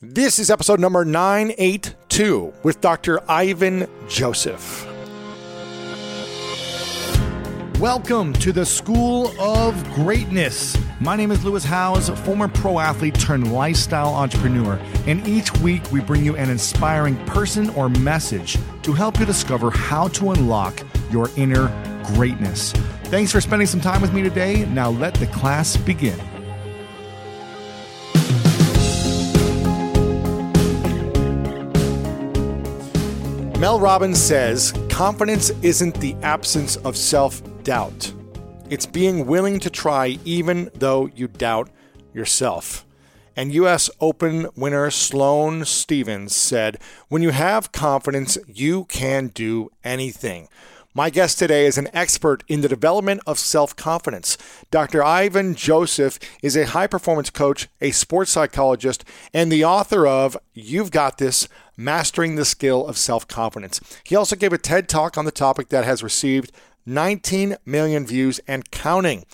This 0.00 0.38
is 0.38 0.48
episode 0.48 0.78
number 0.78 1.04
982 1.04 2.52
with 2.62 2.80
Dr. 2.80 3.18
Ivan 3.28 3.88
Joseph. 4.08 4.86
Welcome 7.80 8.32
to 8.34 8.52
the 8.52 8.64
School 8.64 9.32
of 9.40 9.74
Greatness. 9.94 10.78
My 11.00 11.16
name 11.16 11.32
is 11.32 11.44
Lewis 11.44 11.64
Howes, 11.64 12.10
former 12.20 12.46
pro 12.46 12.78
athlete 12.78 13.18
turned 13.18 13.52
lifestyle 13.52 14.14
entrepreneur, 14.14 14.78
and 15.08 15.26
each 15.26 15.52
week 15.58 15.90
we 15.90 16.00
bring 16.00 16.24
you 16.24 16.36
an 16.36 16.48
inspiring 16.48 17.16
person 17.26 17.68
or 17.70 17.88
message 17.88 18.56
to 18.82 18.92
help 18.92 19.18
you 19.18 19.26
discover 19.26 19.68
how 19.68 20.06
to 20.06 20.30
unlock 20.30 20.80
your 21.10 21.28
inner 21.36 21.66
greatness. 22.14 22.70
Thanks 23.06 23.32
for 23.32 23.40
spending 23.40 23.66
some 23.66 23.80
time 23.80 24.00
with 24.00 24.12
me 24.12 24.22
today. 24.22 24.64
Now 24.66 24.90
let 24.90 25.14
the 25.14 25.26
class 25.26 25.76
begin. 25.76 26.20
Mel 33.58 33.80
Robbins 33.80 34.22
says 34.22 34.72
confidence 34.88 35.50
isn't 35.62 35.96
the 35.96 36.14
absence 36.22 36.76
of 36.76 36.96
self 36.96 37.42
doubt, 37.64 38.12
it's 38.70 38.86
being 38.86 39.26
willing 39.26 39.58
to 39.58 39.68
try 39.68 40.16
even 40.24 40.70
though 40.74 41.06
you 41.16 41.26
doubt 41.26 41.68
yourself. 42.14 42.86
And 43.34 43.52
U.S. 43.54 43.90
Open 44.00 44.46
winner 44.54 44.92
Sloane 44.92 45.64
Stevens 45.64 46.36
said, 46.36 46.78
When 47.08 47.20
you 47.20 47.30
have 47.30 47.72
confidence, 47.72 48.38
you 48.46 48.84
can 48.84 49.28
do 49.28 49.72
anything. 49.82 50.46
My 50.94 51.10
guest 51.10 51.38
today 51.38 51.66
is 51.66 51.78
an 51.78 51.88
expert 51.92 52.42
in 52.48 52.60
the 52.60 52.68
development 52.68 53.22
of 53.26 53.38
self 53.40 53.74
confidence. 53.74 54.38
Dr. 54.70 55.02
Ivan 55.02 55.56
Joseph 55.56 56.18
is 56.42 56.56
a 56.56 56.66
high 56.66 56.86
performance 56.86 57.30
coach, 57.30 57.68
a 57.80 57.90
sports 57.90 58.30
psychologist, 58.30 59.04
and 59.34 59.50
the 59.50 59.64
author 59.64 60.06
of 60.06 60.36
You've 60.54 60.90
Got 60.90 61.18
This 61.18 61.48
Mastering 61.80 62.34
the 62.34 62.44
Skill 62.44 62.84
of 62.84 62.98
Self 62.98 63.28
Confidence. 63.28 63.80
He 64.02 64.16
also 64.16 64.34
gave 64.34 64.52
a 64.52 64.58
TED 64.58 64.88
talk 64.88 65.16
on 65.16 65.26
the 65.26 65.30
topic 65.30 65.68
that 65.68 65.84
has 65.84 66.02
received 66.02 66.50
19 66.84 67.56
million 67.64 68.04
views 68.04 68.40
and 68.48 68.68
counting. 68.72 69.24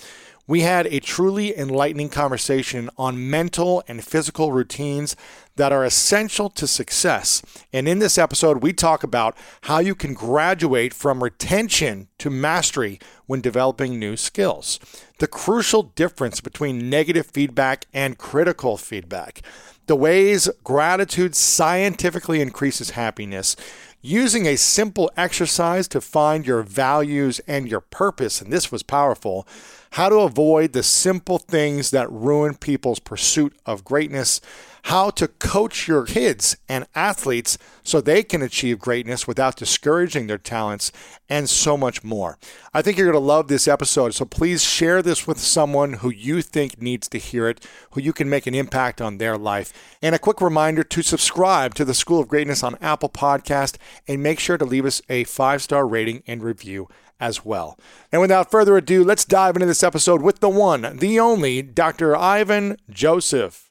We 0.47 0.61
had 0.61 0.87
a 0.89 1.01
truly 1.01 1.57
enlightening 1.57 2.11
conversation 2.11 2.91
on 2.99 3.31
mental 3.31 3.83
and 3.89 4.05
physical 4.05 4.53
routines 4.53 5.17
that 5.57 5.73
are 5.73 5.87
essential 5.87 6.51
to 6.51 6.67
success. 6.67 7.41
And 7.73 7.89
in 7.89 7.99
this 7.99 8.19
episode, 8.19 8.63
we 8.63 8.75
talk 8.75 9.03
about 9.03 9.39
how 9.63 9.79
you 9.79 9.95
can 9.95 10.13
graduate 10.13 10.93
from 10.93 11.23
retention 11.23 12.09
to 12.19 12.29
mastery 12.29 12.99
when 13.25 13.41
developing 13.41 13.99
new 13.99 14.19
skills, 14.19 14.79
the 15.19 15.27
crucial 15.27 15.83
difference 15.83 16.43
between 16.43 16.91
negative 16.91 17.25
feedback 17.25 17.87
and 17.95 18.19
critical 18.19 18.77
feedback 18.77 19.41
the 19.87 19.97
ways 19.97 20.49
gratitude 20.63 21.35
scientifically 21.35 22.41
increases 22.41 22.91
happiness, 22.91 23.57
using 24.01 24.47
a 24.47 24.57
simple 24.57 25.11
exercise 25.17 25.89
to 25.89 26.01
find 26.01 26.47
your 26.47 26.63
values 26.63 27.41
and 27.47 27.69
your 27.69 27.81
purpose, 27.81 28.41
and 28.41 28.53
this 28.53 28.71
was 28.71 28.83
powerful, 28.83 29.47
how 29.93 30.09
to 30.09 30.17
avoid 30.17 30.73
the 30.73 30.83
simple 30.83 31.39
things 31.39 31.91
that 31.91 32.11
ruin 32.11 32.55
people's 32.55 32.99
pursuit 32.99 33.57
of 33.65 33.85
greatness, 33.85 34.41
how 34.85 35.09
to 35.09 35.27
coach 35.27 35.89
your 35.89 36.05
kids 36.05 36.59
and 36.69 36.87
athletes 36.95 37.57
so 37.83 38.01
they 38.01 38.23
can 38.23 38.43
achieve 38.43 38.79
greatness 38.79 39.27
without 39.27 39.57
discouraging 39.57 40.27
their 40.27 40.37
talents, 40.37 40.93
and 41.27 41.49
so 41.49 41.75
much 41.77 42.05
more. 42.05 42.39
I 42.75 42.83
think 42.83 42.99
you're 42.99 43.11
going 43.11 43.21
to 43.21 43.27
love 43.27 43.49
this 43.49 43.67
episode, 43.67 44.15
so 44.15 44.27
please 44.27 44.63
share 44.63 45.01
this 45.01 45.27
with 45.27 45.41
someone 45.41 45.95
who 45.95 46.11
you 46.11 46.43
think 46.43 46.83
needs 46.83 47.09
to 47.09 47.19
hear 47.19 47.49
it, 47.49 47.67
who 47.93 48.01
you 48.03 48.13
can 48.13 48.29
make 48.29 48.47
an 48.47 48.55
impact 48.55 49.01
on 49.01 49.17
their 49.17 49.39
life. 49.39 49.73
And 50.03 50.15
a 50.15 50.19
quick 50.19 50.43
reminder 50.43 50.85
to 50.85 51.03
subscribe 51.03 51.75
to 51.77 51.87
the 51.87 51.95
School 51.95 52.21
of 52.21 52.29
Greatness 52.29 52.63
on 52.63 52.77
Apple 52.83 53.09
Podcast 53.09 53.77
and 54.07 54.23
make 54.23 54.39
sure 54.39 54.59
to 54.59 54.67
leave 54.67 54.85
us 54.85 55.01
a 55.09 55.25
five 55.25 55.63
star 55.63 55.87
rating 55.87 56.23
and 56.27 56.43
review 56.43 56.89
as 57.19 57.43
well. 57.43 57.79
And 58.13 58.21
without 58.21 58.51
further 58.51 58.77
ado, 58.77 59.03
let's 59.03 59.25
dive 59.25 59.57
into 59.57 59.67
this 59.67 59.83
episode 59.83 60.21
with 60.21 60.41
the 60.41 60.51
one, 60.51 60.99
the 60.99 61.19
only 61.19 61.63
Dr. 61.63 62.15
Ivan 62.15 62.77
Joseph. 62.91 63.71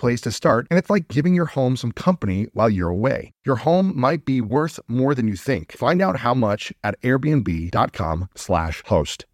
place 0.01 0.19
to 0.21 0.31
start, 0.31 0.67
and 0.69 0.77
it's 0.77 0.89
like 0.89 1.07
giving 1.07 1.33
your 1.33 1.45
home 1.45 1.77
some 1.77 1.93
company 1.93 2.47
while 2.53 2.69
you're 2.69 2.89
away. 2.89 3.31
Your 3.45 3.57
home 3.57 3.93
might 3.95 4.25
be 4.25 4.41
worth 4.41 4.79
more 4.87 5.15
than 5.15 5.27
you 5.27 5.37
think. 5.37 5.71
Find 5.71 6.01
out 6.01 6.17
how 6.17 6.33
much 6.33 6.73
at 6.83 6.99
airbnb.com/slash 7.01 8.83
host. 8.85 9.25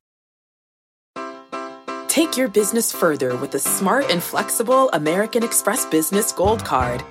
Take 2.07 2.35
your 2.37 2.47
business 2.47 2.91
further 2.91 3.35
with 3.37 3.51
the 3.51 3.59
smart 3.59 4.11
and 4.11 4.21
flexible 4.21 4.89
American 4.89 5.43
Express 5.43 5.85
Business 5.85 6.31
Gold 6.31 6.65
Card. 6.65 7.03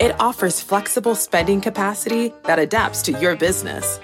It 0.00 0.18
offers 0.18 0.60
flexible 0.60 1.14
spending 1.14 1.60
capacity 1.60 2.32
that 2.44 2.58
adapts 2.58 3.02
to 3.02 3.12
your 3.12 3.36
business. 3.36 4.00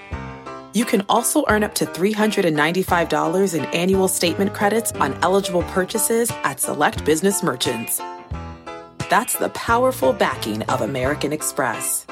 You 0.73 0.85
can 0.85 1.03
also 1.09 1.43
earn 1.47 1.63
up 1.63 1.73
to 1.75 1.85
$395 1.87 3.55
in 3.57 3.65
annual 3.65 4.07
statement 4.07 4.53
credits 4.53 4.91
on 4.91 5.17
eligible 5.23 5.63
purchases 5.63 6.29
at 6.43 6.59
select 6.59 7.03
business 7.03 7.41
merchants. 7.41 7.99
That's 9.09 9.35
the 9.35 9.49
powerful 9.49 10.13
backing 10.13 10.63
of 10.63 10.81
American 10.81 11.31
Express. 11.31 12.05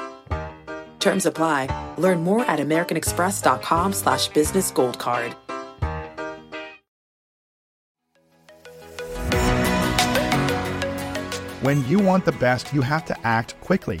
Terms 0.98 1.26
apply. 1.26 1.68
Learn 1.98 2.22
more 2.24 2.44
at 2.46 2.58
americanexpress.com 2.58 3.92
slash 3.92 4.28
business 4.28 4.70
gold 4.70 4.98
card. 4.98 5.36
When 11.62 11.84
you 11.88 11.98
want 11.98 12.24
the 12.24 12.32
best, 12.32 12.72
you 12.72 12.80
have 12.80 13.04
to 13.06 13.26
act 13.26 13.60
quickly, 13.60 14.00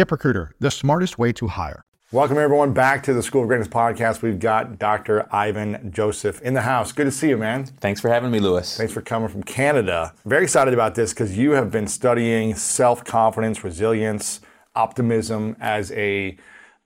ZipRecruiter, 0.01 0.49
the 0.59 0.71
smartest 0.71 1.19
way 1.19 1.31
to 1.33 1.47
hire. 1.47 1.83
Welcome, 2.11 2.39
everyone, 2.39 2.73
back 2.73 3.03
to 3.03 3.13
the 3.13 3.21
School 3.21 3.43
of 3.43 3.47
Greatness 3.47 3.67
podcast. 3.67 4.23
We've 4.23 4.39
got 4.39 4.79
Dr. 4.79 5.27
Ivan 5.33 5.91
Joseph 5.93 6.41
in 6.41 6.55
the 6.55 6.63
house. 6.63 6.91
Good 6.91 7.05
to 7.05 7.11
see 7.11 7.29
you, 7.29 7.37
man. 7.37 7.65
Thanks 7.65 8.01
for 8.01 8.09
having 8.09 8.31
me, 8.31 8.39
Lewis. 8.39 8.75
Thanks 8.75 8.91
for 8.91 9.01
coming 9.01 9.29
from 9.29 9.43
Canada. 9.43 10.13
Very 10.25 10.43
excited 10.43 10.73
about 10.73 10.95
this 10.95 11.13
because 11.13 11.37
you 11.37 11.51
have 11.51 11.69
been 11.69 11.87
studying 11.87 12.55
self 12.55 13.05
confidence, 13.05 13.63
resilience, 13.63 14.41
optimism 14.75 15.55
as 15.59 15.91
a 15.91 16.35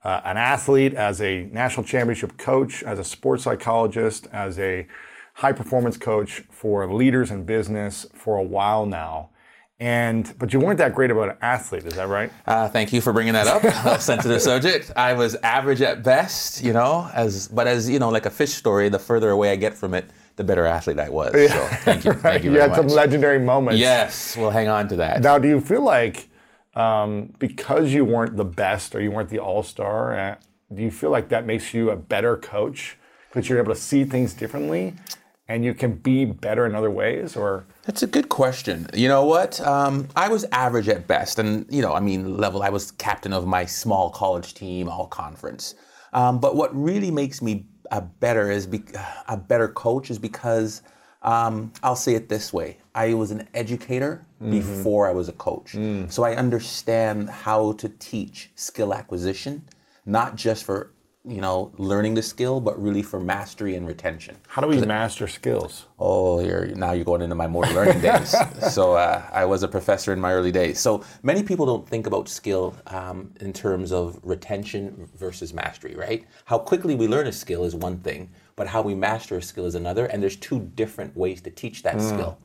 uh, 0.04 0.22
an 0.26 0.36
athlete, 0.36 0.94
as 0.94 1.22
a 1.22 1.46
national 1.46 1.86
championship 1.86 2.38
coach, 2.38 2.84
as 2.84 3.00
a 3.00 3.04
sports 3.04 3.44
psychologist, 3.44 4.28
as 4.34 4.60
a 4.60 4.88
high 5.36 5.54
performance 5.54 5.96
coach 5.96 6.44
for 6.52 6.94
leaders 6.94 7.32
in 7.32 7.46
business 7.46 8.06
for 8.14 8.38
a 8.38 8.44
while 8.44 8.86
now. 8.86 9.30
And 9.80 10.34
but 10.40 10.54
you 10.54 10.62
weren't 10.62 10.78
that 10.78 10.96
great 10.96 11.12
about 11.12 11.30
an 11.30 11.38
athlete, 11.42 11.84
is 11.84 11.96
that 11.96 12.08
right? 12.08 12.32
Uh, 12.46 12.70
thank 12.70 12.94
you 12.94 13.02
for 13.02 13.12
bringing 13.12 13.34
that 13.34 13.48
up. 13.48 14.00
sensitive 14.02 14.42
subject. 14.42 14.92
I 14.96 15.14
was 15.14 15.36
average 15.36 15.82
at 15.82 16.02
best, 16.02 16.64
you 16.64 16.72
know, 16.72 17.10
as 17.14 17.50
but 17.50 17.68
as 17.68 17.90
you 17.90 18.00
know, 18.00 18.10
like 18.10 18.26
a 18.26 18.30
fish 18.30 18.54
story. 18.54 18.88
The 18.88 19.00
further 19.00 19.32
away 19.32 19.52
I 19.52 19.58
get 19.58 19.74
from 19.74 19.94
it, 19.94 20.06
the 20.38 20.46
better 20.46 20.66
athlete 20.66 20.98
I 20.98 21.10
was. 21.10 21.34
So 21.34 21.68
thank 21.82 22.06
you. 22.06 22.14
Thank 22.26 22.44
you. 22.46 22.54
you 22.54 22.60
had 22.60 22.70
much. 22.70 22.80
some 22.80 22.88
legendary 22.88 23.40
moments. 23.40 23.80
Yes, 23.80 24.38
we'll 24.38 24.50
hang 24.50 24.70
on 24.70 24.88
to 24.88 24.96
that. 24.96 25.22
Now, 25.22 25.38
do 25.38 25.50
you 25.50 25.60
feel 25.60 25.82
like 25.82 26.30
um, 26.76 27.34
because 27.38 27.92
you 27.92 28.06
weren't 28.06 28.38
the 28.38 28.46
best 28.46 28.96
or 28.96 29.02
you 29.02 29.12
weren't 29.12 29.30
the 29.30 29.40
all 29.40 29.62
star, 29.62 30.18
uh, 30.18 30.36
do 30.74 30.84
you 30.84 30.92
feel 30.92 31.10
like 31.10 31.28
that 31.30 31.46
makes 31.46 31.74
you 31.74 31.90
a 31.90 31.98
better 31.98 32.38
coach 32.38 32.98
because 33.30 33.50
you're 33.50 33.60
able 33.60 33.74
to 33.74 33.80
see 33.80 34.06
things 34.06 34.34
differently 34.34 34.94
and 35.48 35.64
you 35.64 35.74
can 35.74 35.94
be 35.94 36.26
better 36.26 36.66
in 36.66 36.74
other 36.76 36.90
ways 36.90 37.36
or 37.36 37.66
that's 37.84 38.04
a 38.04 38.08
good 38.08 38.30
question 38.30 38.88
you 38.94 39.08
know 39.08 39.26
what 39.26 39.60
um, 39.62 40.08
i 40.16 40.28
was 40.28 40.46
average 40.52 40.90
at 40.90 41.08
best 41.08 41.40
and 41.40 41.66
you 41.70 41.82
know 41.82 41.94
i 41.94 42.00
mean 42.00 42.38
level 42.38 42.64
i 42.64 42.70
was 42.70 42.92
captain 42.92 43.34
of 43.34 43.46
my 43.46 43.66
small 43.66 44.10
college 44.10 44.54
team 44.54 44.90
all 44.90 45.08
conference 45.08 45.76
um, 46.14 46.40
but 46.40 46.56
what 46.56 46.74
really 46.74 47.12
makes 47.12 47.42
me 47.42 47.66
a 47.92 48.02
better 48.02 48.50
is 48.50 48.66
be, 48.66 48.84
a 49.28 49.38
better 49.38 49.68
coach 49.68 50.10
is 50.10 50.20
because 50.20 50.82
um, 51.22 51.74
I'll 51.82 51.96
say 51.96 52.14
it 52.14 52.30
this 52.30 52.54
way 52.54 52.78
I 52.94 53.14
was 53.14 53.32
an 53.32 53.48
educator 53.54 54.26
mm-hmm. 54.42 54.52
before 54.52 55.10
I 55.10 55.12
was 55.12 55.28
a 55.28 55.34
coach. 55.34 55.74
Mm. 55.74 56.12
So 56.12 56.24
I 56.24 56.36
understand 56.36 57.30
how 57.30 57.74
to 57.74 57.90
teach 57.90 58.52
skill 58.56 58.94
acquisition, 58.94 59.68
not 60.06 60.36
just 60.36 60.64
for 60.64 60.92
you 61.28 61.42
know, 61.42 61.72
learning 61.78 62.14
the 62.14 62.22
skill, 62.22 62.60
but 62.60 62.82
really 62.82 63.02
for 63.02 63.20
mastery 63.20 63.76
and 63.76 63.88
retention. 63.88 64.38
How 64.48 64.62
do 64.62 64.68
we 64.68 64.80
master 64.82 65.28
skills? 65.28 65.88
Oh, 65.98 66.40
you're, 66.40 66.68
now 66.68 66.92
you're 66.92 67.06
going 67.06 67.22
into 67.22 67.36
my 67.36 67.48
more 67.48 67.66
learning 67.68 68.02
days. 68.02 68.36
So 68.72 68.94
uh, 68.94 69.24
I 69.32 69.46
was 69.46 69.64
a 69.64 69.68
professor 69.68 70.12
in 70.12 70.20
my 70.20 70.34
early 70.34 70.52
days. 70.52 70.80
So 70.80 71.04
many 71.24 71.44
people 71.44 71.66
don't 71.66 71.88
think 71.88 72.08
about 72.08 72.28
skill 72.28 72.76
um, 72.88 73.32
in 73.40 73.54
terms 73.54 73.92
of 73.92 74.20
retention 74.24 75.08
versus 75.16 75.54
mastery, 75.54 75.96
right? 75.96 76.26
How 76.46 76.58
quickly 76.58 76.96
we 76.96 77.08
learn 77.08 77.28
a 77.28 77.32
skill 77.32 77.64
is 77.64 77.76
one 77.76 78.00
thing, 78.00 78.30
but 78.56 78.68
how 78.68 78.82
we 78.82 78.96
master 78.96 79.38
a 79.38 79.42
skill 79.42 79.66
is 79.66 79.76
another. 79.76 80.06
And 80.08 80.22
there's 80.22 80.36
two 80.36 80.60
different 80.76 81.16
ways 81.16 81.42
to 81.42 81.52
teach 81.52 81.84
that 81.84 81.96
mm. 81.96 82.10
skill 82.10 82.38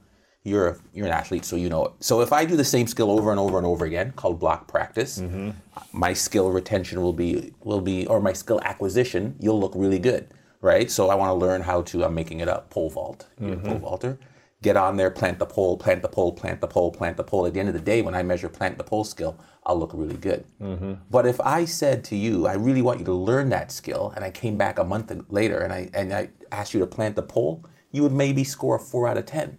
you're 0.43 0.69
a, 0.69 0.77
you're 0.95 1.07
an 1.07 1.13
athlete, 1.13 1.45
so 1.45 1.57
you 1.57 1.69
know 1.69 1.87
it. 1.87 1.93
So 2.01 2.23
if 2.23 2.33
I 2.33 2.45
do 2.45 2.57
the 2.57 2.65
same 2.65 2.87
skill 2.87 3.11
over 3.11 3.31
and 3.31 3.39
over 3.39 3.59
and 3.59 3.67
over 3.67 3.85
again, 3.85 4.13
called 4.13 4.41
block 4.41 4.69
practice, 4.69 5.19
mm-hmm. 5.19 5.51
my 5.93 6.13
skill 6.15 6.51
retention 6.51 7.03
will 7.03 7.13
be 7.13 7.53
will 7.63 7.81
be, 7.81 8.07
or 8.07 8.21
my 8.21 8.33
skill 8.33 8.61
acquisition, 8.65 9.37
you'll 9.39 9.61
look 9.61 9.73
really 9.75 9.99
good, 9.99 10.29
right? 10.63 10.91
So 10.91 11.11
I 11.11 11.15
want 11.15 11.29
to 11.29 11.35
learn 11.35 11.61
how 11.61 11.83
to. 11.83 12.05
I'm 12.05 12.15
making 12.15 12.41
it 12.41 12.49
up. 12.49 12.71
Pole 12.71 12.89
vault, 12.89 13.27
mm-hmm. 13.41 13.67
pole 13.67 13.79
vaulter. 13.79 14.19
Get 14.63 14.77
on 14.77 14.97
there, 14.97 15.11
plant 15.11 15.39
the 15.39 15.47
pole, 15.47 15.79
plant 15.79 16.03
the 16.03 16.09
pole, 16.09 16.33
plant 16.33 16.61
the 16.61 16.67
pole, 16.67 16.91
plant 16.91 17.17
the 17.17 17.25
pole. 17.25 17.47
At 17.47 17.55
the 17.55 17.61
end 17.61 17.71
of 17.71 17.75
the 17.75 17.81
day, 17.81 18.03
when 18.03 18.15
I 18.15 18.23
measure 18.23 18.49
plant 18.49 18.77
the 18.77 18.85
pole 18.85 19.05
skill, 19.05 19.39
I'll 19.65 19.79
look 19.79 19.93
really 19.95 20.17
good. 20.17 20.45
Mm-hmm. 20.61 20.95
But 21.11 21.27
if 21.27 21.41
I 21.41 21.65
said 21.65 22.05
to 22.05 22.17
you, 22.17 22.47
I 22.47 22.55
really 22.55 22.83
want 22.83 22.99
you 22.99 23.07
to 23.07 23.15
learn 23.15 23.49
that 23.51 23.73
skill, 23.73 24.13
and 24.17 24.25
I 24.25 24.31
came 24.31 24.57
back 24.57 24.79
a 24.79 24.85
month 24.85 25.13
later 25.29 25.59
and 25.59 25.73
I 25.73 25.91
and 25.93 26.15
I 26.15 26.31
asked 26.51 26.73
you 26.73 26.81
to 26.81 26.87
plant 26.87 27.17
the 27.17 27.23
pole, 27.23 27.65
you 27.91 28.03
would 28.03 28.13
maybe 28.13 28.43
score 28.43 28.77
a 28.77 28.79
four 28.79 29.07
out 29.07 29.19
of 29.19 29.27
ten 29.27 29.59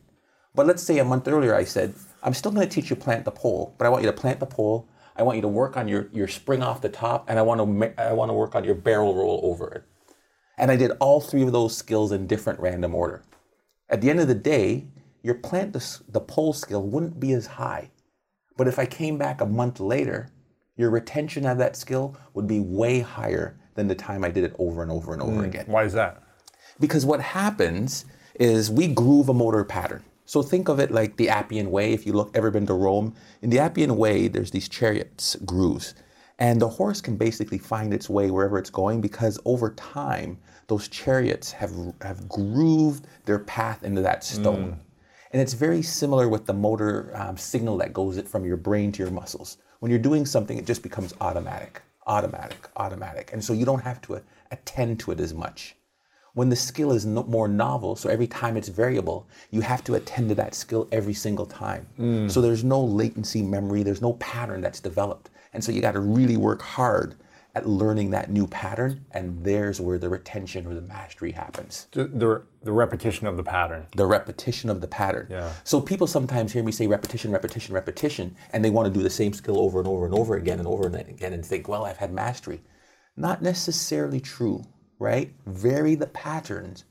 but 0.55 0.67
let's 0.67 0.83
say 0.83 0.99
a 0.99 1.05
month 1.05 1.27
earlier 1.27 1.55
I 1.55 1.63
said, 1.63 1.93
I'm 2.23 2.33
still 2.33 2.51
going 2.51 2.67
to 2.67 2.73
teach 2.73 2.89
you 2.89 2.95
plant 2.95 3.25
the 3.25 3.31
pole, 3.31 3.73
but 3.77 3.85
I 3.85 3.89
want 3.89 4.03
you 4.03 4.11
to 4.11 4.17
plant 4.17 4.39
the 4.39 4.45
pole. 4.45 4.87
I 5.15 5.23
want 5.23 5.37
you 5.37 5.41
to 5.41 5.47
work 5.47 5.77
on 5.77 5.87
your, 5.87 6.07
your 6.13 6.27
spring 6.27 6.63
off 6.63 6.81
the 6.81 6.89
top, 6.89 7.29
and 7.29 7.37
I 7.37 7.41
want 7.41 7.59
to 7.59 8.01
I 8.01 8.13
want 8.13 8.29
to 8.29 8.33
work 8.33 8.55
on 8.55 8.63
your 8.63 8.75
barrel 8.75 9.15
roll 9.15 9.41
over 9.43 9.69
it. 9.73 9.83
And 10.57 10.71
I 10.71 10.75
did 10.75 10.91
all 10.99 11.19
three 11.19 11.41
of 11.43 11.51
those 11.51 11.75
skills 11.75 12.11
in 12.11 12.27
different 12.27 12.59
random 12.59 12.95
order. 12.95 13.23
At 13.89 14.01
the 14.01 14.09
end 14.09 14.19
of 14.19 14.27
the 14.27 14.35
day, 14.35 14.87
your 15.23 15.35
plant 15.35 15.73
the, 15.73 15.99
the 16.09 16.21
pole 16.21 16.53
skill 16.53 16.83
wouldn't 16.83 17.19
be 17.19 17.33
as 17.33 17.45
high. 17.45 17.91
But 18.57 18.67
if 18.67 18.79
I 18.79 18.85
came 18.85 19.17
back 19.17 19.41
a 19.41 19.45
month 19.45 19.79
later, 19.79 20.29
your 20.75 20.89
retention 20.89 21.45
of 21.45 21.57
that 21.57 21.75
skill 21.75 22.17
would 22.33 22.47
be 22.47 22.59
way 22.59 22.99
higher 22.99 23.59
than 23.75 23.87
the 23.87 23.95
time 23.95 24.23
I 24.23 24.29
did 24.29 24.43
it 24.43 24.55
over 24.59 24.81
and 24.81 24.91
over 24.91 25.13
and 25.13 25.21
over 25.21 25.41
mm, 25.41 25.45
again. 25.45 25.65
Why 25.67 25.83
is 25.83 25.93
that? 25.93 26.21
Because 26.79 27.05
what 27.05 27.21
happens 27.21 28.05
is 28.35 28.69
we 28.69 28.87
groove 28.87 29.29
a 29.29 29.33
motor 29.33 29.63
pattern. 29.63 30.03
So 30.25 30.41
think 30.41 30.69
of 30.69 30.79
it 30.79 30.91
like 30.91 31.17
the 31.17 31.29
Appian 31.29 31.71
Way. 31.71 31.93
If 31.93 32.05
you 32.05 32.13
look 32.13 32.31
ever 32.35 32.51
been 32.51 32.67
to 32.67 32.73
Rome, 32.73 33.13
in 33.41 33.49
the 33.49 33.59
Appian 33.59 33.97
Way, 33.97 34.27
there's 34.27 34.51
these 34.51 34.69
chariots 34.69 35.35
grooves, 35.45 35.93
and 36.39 36.61
the 36.61 36.69
horse 36.69 37.01
can 37.01 37.17
basically 37.17 37.57
find 37.57 37.93
its 37.93 38.09
way 38.09 38.31
wherever 38.31 38.57
it's 38.57 38.69
going 38.69 39.01
because 39.01 39.39
over 39.45 39.71
time, 39.73 40.37
those 40.67 40.87
chariots 40.87 41.51
have 41.51 41.73
have 42.01 42.27
grooved 42.29 43.07
their 43.25 43.39
path 43.39 43.83
into 43.83 44.01
that 44.01 44.23
stone. 44.23 44.71
Mm. 44.71 44.77
And 45.33 45.41
it's 45.41 45.53
very 45.53 45.81
similar 45.81 46.27
with 46.27 46.45
the 46.45 46.53
motor 46.53 47.11
um, 47.15 47.37
signal 47.37 47.77
that 47.77 47.93
goes 47.93 48.17
it 48.17 48.27
from 48.27 48.45
your 48.45 48.57
brain 48.57 48.91
to 48.93 49.03
your 49.03 49.11
muscles. 49.11 49.57
When 49.79 49.89
you're 49.89 49.99
doing 49.99 50.25
something, 50.25 50.57
it 50.57 50.65
just 50.65 50.83
becomes 50.83 51.13
automatic, 51.21 51.81
automatic, 52.05 52.69
automatic. 52.75 53.31
And 53.33 53.43
so 53.43 53.53
you 53.53 53.65
don't 53.65 53.83
have 53.83 54.01
to 54.03 54.21
attend 54.51 54.99
to 55.01 55.11
it 55.11 55.19
as 55.19 55.33
much. 55.33 55.75
When 56.33 56.49
the 56.49 56.55
skill 56.55 56.91
is 56.93 57.05
no, 57.05 57.23
more 57.23 57.47
novel, 57.47 57.95
so 57.95 58.09
every 58.09 58.27
time 58.27 58.55
it's 58.55 58.69
variable, 58.69 59.27
you 59.49 59.61
have 59.61 59.83
to 59.85 59.95
attend 59.95 60.29
to 60.29 60.35
that 60.35 60.55
skill 60.55 60.87
every 60.91 61.13
single 61.13 61.45
time. 61.45 61.87
Mm. 61.99 62.31
So 62.31 62.41
there's 62.41 62.63
no 62.63 62.81
latency 62.81 63.41
memory, 63.41 63.83
there's 63.83 64.01
no 64.01 64.13
pattern 64.13 64.61
that's 64.61 64.79
developed. 64.79 65.29
And 65.53 65.63
so 65.63 65.71
you 65.71 65.81
got 65.81 65.91
to 65.93 65.99
really 65.99 66.37
work 66.37 66.61
hard 66.61 67.15
at 67.53 67.67
learning 67.67 68.11
that 68.11 68.31
new 68.31 68.47
pattern, 68.47 69.05
and 69.11 69.43
there's 69.43 69.81
where 69.81 69.97
the 69.97 70.07
retention 70.07 70.65
or 70.65 70.73
the 70.73 70.81
mastery 70.81 71.33
happens. 71.33 71.87
The, 71.91 72.05
the, 72.05 72.43
the, 72.63 72.71
repetition 72.71 73.27
of 73.27 73.35
the 73.35 73.43
pattern. 73.43 73.85
The 73.95 74.05
repetition 74.05 74.69
of 74.69 74.79
the 74.79 74.87
pattern. 74.87 75.27
Yeah. 75.29 75.51
So 75.65 75.81
people 75.81 76.07
sometimes 76.07 76.53
hear 76.53 76.63
me 76.63 76.71
say 76.71 76.87
repetition, 76.87 77.29
repetition, 77.31 77.75
repetition, 77.75 78.35
and 78.53 78.63
they 78.63 78.69
want 78.69 78.87
to 78.87 78.93
do 78.93 79.03
the 79.03 79.09
same 79.09 79.33
skill 79.33 79.59
over 79.59 79.79
and 79.79 79.87
over 79.87 80.05
and 80.05 80.15
over 80.15 80.37
again 80.37 80.59
and 80.59 80.67
over 80.67 80.87
and 80.87 80.95
again 80.95 81.33
and 81.33 81.45
think, 81.45 81.67
well, 81.67 81.83
I've 81.83 81.97
had 81.97 82.13
mastery. 82.13 82.61
Not 83.17 83.41
necessarily 83.41 84.21
true 84.21 84.63
right? 85.01 85.33
Vary 85.47 85.95
the 85.95 86.07
patterns, 86.07 86.85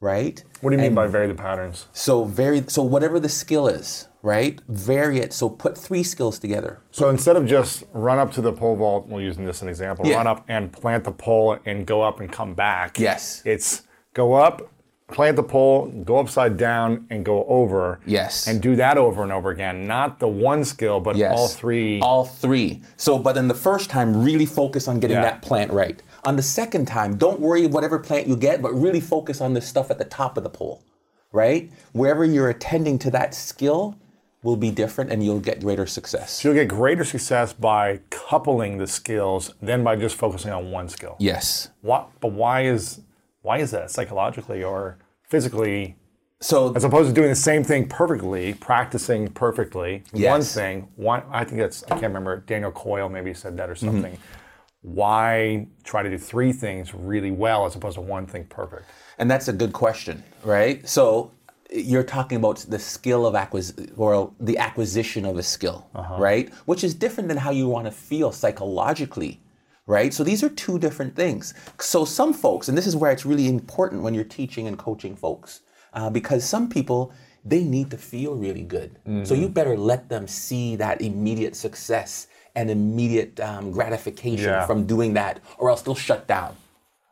right? 0.00 0.44
What 0.60 0.70
do 0.70 0.76
you 0.76 0.82
mean 0.82 0.94
by 0.94 1.06
vary 1.06 1.26
the 1.26 1.34
patterns? 1.34 1.86
So 1.92 2.24
vary 2.24 2.62
so 2.68 2.82
whatever 2.82 3.18
the 3.18 3.30
skill 3.30 3.66
is, 3.66 4.08
right? 4.22 4.60
Vary 4.68 5.18
it. 5.18 5.32
So 5.32 5.48
put 5.48 5.76
three 5.76 6.02
skills 6.02 6.38
together. 6.38 6.80
So 6.90 7.08
instead 7.08 7.34
of 7.36 7.46
just 7.46 7.84
run 7.94 8.18
up 8.18 8.30
to 8.32 8.42
the 8.42 8.52
pole 8.52 8.76
vault, 8.76 9.08
we're 9.08 9.22
using 9.22 9.46
this 9.46 9.56
as 9.56 9.62
an 9.62 9.68
example, 9.70 10.06
yeah. 10.06 10.16
run 10.16 10.26
up 10.26 10.44
and 10.48 10.70
plant 10.70 11.04
the 11.04 11.12
pole 11.12 11.58
and 11.64 11.86
go 11.86 12.02
up 12.02 12.20
and 12.20 12.30
come 12.30 12.54
back. 12.54 12.98
Yes. 12.98 13.42
It's 13.46 13.84
go 14.12 14.34
up, 14.34 14.70
plant 15.08 15.36
the 15.36 15.42
pole, 15.42 15.86
go 16.04 16.18
upside 16.18 16.56
down, 16.56 17.06
and 17.10 17.24
go 17.24 17.44
over. 17.44 18.00
Yes. 18.06 18.46
And 18.46 18.60
do 18.60 18.76
that 18.76 18.98
over 18.98 19.22
and 19.22 19.32
over 19.32 19.50
again. 19.50 19.86
Not 19.86 20.18
the 20.18 20.28
one 20.28 20.64
skill, 20.64 21.00
but 21.00 21.16
yes. 21.16 21.32
all 21.34 21.48
three. 21.48 22.00
All 22.00 22.24
three. 22.24 22.82
So, 22.96 23.18
but 23.18 23.34
then 23.34 23.48
the 23.48 23.54
first 23.54 23.88
time, 23.88 24.22
really 24.22 24.46
focus 24.46 24.88
on 24.88 25.00
getting 25.00 25.16
yeah. 25.16 25.22
that 25.22 25.42
plant 25.42 25.72
right. 25.72 26.02
On 26.26 26.34
the 26.34 26.42
second 26.42 26.86
time, 26.86 27.16
don't 27.16 27.38
worry 27.38 27.68
whatever 27.68 28.00
plant 28.00 28.26
you 28.26 28.36
get, 28.36 28.60
but 28.60 28.72
really 28.72 29.00
focus 29.00 29.40
on 29.40 29.54
the 29.54 29.60
stuff 29.60 29.92
at 29.92 29.98
the 29.98 30.04
top 30.04 30.36
of 30.36 30.42
the 30.42 30.50
pole, 30.50 30.82
right? 31.30 31.70
Wherever 31.92 32.24
you're 32.24 32.48
attending 32.48 32.98
to 32.98 33.12
that 33.12 33.32
skill 33.32 33.96
will 34.42 34.56
be 34.56 34.72
different 34.72 35.12
and 35.12 35.24
you'll 35.24 35.38
get 35.38 35.60
greater 35.60 35.86
success. 35.86 36.32
So 36.32 36.48
you'll 36.48 36.56
get 36.56 36.68
greater 36.68 37.04
success 37.04 37.52
by 37.52 38.00
coupling 38.10 38.78
the 38.78 38.88
skills 38.88 39.54
than 39.62 39.84
by 39.84 39.94
just 39.94 40.16
focusing 40.16 40.50
on 40.50 40.72
one 40.72 40.88
skill. 40.88 41.14
Yes. 41.20 41.70
What, 41.82 42.08
but 42.18 42.32
why 42.32 42.62
is 42.64 43.02
why 43.42 43.58
is 43.58 43.70
that 43.70 43.92
psychologically 43.92 44.64
or 44.64 44.98
physically 45.22 45.94
so 46.40 46.74
as 46.74 46.82
opposed 46.82 47.08
to 47.08 47.14
doing 47.14 47.30
the 47.30 47.36
same 47.36 47.62
thing 47.62 47.88
perfectly, 47.88 48.54
practicing 48.54 49.28
perfectly, 49.28 50.02
yes. 50.12 50.30
one 50.30 50.42
thing, 50.42 50.88
one 50.96 51.22
I 51.30 51.44
think 51.44 51.60
that's 51.60 51.84
I 51.84 51.90
can't 51.90 52.02
remember, 52.02 52.38
Daniel 52.40 52.72
Coyle 52.72 53.08
maybe 53.08 53.32
said 53.32 53.56
that 53.58 53.70
or 53.70 53.76
something. 53.76 54.14
Mm-hmm 54.14 54.35
why 54.82 55.66
try 55.84 56.02
to 56.02 56.10
do 56.10 56.18
three 56.18 56.52
things 56.52 56.94
really 56.94 57.30
well 57.30 57.66
as 57.66 57.74
opposed 57.74 57.96
to 57.96 58.00
one 58.00 58.26
thing 58.26 58.44
perfect? 58.44 58.84
And 59.18 59.30
that's 59.30 59.48
a 59.48 59.52
good 59.52 59.72
question, 59.72 60.22
right? 60.44 60.86
So 60.88 61.32
you're 61.70 62.04
talking 62.04 62.36
about 62.36 62.58
the 62.68 62.78
skill 62.78 63.26
of 63.26 63.34
acquisition 63.34 63.92
or 63.96 64.32
the 64.38 64.58
acquisition 64.58 65.24
of 65.24 65.38
a 65.38 65.42
skill, 65.42 65.88
uh-huh. 65.94 66.16
right? 66.18 66.52
Which 66.66 66.84
is 66.84 66.94
different 66.94 67.28
than 67.28 67.36
how 67.36 67.50
you 67.50 67.68
want 67.68 67.86
to 67.86 67.90
feel 67.90 68.30
psychologically, 68.30 69.40
right? 69.86 70.14
So 70.14 70.22
these 70.22 70.44
are 70.44 70.48
two 70.50 70.78
different 70.78 71.16
things. 71.16 71.54
So 71.80 72.04
some 72.04 72.32
folks, 72.32 72.68
and 72.68 72.78
this 72.78 72.86
is 72.86 72.94
where 72.94 73.10
it's 73.10 73.26
really 73.26 73.48
important 73.48 74.02
when 74.02 74.14
you're 74.14 74.24
teaching 74.24 74.68
and 74.68 74.78
coaching 74.78 75.16
folks, 75.16 75.62
uh, 75.94 76.10
because 76.10 76.44
some 76.44 76.68
people 76.68 77.12
they 77.44 77.62
need 77.62 77.90
to 77.92 77.96
feel 77.96 78.34
really 78.34 78.62
good. 78.62 78.98
Mm-hmm. 79.06 79.24
So 79.24 79.34
you 79.34 79.48
better 79.48 79.76
let 79.76 80.08
them 80.08 80.26
see 80.26 80.74
that 80.76 81.00
immediate 81.00 81.54
success 81.54 82.26
and 82.56 82.70
immediate 82.70 83.38
um, 83.38 83.70
gratification 83.70 84.46
yeah. 84.46 84.66
from 84.66 84.86
doing 84.86 85.14
that, 85.14 85.40
or 85.58 85.70
else 85.70 85.82
they'll 85.82 85.94
shut 85.94 86.26
down, 86.26 86.56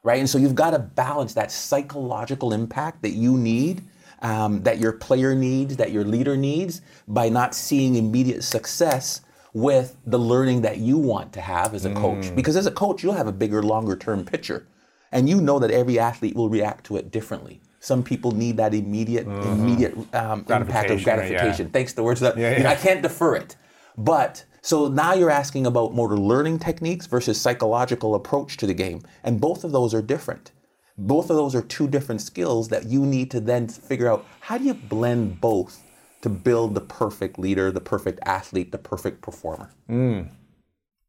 right? 0.02 0.18
And 0.18 0.28
so 0.28 0.38
you've 0.38 0.54
got 0.54 0.70
to 0.70 0.78
balance 0.80 1.34
that 1.34 1.52
psychological 1.52 2.52
impact 2.52 3.02
that 3.02 3.10
you 3.10 3.36
need, 3.36 3.82
um, 4.22 4.62
that 4.62 4.78
your 4.78 4.92
player 4.92 5.34
needs, 5.34 5.76
that 5.76 5.92
your 5.92 6.04
leader 6.04 6.36
needs, 6.36 6.80
by 7.06 7.28
not 7.28 7.54
seeing 7.54 7.94
immediate 7.94 8.42
success 8.42 9.20
with 9.52 9.96
the 10.06 10.18
learning 10.18 10.62
that 10.62 10.78
you 10.78 10.98
want 10.98 11.32
to 11.34 11.40
have 11.40 11.74
as 11.74 11.84
a 11.84 11.94
coach. 11.94 12.24
Mm. 12.24 12.34
Because 12.34 12.56
as 12.56 12.66
a 12.66 12.72
coach, 12.72 13.02
you'll 13.02 13.12
have 13.12 13.28
a 13.28 13.32
bigger, 13.32 13.62
longer 13.62 13.96
term 13.96 14.24
picture. 14.24 14.66
And 15.12 15.28
you 15.28 15.40
know 15.40 15.60
that 15.60 15.70
every 15.70 15.98
athlete 15.98 16.34
will 16.34 16.48
react 16.48 16.86
to 16.86 16.96
it 16.96 17.12
differently. 17.12 17.60
Some 17.78 18.02
people 18.02 18.32
need 18.32 18.56
that 18.56 18.72
immediate 18.74 19.26
immediate 19.26 19.94
um, 20.14 20.40
impact 20.48 20.90
of 20.90 20.98
Mm-hmm. 20.98 21.04
Gratification, 21.04 21.66
yeah. 21.66 21.72
Thanks 21.72 21.92
to 21.92 21.96
the 21.96 22.02
words 22.02 22.20
that 22.20 22.36
Yeah, 22.36 22.56
you 22.56 22.64
know. 22.64 22.70
I 22.70 22.74
can't 22.74 23.02
defer 23.02 23.36
it. 23.36 23.56
But 23.96 24.44
so 24.64 24.88
now 24.88 25.12
you're 25.12 25.28
asking 25.28 25.66
about 25.66 25.92
motor 25.92 26.16
learning 26.16 26.58
techniques 26.58 27.04
versus 27.04 27.38
psychological 27.38 28.14
approach 28.14 28.56
to 28.56 28.66
the 28.66 28.72
game, 28.72 29.02
and 29.22 29.38
both 29.38 29.62
of 29.62 29.72
those 29.72 29.92
are 29.92 30.00
different. 30.00 30.52
Both 30.96 31.28
of 31.28 31.36
those 31.36 31.54
are 31.54 31.60
two 31.60 31.86
different 31.86 32.22
skills 32.22 32.68
that 32.68 32.86
you 32.86 33.04
need 33.04 33.30
to 33.32 33.40
then 33.40 33.68
figure 33.68 34.10
out 34.10 34.24
how 34.40 34.56
do 34.56 34.64
you 34.64 34.72
blend 34.72 35.38
both 35.38 35.82
to 36.22 36.30
build 36.30 36.74
the 36.74 36.80
perfect 36.80 37.38
leader, 37.38 37.70
the 37.70 37.82
perfect 37.82 38.20
athlete, 38.24 38.72
the 38.72 38.78
perfect 38.78 39.20
performer. 39.20 39.70
Hmm. 39.86 40.22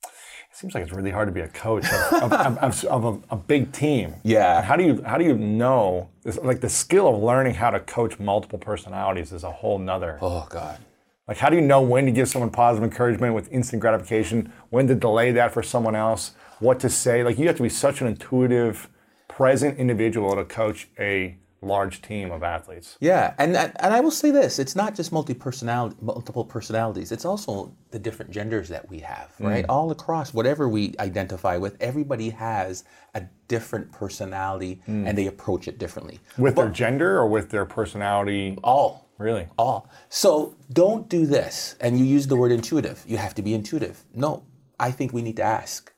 It 0.04 0.58
seems 0.58 0.74
like 0.74 0.84
it's 0.84 0.92
really 0.92 1.12
hard 1.12 1.30
to 1.30 1.34
be 1.34 1.40
a 1.40 1.48
coach 1.48 1.86
of, 1.86 2.34
of, 2.34 2.58
of, 2.58 2.84
of 2.84 3.06
a, 3.06 3.36
a 3.36 3.38
big 3.38 3.72
team. 3.72 4.16
Yeah. 4.24 4.62
How 4.64 4.76
do 4.76 4.84
you 4.84 5.02
how 5.04 5.18
do 5.18 5.24
you 5.24 5.38
know 5.38 6.10
like 6.44 6.60
the 6.60 6.68
skill 6.68 7.08
of 7.08 7.24
learning 7.24 7.54
how 7.54 7.70
to 7.70 7.80
coach 7.80 8.20
multiple 8.20 8.60
personalities 8.60 9.32
is 9.32 9.46
a 9.46 9.52
whole 9.52 9.80
nother. 9.80 10.18
Oh 10.22 10.46
God. 10.50 10.80
Like 11.28 11.38
how 11.38 11.50
do 11.50 11.56
you 11.56 11.62
know 11.62 11.82
when 11.82 12.06
to 12.06 12.12
give 12.12 12.28
someone 12.30 12.52
positive 12.52 12.84
encouragement 12.90 13.34
with 13.34 13.52
instant 13.52 13.82
gratification, 13.82 14.52
when 14.70 14.88
to 14.88 14.96
delay 14.96 15.32
that 15.32 15.52
for 15.54 15.64
someone 15.64 15.96
else, 15.96 16.34
what 16.60 16.80
to 16.82 16.90
say? 16.90 17.24
Like 17.24 17.40
you 17.40 17.48
have 17.48 17.58
to 17.58 17.64
be 17.64 17.70
such 17.70 18.02
an 18.02 18.08
intuitive, 18.08 18.90
present 19.28 19.78
individual 19.80 20.36
to 20.36 20.46
coach 20.46 20.88
a 21.00 21.38
large 21.62 22.00
team 22.04 22.30
of 22.32 22.44
athletes. 22.44 22.96
Yeah, 23.00 23.34
and 23.40 23.58
and 23.58 23.74
I 23.94 24.00
will 24.00 24.12
say 24.12 24.30
this: 24.30 24.60
it's 24.60 24.76
not 24.76 24.94
just 24.94 25.12
multi 25.12 25.34
personality, 25.34 25.96
multiple 26.00 26.46
personalities. 26.46 27.12
It's 27.12 27.26
also 27.26 27.74
the 27.90 27.98
different 27.98 28.30
genders 28.30 28.70
that 28.70 28.88
we 28.88 29.00
have, 29.00 29.34
Mm. 29.40 29.48
right? 29.48 29.66
All 29.68 29.90
across 29.90 30.32
whatever 30.32 30.70
we 30.70 30.94
identify 31.00 31.58
with, 31.58 31.76
everybody 31.82 32.30
has 32.30 32.84
a 33.16 33.24
different 33.48 33.92
personality, 33.92 34.82
Mm. 34.88 35.08
and 35.08 35.18
they 35.18 35.26
approach 35.26 35.68
it 35.68 35.80
differently. 35.80 36.20
With 36.38 36.56
their 36.56 36.70
gender 36.70 37.18
or 37.18 37.28
with 37.28 37.50
their 37.50 37.66
personality? 37.66 38.60
All 38.64 39.05
Really? 39.18 39.48
all. 39.58 39.90
So 40.10 40.56
don't 40.72 41.08
do 41.08 41.26
this. 41.26 41.76
And 41.80 41.98
you 41.98 42.06
use 42.06 42.28
the 42.28 42.36
word 42.36 42.52
intuitive. 42.52 43.04
You 43.08 43.18
have 43.18 43.36
to 43.36 43.42
be 43.42 43.54
intuitive. 43.54 44.04
No, 44.14 44.44
I 44.80 44.92
think 44.92 45.14
we 45.14 45.22
need 45.22 45.38
to 45.38 45.44
ask. 45.44 45.94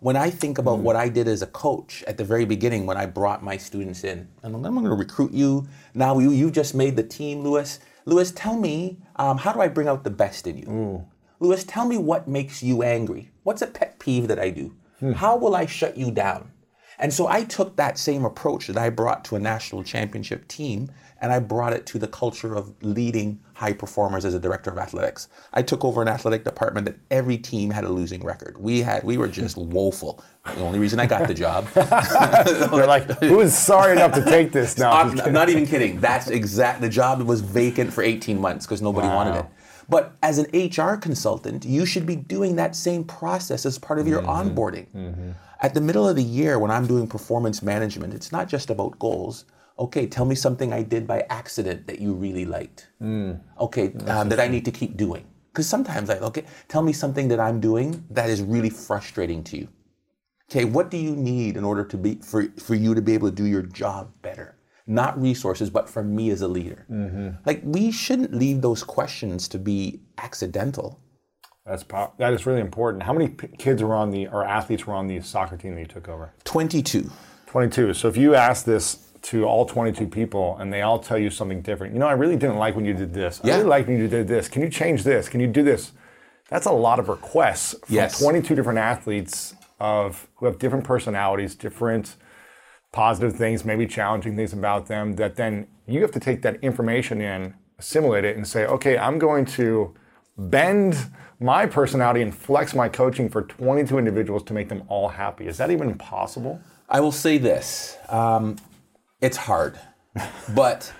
When 0.00 0.16
I 0.16 0.30
think 0.30 0.58
about 0.58 0.78
hmm. 0.78 0.82
what 0.82 0.96
I 0.96 1.08
did 1.08 1.28
as 1.28 1.42
a 1.42 1.46
coach 1.46 2.02
at 2.06 2.16
the 2.18 2.24
very 2.24 2.44
beginning, 2.44 2.86
when 2.86 2.96
I 2.96 3.06
brought 3.06 3.42
my 3.42 3.56
students 3.56 4.04
in, 4.04 4.28
and 4.42 4.54
I'm 4.54 4.62
going 4.62 4.84
to 4.84 4.94
recruit 4.94 5.32
you. 5.32 5.66
Now 5.94 6.18
you 6.18 6.30
you 6.30 6.50
just 6.50 6.74
made 6.74 6.96
the 6.96 7.02
team, 7.02 7.42
Lewis. 7.42 7.80
Lewis, 8.06 8.32
tell 8.32 8.56
me 8.56 8.98
um, 9.16 9.38
how 9.38 9.52
do 9.52 9.60
I 9.60 9.68
bring 9.68 9.88
out 9.88 10.04
the 10.04 10.10
best 10.10 10.46
in 10.46 10.58
you? 10.58 11.06
Lewis, 11.40 11.64
tell 11.64 11.86
me 11.86 11.96
what 11.96 12.28
makes 12.28 12.62
you 12.62 12.82
angry. 12.82 13.30
What's 13.44 13.62
a 13.62 13.66
pet 13.66 13.98
peeve 13.98 14.28
that 14.28 14.38
I 14.38 14.50
do? 14.50 14.74
Hmm. 15.00 15.12
How 15.12 15.36
will 15.36 15.54
I 15.54 15.66
shut 15.66 15.96
you 15.96 16.10
down? 16.10 16.50
And 16.98 17.12
so 17.12 17.26
I 17.26 17.44
took 17.44 17.76
that 17.76 17.98
same 17.98 18.24
approach 18.24 18.66
that 18.68 18.78
I 18.78 18.90
brought 18.90 19.24
to 19.26 19.36
a 19.36 19.40
national 19.40 19.82
championship 19.84 20.46
team 20.48 20.90
and 21.24 21.32
I 21.32 21.38
brought 21.38 21.72
it 21.72 21.86
to 21.86 21.98
the 21.98 22.06
culture 22.06 22.54
of 22.54 22.74
leading 22.82 23.40
high 23.54 23.72
performers 23.72 24.26
as 24.26 24.34
a 24.34 24.38
director 24.38 24.70
of 24.70 24.76
athletics. 24.76 25.28
I 25.54 25.62
took 25.62 25.82
over 25.82 26.02
an 26.02 26.08
athletic 26.08 26.44
department 26.44 26.84
that 26.84 26.96
every 27.10 27.38
team 27.38 27.70
had 27.70 27.84
a 27.84 27.88
losing 27.88 28.22
record. 28.22 28.58
We 28.58 28.82
had 28.82 29.04
we 29.04 29.16
were 29.16 29.28
just 29.28 29.56
woeful. 29.76 30.22
The 30.44 30.60
only 30.60 30.78
reason 30.78 31.00
I 31.00 31.06
got 31.06 31.26
the 31.26 31.32
job. 31.32 31.66
They're 31.72 32.86
like, 32.86 33.10
who 33.20 33.40
is 33.40 33.56
sorry 33.56 33.92
enough 33.92 34.12
to 34.12 34.22
take 34.22 34.52
this 34.52 34.76
now? 34.76 34.92
I'm, 34.92 35.18
I'm 35.18 35.32
not 35.32 35.48
even 35.48 35.66
kidding. 35.66 35.98
That's 35.98 36.28
exact. 36.28 36.82
The 36.82 36.90
job 36.90 37.22
was 37.22 37.40
vacant 37.40 37.90
for 37.90 38.02
18 38.02 38.38
months 38.38 38.66
because 38.66 38.82
nobody 38.82 39.08
wanted 39.08 39.36
it. 39.36 39.46
But 39.88 40.16
as 40.22 40.36
an 40.36 40.46
HR 40.52 40.96
consultant, 40.96 41.64
you 41.64 41.86
should 41.86 42.04
be 42.04 42.16
doing 42.16 42.56
that 42.56 42.76
same 42.76 43.02
process 43.02 43.64
as 43.64 43.78
part 43.78 43.98
of 43.98 44.06
your 44.06 44.20
mm-hmm. 44.20 44.50
onboarding. 44.50 44.88
Mm-hmm. 44.94 45.30
At 45.62 45.72
the 45.72 45.80
middle 45.80 46.06
of 46.06 46.16
the 46.16 46.22
year, 46.22 46.58
when 46.58 46.70
I'm 46.70 46.86
doing 46.86 47.06
performance 47.06 47.62
management, 47.62 48.12
it's 48.12 48.30
not 48.30 48.46
just 48.46 48.68
about 48.68 48.98
goals. 48.98 49.46
Okay, 49.78 50.06
tell 50.06 50.24
me 50.24 50.34
something 50.34 50.72
I 50.72 50.82
did 50.82 51.06
by 51.06 51.26
accident 51.30 51.86
that 51.88 51.98
you 52.00 52.14
really 52.14 52.44
liked. 52.44 52.88
Okay, 53.60 53.92
um, 54.06 54.28
that 54.28 54.38
I 54.40 54.48
need 54.48 54.64
to 54.66 54.70
keep 54.70 54.96
doing. 54.96 55.26
Because 55.52 55.68
sometimes 55.68 56.10
I 56.10 56.18
okay, 56.18 56.44
tell 56.68 56.82
me 56.82 56.92
something 56.92 57.28
that 57.28 57.40
I'm 57.40 57.60
doing 57.60 58.04
that 58.10 58.28
is 58.28 58.42
really 58.42 58.70
frustrating 58.70 59.42
to 59.44 59.56
you. 59.58 59.68
Okay, 60.50 60.64
what 60.64 60.90
do 60.90 60.96
you 60.96 61.16
need 61.16 61.56
in 61.56 61.64
order 61.64 61.84
to 61.84 61.96
be 61.96 62.16
for, 62.16 62.48
for 62.58 62.74
you 62.74 62.94
to 62.94 63.00
be 63.02 63.14
able 63.14 63.28
to 63.30 63.34
do 63.34 63.44
your 63.46 63.62
job 63.62 64.12
better? 64.22 64.56
Not 64.86 65.20
resources, 65.20 65.70
but 65.70 65.88
for 65.88 66.02
me 66.02 66.30
as 66.30 66.42
a 66.42 66.48
leader. 66.48 66.86
Like 67.46 67.62
we 67.64 67.90
shouldn't 67.90 68.34
leave 68.34 68.60
those 68.60 68.82
questions 68.84 69.48
to 69.48 69.58
be 69.58 70.02
accidental. 70.18 71.00
That's 71.64 71.82
pow- 71.82 72.12
that 72.18 72.34
is 72.34 72.44
really 72.46 72.60
important. 72.60 73.02
How 73.04 73.14
many 73.14 73.28
p- 73.28 73.48
kids 73.56 73.82
were 73.82 73.94
on 73.94 74.10
the 74.10 74.26
or 74.28 74.44
athletes 74.44 74.86
were 74.86 74.92
on 74.94 75.06
the 75.06 75.20
soccer 75.20 75.56
team 75.56 75.74
that 75.74 75.80
you 75.80 75.86
took 75.86 76.08
over? 76.08 76.34
22. 76.44 77.10
22. 77.46 77.94
So 77.94 78.08
if 78.08 78.16
you 78.18 78.34
ask 78.34 78.66
this 78.66 79.08
to 79.24 79.44
all 79.44 79.64
22 79.64 80.06
people 80.06 80.56
and 80.60 80.72
they 80.72 80.82
all 80.82 80.98
tell 80.98 81.18
you 81.18 81.30
something 81.30 81.62
different, 81.62 81.94
you 81.94 81.98
know, 81.98 82.06
I 82.06 82.12
really 82.12 82.36
didn't 82.36 82.58
like 82.58 82.76
when 82.76 82.84
you 82.84 82.92
did 82.94 83.14
this. 83.14 83.40
I 83.42 83.48
Yeah. 83.48 83.54
really 83.56 83.68
liked 83.68 83.88
when 83.88 83.98
you 83.98 84.06
did 84.08 84.28
this. 84.28 84.48
Can 84.48 84.60
you 84.62 84.68
change 84.68 85.02
this? 85.02 85.28
Can 85.28 85.40
you 85.40 85.46
do 85.46 85.62
this? 85.62 85.92
That's 86.50 86.66
a 86.66 86.72
lot 86.72 86.98
of 86.98 87.08
requests 87.08 87.72
from 87.86 87.94
Yes. 87.94 88.18
22 88.18 88.54
different 88.54 88.78
athletes 88.78 89.54
of 89.80 90.28
who 90.36 90.46
have 90.46 90.58
different 90.58 90.84
personalities, 90.84 91.54
different 91.54 92.16
positive 92.92 93.34
things, 93.34 93.64
maybe 93.64 93.86
challenging 93.86 94.36
things 94.36 94.52
about 94.52 94.86
them 94.86 95.16
that 95.16 95.36
then 95.36 95.66
you 95.86 96.02
have 96.02 96.12
to 96.12 96.20
take 96.20 96.42
that 96.42 96.56
information 96.62 97.20
in, 97.22 97.54
assimilate 97.78 98.24
it 98.24 98.36
and 98.36 98.46
say, 98.46 98.66
"Okay, 98.66 98.96
I'm 98.98 99.18
going 99.18 99.46
to 99.46 99.94
bend 100.36 100.96
my 101.40 101.66
personality 101.66 102.20
and 102.22 102.34
flex 102.34 102.74
my 102.74 102.88
coaching 102.88 103.28
for 103.28 103.42
22 103.42 103.98
individuals 103.98 104.42
to 104.44 104.52
make 104.52 104.68
them 104.68 104.82
all 104.88 105.08
happy." 105.08 105.46
Is 105.48 105.56
that 105.56 105.70
even 105.70 105.94
possible? 105.94 106.60
I 106.88 107.00
will 107.00 107.12
say 107.12 107.38
this 107.38 107.96
um, 108.10 108.56
it's 109.24 109.38
hard, 109.38 109.78
but 110.54 110.92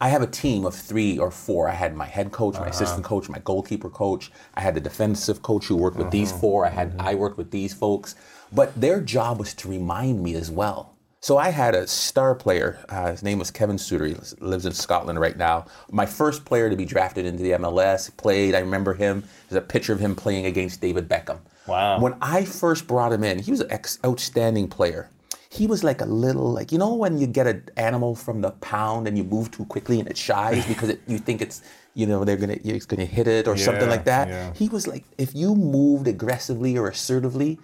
I 0.00 0.08
have 0.08 0.22
a 0.22 0.26
team 0.26 0.64
of 0.64 0.74
three 0.74 1.18
or 1.18 1.32
four. 1.32 1.68
I 1.68 1.74
had 1.74 1.96
my 1.96 2.06
head 2.06 2.30
coach, 2.30 2.54
my 2.54 2.60
uh-huh. 2.60 2.70
assistant 2.70 3.04
coach, 3.04 3.28
my 3.28 3.40
goalkeeper 3.40 3.90
coach. 3.90 4.30
I 4.54 4.60
had 4.60 4.76
the 4.76 4.80
defensive 4.80 5.42
coach 5.42 5.66
who 5.66 5.76
worked 5.76 5.96
with 5.96 6.12
these 6.12 6.30
uh-huh. 6.30 6.40
four. 6.40 6.66
I 6.66 6.70
had 6.70 6.90
mm-hmm. 6.90 7.00
I 7.00 7.14
worked 7.16 7.38
with 7.38 7.50
these 7.50 7.74
folks, 7.74 8.14
but 8.52 8.80
their 8.80 9.00
job 9.00 9.40
was 9.40 9.52
to 9.54 9.68
remind 9.68 10.22
me 10.22 10.34
as 10.34 10.48
well. 10.48 10.94
So 11.18 11.38
I 11.38 11.50
had 11.50 11.74
a 11.74 11.86
star 11.88 12.34
player. 12.36 12.84
Uh, 12.88 13.10
his 13.10 13.22
name 13.22 13.38
was 13.38 13.50
Kevin 13.50 13.78
Suter. 13.78 14.06
He 14.06 14.16
lives 14.40 14.66
in 14.66 14.72
Scotland 14.72 15.20
right 15.20 15.36
now. 15.36 15.66
My 15.90 16.06
first 16.06 16.44
player 16.44 16.70
to 16.70 16.76
be 16.76 16.84
drafted 16.84 17.26
into 17.26 17.42
the 17.42 17.52
MLS. 17.52 18.16
Played. 18.16 18.54
I 18.54 18.60
remember 18.60 18.94
him. 18.94 19.24
There's 19.48 19.62
a 19.62 19.66
picture 19.66 19.92
of 19.92 20.00
him 20.00 20.14
playing 20.16 20.46
against 20.46 20.80
David 20.80 21.08
Beckham. 21.08 21.38
Wow. 21.66 22.00
When 22.00 22.14
I 22.20 22.44
first 22.44 22.86
brought 22.88 23.12
him 23.12 23.22
in, 23.22 23.38
he 23.38 23.52
was 23.52 23.60
an 23.60 23.70
ex- 23.70 23.98
outstanding 24.04 24.68
player. 24.68 25.10
He 25.56 25.66
was 25.66 25.80
like 25.84 26.00
a 26.00 26.06
little, 26.24 26.50
like 26.58 26.72
you 26.72 26.78
know, 26.78 26.94
when 26.94 27.18
you 27.18 27.26
get 27.38 27.46
an 27.46 27.60
animal 27.76 28.14
from 28.14 28.40
the 28.40 28.52
pound 28.72 29.06
and 29.06 29.14
you 29.18 29.24
move 29.36 29.50
too 29.56 29.66
quickly 29.74 29.96
and 30.00 30.08
it 30.08 30.16
shies 30.16 30.64
because 30.72 30.88
it, 30.94 31.00
you 31.06 31.18
think 31.18 31.42
it's, 31.42 31.58
you 31.94 32.06
know, 32.06 32.24
they're 32.24 32.38
gonna, 32.42 32.56
it's 32.64 32.86
gonna 32.86 33.04
hit 33.18 33.26
it 33.28 33.46
or 33.46 33.56
something 33.66 33.88
like 33.94 34.04
that. 34.12 34.28
yeah. 34.28 34.52
He 34.54 34.68
was 34.76 34.86
like, 34.86 35.04
if 35.18 35.34
you 35.34 35.54
moved 35.54 36.06
aggressively 36.08 36.78
or 36.78 36.88
assertively, 36.88 37.58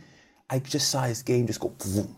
I 0.51 0.59
just 0.59 0.91
saw 0.91 1.03
his 1.05 1.23
game 1.23 1.47
just 1.47 1.61
go 1.61 1.71
boom, 1.83 2.15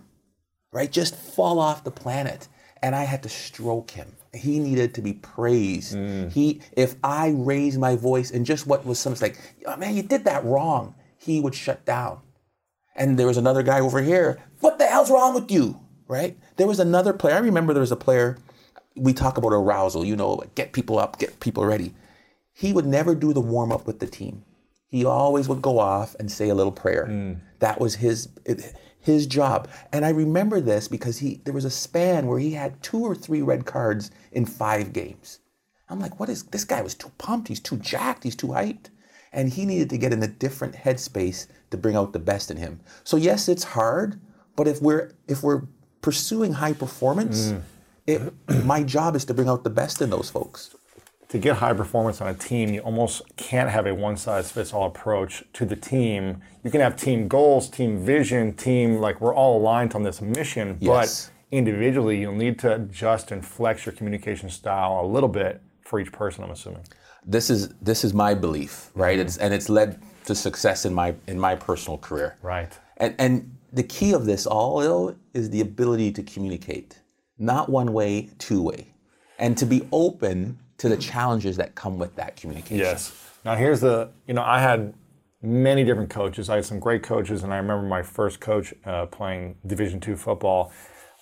right? 0.72 0.90
Just 0.90 1.14
fall 1.14 1.58
off 1.60 1.84
the 1.84 1.90
planet. 1.92 2.48
And 2.82 2.96
I 2.96 3.04
had 3.04 3.22
to 3.24 3.28
stroke 3.28 3.90
him. 3.90 4.08
He 4.32 4.58
needed 4.58 4.94
to 4.94 5.02
be 5.02 5.12
praised. 5.12 5.94
Mm. 5.94 6.32
He, 6.32 6.62
if 6.72 6.94
I 7.04 7.34
raised 7.36 7.78
my 7.78 7.94
voice 7.94 8.30
and 8.30 8.46
just 8.46 8.66
what 8.66 8.86
was 8.86 8.98
something 8.98 9.20
like, 9.28 9.38
oh, 9.66 9.76
man, 9.76 9.94
you 9.94 10.02
did 10.02 10.24
that 10.24 10.44
wrong, 10.44 10.94
he 11.18 11.40
would 11.40 11.54
shut 11.54 11.84
down. 11.84 12.20
And 12.96 13.18
there 13.18 13.26
was 13.26 13.36
another 13.36 13.62
guy 13.62 13.80
over 13.80 14.02
here. 14.02 14.38
What 14.60 14.78
the 14.78 14.86
hell's 14.86 15.10
wrong 15.10 15.34
with 15.34 15.50
you? 15.50 15.80
Right? 16.08 16.36
There 16.56 16.66
was 16.66 16.80
another 16.80 17.12
player. 17.12 17.36
I 17.36 17.38
remember 17.38 17.72
there 17.72 17.80
was 17.80 17.92
a 17.92 17.96
player. 17.96 18.38
We 18.96 19.12
talk 19.12 19.38
about 19.38 19.52
arousal. 19.52 20.04
You 20.04 20.16
know, 20.16 20.42
get 20.54 20.72
people 20.72 20.98
up, 20.98 21.18
get 21.18 21.40
people 21.40 21.64
ready. 21.64 21.94
He 22.52 22.72
would 22.72 22.86
never 22.86 23.14
do 23.14 23.32
the 23.32 23.40
warm 23.40 23.72
up 23.72 23.86
with 23.86 24.00
the 24.00 24.06
team. 24.06 24.44
He 24.86 25.04
always 25.04 25.48
would 25.48 25.62
go 25.62 25.78
off 25.78 26.16
and 26.18 26.30
say 26.30 26.48
a 26.48 26.54
little 26.54 26.72
prayer. 26.72 27.06
Hmm. 27.06 27.32
That 27.60 27.80
was 27.80 27.96
his 27.96 28.28
his 28.98 29.26
job. 29.26 29.68
And 29.92 30.04
I 30.04 30.10
remember 30.10 30.60
this 30.60 30.88
because 30.88 31.18
he 31.18 31.40
there 31.44 31.54
was 31.54 31.64
a 31.64 31.70
span 31.70 32.26
where 32.26 32.38
he 32.38 32.52
had 32.52 32.82
two 32.82 33.00
or 33.00 33.14
three 33.14 33.40
red 33.40 33.66
cards 33.66 34.10
in 34.32 34.46
five 34.46 34.92
games. 34.92 35.38
I'm 35.88 36.00
like, 36.00 36.20
what 36.20 36.28
is 36.28 36.44
this 36.44 36.64
guy 36.64 36.82
was 36.82 36.94
too 36.94 37.10
pumped, 37.18 37.48
he's 37.48 37.60
too 37.60 37.76
jacked, 37.76 38.24
he's 38.24 38.36
too 38.36 38.48
hyped. 38.48 38.90
And 39.32 39.48
he 39.48 39.64
needed 39.64 39.90
to 39.90 39.98
get 39.98 40.12
in 40.12 40.22
a 40.22 40.28
different 40.28 40.74
headspace 40.74 41.46
to 41.70 41.76
bring 41.76 41.96
out 41.96 42.12
the 42.12 42.18
best 42.18 42.50
in 42.50 42.56
him. 42.56 42.80
So 43.04 43.16
yes, 43.16 43.48
it's 43.48 43.64
hard, 43.64 44.20
but 44.56 44.66
if 44.68 44.80
we're 44.82 45.12
if 45.28 45.42
we're 45.42 45.62
pursuing 46.02 46.54
high 46.54 46.72
performance, 46.72 47.52
mm. 47.52 47.62
it, 48.06 48.32
my 48.64 48.82
job 48.82 49.16
is 49.16 49.24
to 49.26 49.34
bring 49.34 49.48
out 49.48 49.64
the 49.64 49.70
best 49.70 50.00
in 50.02 50.10
those 50.10 50.30
folks. 50.30 50.74
to 51.28 51.38
get 51.38 51.56
high 51.56 51.72
performance 51.72 52.20
on 52.20 52.28
a 52.28 52.34
team, 52.34 52.70
you 52.74 52.80
almost 52.80 53.22
can't 53.36 53.70
have 53.70 53.86
a 53.86 53.94
one 53.94 54.16
size 54.16 54.50
fits 54.50 54.72
all 54.74 54.86
approach 54.86 55.44
to 55.52 55.64
the 55.64 55.76
team. 55.76 56.42
You 56.64 56.70
can 56.72 56.80
have 56.80 56.96
team 56.96 57.28
goals, 57.28 57.68
team 57.70 58.04
vision, 58.04 58.54
team 58.54 58.96
like 59.00 59.20
we're 59.20 59.34
all 59.34 59.58
aligned 59.60 59.94
on 59.94 60.02
this 60.02 60.20
mission, 60.20 60.76
Yes. 60.80 60.90
but 60.90 61.56
individually 61.56 62.20
you'll 62.20 62.34
need 62.34 62.58
to 62.60 62.74
adjust 62.74 63.30
and 63.32 63.44
flex 63.46 63.86
your 63.86 63.94
communication 63.94 64.50
style 64.50 65.00
a 65.04 65.06
little 65.06 65.28
bit 65.28 65.62
for 65.82 66.00
each 66.00 66.12
person, 66.12 66.42
I'm 66.44 66.50
assuming. 66.50 66.82
This 67.24 67.50
is 67.50 67.68
this 67.80 68.02
is 68.04 68.12
my 68.14 68.34
belief, 68.34 68.90
right? 68.94 69.18
Mm. 69.18 69.22
It's 69.22 69.36
and 69.36 69.54
it's 69.54 69.68
led 69.68 70.00
to 70.30 70.34
success 70.34 70.84
in 70.88 70.94
my 70.94 71.14
in 71.26 71.38
my 71.38 71.54
personal 71.68 71.98
career. 71.98 72.36
Right. 72.42 72.72
And 72.96 73.14
and 73.18 73.32
the 73.72 73.82
key 73.96 74.12
of 74.14 74.24
this 74.26 74.46
all 74.46 74.78
though 74.80 75.16
is 75.34 75.50
the 75.50 75.60
ability 75.60 76.12
to 76.18 76.22
communicate. 76.22 76.90
not 77.38 77.68
one 77.80 77.90
way, 77.98 78.28
two 78.38 78.60
way, 78.70 78.80
and 79.38 79.56
to 79.58 79.64
be 79.74 79.80
open 79.92 80.58
to 80.76 80.88
the 80.92 80.96
challenges 80.96 81.56
that 81.56 81.74
come 81.74 81.98
with 81.98 82.12
that 82.16 82.36
communication. 82.40 82.78
Yes. 82.78 83.00
Now 83.46 83.54
here's 83.62 83.80
the, 83.80 84.10
you 84.28 84.34
know, 84.34 84.42
I 84.56 84.58
had 84.60 84.92
many 85.42 85.82
different 85.84 86.10
coaches. 86.10 86.50
I 86.50 86.56
had 86.56 86.66
some 86.66 86.78
great 86.78 87.02
coaches, 87.02 87.42
and 87.42 87.50
I 87.54 87.56
remember 87.56 87.86
my 87.98 88.02
first 88.02 88.40
coach 88.40 88.74
uh, 88.84 89.06
playing 89.06 89.56
Division 89.66 89.98
two 90.00 90.16
football 90.16 90.70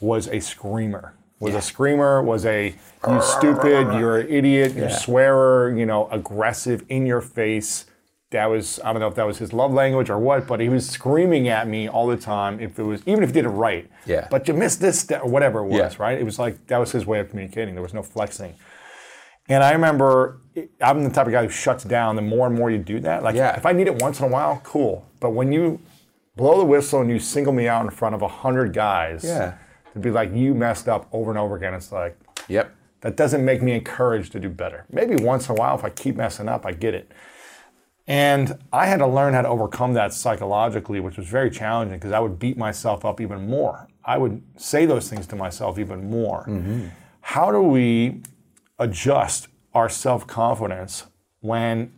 was 0.00 0.26
a 0.28 0.40
screamer. 0.40 1.14
Was 1.40 1.52
Yeah. 1.52 1.58
a 1.60 1.62
screamer. 1.62 2.14
Was 2.32 2.44
a 2.46 2.74
you 3.08 3.22
stupid. 3.22 3.84
You're 3.98 4.18
an 4.22 4.28
idiot. 4.38 4.72
You're 4.74 4.86
a 4.86 5.00
swearer. 5.06 5.76
You 5.80 5.86
know, 5.86 6.08
aggressive, 6.10 6.78
in 6.88 7.06
your 7.06 7.20
face. 7.20 7.86
That 8.30 8.46
was 8.50 8.78
I 8.84 8.92
don't 8.92 9.00
know 9.00 9.08
if 9.08 9.14
that 9.14 9.26
was 9.26 9.38
his 9.38 9.52
love 9.54 9.72
language 9.72 10.10
or 10.10 10.18
what, 10.18 10.46
but 10.46 10.60
he 10.60 10.68
was 10.68 10.86
screaming 10.88 11.48
at 11.48 11.66
me 11.66 11.88
all 11.88 12.06
the 12.06 12.16
time. 12.16 12.60
If 12.60 12.78
it 12.78 12.82
was 12.82 13.02
even 13.06 13.22
if 13.22 13.30
he 13.30 13.32
did 13.32 13.46
it 13.46 13.48
right. 13.50 13.90
Yeah. 14.04 14.28
But 14.30 14.46
you 14.48 14.54
missed 14.54 14.80
this 14.80 15.00
step 15.00 15.22
or 15.24 15.30
whatever 15.30 15.60
it 15.60 15.66
was, 15.68 15.94
Yeah. 15.94 16.02
right? 16.02 16.18
It 16.18 16.24
was 16.24 16.38
like 16.38 16.66
that 16.66 16.76
was 16.78 16.92
his 16.92 17.06
way 17.06 17.20
of 17.20 17.30
communicating. 17.30 17.74
There 17.74 17.82
was 17.82 17.94
no 17.94 18.02
flexing. 18.02 18.54
And 19.48 19.64
I 19.64 19.72
remember 19.72 20.40
I'm 20.82 21.04
the 21.04 21.10
type 21.10 21.26
of 21.26 21.32
guy 21.32 21.42
who 21.44 21.48
shuts 21.48 21.84
down. 21.84 22.16
The 22.16 22.22
more 22.22 22.46
and 22.46 22.54
more 22.54 22.70
you 22.70 22.76
do 22.78 23.00
that, 23.00 23.22
like 23.22 23.34
Yeah. 23.34 23.56
if 23.56 23.64
I 23.64 23.72
need 23.72 23.86
it 23.86 24.02
once 24.02 24.18
in 24.20 24.26
a 24.26 24.28
while, 24.28 24.60
cool. 24.62 25.06
But 25.20 25.30
when 25.30 25.50
you 25.52 25.80
blow 26.36 26.58
the 26.58 26.66
whistle 26.66 27.00
and 27.00 27.08
you 27.10 27.18
single 27.18 27.52
me 27.54 27.66
out 27.66 27.82
in 27.82 27.90
front 27.90 28.14
of 28.14 28.20
a 28.20 28.28
hundred 28.28 28.74
guys, 28.74 29.24
Yeah. 29.24 29.54
to 29.94 29.98
be 29.98 30.10
like 30.10 30.34
you 30.34 30.54
messed 30.54 30.86
up 30.86 31.06
over 31.12 31.30
and 31.30 31.38
over 31.38 31.56
again, 31.56 31.72
it's 31.72 31.92
like 31.92 32.14
Yep. 32.48 32.70
that 33.00 33.16
doesn't 33.16 33.42
make 33.42 33.62
me 33.62 33.72
encouraged 33.72 34.32
to 34.32 34.38
do 34.40 34.50
better. 34.50 34.84
Maybe 34.92 35.16
once 35.16 35.48
in 35.48 35.56
a 35.56 35.58
while, 35.58 35.74
if 35.76 35.82
I 35.84 35.88
keep 35.88 36.14
messing 36.16 36.46
up, 36.46 36.66
I 36.66 36.72
get 36.72 36.92
it. 36.92 37.10
And 38.08 38.58
I 38.72 38.86
had 38.86 39.00
to 39.00 39.06
learn 39.06 39.34
how 39.34 39.42
to 39.42 39.48
overcome 39.48 39.92
that 39.92 40.14
psychologically, 40.14 40.98
which 40.98 41.18
was 41.18 41.26
very 41.26 41.50
challenging 41.50 41.98
because 41.98 42.12
I 42.12 42.20
would 42.20 42.38
beat 42.38 42.56
myself 42.56 43.04
up 43.04 43.20
even 43.20 43.46
more. 43.46 43.86
I 44.02 44.16
would 44.16 44.42
say 44.56 44.86
those 44.86 45.10
things 45.10 45.26
to 45.28 45.36
myself 45.36 45.78
even 45.78 46.10
more. 46.10 46.46
Mm-hmm. 46.48 46.86
How 47.20 47.52
do 47.52 47.60
we 47.60 48.22
adjust 48.78 49.48
our 49.74 49.90
self 49.90 50.26
confidence 50.26 51.04
when 51.40 51.92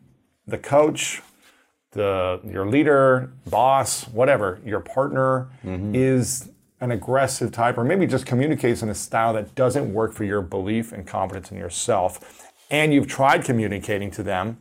the 0.49 0.59
coach, 0.59 1.23
the 1.93 2.41
your 2.45 2.67
leader, 2.67 3.33
boss, 3.47 4.09
whatever, 4.09 4.61
your 4.65 4.81
partner 4.81 5.49
mm-hmm. 5.65 5.95
is 5.95 6.51
an 6.81 6.91
aggressive 6.91 7.53
type, 7.53 7.79
or 7.79 7.85
maybe 7.85 8.07
just 8.07 8.27
communicates 8.27 8.83
in 8.83 8.89
a 8.89 8.95
style 8.95 9.33
that 9.35 9.55
doesn't 9.55 9.93
work 9.93 10.13
for 10.13 10.25
your 10.25 10.43
belief 10.43 10.91
and 10.91 11.07
confidence 11.07 11.53
in 11.53 11.57
yourself, 11.57 12.51
and 12.69 12.93
you've 12.93 13.07
tried 13.07 13.45
communicating 13.45 14.11
to 14.11 14.25
them, 14.25 14.59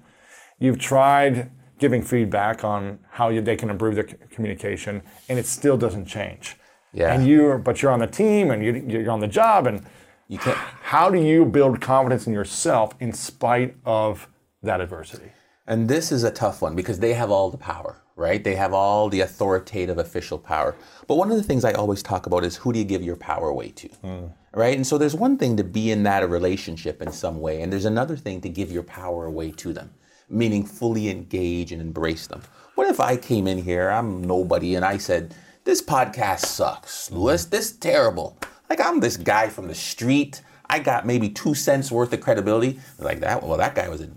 you've 0.60 0.80
tried 0.80 1.52
giving 1.78 2.02
feedback 2.02 2.64
on 2.64 3.00
how 3.12 3.30
you, 3.30 3.42
they 3.42 3.56
can 3.56 3.70
improve 3.70 3.96
their 3.96 4.08
c- 4.08 4.16
communication, 4.30 5.02
and 5.30 5.40
it 5.40 5.46
still 5.46 5.78
doesn't 5.78 6.06
change. 6.06 6.58
Yeah. 6.94 7.14
And 7.14 7.26
you, 7.26 7.62
but 7.64 7.82
you're 7.82 7.92
on 7.92 8.00
the 8.00 8.08
team, 8.08 8.52
and 8.52 8.64
you, 8.64 8.74
you're 8.88 9.12
on 9.12 9.20
the 9.22 9.28
job, 9.28 9.68
and 9.68 9.86
You 10.28 10.38
can't. 10.40 10.58
how 10.58 11.10
do 11.10 11.20
you 11.22 11.46
build 11.46 11.80
confidence 11.82 12.28
in 12.28 12.34
yourself 12.34 12.94
in 13.00 13.14
spite 13.14 13.76
of 13.86 14.28
that 14.64 14.82
adversity? 14.82 15.32
And 15.68 15.88
this 15.88 16.12
is 16.12 16.24
a 16.24 16.32
tough 16.32 16.62
one 16.62 16.76
because 16.76 17.00
they 17.00 17.14
have 17.14 17.30
all 17.32 17.50
the 17.52 17.58
power, 17.58 18.02
right? 18.16 18.44
They 18.44 18.56
have 18.56 18.74
all 18.74 19.08
the 19.08 19.22
authoritative 19.22 20.00
official 20.00 20.40
power. 20.40 20.76
But 21.08 21.16
one 21.16 21.30
of 21.32 21.38
the 21.38 21.44
things 21.44 21.64
I 21.64 21.74
always 21.74 22.02
talk 22.04 22.26
about 22.26 22.44
is 22.44 22.56
who 22.58 22.74
do 22.74 22.80
you 22.80 22.86
give 22.86 23.04
your 23.04 23.16
power 23.16 23.48
away 23.50 23.70
to? 23.72 23.88
Hmm. 23.88 24.26
Right? 24.54 24.76
And 24.76 24.86
so 24.86 24.98
there's 24.98 25.14
one 25.16 25.38
thing 25.38 25.56
to 25.58 25.64
be 25.64 25.92
in 25.92 26.02
that 26.04 26.28
relationship 26.28 27.02
in 27.04 27.12
some 27.12 27.40
way, 27.40 27.62
and 27.62 27.72
there's 27.72 27.86
another 27.86 28.18
thing 28.18 28.42
to 28.42 28.50
give 28.50 28.72
your 28.72 28.82
power 28.84 29.26
away 29.28 29.52
to 29.52 29.72
them, 29.74 29.92
meaning 30.30 30.66
fully 30.66 31.10
engage 31.10 31.72
and 31.72 31.82
embrace 31.82 32.28
them. 32.28 32.42
What 32.76 32.90
if 32.90 33.00
I 33.00 33.18
came 33.18 33.48
in 33.48 33.58
here, 33.58 33.90
I'm 33.90 34.24
nobody, 34.24 34.76
and 34.76 34.86
I 34.86 34.98
said, 34.98 35.36
This 35.64 35.82
podcast 35.82 36.46
sucks, 36.46 37.12
Lewis, 37.12 37.46
this 37.46 37.72
is 37.72 37.78
terrible. 37.78 38.38
Like 38.70 38.80
I'm 38.80 39.00
this 39.00 39.18
guy 39.18 39.50
from 39.50 39.68
the 39.68 39.76
street. 39.76 40.42
I 40.70 40.80
got 40.80 41.06
maybe 41.06 41.30
two 41.30 41.56
cents 41.56 41.92
worth 41.92 42.14
of 42.14 42.22
credibility. 42.22 42.80
Like 43.00 43.22
that, 43.22 43.44
well, 43.44 43.58
that 43.58 43.76
guy 43.76 43.90
was 43.90 44.02
a 44.02 44.10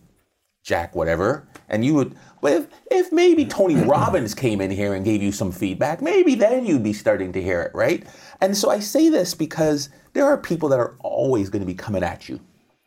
Jack 0.63 0.95
whatever, 0.95 1.49
and 1.69 1.85
you 1.85 1.95
would. 1.95 2.15
Well, 2.41 2.63
if, 2.63 2.67
if 2.91 3.13
maybe 3.13 3.45
Tony 3.45 3.75
Robbins 3.85 4.35
came 4.35 4.61
in 4.61 4.71
here 4.71 4.95
and 4.95 5.05
gave 5.05 5.23
you 5.23 5.33
some 5.33 5.51
feedback, 5.51 6.01
maybe 6.01 6.35
then 6.35 6.65
you'd 6.65 6.85
be 6.85 6.93
starting 6.93 7.33
to 7.33 7.43
hear 7.43 7.63
it, 7.63 7.75
right? 7.75 8.07
And 8.41 8.57
so 8.57 8.71
I 8.71 8.79
say 8.79 9.09
this 9.09 9.35
because 9.35 9.89
there 10.13 10.25
are 10.25 10.39
people 10.39 10.69
that 10.69 10.79
are 10.79 10.97
always 11.01 11.51
going 11.51 11.63
to 11.63 11.67
be 11.67 11.75
coming 11.75 12.05
at 12.05 12.29
you, 12.29 12.41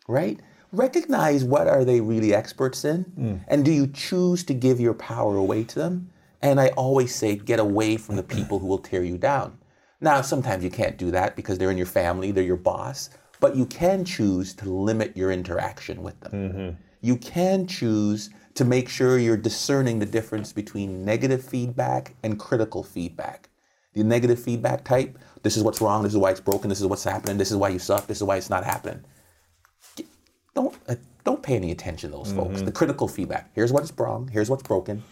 right? 0.08 0.40
Recognize 0.76 1.46
what 1.46 1.68
are 1.68 1.86
they 1.86 2.02
really 2.02 2.34
experts 2.34 2.84
in, 2.84 3.06
mm. 3.18 3.40
and 3.48 3.64
do 3.64 3.72
you 3.72 3.88
choose 3.88 4.44
to 4.44 4.54
give 4.54 4.80
your 4.80 4.94
power 4.94 5.38
away 5.38 5.64
to 5.64 5.80
them? 5.80 6.10
And 6.42 6.60
I 6.60 6.68
always 6.70 7.16
say, 7.16 7.38
get 7.38 7.60
away 7.60 7.96
from 7.96 8.18
the 8.18 8.24
people 8.24 8.60
who 8.60 8.68
will 8.68 8.80
tear 8.80 9.02
you 9.02 9.18
down. 9.18 9.58
Now, 10.02 10.22
sometimes 10.22 10.64
you 10.64 10.70
can't 10.70 10.98
do 10.98 11.12
that 11.12 11.38
because 11.38 11.58
they're 11.58 11.72
in 11.72 11.78
your 11.78 11.86
family, 11.86 12.32
they're 12.32 12.44
your 12.44 12.58
boss, 12.58 13.10
but 13.40 13.56
you 13.56 13.66
can 13.66 14.04
choose 14.04 14.54
to 14.56 14.70
limit 14.70 15.16
your 15.16 15.32
interaction 15.32 16.04
with 16.04 16.20
them. 16.20 16.32
Mm-hmm. 16.32 16.82
You 17.02 17.18
can 17.18 17.68
choose 17.68 18.30
to 18.56 18.66
make 18.66 18.90
sure 18.90 19.18
you're 19.18 19.38
discerning 19.38 20.00
the 20.00 20.06
difference 20.06 20.52
between 20.52 21.06
negative 21.06 21.44
feedback 21.44 22.16
and 22.24 22.38
critical 22.38 22.84
feedback. 22.84 23.50
The 23.94 24.04
negative 24.04 24.40
feedback 24.40 24.84
type, 24.84 25.18
this 25.44 25.56
is 25.56 25.64
what's 25.64 25.80
wrong, 25.80 26.04
this 26.04 26.12
is 26.12 26.18
why 26.18 26.32
it's 26.32 26.42
broken, 26.42 26.68
this 26.68 26.82
is 26.82 26.88
what's 26.88 27.04
happening, 27.04 27.38
this 27.38 27.52
is 27.52 27.58
why 27.58 27.70
you 27.70 27.80
suck, 27.80 28.08
this 28.08 28.18
is 28.18 28.24
why 28.24 28.36
it's 28.36 28.50
not 28.50 28.66
happening. 28.66 29.06
Don't, 30.56 30.76
uh, 30.88 30.96
don't 31.24 31.44
pay 31.44 31.56
any 31.56 31.72
attention 31.72 32.12
to 32.12 32.18
those 32.18 32.32
folks. 32.32 32.62
The 32.62 32.72
critical 32.72 33.08
feedback, 33.08 33.52
here's 33.54 33.72
what's 33.74 33.92
wrong, 33.98 34.30
here's 34.32 34.50
what's 34.50 34.64
broken, 34.64 35.04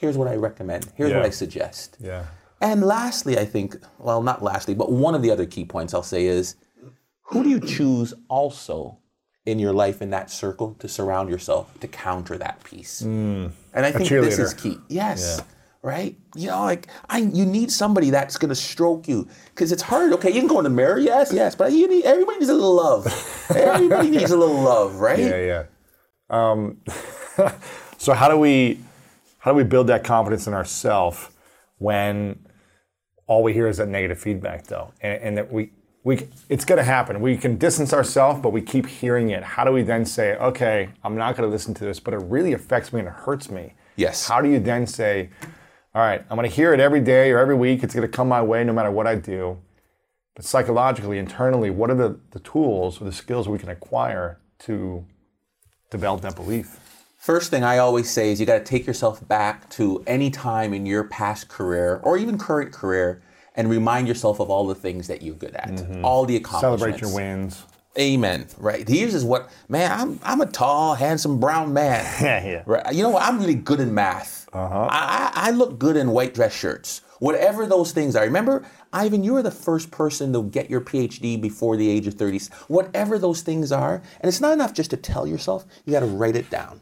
here's 0.00 0.16
what 0.18 0.28
I 0.28 0.34
recommend, 0.34 0.92
here's 0.96 1.12
what 1.12 1.24
I 1.24 1.30
suggest. 1.30 1.96
Yeah. 2.00 2.26
And 2.60 2.82
lastly, 2.82 3.38
I 3.38 3.44
think, 3.44 3.76
well, 3.98 4.22
not 4.22 4.42
lastly, 4.42 4.74
but 4.74 4.90
one 4.90 5.14
of 5.14 5.22
the 5.22 5.30
other 5.30 5.46
key 5.46 5.64
points 5.64 5.94
I'll 5.94 6.02
say 6.02 6.26
is 6.26 6.56
who 7.22 7.44
do 7.44 7.48
you 7.48 7.60
choose 7.60 8.12
also 8.28 8.98
in 9.46 9.58
your 9.58 9.72
life 9.72 10.02
in 10.02 10.10
that 10.10 10.30
circle 10.30 10.74
to 10.80 10.88
surround 10.88 11.30
yourself 11.30 11.78
to 11.80 11.86
counter 11.88 12.36
that 12.38 12.64
piece? 12.64 13.00
and 13.74 13.86
I 13.86 13.92
think 13.92 14.08
this 14.08 14.38
is 14.38 14.54
key. 14.54 14.78
Yes. 14.88 15.40
Right? 15.82 16.16
You 16.34 16.48
know, 16.48 16.62
like 16.62 16.88
I 17.08 17.18
you 17.18 17.46
need 17.46 17.70
somebody 17.70 18.10
that's 18.10 18.36
gonna 18.36 18.54
stroke 18.54 19.06
you. 19.06 19.28
Because 19.50 19.72
it's 19.72 19.82
hard. 19.82 20.12
Okay, 20.14 20.30
you 20.30 20.40
can 20.40 20.48
go 20.48 20.58
in 20.58 20.64
the 20.64 20.70
mirror, 20.70 20.98
yes, 20.98 21.32
yes, 21.32 21.54
but 21.54 21.72
you 21.72 21.88
need 21.88 22.04
everybody 22.04 22.38
needs 22.38 22.50
a 22.50 22.54
little 22.54 22.74
love. 22.74 23.06
everybody 23.54 24.10
needs 24.10 24.30
a 24.30 24.36
little 24.36 24.60
love, 24.60 24.96
right? 24.96 25.18
Yeah, 25.18 25.36
yeah. 25.40 25.64
Um, 26.30 26.78
so 27.98 28.12
how 28.12 28.28
do 28.28 28.36
we 28.36 28.80
how 29.38 29.52
do 29.52 29.56
we 29.56 29.64
build 29.64 29.86
that 29.86 30.04
confidence 30.04 30.46
in 30.46 30.54
ourselves 30.54 31.30
when 31.78 32.44
all 33.28 33.42
we 33.42 33.52
hear 33.52 33.68
is 33.68 33.76
that 33.76 33.88
negative 33.88 34.18
feedback, 34.18 34.66
though, 34.66 34.92
and, 35.00 35.22
and 35.22 35.36
that 35.36 35.52
we 35.52 35.70
we 36.02 36.26
it's 36.48 36.64
going 36.64 36.78
to 36.78 36.84
happen. 36.84 37.20
We 37.20 37.36
can 37.36 37.58
distance 37.58 37.92
ourselves, 37.92 38.40
but 38.40 38.50
we 38.50 38.62
keep 38.62 38.86
hearing 38.86 39.30
it. 39.30 39.42
How 39.42 39.64
do 39.64 39.72
we 39.72 39.82
then 39.82 40.04
say, 40.04 40.36
okay, 40.36 40.88
I'm 41.04 41.16
not 41.16 41.36
going 41.36 41.48
to 41.48 41.52
listen 41.52 41.74
to 41.74 41.84
this, 41.84 42.00
but 42.00 42.14
it 42.14 42.20
really 42.22 42.52
affects 42.54 42.92
me 42.92 43.00
and 43.00 43.08
it 43.08 43.14
hurts 43.14 43.50
me? 43.50 43.74
Yes. 43.96 44.26
How 44.26 44.40
do 44.40 44.48
you 44.48 44.58
then 44.58 44.86
say, 44.86 45.28
all 45.94 46.02
right, 46.02 46.24
I'm 46.28 46.36
going 46.36 46.48
to 46.48 46.54
hear 46.54 46.72
it 46.74 46.80
every 46.80 47.00
day 47.00 47.30
or 47.30 47.38
every 47.38 47.54
week. 47.54 47.82
It's 47.82 47.94
going 47.94 48.08
to 48.08 48.14
come 48.14 48.28
my 48.28 48.42
way 48.42 48.62
no 48.64 48.72
matter 48.72 48.90
what 48.90 49.06
I 49.06 49.14
do. 49.14 49.58
But 50.34 50.44
psychologically, 50.44 51.18
internally, 51.18 51.70
what 51.70 51.90
are 51.90 51.94
the, 51.94 52.20
the 52.30 52.40
tools 52.40 53.00
or 53.00 53.04
the 53.04 53.12
skills 53.12 53.48
we 53.48 53.58
can 53.58 53.68
acquire 53.68 54.38
to 54.60 55.04
develop 55.90 56.20
that 56.22 56.36
belief? 56.36 56.78
First 57.16 57.50
thing 57.50 57.64
I 57.64 57.78
always 57.78 58.08
say 58.08 58.30
is 58.30 58.38
you 58.38 58.46
got 58.46 58.58
to 58.58 58.64
take 58.64 58.86
yourself 58.86 59.26
back 59.26 59.68
to 59.70 60.04
any 60.06 60.30
time 60.30 60.72
in 60.72 60.86
your 60.86 61.04
past 61.04 61.48
career 61.48 62.00
or 62.04 62.16
even 62.16 62.38
current 62.38 62.72
career 62.72 63.20
and 63.56 63.68
remind 63.68 64.06
yourself 64.06 64.38
of 64.38 64.50
all 64.50 64.66
the 64.66 64.74
things 64.74 65.08
that 65.08 65.20
you're 65.20 65.34
good 65.34 65.56
at, 65.56 65.70
mm-hmm. 65.70 66.04
all 66.04 66.24
the 66.24 66.36
accomplishments. 66.36 66.80
Celebrate 66.80 67.00
your 67.00 67.12
wins. 67.12 67.64
Amen. 67.98 68.46
Right. 68.58 68.88
Here's 68.88 69.14
is 69.14 69.24
what 69.24 69.50
man. 69.68 69.90
I'm 69.90 70.20
I'm 70.22 70.40
a 70.40 70.46
tall, 70.46 70.94
handsome 70.94 71.40
brown 71.40 71.72
man. 71.72 72.04
Yeah, 72.22 72.46
yeah. 72.46 72.62
Right. 72.64 72.94
You 72.94 73.02
know 73.02 73.10
what? 73.10 73.24
I'm 73.24 73.40
really 73.40 73.56
good 73.56 73.80
in 73.80 73.92
math. 73.92 74.37
Uh-huh. 74.52 74.88
I, 74.90 75.32
I 75.34 75.50
look 75.50 75.78
good 75.78 75.96
in 75.96 76.10
white 76.10 76.34
dress 76.34 76.54
shirts. 76.54 77.02
Whatever 77.18 77.66
those 77.66 77.92
things 77.92 78.14
are. 78.14 78.24
Remember, 78.24 78.64
Ivan, 78.92 79.24
you 79.24 79.32
were 79.32 79.42
the 79.42 79.50
first 79.50 79.90
person 79.90 80.32
to 80.32 80.44
get 80.44 80.70
your 80.70 80.80
PhD 80.80 81.40
before 81.40 81.76
the 81.76 81.88
age 81.90 82.06
of 82.06 82.14
30. 82.14 82.40
Whatever 82.68 83.18
those 83.18 83.42
things 83.42 83.72
are, 83.72 83.96
and 84.20 84.28
it's 84.28 84.40
not 84.40 84.52
enough 84.52 84.72
just 84.72 84.90
to 84.90 84.96
tell 84.96 85.26
yourself. 85.26 85.66
You 85.84 85.92
got 85.92 86.00
to 86.00 86.06
write 86.06 86.36
it 86.36 86.48
down. 86.48 86.80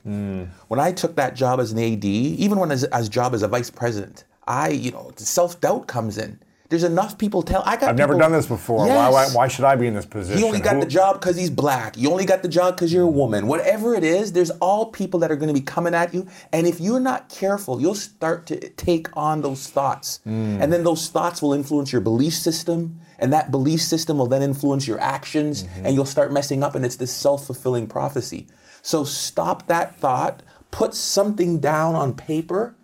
When 0.68 0.79
I 0.79 0.92
took 0.92 1.16
that 1.16 1.35
job 1.35 1.59
as 1.59 1.72
an 1.72 1.79
AD, 1.79 2.05
even 2.05 2.59
when 2.59 2.70
as, 2.70 2.85
as 2.85 3.09
job 3.09 3.35
as 3.35 3.42
a 3.42 3.48
vice 3.48 3.70
president, 3.70 4.24
I 4.46 4.68
you 4.68 4.90
know 4.92 5.11
self 5.16 5.61
doubt 5.61 5.87
comes 5.88 6.18
in. 6.18 6.38
There's 6.68 6.85
enough 6.85 7.16
people 7.16 7.42
tell. 7.42 7.62
I 7.64 7.76
got. 7.76 7.90
I've 7.90 7.98
never 7.98 8.18
done 8.18 8.33
this 8.33 8.46
before. 8.46 8.87
Why, 8.87 9.09
why, 9.09 9.26
why 9.29 9.48
should 9.48 9.64
I 9.64 9.76
be 9.76 9.87
in 9.87 9.94
this 9.94 10.07
position? 10.07 10.38
He 10.38 10.44
only 10.44 10.61
got 10.61 10.74
Who- 10.74 10.81
the 10.81 10.87
job 10.87 11.20
because 11.20 11.37
he's 11.37 11.50
black. 11.50 11.96
You 11.96 12.11
only 12.11 12.24
got 12.24 12.42
the 12.42 12.48
job 12.48 12.74
because 12.76 12.92
you're 12.92 13.05
a 13.05 13.11
woman. 13.11 13.46
Whatever 13.46 13.94
it 13.94 14.02
is, 14.05 14.33
there's 14.33 14.50
all 14.52 14.87
people 14.87 15.20
that 15.20 15.31
are 15.31 15.37
going 15.37 15.48
to 15.48 15.55
be 15.55 15.64
coming 15.64 15.94
at 15.94 16.12
you. 16.12 16.26
And 16.52 16.66
if 16.66 16.81
you're 16.81 17.00
not 17.00 17.29
careful, 17.29 17.81
you'll 17.81 17.94
start 17.94 18.46
to 18.46 18.68
take 18.70 19.14
on 19.16 19.42
those 19.42 19.68
thoughts. 19.68 20.20
Hmm. 20.24 20.61
And 20.61 20.72
then 20.72 20.85
those 20.85 21.09
thoughts 21.09 21.40
will 21.40 21.52
influence 21.52 21.92
your 21.92 22.00
belief 22.00 22.35
system. 22.35 23.00
And 23.18 23.33
that 23.33 23.50
belief 23.50 23.81
system 23.81 24.18
will 24.18 24.26
then 24.26 24.42
influence 24.42 24.87
your 24.87 25.00
actions. 25.00 25.64
Mm-hmm. 25.64 25.87
And 25.87 25.94
you'll 25.94 26.05
start 26.05 26.33
messing 26.33 26.62
up. 26.62 26.74
And 26.74 26.85
it's 26.85 26.96
this 26.96 27.12
self 27.12 27.46
fulfilling 27.46 27.87
prophecy. 27.87 28.46
So 28.83 29.05
stop 29.05 29.66
that 29.66 29.96
thought, 29.96 30.42
put 30.70 30.94
something 30.94 31.59
down 31.59 31.94
on 31.94 32.14
paper. 32.14 32.76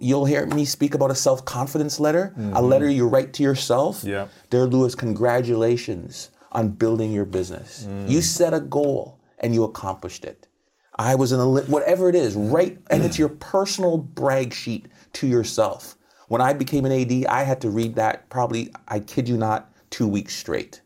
You'll 0.00 0.24
hear 0.24 0.46
me 0.46 0.64
speak 0.64 0.94
about 0.94 1.10
a 1.10 1.14
self 1.14 1.44
confidence 1.44 2.00
letter, 2.00 2.32
a 2.36 2.40
mm-hmm. 2.40 2.56
letter 2.64 2.90
you 2.90 3.06
write 3.06 3.32
to 3.34 3.42
yourself. 3.42 4.02
Yeah. 4.02 4.28
Dear 4.50 4.66
Lewis, 4.66 4.94
congratulations 4.94 6.30
on 6.52 6.70
building 6.70 7.12
your 7.12 7.24
business. 7.24 7.86
Mm. 7.88 8.08
You 8.08 8.20
set 8.22 8.54
a 8.54 8.60
goal 8.60 9.20
and 9.38 9.54
you 9.54 9.64
accomplished 9.64 10.24
it. 10.24 10.48
I 10.96 11.14
was 11.14 11.32
in 11.32 11.40
a 11.40 11.46
li- 11.46 11.64
whatever 11.66 12.08
it 12.08 12.14
is, 12.14 12.36
right? 12.36 12.78
And 12.90 13.02
it's 13.04 13.18
your 13.18 13.28
personal 13.28 13.98
brag 13.98 14.52
sheet 14.52 14.86
to 15.14 15.26
yourself. 15.26 15.96
When 16.28 16.40
I 16.40 16.52
became 16.52 16.84
an 16.84 16.92
AD, 16.92 17.26
I 17.26 17.42
had 17.42 17.60
to 17.62 17.70
read 17.70 17.96
that 17.96 18.28
probably, 18.30 18.72
I 18.88 19.00
kid 19.00 19.28
you 19.28 19.36
not, 19.36 19.72
two 19.90 20.06
weeks 20.06 20.34
straight. 20.34 20.80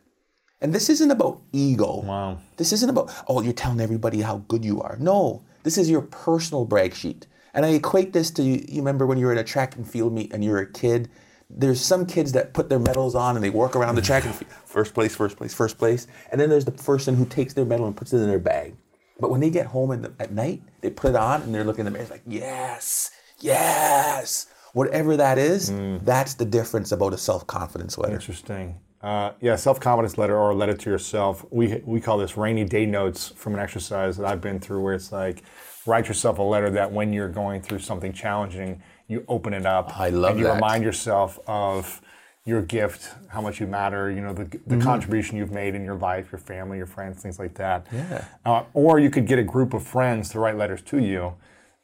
And 0.61 0.75
this 0.75 0.91
isn't 0.91 1.11
about 1.11 1.43
ego. 1.53 2.03
Wow. 2.03 2.39
This 2.57 2.73
isn't 2.73 2.91
about, 2.91 3.13
oh, 3.29 3.43
you're 3.43 3.53
telling 3.53 3.81
everybody 3.81 4.21
how 4.21 4.39
good 4.49 4.65
you 4.65 4.81
are. 4.81 4.97
No, 4.99 5.45
this 5.63 5.79
is 5.79 5.89
your 5.89 6.03
personal 6.03 6.65
brag 6.65 6.95
sheet. 6.95 7.27
And 7.59 7.67
I 7.67 7.71
equate 7.71 8.13
this 8.13 8.31
to 8.31 8.43
you 8.45 8.65
remember 8.77 9.05
when 9.05 9.19
you 9.19 9.27
were 9.27 9.33
in 9.33 9.39
a 9.39 9.43
track 9.43 9.75
and 9.75 9.85
field 9.85 10.13
meet 10.13 10.33
and 10.33 10.45
you 10.45 10.53
were 10.53 10.61
a 10.61 10.73
kid? 10.73 11.11
There's 11.51 11.81
some 11.81 12.07
kids 12.07 12.31
that 12.31 12.55
put 12.55 12.69
their 12.69 12.79
medals 12.79 13.17
on 13.17 13.35
and 13.35 13.45
they 13.45 13.51
walk 13.51 13.75
around 13.75 13.97
the 13.97 14.01
track 14.01 14.25
and 14.25 14.33
field, 14.37 14.53
first 14.65 14.95
place, 14.95 15.17
first 15.17 15.37
place, 15.37 15.53
first 15.53 15.77
place. 15.77 16.07
And 16.31 16.41
then 16.41 16.51
there's 16.51 16.67
the 16.67 16.71
person 16.71 17.17
who 17.17 17.25
takes 17.25 17.55
their 17.55 17.65
medal 17.65 17.89
and 17.89 17.97
puts 17.97 18.13
it 18.13 18.19
in 18.19 18.29
their 18.29 18.39
bag. 18.39 18.77
But 19.19 19.31
when 19.31 19.41
they 19.41 19.51
get 19.51 19.67
home 19.67 19.91
in 19.91 20.03
the, 20.03 20.13
at 20.21 20.31
night, 20.31 20.63
they 20.83 20.91
put 20.91 21.11
it 21.11 21.17
on 21.17 21.43
and 21.43 21.53
they're 21.53 21.65
looking 21.65 21.81
in 21.81 21.87
the 21.87 21.91
mirror, 21.91 22.03
it's 22.03 22.13
like, 22.13 22.23
yes, 22.29 23.11
yes. 23.41 24.47
Whatever 24.73 25.17
that 25.17 25.37
is, 25.37 25.73
that's 26.05 26.35
the 26.35 26.45
difference 26.45 26.93
about 26.93 27.13
a 27.13 27.19
self 27.19 27.45
confidence 27.49 27.99
letter. 27.99 28.15
Interesting. 28.15 28.79
Uh, 29.01 29.33
yeah, 29.41 29.55
self-confidence 29.55 30.19
letter 30.19 30.37
or 30.37 30.51
a 30.51 30.55
letter 30.55 30.75
to 30.75 30.91
yourself. 30.91 31.45
We 31.51 31.81
we 31.85 32.01
call 32.01 32.19
this 32.19 32.37
rainy 32.37 32.65
day 32.65 32.85
notes 32.85 33.29
from 33.29 33.55
an 33.55 33.61
exercise 33.61 34.17
that 34.17 34.27
I've 34.27 34.41
been 34.41 34.59
through, 34.59 34.83
where 34.83 34.95
it's 34.95 35.13
like 35.13 35.45
write 35.87 36.09
yourself 36.09 36.39
a 36.39 36.43
letter 36.43 36.71
that 36.71 36.93
when 36.93 37.13
you're 37.13 37.29
going 37.29 37.63
through 37.63 37.79
something 37.81 38.13
challenging, 38.13 38.83
you 39.07 39.25
open 39.29 39.53
it 39.55 39.67
up. 39.67 39.99
I 39.99 40.11
love 40.11 40.33
and 40.33 40.41
you 40.41 40.47
that. 40.47 40.55
remind 40.55 40.85
yourself 40.85 41.39
of 41.47 42.01
your 42.45 42.63
gift, 42.63 43.15
how 43.29 43.43
much 43.43 43.61
you 43.61 43.67
matter, 43.67 44.11
you 44.11 44.23
know, 44.23 44.33
the, 44.33 44.45
the 44.67 44.79
contribution 44.79 45.37
you've 45.37 45.51
made 45.51 45.75
in 45.75 45.85
your 45.85 45.97
life, 45.97 46.33
your 46.33 46.39
family, 46.39 46.79
your 46.79 46.87
friends, 46.87 47.23
things 47.23 47.39
like 47.39 47.55
that. 47.55 47.87
Yeah. 47.93 48.25
Uh, 48.45 48.63
or 48.73 48.99
you 48.99 49.11
could 49.11 49.27
get 49.27 49.39
a 49.39 49.43
group 49.43 49.75
of 49.75 49.87
friends 49.87 50.31
to 50.31 50.41
write 50.41 50.57
letters 50.57 50.81
to 50.83 50.99
you 50.99 51.35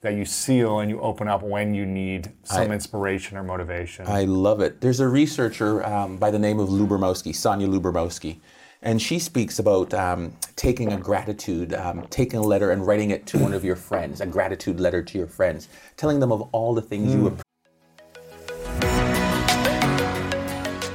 that 0.00 0.14
you 0.14 0.24
seal 0.24 0.80
and 0.80 0.90
you 0.90 1.00
open 1.00 1.28
up 1.28 1.42
when 1.42 1.74
you 1.74 1.84
need 1.86 2.30
some 2.44 2.72
inspiration 2.72 3.36
or 3.38 3.42
motivation. 3.42 4.06
I 4.06 4.24
love 4.24 4.60
it. 4.60 4.80
There's 4.80 5.00
a 5.00 5.08
researcher 5.08 5.84
um, 5.84 6.18
by 6.18 6.30
the 6.30 6.38
name 6.38 6.60
of 6.60 6.68
Lubermowski, 6.68 7.34
Sonia 7.34 7.66
Lubermowski, 7.66 8.38
and 8.84 9.00
she 9.00 9.18
speaks 9.18 9.58
about 9.58 9.92
um, 9.94 10.32
taking 10.56 10.92
a 10.92 10.96
gratitude, 10.96 11.72
um, 11.72 12.06
taking 12.10 12.38
a 12.38 12.42
letter 12.42 12.70
and 12.70 12.86
writing 12.86 13.10
it 13.10 13.26
to 13.26 13.38
one 13.38 13.54
of 13.54 13.64
your 13.64 13.76
friends, 13.76 14.20
a 14.20 14.26
gratitude 14.26 14.78
letter 14.78 15.02
to 15.02 15.18
your 15.18 15.26
friends, 15.26 15.68
telling 15.96 16.20
them 16.20 16.30
of 16.30 16.42
all 16.52 16.74
the 16.74 16.82
things 16.82 17.12
you 17.14 17.26
appreciate. 17.26 17.44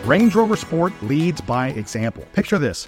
Range 0.05 0.33
Rover 0.33 0.55
Sport 0.55 0.93
leads 1.03 1.41
by 1.41 1.69
example. 1.69 2.25
Picture 2.33 2.57
this. 2.57 2.87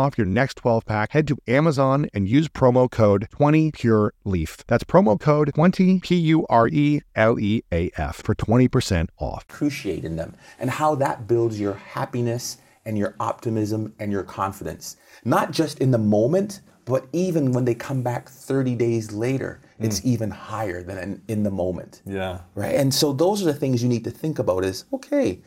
your 0.17 0.25
next 0.25 0.55
12 0.55 0.85
pack, 0.85 1.11
head 1.11 1.27
to 1.27 1.37
Amazon 1.47 2.07
and 2.13 2.27
use 2.27 2.47
promo 2.47 2.89
code 2.89 3.27
20PureLeaf. 3.31 4.63
That's 4.67 4.83
promo 4.83 5.19
code 5.19 5.51
20 5.53 5.99
P 5.99 6.15
U 6.15 6.45
R 6.49 6.67
E 6.67 7.01
L 7.15 7.39
E 7.39 7.63
A 7.71 7.91
F 7.97 8.21
for 8.23 8.35
20% 8.35 9.09
off. 9.17 9.43
appreciate 9.43 10.03
in 10.03 10.15
them 10.15 10.35
and 10.59 10.69
how 10.69 10.95
that 10.95 11.27
builds 11.27 11.59
your 11.59 11.73
happiness 11.73 12.57
and 12.85 12.97
your 12.97 13.15
optimism 13.19 13.93
and 13.99 14.11
your 14.11 14.23
confidence. 14.23 14.97
Not 15.23 15.51
just 15.51 15.79
in 15.79 15.91
the 15.91 15.97
moment, 15.97 16.61
but 16.85 17.05
even 17.13 17.51
when 17.51 17.65
they 17.65 17.75
come 17.75 18.01
back 18.01 18.27
30 18.27 18.75
days 18.75 19.11
later, 19.11 19.61
hmm. 19.77 19.85
it's 19.85 20.03
even 20.03 20.31
higher 20.31 20.81
than 20.83 20.97
in, 20.97 21.21
in 21.27 21.43
the 21.43 21.51
moment. 21.51 22.01
yeah. 22.05 22.39
Right? 22.55 22.75
And 22.75 22.93
so 22.93 23.13
those 23.13 23.41
are 23.41 23.45
the 23.45 23.53
things 23.53 23.83
you 23.83 23.89
need 23.89 24.03
to 24.05 24.11
think 24.11 24.39
about 24.39 24.65
is 24.65 24.85
okay, 24.93 25.41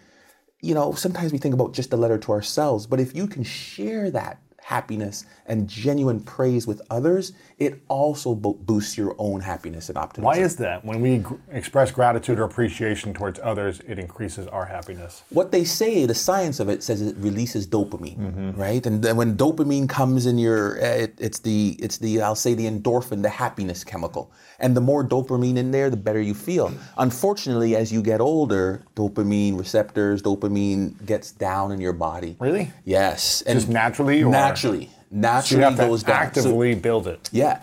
you 0.64 0.74
know, 0.74 0.92
sometimes 0.94 1.30
we 1.32 1.38
think 1.38 1.54
about 1.54 1.74
just 1.74 1.90
the 1.90 1.96
letter 1.96 2.18
to 2.18 2.32
ourselves, 2.32 2.86
but 2.86 2.98
if 2.98 3.14
you 3.14 3.26
can 3.26 3.44
share 3.44 4.10
that 4.10 4.38
happiness 4.62 5.26
and 5.44 5.68
genuine 5.68 6.18
praise 6.20 6.66
with 6.66 6.80
others, 6.88 7.34
it 7.58 7.82
also 7.88 8.34
bo- 8.34 8.54
boosts 8.54 8.96
your 8.96 9.14
own 9.18 9.38
happiness 9.42 9.90
and 9.90 9.98
optimism. 9.98 10.24
Why 10.24 10.38
is 10.38 10.56
that? 10.56 10.82
When 10.82 11.02
we 11.02 11.18
gr- 11.18 11.34
express 11.52 11.90
gratitude 11.90 12.38
or 12.38 12.44
appreciation 12.44 13.12
towards 13.12 13.38
others, 13.42 13.80
it 13.86 13.98
increases 13.98 14.46
our 14.46 14.64
happiness. 14.64 15.22
what 15.28 15.52
they 15.52 15.64
say, 15.64 16.06
the 16.06 16.14
science 16.14 16.60
of 16.60 16.70
it 16.70 16.82
says 16.82 17.02
it 17.02 17.14
releases 17.18 17.66
dopamine, 17.66 18.56
right? 18.56 18.86
And 18.86 19.02
then 19.02 19.16
when 19.16 19.36
dopamine 19.36 19.86
comes 19.86 20.24
in 20.24 20.38
your, 20.38 20.82
uh, 20.82 20.86
it, 21.04 21.14
it's 21.20 21.40
the, 21.40 21.76
it's 21.78 21.98
the, 21.98 22.22
I'll 22.22 22.34
say 22.34 22.54
the 22.54 22.64
endorphin, 22.64 23.20
the 23.20 23.28
happiness 23.28 23.84
chemical. 23.84 24.32
And 24.64 24.74
the 24.74 24.80
more 24.80 25.04
dopamine 25.06 25.58
in 25.58 25.72
there, 25.72 25.90
the 25.90 25.96
better 25.98 26.22
you 26.22 26.32
feel. 26.32 26.72
Unfortunately, 26.96 27.76
as 27.76 27.92
you 27.92 28.00
get 28.02 28.22
older, 28.22 28.82
dopamine 28.96 29.58
receptors, 29.58 30.22
dopamine 30.22 31.04
gets 31.04 31.32
down 31.32 31.70
in 31.70 31.82
your 31.82 31.92
body. 31.92 32.34
Really? 32.40 32.72
Yes. 32.86 33.42
And 33.42 33.58
Just 33.58 33.68
naturally 33.68 34.22
or- 34.22 34.30
Naturally. 34.30 34.86
So 34.86 34.90
you 35.10 35.20
Naturally 35.20 35.62
have 35.64 35.76
goes 35.76 36.00
to 36.00 36.06
down. 36.06 36.16
So- 36.16 36.22
actively 36.40 36.74
build 36.76 37.06
it. 37.06 37.28
yeah. 37.30 37.60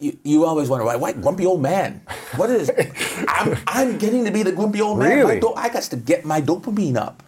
You, 0.00 0.16
you 0.24 0.44
always 0.46 0.68
wonder 0.70 0.86
why, 0.86 0.96
why 0.96 1.12
grumpy 1.12 1.44
old 1.44 1.60
man? 1.60 2.00
What 2.36 2.48
is? 2.50 2.70
I'm, 3.28 3.56
I'm 3.66 3.98
getting 3.98 4.24
to 4.24 4.30
be 4.32 4.42
the 4.42 4.52
grumpy 4.52 4.80
old 4.80 4.98
man. 5.00 5.10
Really? 5.18 5.38
do- 5.38 5.52
I 5.54 5.68
got 5.68 5.82
to 5.82 5.96
get 5.96 6.24
my 6.24 6.40
dopamine 6.40 6.96
up. 6.96 7.22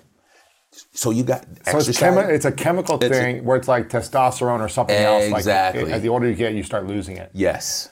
So 0.93 1.11
you 1.11 1.23
got 1.25 1.45
So 1.71 1.77
it's, 1.79 1.89
chemi- 1.91 2.31
it's 2.31 2.47
a 2.47 2.51
chemical 2.53 2.97
It's 2.97 3.05
a- 3.05 3.09
thing 3.11 3.45
where 3.45 3.57
it's 3.59 3.69
like 3.69 3.91
testosterone 3.91 4.61
or 4.61 4.69
something 4.71 4.97
else. 4.97 5.31
Like 5.31 5.41
Exactly. 5.41 5.93
it- 5.93 6.01
the 6.01 6.09
older 6.09 6.27
you 6.27 6.35
get, 6.35 6.55
you 6.55 6.63
start 6.63 6.87
losing 6.87 7.19
it. 7.19 7.31
yes. 7.35 7.91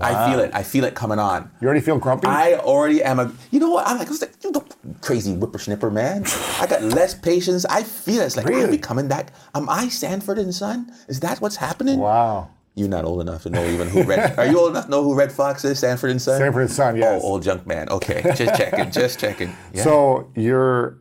I 0.00 0.30
feel 0.30 0.40
it. 0.40 0.50
I 0.54 0.62
feel 0.62 0.84
it 0.84 0.94
coming 0.94 1.18
on. 1.18 1.50
You 1.60 1.66
already 1.66 1.80
feel 1.80 1.98
grumpy? 1.98 2.26
I 2.26 2.54
already 2.54 3.02
am 3.02 3.20
a. 3.20 3.32
You 3.50 3.60
know 3.60 3.70
what? 3.70 3.86
I'm 3.86 3.98
like, 3.98 4.08
I 4.08 4.10
was 4.10 4.20
like 4.20 4.34
you 4.42 4.50
know, 4.50 4.64
crazy 5.00 5.34
whippersnipper, 5.34 5.92
man. 5.92 6.24
I 6.60 6.66
got 6.66 6.82
less 6.82 7.14
patience. 7.14 7.64
I 7.66 7.82
feel 7.82 8.20
it. 8.22 8.26
It's 8.26 8.36
like 8.36 8.46
I'm 8.46 8.52
Really? 8.52 8.76
becoming 8.76 9.08
that. 9.08 9.30
Am 9.54 9.68
I 9.68 9.88
Sanford 9.88 10.38
and 10.38 10.54
Son? 10.54 10.92
Is 11.08 11.20
that 11.20 11.40
what's 11.40 11.56
happening? 11.56 11.98
wow. 11.98 12.50
You're 12.76 12.88
not 12.88 13.04
old 13.04 13.20
enough 13.20 13.44
to 13.44 13.50
know 13.50 13.64
even 13.66 13.88
who 13.88 14.02
Redd. 14.02 14.36
Are 14.36 14.46
you 14.46 14.58
old 14.58 14.70
enough 14.72 14.86
to 14.86 14.90
know 14.90 15.04
who 15.04 15.14
Redd 15.14 15.30
Foxx 15.30 15.64
is? 15.64 15.78
Sanford 15.78 16.10
and 16.10 16.20
Son. 16.20 16.40
Sanford 16.40 16.62
and 16.62 16.70
Son, 16.72 16.96
yes. 16.96 17.22
Oh, 17.24 17.28
old 17.28 17.44
junk 17.44 17.68
man. 17.68 17.88
Okay, 17.88 18.20
just 18.34 18.56
checking. 18.56 18.90
just 18.90 19.20
checking. 19.20 19.54
Yeah. 19.72 19.84
So 19.84 20.28
you're. 20.34 20.98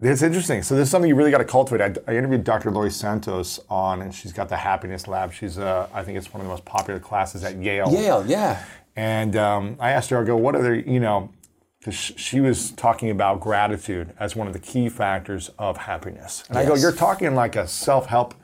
It's 0.00 0.20
interesting. 0.20 0.62
So 0.62 0.74
this 0.74 0.88
is 0.88 0.90
something 0.90 1.08
you 1.08 1.14
really 1.14 1.30
got 1.30 1.38
to 1.38 1.44
cultivate. 1.44 1.80
I, 2.06 2.12
I 2.12 2.16
interviewed 2.16 2.44
Dr. 2.44 2.70
Laurie 2.70 2.90
Santos 2.90 3.60
on, 3.70 4.02
and 4.02 4.14
she's 4.14 4.32
got 4.32 4.50
the 4.50 4.56
Happiness 4.56 5.08
Lab. 5.08 5.32
She's, 5.32 5.58
uh, 5.58 5.88
I 5.92 6.02
think 6.02 6.18
it's 6.18 6.34
one 6.34 6.42
of 6.42 6.46
the 6.46 6.50
most 6.50 6.66
popular 6.66 7.00
classes 7.00 7.42
at 7.44 7.56
Yale. 7.56 7.90
Yale. 7.90 8.22
Yeah. 8.26 8.62
And 8.94 9.36
um, 9.36 9.76
I 9.80 9.92
asked 9.92 10.10
her, 10.10 10.20
I 10.20 10.24
go, 10.24 10.36
what 10.36 10.54
are 10.54 10.62
the, 10.62 10.90
you 10.90 11.00
know, 11.00 11.30
because 11.78 11.94
she 11.94 12.40
was 12.40 12.72
talking 12.72 13.10
about 13.10 13.40
gratitude 13.40 14.12
as 14.18 14.36
one 14.36 14.46
of 14.46 14.52
the 14.52 14.58
key 14.58 14.88
factors 14.88 15.50
of 15.58 15.76
happiness. 15.78 16.44
And 16.48 16.58
I 16.58 16.66
go, 16.66 16.74
you're 16.74 16.92
talking 16.92 17.34
like 17.34 17.56
a 17.56 17.66
self-help, 17.66 18.34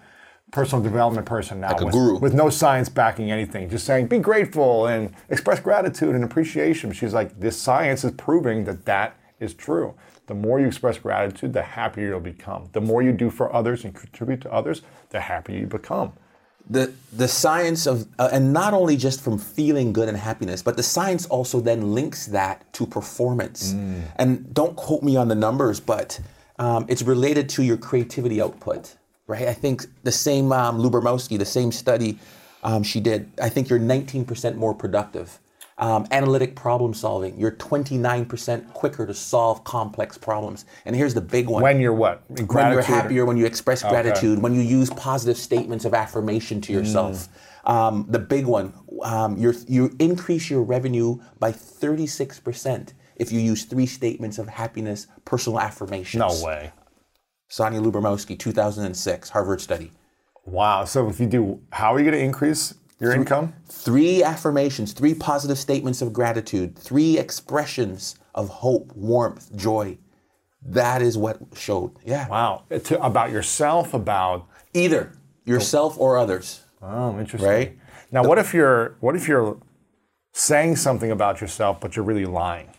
personal 0.52 0.82
development 0.82 1.26
person 1.26 1.60
now, 1.60 1.76
a 1.76 1.84
with, 1.84 1.92
guru. 1.92 2.18
with 2.18 2.34
no 2.34 2.50
science 2.50 2.88
backing 2.88 3.30
anything, 3.30 3.68
just 3.68 3.84
saying 3.84 4.06
be 4.06 4.18
grateful 4.18 4.86
and 4.86 5.12
express 5.28 5.60
gratitude 5.60 6.14
and 6.14 6.24
appreciation. 6.24 6.92
She's 6.92 7.12
like, 7.12 7.38
this 7.40 7.60
science 7.60 8.04
is 8.04 8.12
proving 8.12 8.64
that 8.64 8.84
that 8.84 9.16
is 9.40 9.54
true. 9.54 9.94
The 10.26 10.34
more 10.34 10.60
you 10.60 10.66
express 10.66 10.98
gratitude, 10.98 11.52
the 11.52 11.62
happier 11.62 12.08
you'll 12.08 12.20
become. 12.20 12.68
The 12.72 12.80
more 12.80 13.02
you 13.02 13.12
do 13.12 13.28
for 13.30 13.52
others 13.54 13.84
and 13.84 13.94
contribute 13.94 14.40
to 14.42 14.52
others, 14.52 14.82
the 15.10 15.20
happier 15.20 15.58
you 15.58 15.66
become. 15.66 16.12
the 16.70 16.92
the 17.12 17.26
science 17.26 17.86
of 17.86 18.06
uh, 18.20 18.28
and 18.32 18.52
not 18.52 18.72
only 18.72 18.96
just 18.96 19.20
from 19.20 19.36
feeling 19.38 19.92
good 19.92 20.08
and 20.08 20.16
happiness 20.16 20.62
but 20.62 20.76
the 20.76 20.82
science 20.82 21.26
also 21.26 21.60
then 21.60 21.80
links 21.92 22.26
that 22.26 22.56
to 22.72 22.86
performance 22.86 23.72
and 24.16 24.54
don't 24.54 24.76
quote 24.76 25.02
me 25.02 25.16
on 25.16 25.26
the 25.26 25.34
numbers 25.34 25.80
but 25.80 26.20
um, 26.64 26.86
it's 26.88 27.02
related 27.02 27.48
to 27.48 27.60
your 27.64 27.76
creativity 27.76 28.40
output 28.40 28.94
right 29.26 29.48
i 29.48 29.56
think 29.62 29.76
the 30.04 30.12
same 30.12 30.52
um, 30.52 30.78
lubermowski 30.78 31.36
the 31.36 31.52
same 31.58 31.72
study 31.72 32.16
um, 32.62 32.82
she 32.84 33.00
did 33.00 33.20
i 33.42 33.48
think 33.48 33.68
you're 33.68 33.80
19% 33.80 34.54
more 34.64 34.74
productive 34.84 35.40
um, 35.82 36.06
analytic 36.12 36.54
problem 36.54 36.94
solving 36.94 37.36
you're 37.36 37.50
29% 37.50 38.72
quicker 38.72 39.04
to 39.04 39.12
solve 39.12 39.64
complex 39.64 40.16
problems 40.16 40.64
and 40.84 40.94
here's 40.94 41.12
the 41.12 41.20
big 41.20 41.48
one 41.48 41.60
When 41.62 41.80
you're 41.80 41.92
what? 41.92 42.22
when 42.28 42.38
you're 42.38 42.46
Gratitude- 42.46 42.84
happier, 42.84 43.26
when 43.26 43.36
you 43.36 43.46
express 43.46 43.82
gratitude, 43.82 44.40
when 44.40 44.54
you 44.54 44.60
use 44.60 44.90
positive 44.90 45.36
statements 45.36 45.84
of 45.84 45.92
affirmation 45.92 46.60
to 46.62 46.72
yourself. 46.72 47.28
Um, 47.64 48.06
the 48.08 48.18
big 48.18 48.46
one, 48.46 48.72
um, 49.02 49.36
you're, 49.36 49.54
you 49.68 49.94
increase 49.98 50.50
your 50.50 50.62
revenue 50.62 51.18
by 51.38 51.52
36% 51.52 52.92
if 53.16 53.30
you 53.30 53.40
use 53.40 53.64
three 53.64 53.86
statements 53.86 54.38
of 54.38 54.48
happiness, 54.48 55.06
personal 55.24 55.60
affirmations. 55.60 56.20
No 56.20 56.44
way. 56.44 56.72
Sonia 57.48 57.80
Lubermowski, 57.80 58.38
2006, 58.38 59.30
Harvard 59.30 59.60
study. 59.60 59.92
Wow. 60.44 60.84
So 60.84 61.08
if 61.08 61.20
you 61.20 61.26
do, 61.26 61.60
how 61.70 61.94
are 61.94 61.98
you 61.98 62.04
going 62.04 62.18
to 62.18 62.24
increase 62.24 62.74
your 63.02 63.12
income? 63.12 63.52
Three 63.68 64.22
affirmations, 64.22 64.92
three 64.92 65.14
positive 65.14 65.58
statements 65.58 66.00
of 66.00 66.12
gratitude, 66.12 66.78
three 66.78 67.18
expressions 67.18 68.16
of 68.34 68.48
hope, 68.48 68.92
warmth, 68.94 69.54
joy. 69.56 69.98
That 70.64 71.02
is 71.02 71.18
what 71.18 71.38
showed. 71.54 71.96
Yeah. 72.04 72.28
Wow. 72.28 72.64
To, 72.70 73.02
about 73.02 73.30
yourself, 73.32 73.92
about 73.92 74.46
Either 74.72 75.12
yourself 75.44 75.98
or 75.98 76.16
others. 76.16 76.64
oh, 76.80 77.18
interesting. 77.18 77.50
Right. 77.50 77.78
Now, 78.12 78.24
what 78.24 78.38
if 78.38 78.54
you're 78.54 78.96
what 79.00 79.16
if 79.16 79.26
you're 79.26 79.58
saying 80.32 80.76
something 80.76 81.10
about 81.10 81.40
yourself, 81.40 81.80
but 81.80 81.96
you're 81.96 82.04
really 82.04 82.26
lying? 82.26 82.70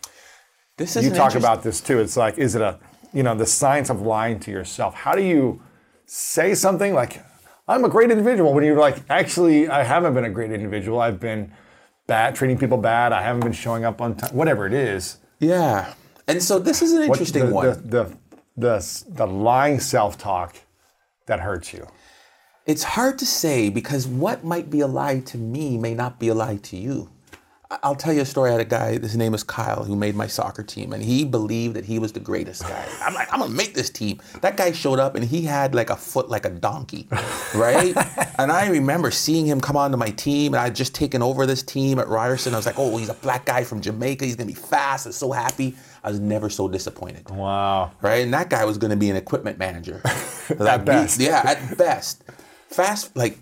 This 0.78 0.96
is 0.96 1.06
You 1.06 1.12
talk 1.12 1.36
about 1.36 1.62
this 1.62 1.82
too. 1.82 2.00
It's 2.00 2.18
like, 2.18 2.38
is 2.38 2.56
it 2.56 2.62
a 2.62 2.80
you 3.14 3.22
know 3.22 3.36
the 3.36 3.46
science 3.46 3.90
of 3.90 4.02
lying 4.02 4.40
to 4.42 4.52
yourself? 4.52 4.96
How 4.96 5.14
do 5.14 5.22
you 5.22 5.62
say 6.06 6.56
something 6.56 6.94
like, 6.94 7.22
"I'm 7.68 7.86
a 7.86 7.90
great 7.90 8.12
individual," 8.12 8.54
when 8.54 8.64
you're 8.64 8.78
like, 8.78 8.98
actually, 9.10 9.68
I 9.70 9.84
haven't 9.84 10.14
been 10.14 10.26
a 10.26 10.30
great 10.30 10.52
individual. 10.52 11.00
I've 11.00 11.20
been 11.20 11.52
bad, 12.08 12.36
treating 12.36 12.58
people 12.58 12.78
bad. 12.78 13.14
I 13.14 13.22
haven't 13.22 13.44
been 13.44 13.54
showing 13.54 13.86
up 13.86 14.02
on 14.02 14.16
time. 14.16 14.36
Whatever 14.36 14.68
it 14.68 14.74
is. 14.74 15.18
Yeah. 15.40 15.94
And 16.28 16.42
so 16.42 16.60
this 16.60 16.82
is 16.82 16.94
an 16.94 17.04
interesting 17.04 17.48
the, 17.48 17.54
one. 17.54 17.66
The, 17.68 17.76
the, 17.76 18.18
the, 18.58 19.04
the 19.10 19.28
lying 19.28 19.80
self-talk 19.80 20.58
that 21.28 21.40
hurts 21.40 21.74
you. 21.74 21.88
it's 22.66 22.84
hard 22.84 23.20
to 23.20 23.26
say 23.26 23.70
because 23.70 24.08
what 24.08 24.44
might 24.44 24.70
be 24.70 24.80
a 24.80 24.88
lie 24.88 25.20
to 25.20 25.38
me 25.38 25.78
may 25.78 25.94
not 25.94 26.20
be 26.20 26.30
a 26.30 26.34
lie 26.34 26.58
to 26.58 26.78
you. 26.78 27.10
I'll 27.82 27.96
tell 27.96 28.14
you 28.14 28.22
a 28.22 28.26
story. 28.26 28.50
I 28.50 28.54
had 28.54 28.62
a 28.62 28.66
guy, 28.66 29.00
his 29.00 29.16
name 29.18 29.34
is 29.34 29.44
Kyle, 29.44 29.84
who 29.84 29.96
made 29.96 30.16
my 30.16 30.28
soccer 30.28 30.62
team, 30.64 30.94
and 30.94 31.02
he 31.04 31.26
believed 31.26 31.76
that 31.76 31.86
he 31.86 31.98
was 31.98 32.12
the 32.12 32.20
greatest 32.20 32.62
guy. 32.64 32.86
I'm 33.02 33.14
like, 33.14 33.32
I'm 33.34 33.40
gonna 33.40 33.54
make 33.54 33.74
this 33.74 33.90
team. 33.90 34.20
That 34.42 34.58
guy 34.58 34.72
showed 34.74 35.00
up 35.00 35.16
and 35.16 35.24
he 35.26 35.42
had 35.44 35.74
like 35.74 35.90
a 35.90 35.96
foot 35.96 36.30
like 36.30 36.46
a 36.46 36.50
donkey, 36.50 37.08
right? 37.56 37.94
and 38.40 38.52
I 38.52 38.68
remember 38.70 39.12
seeing 39.12 39.46
him 39.46 39.60
come 39.62 39.76
onto 39.78 39.98
my 39.98 40.10
team, 40.10 40.54
and 40.54 40.62
I 40.62 40.66
would 40.66 40.76
just 40.76 40.94
taken 40.94 41.22
over 41.22 41.46
this 41.46 41.64
team 41.64 42.00
at 42.00 42.08
Ryerson. 42.08 42.54
I 42.54 42.58
was 42.58 42.66
like, 42.66 42.78
oh, 42.78 42.98
he's 42.98 43.10
a 43.10 43.14
black 43.16 43.46
guy 43.46 43.64
from 43.64 43.82
Jamaica. 43.82 44.26
He's 44.26 44.36
gonna 44.36 44.48
be 44.48 44.54
fast. 44.54 45.06
I'm 45.06 45.12
so 45.12 45.32
happy. 45.32 45.76
I 46.04 46.10
was 46.10 46.20
never 46.20 46.50
so 46.50 46.68
disappointed 46.68 47.30
Wow. 47.30 47.92
right? 48.02 48.24
And 48.24 48.34
that 48.34 48.50
guy 48.50 48.66
was 48.66 48.78
going 48.78 48.92
to 48.92 48.98
be 48.98 49.10
an 49.10 49.16
equipment 49.16 49.58
manager. 49.58 50.02
At 50.60 50.84
best. 50.84 51.18
yeah, 51.22 51.42
at 51.46 51.78
best. 51.78 52.26
Fast, 52.68 53.16
like, 53.16 53.38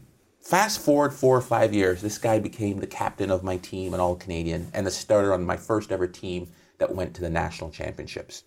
fast 0.52 0.82
forward 0.82 1.14
four 1.14 1.38
or 1.38 1.42
five 1.42 1.74
years, 1.74 2.02
this 2.02 2.18
guy 2.18 2.38
became 2.38 2.82
the 2.82 2.86
captain 2.86 3.32
of 3.32 3.42
my 3.42 3.56
team, 3.56 3.94
an 3.94 4.02
All 4.02 4.18
Canadian, 4.18 4.70
and 4.74 4.86
the 4.86 4.92
starter 4.92 5.34
on 5.34 5.46
my 5.46 5.56
first 5.56 5.94
ever 5.94 6.08
team 6.08 6.52
that 6.78 6.94
went 6.94 7.16
to 7.16 7.22
the 7.22 7.30
national 7.30 7.72
championships. 7.72 8.44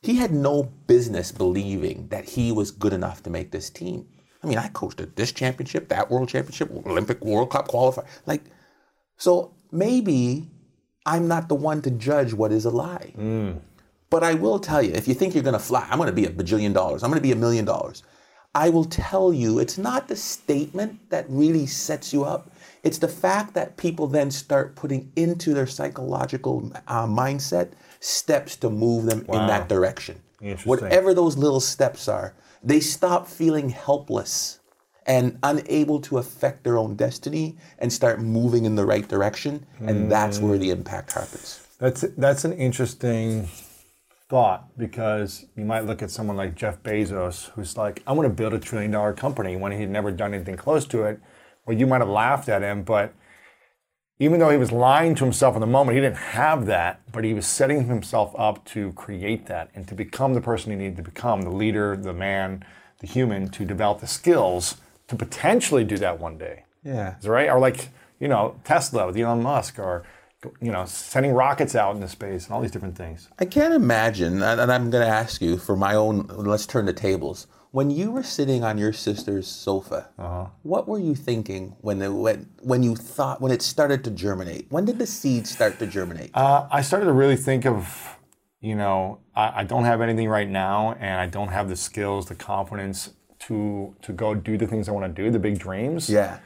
He 0.00 0.14
had 0.14 0.32
no 0.32 0.62
business 0.86 1.32
believing 1.32 2.08
that 2.08 2.24
he 2.24 2.50
was 2.50 2.70
good 2.70 2.94
enough 2.94 3.22
to 3.24 3.30
make 3.30 3.50
this 3.50 3.68
team. 3.68 4.06
I 4.42 4.46
mean, 4.46 4.56
I 4.56 4.68
coached 4.68 5.02
at 5.02 5.16
this 5.16 5.32
championship, 5.32 5.90
that 5.90 6.10
world 6.10 6.30
championship, 6.30 6.70
Olympic 6.70 7.22
World 7.22 7.50
Cup 7.50 7.68
qualifier. 7.68 8.06
Like, 8.24 8.44
so 9.18 9.52
maybe 9.70 10.48
I'm 11.04 11.28
not 11.28 11.50
the 11.50 11.56
one 11.56 11.82
to 11.82 11.90
judge 11.90 12.32
what 12.32 12.52
is 12.52 12.64
a 12.64 12.70
lie. 12.70 13.12
Mm. 13.18 13.60
But 14.08 14.24
I 14.24 14.32
will 14.32 14.58
tell 14.58 14.82
you, 14.82 14.94
if 14.94 15.06
you 15.06 15.12
think 15.12 15.34
you're 15.34 15.42
going 15.42 15.52
to 15.52 15.58
fly, 15.58 15.86
I'm 15.90 15.98
going 15.98 16.06
to 16.06 16.14
be 16.14 16.24
a 16.24 16.30
bajillion 16.30 16.72
dollars. 16.72 17.02
I'm 17.02 17.10
going 17.10 17.20
to 17.20 17.28
be 17.28 17.32
a 17.32 17.36
million 17.36 17.66
dollars. 17.66 18.02
I 18.54 18.70
will 18.70 18.84
tell 18.84 19.32
you, 19.32 19.58
it's 19.58 19.78
not 19.78 20.08
the 20.08 20.16
statement 20.16 21.10
that 21.10 21.26
really 21.28 21.66
sets 21.66 22.12
you 22.12 22.24
up. 22.24 22.50
It's 22.84 22.98
the 22.98 23.08
fact 23.08 23.54
that 23.54 23.76
people 23.76 24.06
then 24.06 24.30
start 24.30 24.76
putting 24.76 25.10
into 25.16 25.54
their 25.54 25.66
psychological 25.66 26.70
uh, 26.86 27.06
mindset 27.06 27.70
steps 28.00 28.56
to 28.56 28.70
move 28.70 29.06
them 29.06 29.20
in 29.20 29.46
that 29.48 29.68
direction. 29.68 30.20
Whatever 30.68 31.14
those 31.14 31.36
little 31.36 31.60
steps 31.60 32.06
are, 32.08 32.34
they 32.62 32.80
stop 32.80 33.26
feeling 33.26 33.70
helpless 33.70 34.60
and 35.06 35.38
unable 35.42 36.00
to 36.00 36.18
affect 36.18 36.64
their 36.64 36.78
own 36.78 36.94
destiny 36.96 37.56
and 37.78 37.92
start 37.92 38.20
moving 38.20 38.64
in 38.66 38.74
the 38.76 38.84
right 38.86 39.06
direction. 39.08 39.66
And 39.80 40.10
that's 40.10 40.38
where 40.38 40.58
the 40.58 40.70
impact 40.70 41.12
happens. 41.12 41.60
That's 41.78 42.02
that's 42.16 42.44
an 42.44 42.52
interesting 42.52 43.48
thought 44.28 44.76
because 44.78 45.46
you 45.56 45.64
might 45.64 45.84
look 45.84 46.02
at 46.02 46.10
someone 46.10 46.36
like 46.36 46.54
Jeff 46.54 46.82
Bezos, 46.82 47.50
who's 47.50 47.76
like, 47.76 48.02
"I 48.06 48.12
want 48.12 48.28
to 48.28 48.34
build 48.34 48.54
a 48.54 48.58
trillion 48.58 48.90
dollar 48.90 49.12
company," 49.12 49.56
when 49.56 49.72
he'd 49.72 49.90
never 49.90 50.10
done 50.10 50.34
anything 50.34 50.56
close 50.56 50.86
to 50.86 51.04
it. 51.04 51.20
Well, 51.66 51.76
you 51.76 51.86
might 51.86 52.00
have 52.00 52.08
laughed 52.08 52.48
at 52.48 52.62
him, 52.62 52.82
but 52.82 53.12
even 54.18 54.38
though 54.38 54.50
he 54.50 54.56
was 54.56 54.70
lying 54.70 55.14
to 55.16 55.24
himself 55.24 55.56
in 55.56 55.60
the 55.60 55.66
moment, 55.66 55.96
he 55.96 56.00
didn't 56.00 56.16
have 56.16 56.66
that, 56.66 57.00
but 57.10 57.24
he 57.24 57.34
was 57.34 57.46
setting 57.46 57.86
himself 57.86 58.32
up 58.38 58.64
to 58.66 58.92
create 58.92 59.46
that 59.46 59.70
and 59.74 59.88
to 59.88 59.94
become 59.94 60.34
the 60.34 60.40
person 60.40 60.70
he 60.70 60.78
needed 60.78 60.96
to 60.96 61.02
become, 61.02 61.42
the 61.42 61.50
leader, 61.50 61.96
the 61.96 62.12
man, 62.12 62.64
the 63.00 63.06
human, 63.06 63.48
to 63.48 63.64
develop 63.64 64.00
the 64.00 64.06
skills 64.06 64.76
to 65.08 65.16
potentially 65.16 65.84
do 65.84 65.98
that 65.98 66.20
one 66.20 66.38
day. 66.38 66.64
Yeah. 66.84 67.16
Is 67.16 67.24
that 67.24 67.30
right? 67.30 67.50
Or 67.50 67.58
like, 67.58 67.88
you 68.20 68.28
know, 68.28 68.60
Tesla 68.64 69.06
with 69.06 69.16
Elon 69.16 69.42
Musk 69.42 69.78
or, 69.78 70.04
you 70.60 70.72
know, 70.72 70.84
sending 70.86 71.32
rockets 71.32 71.74
out 71.74 71.94
into 71.94 72.08
space 72.08 72.46
and 72.46 72.54
all 72.54 72.60
these 72.60 72.70
different 72.70 72.96
things. 72.96 73.28
I 73.38 73.44
can't 73.44 73.74
imagine, 73.74 74.42
and 74.42 74.60
I'm 74.72 74.90
going 74.90 75.04
to 75.06 75.12
ask 75.12 75.40
you 75.42 75.56
for 75.58 75.76
my 75.76 75.94
own. 75.94 76.26
Let's 76.28 76.66
turn 76.66 76.86
the 76.86 76.92
tables. 76.92 77.46
When 77.70 77.90
you 77.90 78.12
were 78.12 78.22
sitting 78.22 78.62
on 78.62 78.78
your 78.78 78.92
sister's 78.92 79.48
sofa, 79.48 80.08
Uh-huh. 80.18 80.46
what 80.62 80.86
were 80.86 81.00
you 81.00 81.14
thinking 81.16 81.74
when 81.80 81.98
the, 81.98 82.12
when 82.12 82.48
when 82.62 82.82
you 82.84 82.94
thought 82.94 83.40
when 83.40 83.50
it 83.50 83.62
started 83.62 84.04
to 84.04 84.10
germinate? 84.12 84.66
When 84.70 84.84
did 84.84 84.98
the 84.98 85.06
seed 85.06 85.46
start 85.48 85.78
to 85.80 85.86
germinate? 85.86 86.30
Uh, 86.34 86.68
I 86.70 86.82
started 86.82 87.06
to 87.06 87.12
really 87.12 87.36
think 87.36 87.66
of, 87.66 88.16
you 88.60 88.76
know, 88.76 89.18
I, 89.34 89.60
I 89.60 89.64
don't 89.64 89.84
have 89.86 90.00
anything 90.00 90.28
right 90.28 90.48
now 90.48 90.92
and 91.00 91.20
I 91.20 91.26
don't 91.26 91.48
have 91.48 91.68
the 91.68 91.74
skills, 91.76 92.26
the 92.26 92.36
confidence 92.36 93.10
to 93.40 93.94
to 94.02 94.12
go 94.12 94.34
do 94.36 94.56
the 94.56 94.68
things 94.68 94.88
I 94.88 94.92
want 94.92 95.06
to 95.16 95.22
do, 95.22 95.30
the 95.32 95.40
big 95.40 95.58
dreams. 95.58 96.08
yeah, 96.08 96.38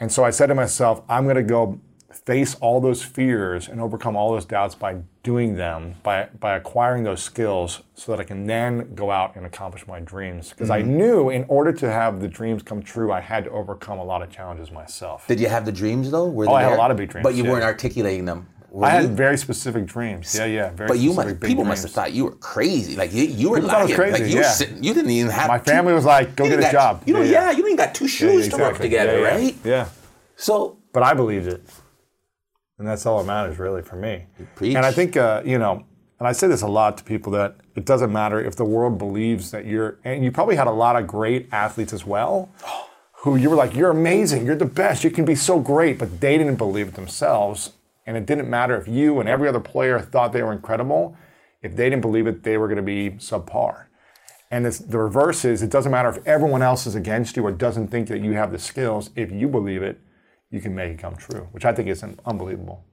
And 0.00 0.10
so 0.10 0.24
I 0.24 0.30
said 0.30 0.46
to 0.48 0.54
myself, 0.56 1.02
I'm 1.08 1.22
going 1.24 1.36
to 1.36 1.42
go 1.58 1.80
face 2.10 2.54
all 2.56 2.80
those 2.80 3.02
fears 3.02 3.68
and 3.68 3.80
overcome 3.80 4.16
all 4.16 4.32
those 4.32 4.46
doubts 4.46 4.74
by 4.74 4.96
doing 5.22 5.56
them, 5.56 5.94
by, 6.02 6.28
by 6.40 6.56
acquiring 6.56 7.04
those 7.04 7.22
skills 7.22 7.82
so 7.94 8.12
that 8.12 8.20
I 8.20 8.24
can 8.24 8.46
then 8.46 8.94
go 8.94 9.10
out 9.10 9.36
and 9.36 9.44
accomplish 9.44 9.86
my 9.86 10.00
dreams. 10.00 10.50
Because 10.50 10.70
I 10.70 10.80
mm-hmm. 10.80 10.96
knew 10.96 11.30
in 11.30 11.44
order 11.48 11.72
to 11.72 11.90
have 11.90 12.20
the 12.20 12.28
dreams 12.28 12.62
come 12.62 12.82
true, 12.82 13.12
I 13.12 13.20
had 13.20 13.44
to 13.44 13.50
overcome 13.50 13.98
a 13.98 14.04
lot 14.04 14.22
of 14.22 14.30
challenges 14.30 14.70
myself. 14.70 15.26
Did 15.26 15.38
you 15.38 15.48
have 15.48 15.66
the 15.66 15.72
dreams 15.72 16.10
though? 16.10 16.28
Were 16.28 16.48
Oh, 16.48 16.54
I 16.54 16.62
had 16.62 16.72
a 16.72 16.76
lot 16.76 16.90
of 16.90 16.96
big 16.96 17.10
dreams, 17.10 17.24
But 17.24 17.34
you 17.34 17.44
yeah. 17.44 17.50
weren't 17.50 17.64
articulating 17.64 18.24
them. 18.24 18.48
Were 18.70 18.86
I 18.86 19.00
you? 19.00 19.06
had 19.06 19.16
very 19.16 19.38
specific 19.38 19.86
dreams. 19.86 20.34
Yeah, 20.34 20.44
yeah. 20.44 20.70
Very 20.70 20.88
but 20.88 20.98
you 20.98 21.12
must, 21.14 21.40
people 21.40 21.64
must 21.64 21.82
have 21.82 21.92
thought 21.92 22.12
you 22.12 22.24
were 22.24 22.32
crazy. 22.36 22.96
Like 22.96 23.12
you, 23.12 23.24
you 23.24 23.50
were 23.50 23.56
People 23.56 23.70
thought 23.70 23.78
I 23.78 23.84
lying. 23.84 23.88
was 23.88 23.96
crazy, 23.96 24.22
like 24.22 24.32
you 24.32 24.40
yeah. 24.40 24.50
sitting, 24.50 24.82
you 24.84 24.94
didn't 24.94 25.10
even 25.10 25.30
have 25.30 25.48
My 25.48 25.58
two- 25.58 25.64
family 25.64 25.92
was 25.94 26.04
like, 26.04 26.36
go 26.36 26.48
get 26.48 26.58
a 26.58 26.62
got- 26.62 26.72
job. 26.72 27.02
You 27.06 27.14
know, 27.14 27.20
Yeah, 27.22 27.50
yeah, 27.50 27.50
you 27.52 27.62
didn't 27.62 27.76
got 27.76 27.94
two 27.94 28.04
Yeah, 28.06 28.10
shoes 28.10 28.48
to 28.48 28.56
work 28.58 28.78
together, 28.78 29.22
right? 29.22 29.54
Yeah. 29.64 29.88
So 30.36 30.78
But 30.92 31.02
I 31.02 31.14
believed 31.14 31.46
it. 31.46 31.62
And 32.78 32.86
that's 32.86 33.06
all 33.06 33.18
that 33.18 33.26
matters, 33.26 33.58
really, 33.58 33.82
for 33.82 33.96
me. 33.96 34.26
And 34.76 34.86
I 34.86 34.92
think, 34.92 35.16
uh, 35.16 35.42
you 35.44 35.58
know, 35.58 35.84
and 36.18 36.26
I 36.26 36.32
say 36.32 36.46
this 36.46 36.62
a 36.62 36.68
lot 36.68 36.98
to 36.98 37.04
people 37.04 37.32
that 37.32 37.56
it 37.76 37.84
doesn't 37.84 38.12
matter 38.12 38.40
if 38.40 38.56
the 38.56 38.64
world 38.64 38.98
believes 38.98 39.50
that 39.50 39.66
you're, 39.66 39.98
and 40.04 40.24
you 40.24 40.32
probably 40.32 40.56
had 40.56 40.66
a 40.66 40.72
lot 40.72 40.96
of 40.96 41.06
great 41.06 41.48
athletes 41.52 41.92
as 41.92 42.04
well, 42.04 42.50
who 43.12 43.36
you 43.36 43.50
were 43.50 43.56
like, 43.56 43.74
you're 43.74 43.90
amazing, 43.90 44.46
you're 44.46 44.56
the 44.56 44.64
best, 44.64 45.04
you 45.04 45.10
can 45.10 45.24
be 45.24 45.34
so 45.34 45.58
great, 45.60 45.98
but 45.98 46.20
they 46.20 46.38
didn't 46.38 46.56
believe 46.56 46.88
it 46.88 46.94
themselves. 46.94 47.72
And 48.06 48.16
it 48.16 48.26
didn't 48.26 48.48
matter 48.48 48.76
if 48.76 48.88
you 48.88 49.20
and 49.20 49.28
every 49.28 49.48
other 49.48 49.60
player 49.60 50.00
thought 50.00 50.32
they 50.32 50.42
were 50.42 50.52
incredible. 50.52 51.16
If 51.62 51.76
they 51.76 51.90
didn't 51.90 52.02
believe 52.02 52.26
it, 52.26 52.42
they 52.42 52.56
were 52.56 52.66
going 52.66 52.76
to 52.76 52.82
be 52.82 53.10
subpar. 53.18 53.86
And 54.50 54.66
it's, 54.66 54.78
the 54.78 54.98
reverse 54.98 55.44
is 55.44 55.62
it 55.62 55.70
doesn't 55.70 55.92
matter 55.92 56.08
if 56.08 56.26
everyone 56.26 56.62
else 56.62 56.86
is 56.86 56.94
against 56.94 57.36
you 57.36 57.44
or 57.44 57.52
doesn't 57.52 57.88
think 57.88 58.08
that 58.08 58.20
you 58.20 58.32
have 58.32 58.50
the 58.50 58.58
skills. 58.58 59.10
If 59.14 59.30
you 59.30 59.46
believe 59.46 59.82
it, 59.82 60.00
you 60.50 60.60
can 60.60 60.74
make 60.74 60.92
it 60.92 60.98
come 60.98 61.14
true, 61.14 61.46
which 61.52 61.64
I 61.64 61.72
think 61.72 61.88
is 61.88 62.02
unbelievable. 62.24 62.84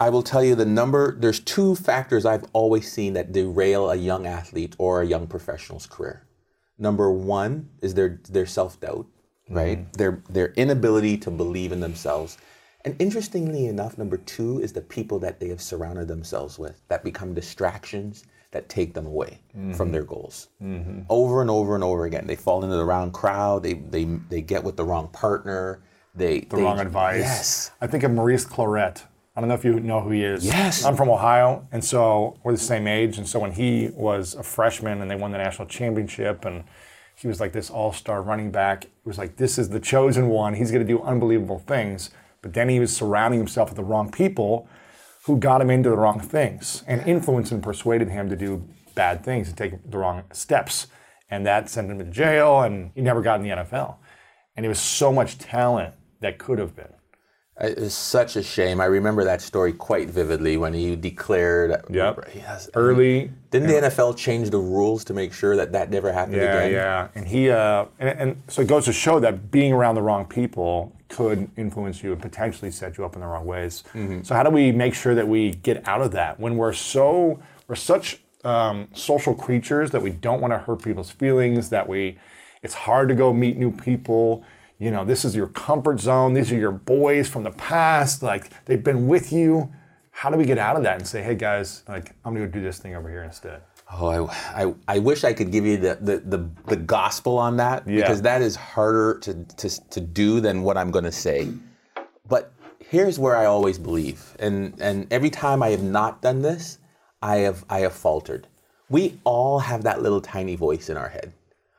I 0.00 0.10
will 0.10 0.22
tell 0.22 0.44
you 0.44 0.54
the 0.54 0.64
number. 0.64 1.16
There's 1.18 1.38
two 1.38 1.76
factors 1.76 2.26
I've 2.26 2.46
always 2.52 2.90
seen 2.90 3.12
that 3.12 3.32
derail 3.32 3.90
a 3.90 3.96
young 3.96 4.26
athlete 4.26 4.74
or 4.78 5.02
a 5.02 5.06
young 5.06 5.26
professional's 5.28 5.86
career. 5.86 6.26
Number 6.78 7.10
one 7.10 7.70
is 7.80 7.94
their 7.94 8.20
their 8.28 8.46
self 8.46 8.80
doubt, 8.80 9.06
mm-hmm. 9.44 9.54
right? 9.56 9.92
Their 9.92 10.22
their 10.28 10.52
inability 10.54 11.16
to 11.18 11.30
believe 11.30 11.70
in 11.70 11.80
themselves. 11.80 12.38
And 12.84 12.96
interestingly 13.00 13.66
enough, 13.66 13.98
number 13.98 14.16
two 14.16 14.60
is 14.60 14.72
the 14.72 14.80
people 14.80 15.18
that 15.20 15.40
they 15.40 15.48
have 15.48 15.60
surrounded 15.60 16.06
themselves 16.08 16.58
with 16.58 16.80
that 16.88 17.02
become 17.02 17.34
distractions 17.34 18.24
that 18.52 18.68
take 18.68 18.94
them 18.94 19.06
away 19.06 19.40
from 19.52 19.70
mm-hmm. 19.70 19.92
their 19.92 20.04
goals. 20.04 20.48
Mm-hmm. 20.62 21.02
Over 21.08 21.40
and 21.40 21.50
over 21.50 21.74
and 21.74 21.82
over 21.84 22.06
again, 22.06 22.26
they 22.26 22.36
fall 22.36 22.62
into 22.64 22.76
the 22.76 22.84
wrong 22.84 23.12
crowd. 23.12 23.62
They 23.62 23.74
they 23.74 24.04
they 24.04 24.40
get 24.40 24.64
with 24.64 24.76
the 24.76 24.84
wrong 24.84 25.08
partner. 25.08 25.82
They 26.16 26.40
The 26.40 26.56
wrong 26.56 26.80
advice. 26.80 27.20
Yes. 27.20 27.70
I 27.80 27.86
think 27.86 28.02
of 28.02 28.10
Maurice 28.10 28.46
Clarett. 28.46 29.04
I 29.36 29.40
don't 29.40 29.48
know 29.48 29.54
if 29.54 29.64
you 29.64 29.78
know 29.80 30.00
who 30.00 30.10
he 30.10 30.24
is. 30.24 30.46
Yes. 30.46 30.82
I'm 30.82 30.96
from 30.96 31.10
Ohio, 31.10 31.68
and 31.70 31.84
so 31.84 32.38
we're 32.42 32.52
the 32.52 32.58
same 32.58 32.86
age. 32.86 33.18
And 33.18 33.28
so 33.28 33.38
when 33.38 33.52
he 33.52 33.90
was 33.94 34.34
a 34.34 34.42
freshman 34.42 35.02
and 35.02 35.10
they 35.10 35.14
won 35.14 35.30
the 35.30 35.38
national 35.38 35.68
championship, 35.68 36.46
and 36.46 36.64
he 37.14 37.28
was 37.28 37.38
like 37.38 37.52
this 37.52 37.68
all 37.68 37.92
star 37.92 38.22
running 38.22 38.50
back, 38.50 38.84
it 38.84 38.90
was 39.04 39.18
like, 39.18 39.36
this 39.36 39.58
is 39.58 39.68
the 39.68 39.80
chosen 39.80 40.28
one. 40.28 40.54
He's 40.54 40.70
going 40.70 40.86
to 40.86 40.90
do 40.90 41.02
unbelievable 41.02 41.58
things. 41.58 42.10
But 42.40 42.54
then 42.54 42.70
he 42.70 42.80
was 42.80 42.96
surrounding 42.96 43.38
himself 43.38 43.68
with 43.68 43.76
the 43.76 43.84
wrong 43.84 44.10
people 44.10 44.68
who 45.24 45.38
got 45.38 45.60
him 45.60 45.68
into 45.68 45.90
the 45.90 45.96
wrong 45.96 46.20
things 46.20 46.82
and 46.86 47.06
influenced 47.06 47.52
and 47.52 47.62
persuaded 47.62 48.08
him 48.08 48.30
to 48.30 48.36
do 48.36 48.66
bad 48.94 49.22
things, 49.22 49.50
to 49.50 49.54
take 49.54 49.90
the 49.90 49.98
wrong 49.98 50.22
steps. 50.32 50.86
And 51.28 51.44
that 51.44 51.68
sent 51.68 51.90
him 51.90 51.98
to 51.98 52.04
jail, 52.04 52.62
and 52.62 52.90
he 52.94 53.02
never 53.02 53.20
got 53.20 53.40
in 53.40 53.42
the 53.42 53.50
NFL. 53.50 53.96
And 54.56 54.64
it 54.64 54.68
was 54.70 54.80
so 54.80 55.12
much 55.12 55.38
talent 55.38 55.94
that 56.20 56.38
could 56.38 56.58
have 56.58 56.74
been. 56.74 56.92
It's 57.58 57.94
such 57.94 58.36
a 58.36 58.42
shame. 58.42 58.82
I 58.82 58.84
remember 58.84 59.24
that 59.24 59.40
story 59.40 59.72
quite 59.72 60.10
vividly 60.10 60.58
when 60.58 60.74
he 60.74 60.94
declared. 60.94 61.82
Yep. 61.88 62.28
Yes. 62.34 62.68
Early. 62.74 63.30
Didn't 63.50 63.68
the 63.68 63.88
NFL 63.88 64.14
change 64.18 64.50
the 64.50 64.58
rules 64.58 65.04
to 65.04 65.14
make 65.14 65.32
sure 65.32 65.56
that 65.56 65.72
that 65.72 65.88
never 65.90 66.12
happened 66.12 66.36
Yeah, 66.36 66.58
again? 66.58 66.72
yeah. 66.72 67.08
And 67.14 67.26
he, 67.26 67.48
uh, 67.48 67.86
and, 67.98 68.18
and 68.20 68.42
so 68.48 68.60
it 68.60 68.68
goes 68.68 68.84
to 68.84 68.92
show 68.92 69.20
that 69.20 69.50
being 69.50 69.72
around 69.72 69.94
the 69.94 70.02
wrong 70.02 70.26
people 70.26 70.94
could 71.08 71.50
influence 71.56 72.02
you 72.02 72.12
and 72.12 72.20
potentially 72.20 72.70
set 72.70 72.98
you 72.98 73.06
up 73.06 73.14
in 73.14 73.22
the 73.22 73.26
wrong 73.26 73.46
ways. 73.46 73.84
So 74.22 74.34
how 74.34 74.42
do 74.42 74.50
we 74.50 74.70
make 74.70 74.94
sure 74.94 75.14
that 75.14 75.26
we 75.26 75.52
get 75.52 75.88
out 75.88 76.02
of 76.02 76.10
that 76.12 76.38
when 76.38 76.58
we're 76.58 76.74
so, 76.74 77.40
we're 77.68 77.74
such 77.76 78.20
um, 78.44 78.88
social 78.92 79.34
creatures 79.34 79.92
that 79.92 80.02
we 80.02 80.10
don't 80.10 80.42
want 80.42 80.52
to 80.52 80.58
hurt 80.58 80.82
people's 80.82 81.10
feelings, 81.10 81.70
that 81.70 81.88
we, 81.88 82.18
it's 82.62 82.74
hard 82.74 83.08
to 83.08 83.14
go 83.14 83.32
meet 83.32 83.56
new 83.56 83.70
people. 83.72 84.44
You 84.78 84.90
know, 84.90 85.04
this 85.04 85.24
is 85.24 85.34
your 85.34 85.46
comfort 85.48 86.00
zone. 86.00 86.34
These 86.34 86.52
are 86.52 86.56
your 86.56 86.72
boys 86.72 87.28
from 87.28 87.44
the 87.44 87.50
past. 87.52 88.22
Like 88.22 88.50
they've 88.66 88.82
been 88.82 89.06
with 89.08 89.32
you. 89.32 89.72
How 90.10 90.30
do 90.30 90.36
we 90.36 90.44
get 90.44 90.58
out 90.58 90.76
of 90.76 90.82
that 90.84 90.96
and 90.98 91.06
say, 91.06 91.22
hey 91.22 91.34
guys, 91.34 91.82
like 91.88 92.12
I'm 92.24 92.34
gonna 92.34 92.46
go 92.46 92.52
do 92.52 92.62
this 92.62 92.78
thing 92.78 92.94
over 92.94 93.08
here 93.08 93.22
instead? 93.22 93.62
Oh, 93.92 94.26
I, 94.28 94.64
I, 94.64 94.74
I 94.88 94.98
wish 94.98 95.22
I 95.24 95.32
could 95.32 95.52
give 95.52 95.64
you 95.64 95.76
the, 95.76 95.96
the, 96.00 96.18
the, 96.18 96.50
the 96.66 96.76
gospel 96.76 97.38
on 97.38 97.56
that 97.58 97.86
Yeah. 97.86 98.00
because 98.00 98.20
that 98.22 98.42
is 98.42 98.56
harder 98.56 99.18
to, 99.20 99.44
to, 99.44 99.90
to 99.90 100.00
do 100.00 100.40
than 100.40 100.62
what 100.62 100.76
I'm 100.76 100.90
going 100.90 101.04
to 101.04 101.12
say. 101.12 101.50
But 102.28 102.52
here's 102.80 103.16
where 103.18 103.36
I 103.36 103.44
always 103.44 103.78
believe, 103.78 104.34
and, 104.40 104.74
and 104.80 105.06
every 105.12 105.30
time 105.30 105.62
I 105.62 105.68
have 105.68 105.84
not 105.84 106.20
done 106.20 106.42
this, 106.42 106.78
I 107.22 107.36
have, 107.36 107.64
I 107.70 107.78
have 107.80 107.92
faltered. 107.92 108.48
We 108.90 109.20
all 109.22 109.60
have 109.60 109.84
that 109.84 110.02
little 110.02 110.20
tiny 110.20 110.56
voice 110.56 110.90
in 110.90 110.96
our 110.96 111.08
head. 111.08 111.32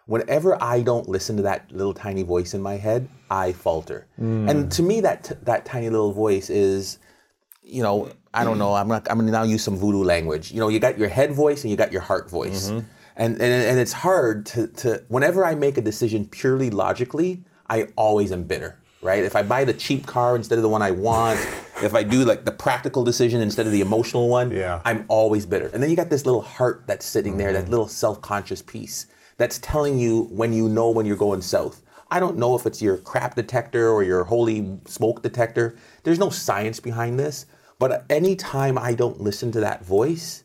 Whenever 0.08 0.62
I 0.62 0.82
don't 0.82 1.08
listen 1.08 1.38
to 1.38 1.44
that 1.44 1.72
little 1.72 1.94
tiny 1.94 2.24
voice 2.24 2.54
in 2.54 2.62
my 2.62 2.78
head, 2.78 3.08
I 3.30 3.52
falter. 3.52 4.08
And 4.50 4.72
to 4.72 4.82
me, 4.82 5.02
that, 5.02 5.26
t- 5.26 5.36
that 5.44 5.66
tiny 5.66 5.90
little 5.90 6.14
voice 6.14 6.50
is, 6.50 7.00
you 7.62 7.84
know, 7.84 8.10
I 8.34 8.44
don't 8.44 8.58
know. 8.60 8.74
I'm 8.74 8.88
not. 8.88 9.10
I'm 9.10 9.18
gonna 9.18 9.32
now 9.32 9.44
use 9.44 9.64
some 9.64 9.76
voodoo 9.76 10.04
language. 10.04 10.52
You 10.52 10.60
know, 10.60 10.70
you 10.70 10.80
got 10.80 10.98
your 10.98 11.10
head 11.10 11.34
voice 11.34 11.64
and 11.64 11.72
you 11.72 11.78
got 11.78 11.92
your 11.92 12.02
heart 12.02 12.30
voice, 12.30 12.70
mm-hmm. 12.70 12.86
and, 13.16 13.34
and 13.34 13.42
and 13.42 13.80
it's 13.80 13.94
hard 13.94 14.46
to 14.48 14.68
to. 14.68 15.04
Whenever 15.08 15.44
I 15.44 15.56
make 15.56 15.78
a 15.78 15.82
decision 15.82 16.28
purely 16.28 16.70
logically, 16.70 17.44
I 17.68 17.88
always 17.96 18.32
am 18.32 18.44
bitter. 18.44 18.80
Right? 19.02 19.24
If 19.24 19.36
I 19.36 19.44
buy 19.44 19.64
the 19.64 19.74
cheap 19.74 20.06
car 20.06 20.36
instead 20.36 20.58
of 20.58 20.64
the 20.64 20.70
one 20.70 20.82
I 20.82 20.92
want, 20.92 21.40
if 21.84 21.94
I 21.94 22.04
do 22.04 22.26
like 22.26 22.46
the 22.46 22.52
practical 22.52 23.04
decision 23.04 23.42
instead 23.42 23.66
of 23.66 23.72
the 23.72 23.82
emotional 23.82 24.28
one, 24.28 24.52
Yeah. 24.52 24.82
I'm 24.86 25.06
always 25.08 25.46
bitter. 25.46 25.70
And 25.74 25.82
then 25.82 25.90
you 25.90 25.96
got 25.96 26.10
this 26.10 26.26
little 26.26 26.42
heart 26.42 26.84
that's 26.88 27.06
sitting 27.06 27.38
there, 27.38 27.54
that 27.54 27.64
mm-hmm. 27.64 27.72
little 27.72 27.88
self-conscious 27.88 28.64
piece 28.64 29.08
that's 29.38 29.60
telling 29.60 29.98
you 30.00 30.24
when 30.32 30.54
you 30.54 30.68
know 30.68 30.90
when 30.90 31.06
you're 31.06 31.16
going 31.16 31.42
south. 31.42 31.84
I 32.10 32.20
don't 32.20 32.38
know 32.38 32.56
if 32.56 32.66
it's 32.66 32.82
your 32.82 32.98
crap 32.98 33.36
detector 33.36 33.90
or 33.90 34.04
your 34.04 34.24
holy 34.24 34.80
smoke 34.86 35.22
detector. 35.22 35.76
There's 36.04 36.20
no 36.20 36.30
science 36.30 36.80
behind 36.80 37.20
this. 37.20 37.46
But 37.80 38.06
anytime 38.10 38.78
I 38.78 38.94
don't 38.94 39.22
listen 39.22 39.52
to 39.52 39.60
that 39.60 39.86
voice, 39.86 40.44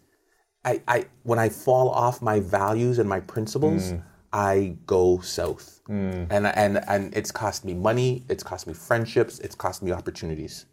I, 0.64 0.82
I 0.86 1.06
when 1.22 1.38
I 1.38 1.48
fall 1.48 1.90
off 1.90 2.20
my 2.20 2.40
values 2.40 2.98
and 2.98 3.08
my 3.08 3.20
principles, 3.20 3.92
mm. 3.92 4.02
I 4.32 4.76
go 4.86 5.20
south. 5.20 5.80
Mm. 5.88 6.26
And, 6.30 6.46
and 6.46 6.84
and 6.88 7.16
it's 7.16 7.30
cost 7.30 7.64
me 7.64 7.74
money, 7.74 8.24
it's 8.28 8.42
cost 8.42 8.66
me 8.66 8.74
friendships, 8.74 9.38
it's 9.38 9.54
cost 9.54 9.82
me 9.82 9.92
opportunities. 9.92 10.66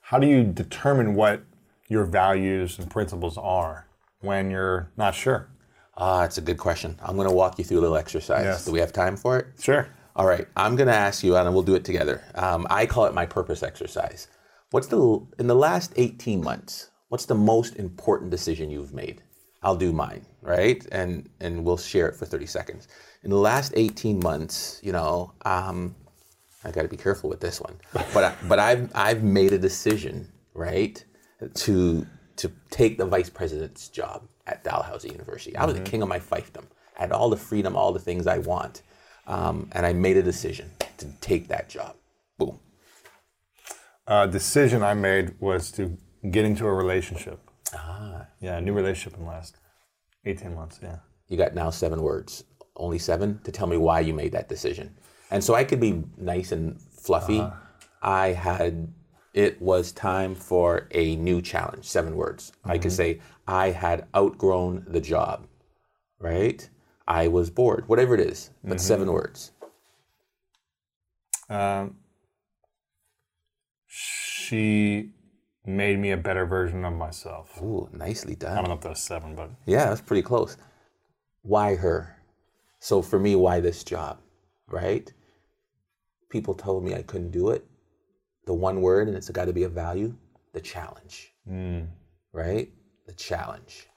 How 0.00 0.18
do 0.18 0.26
you 0.26 0.44
determine 0.44 1.14
what 1.14 1.42
your 1.88 2.04
values 2.04 2.78
and 2.78 2.90
principles 2.90 3.36
are 3.36 3.86
when 4.20 4.50
you're 4.50 4.90
not 4.96 5.14
sure? 5.14 5.48
Ah, 6.00 6.24
it's 6.24 6.38
a 6.38 6.40
good 6.40 6.56
question. 6.56 6.98
I'm 7.02 7.14
going 7.14 7.28
to 7.28 7.34
walk 7.34 7.58
you 7.58 7.64
through 7.64 7.80
a 7.80 7.82
little 7.82 7.96
exercise. 7.96 8.44
Yes. 8.44 8.64
Do 8.64 8.72
we 8.72 8.80
have 8.80 8.90
time 8.90 9.18
for 9.18 9.38
it? 9.38 9.46
Sure. 9.60 9.86
All 10.16 10.26
right, 10.26 10.48
I'm 10.56 10.74
going 10.74 10.88
to 10.88 10.94
ask 10.94 11.22
you, 11.22 11.36
and 11.36 11.52
we'll 11.52 11.62
do 11.62 11.74
it 11.74 11.84
together. 11.84 12.24
Um, 12.34 12.66
I 12.70 12.86
call 12.86 13.04
it 13.04 13.14
my 13.14 13.26
purpose 13.26 13.62
exercise. 13.62 14.26
What's 14.70 14.86
the 14.86 15.26
in 15.38 15.46
the 15.46 15.54
last 15.54 15.92
18 15.96 16.42
months? 16.42 16.90
What's 17.08 17.26
the 17.26 17.34
most 17.34 17.76
important 17.76 18.30
decision 18.30 18.70
you've 18.70 18.94
made? 18.94 19.22
I'll 19.62 19.76
do 19.76 19.92
mine, 19.92 20.24
right? 20.42 20.84
And 20.90 21.28
and 21.40 21.64
we'll 21.64 21.76
share 21.76 22.08
it 22.08 22.16
for 22.16 22.24
30 22.24 22.46
seconds. 22.46 22.88
In 23.22 23.30
the 23.30 23.36
last 23.36 23.72
18 23.76 24.20
months, 24.20 24.80
you 24.82 24.92
know, 24.92 25.32
um, 25.44 25.94
I 26.64 26.70
got 26.70 26.82
to 26.82 26.88
be 26.88 26.96
careful 26.96 27.28
with 27.28 27.40
this 27.40 27.60
one, 27.60 27.78
but 27.92 28.24
I, 28.24 28.34
but 28.48 28.58
I've 28.58 28.90
I've 28.94 29.22
made 29.22 29.52
a 29.52 29.58
decision, 29.58 30.32
right, 30.54 31.04
to 31.54 32.06
to 32.36 32.52
take 32.70 32.96
the 32.96 33.06
vice 33.06 33.28
president's 33.28 33.88
job 33.88 34.29
at 34.46 34.64
Dalhousie 34.64 35.10
University. 35.10 35.56
I 35.56 35.64
was 35.64 35.74
the 35.74 35.82
king 35.82 36.02
of 36.02 36.08
my 36.08 36.18
fiefdom. 36.18 36.64
I 36.98 37.02
had 37.02 37.12
all 37.12 37.30
the 37.30 37.36
freedom, 37.36 37.76
all 37.76 37.92
the 37.92 38.00
things 38.00 38.26
I 38.26 38.38
want, 38.38 38.82
um, 39.26 39.68
and 39.72 39.86
I 39.86 39.92
made 39.92 40.16
a 40.16 40.22
decision 40.22 40.70
to 40.98 41.06
take 41.20 41.48
that 41.48 41.68
job. 41.68 41.96
Boom. 42.38 42.58
A 44.06 44.26
decision 44.26 44.82
I 44.82 44.94
made 44.94 45.34
was 45.40 45.70
to 45.72 45.96
get 46.30 46.44
into 46.44 46.66
a 46.66 46.72
relationship. 46.72 47.38
Ah. 47.74 48.26
Yeah, 48.40 48.56
a 48.56 48.60
new 48.60 48.72
relationship 48.72 49.18
in 49.18 49.24
the 49.24 49.30
last 49.30 49.56
18 50.24 50.54
months. 50.54 50.80
Yeah. 50.82 50.96
You 51.28 51.36
got 51.36 51.54
now 51.54 51.70
seven 51.70 52.02
words, 52.02 52.44
only 52.76 52.98
seven, 52.98 53.40
to 53.44 53.52
tell 53.52 53.66
me 53.66 53.76
why 53.76 54.00
you 54.00 54.12
made 54.12 54.32
that 54.32 54.48
decision. 54.48 54.96
And 55.30 55.44
so 55.44 55.54
I 55.54 55.64
could 55.64 55.80
be 55.80 56.02
nice 56.16 56.50
and 56.50 56.80
fluffy. 56.80 57.46
I 58.02 58.28
had, 58.28 58.92
it 59.32 59.62
was 59.62 59.92
time 59.92 60.34
for 60.34 60.88
a 60.90 61.14
new 61.16 61.40
challenge, 61.40 61.84
seven 61.84 62.16
words. 62.16 62.52
I 62.64 62.78
could 62.78 62.92
say, 62.92 63.20
I 63.50 63.72
had 63.72 64.06
outgrown 64.14 64.84
the 64.86 65.00
job, 65.00 65.48
right? 66.20 66.70
I 67.08 67.26
was 67.26 67.50
bored, 67.50 67.88
whatever 67.88 68.14
it 68.14 68.20
is, 68.20 68.50
but 68.62 68.80
seven 68.80 69.12
words. 69.12 69.50
Um, 71.48 71.96
she 73.88 75.10
made 75.66 75.98
me 75.98 76.12
a 76.12 76.16
better 76.16 76.46
version 76.46 76.84
of 76.84 76.92
myself. 76.94 77.60
Ooh, 77.60 77.88
nicely 77.92 78.36
done. 78.36 78.52
I 78.52 78.60
don't 78.60 78.68
know 78.68 78.76
if 78.76 78.82
that's 78.82 79.02
seven, 79.02 79.34
but 79.34 79.50
Yeah, 79.66 79.86
that's 79.86 80.00
pretty 80.00 80.22
close. 80.22 80.56
Why 81.42 81.74
her? 81.74 82.16
So 82.78 83.02
for 83.02 83.18
me, 83.18 83.34
why 83.34 83.58
this 83.58 83.82
job? 83.82 84.20
Right? 84.68 85.12
People 86.30 86.54
told 86.54 86.84
me 86.84 86.94
I 86.94 87.02
couldn't 87.02 87.32
do 87.32 87.50
it. 87.50 87.66
The 88.46 88.54
one 88.54 88.80
word, 88.80 89.08
and 89.08 89.16
it's 89.16 89.28
got 89.28 89.46
to 89.46 89.52
be 89.52 89.64
a 89.64 89.68
value 89.68 90.14
the 90.52 90.60
challenge. 90.60 91.32
Right? 92.32 92.70
The 93.10 93.16
challenge. 93.16 93.88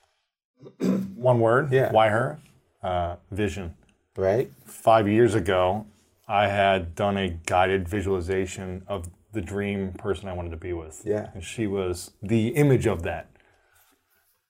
one 1.16 1.40
word. 1.40 1.72
Yeah. 1.72 1.92
Why 1.92 2.10
her? 2.10 2.40
Uh, 2.82 3.18
vision. 3.30 3.76
Right? 4.18 4.52
Five 4.66 5.08
years 5.08 5.36
ago, 5.36 5.86
I 6.28 6.48
had 6.48 6.96
done 6.96 7.16
a 7.16 7.30
guided 7.46 7.88
visualization 7.88 8.82
of 8.88 9.12
the 9.32 9.42
dream 9.42 9.92
person 9.94 10.28
I 10.30 10.34
wanted 10.34 10.50
to 10.50 10.58
be 10.58 10.74
with. 10.74 11.04
Yeah. 11.06 11.30
And 11.36 11.44
she 11.44 11.68
was 11.68 12.12
the 12.24 12.48
image 12.50 12.88
of 12.88 13.04
that 13.04 13.30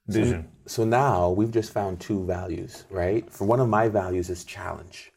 vision. 0.07 0.47
So 0.65 0.85
now 0.85 1.29
we've 1.29 1.51
just 1.51 1.73
found 1.73 1.99
two 1.99 2.25
values, 2.25 2.85
right? 2.89 3.29
For 3.29 3.43
one 3.43 3.59
of 3.59 3.67
my 3.67 3.89
values 3.89 4.29
is 4.29 4.45
challenge. 4.45 5.11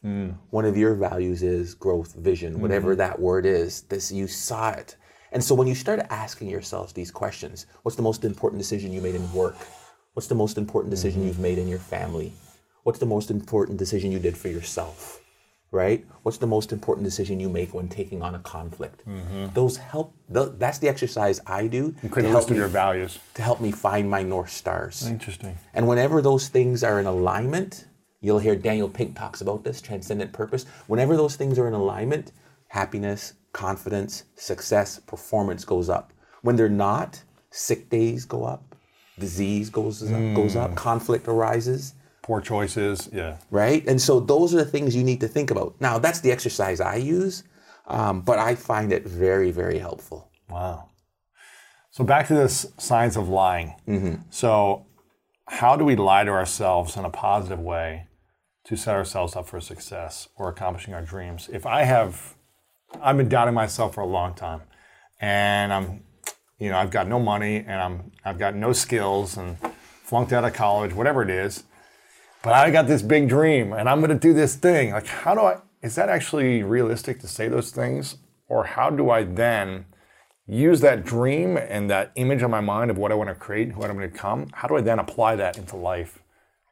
One 0.49 0.65
of 0.65 0.75
your 0.75 0.93
values 0.95 1.41
is 1.41 1.73
growth, 1.73 2.15
vision, 2.15 2.59
whatever 2.59 2.97
that 2.97 3.17
word 3.17 3.45
is. 3.45 3.83
This 3.83 4.11
you 4.11 4.27
saw 4.27 4.71
it. 4.71 4.97
And 5.31 5.43
so 5.43 5.55
when 5.55 5.67
you 5.67 5.75
start 5.75 5.99
asking 6.09 6.49
yourselves 6.49 6.93
these 6.93 7.11
questions, 7.11 7.65
what's 7.83 7.95
the 7.95 8.03
most 8.03 8.23
important 8.23 8.59
decision 8.59 8.91
you 8.93 9.01
made 9.01 9.15
in 9.15 9.31
work? 9.33 9.55
What's 10.13 10.27
the 10.27 10.35
most 10.35 10.57
important 10.57 10.89
decision 10.91 11.19
mm-hmm. 11.19 11.27
you've 11.27 11.39
made 11.39 11.57
in 11.57 11.67
your 11.67 11.79
family? 11.79 12.33
What's 12.83 12.99
the 12.99 13.05
most 13.05 13.29
important 13.29 13.77
decision 13.77 14.11
you 14.11 14.19
did 14.19 14.37
for 14.37 14.47
yourself? 14.47 15.21
Right? 15.69 16.05
What's 16.23 16.37
the 16.37 16.47
most 16.47 16.71
important 16.71 17.03
decision 17.03 17.41
you 17.41 17.49
make 17.49 17.73
when 17.73 17.89
taking 17.89 18.21
on 18.21 18.33
a 18.33 18.39
conflict? 18.39 19.05
Mm-hmm. 19.05 19.47
Those 19.53 19.75
help. 19.75 20.15
th- 20.33 20.53
That's 20.57 20.77
the 20.77 20.87
exercise 20.87 21.41
I 21.45 21.67
do 21.67 21.91
to 22.01 22.07
Create 22.07 22.29
a 22.29 22.33
list 22.33 22.47
of 22.47 22.51
me 22.51 22.59
your 22.59 22.69
values. 22.69 23.19
to 23.33 23.41
help 23.41 23.59
me 23.59 23.71
find 23.71 24.09
my 24.09 24.23
north 24.23 24.49
stars. 24.49 25.05
Interesting. 25.05 25.57
And 25.73 25.85
whenever 25.85 26.21
those 26.21 26.47
things 26.47 26.85
are 26.85 27.01
in 27.01 27.05
alignment, 27.05 27.85
you'll 28.21 28.39
hear 28.39 28.55
Daniel 28.55 28.87
Pink 28.87 29.17
talks 29.17 29.41
about 29.41 29.65
this 29.65 29.81
transcendent 29.81 30.31
purpose. 30.31 30.65
Whenever 30.87 31.17
those 31.17 31.35
things 31.35 31.59
are 31.59 31.67
in 31.67 31.73
alignment, 31.73 32.31
happiness, 32.69 33.33
confidence, 33.57 34.23
success, 34.35 34.99
performance 34.99 35.65
goes 35.65 35.89
up. 35.89 36.13
When 36.43 36.55
they're 36.55 36.69
not, 36.69 37.23
sick 37.49 37.89
days 37.89 38.23
go 38.23 38.45
up, 38.45 38.75
disease 39.17 39.71
goes 39.71 40.03
up, 40.03 40.35
goes 40.35 40.55
up, 40.55 40.75
conflict 40.75 41.27
arises, 41.27 41.95
Poor 42.21 42.39
choices. 42.39 43.09
Yeah. 43.11 43.37
right? 43.49 43.83
And 43.87 43.99
so 43.99 44.19
those 44.19 44.53
are 44.53 44.57
the 44.57 44.65
things 44.65 44.95
you 44.95 45.03
need 45.03 45.21
to 45.21 45.27
think 45.27 45.49
about. 45.49 45.73
Now, 45.79 45.97
that's 45.97 46.19
the 46.19 46.31
exercise 46.31 46.79
I 46.79 46.97
use, 46.97 47.43
um, 47.87 48.21
but 48.21 48.37
I 48.37 48.53
find 48.53 48.93
it 48.93 49.07
very, 49.07 49.49
very 49.49 49.79
helpful. 49.79 50.29
Wow. 50.49 50.89
So 51.89 52.03
back 52.03 52.27
to 52.27 52.35
this 52.35 52.67
science 52.77 53.15
of 53.15 53.27
lying. 53.27 53.73
So, 54.29 54.85
how 55.47 55.75
do 55.77 55.83
we 55.83 55.95
lie 55.95 56.25
to 56.25 56.31
ourselves 56.31 56.95
in 56.95 57.05
a 57.05 57.09
positive 57.09 57.59
way 57.59 58.07
to 58.65 58.75
set 58.75 58.93
ourselves 58.93 59.35
up 59.35 59.47
for 59.47 59.59
success 59.61 60.27
or 60.35 60.49
accomplishing 60.49 60.93
our 60.93 61.01
dreams? 61.01 61.49
If 61.51 61.65
I 61.65 61.83
have, 61.85 62.35
I've 63.01 63.17
been 63.17 63.29
doubting 63.29 63.53
myself 63.53 63.95
for 63.95 64.01
a 64.01 64.07
long 64.07 64.33
time, 64.33 64.61
and 65.19 65.73
I'm, 65.73 66.03
you 66.59 66.69
know, 66.69 66.77
I've 66.77 66.91
got 66.91 67.07
no 67.07 67.19
money 67.19 67.57
and 67.57 67.81
I'm, 67.81 68.11
I've 68.25 68.39
got 68.39 68.55
no 68.55 68.73
skills 68.73 69.37
and 69.37 69.57
flunked 70.03 70.33
out 70.33 70.43
of 70.43 70.53
college, 70.53 70.93
whatever 70.93 71.21
it 71.21 71.29
is, 71.29 71.63
but 72.43 72.53
I 72.53 72.71
got 72.71 72.87
this 72.87 73.01
big 73.01 73.27
dream 73.29 73.73
and 73.73 73.87
I'm 73.89 73.99
going 73.99 74.09
to 74.09 74.15
do 74.15 74.33
this 74.33 74.55
thing. 74.55 74.91
Like, 74.91 75.07
how 75.07 75.35
do 75.35 75.41
I? 75.41 75.57
Is 75.81 75.95
that 75.95 76.09
actually 76.09 76.63
realistic 76.63 77.19
to 77.19 77.27
say 77.27 77.47
those 77.47 77.71
things, 77.71 78.17
or 78.47 78.63
how 78.63 78.89
do 78.89 79.09
I 79.09 79.23
then? 79.23 79.85
use 80.47 80.79
that 80.79 81.03
dream 81.03 81.57
and 81.57 81.89
that 81.89 82.11
image 82.15 82.41
in 82.41 82.49
my 82.49 82.61
mind 82.61 82.89
of 82.89 82.97
what 82.97 83.11
I 83.11 83.15
want 83.15 83.29
to 83.29 83.35
create, 83.35 83.75
what 83.75 83.89
I'm 83.89 83.97
going 83.97 84.09
to 84.09 84.13
become, 84.13 84.47
how 84.53 84.67
do 84.67 84.77
I 84.77 84.81
then 84.81 84.99
apply 84.99 85.35
that 85.35 85.57
into 85.57 85.75
life 85.75 86.19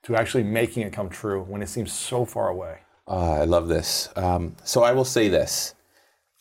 to 0.04 0.16
actually 0.16 0.44
making 0.44 0.84
it 0.84 0.94
come 0.94 1.10
true 1.10 1.44
when 1.44 1.62
it 1.62 1.68
seems 1.68 1.92
so 1.92 2.26
far 2.26 2.48
away? 2.48 2.80
Uh, 3.08 3.34
I 3.34 3.44
love 3.44 3.68
this. 3.68 4.10
Um, 4.16 4.56
so 4.64 4.82
I 4.82 4.94
will 4.94 5.06
say 5.06 5.28
this: 5.28 5.76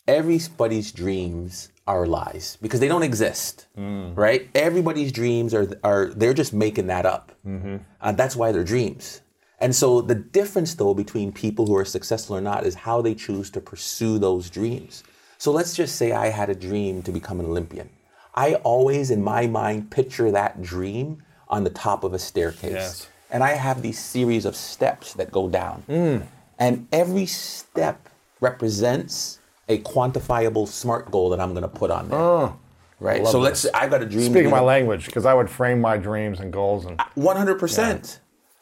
everybody's 0.06 0.92
dreams 0.92 1.70
are 1.86 2.06
lies 2.06 2.56
because 2.62 2.80
they 2.80 2.88
don't 2.88 3.02
exist, 3.02 3.66
mm. 3.76 4.16
right? 4.16 4.48
Everybody's 4.54 5.12
dreams 5.12 5.52
are 5.52 5.78
are 5.82 6.06
they're 6.14 6.34
just 6.34 6.52
making 6.52 6.86
that 6.88 7.06
up. 7.06 7.32
Mm-hmm. 7.46 7.76
Uh, 8.00 8.12
that's 8.12 8.36
why 8.36 8.52
they're 8.52 8.64
dreams. 8.64 9.20
And 9.60 9.74
so 9.74 10.00
the 10.00 10.14
difference, 10.14 10.74
though, 10.74 10.94
between 10.94 11.32
people 11.32 11.66
who 11.66 11.76
are 11.76 11.84
successful 11.84 12.36
or 12.36 12.40
not 12.40 12.66
is 12.66 12.74
how 12.74 13.00
they 13.00 13.14
choose 13.14 13.50
to 13.50 13.60
pursue 13.60 14.18
those 14.18 14.50
dreams. 14.50 15.04
So 15.38 15.52
let's 15.52 15.74
just 15.74 15.96
say 15.96 16.12
I 16.12 16.28
had 16.28 16.50
a 16.50 16.54
dream 16.54 17.02
to 17.02 17.12
become 17.12 17.40
an 17.40 17.46
Olympian. 17.46 17.88
I 18.34 18.56
always, 18.56 19.10
in 19.10 19.22
my 19.22 19.46
mind, 19.46 19.90
picture 19.90 20.30
that 20.30 20.60
dream 20.60 21.22
on 21.48 21.64
the 21.64 21.70
top 21.70 22.02
of 22.02 22.14
a 22.14 22.18
staircase. 22.18 22.72
Yes. 22.72 23.08
And 23.30 23.42
I 23.42 23.52
have 23.52 23.80
these 23.80 23.98
series 23.98 24.44
of 24.44 24.56
steps 24.56 25.14
that 25.14 25.30
go 25.30 25.48
down. 25.48 25.84
Mm. 25.88 26.26
And 26.58 26.88
every 26.92 27.26
step 27.26 28.08
represents 28.40 29.38
a 29.68 29.78
quantifiable 29.78 30.66
SMART 30.68 31.10
goal 31.10 31.30
that 31.30 31.40
I'm 31.40 31.50
going 31.52 31.62
to 31.62 31.68
put 31.68 31.90
on 31.90 32.08
there. 32.08 32.52
right? 33.00 33.26
So 33.26 33.40
let's 33.40 33.60
say 33.60 33.70
I 33.74 33.88
got 33.88 34.02
a 34.02 34.06
dream. 34.06 34.24
to 34.26 34.30
Speaking 34.30 34.50
my 34.50 34.60
language, 34.60 35.06
because 35.06 35.24
I 35.26 35.34
would 35.34 35.48
frame 35.50 35.80
my 35.80 35.96
dreams 35.96 36.40
and 36.40 36.52
goals 36.52 36.84
and 36.84 36.98
100%. 37.16 38.18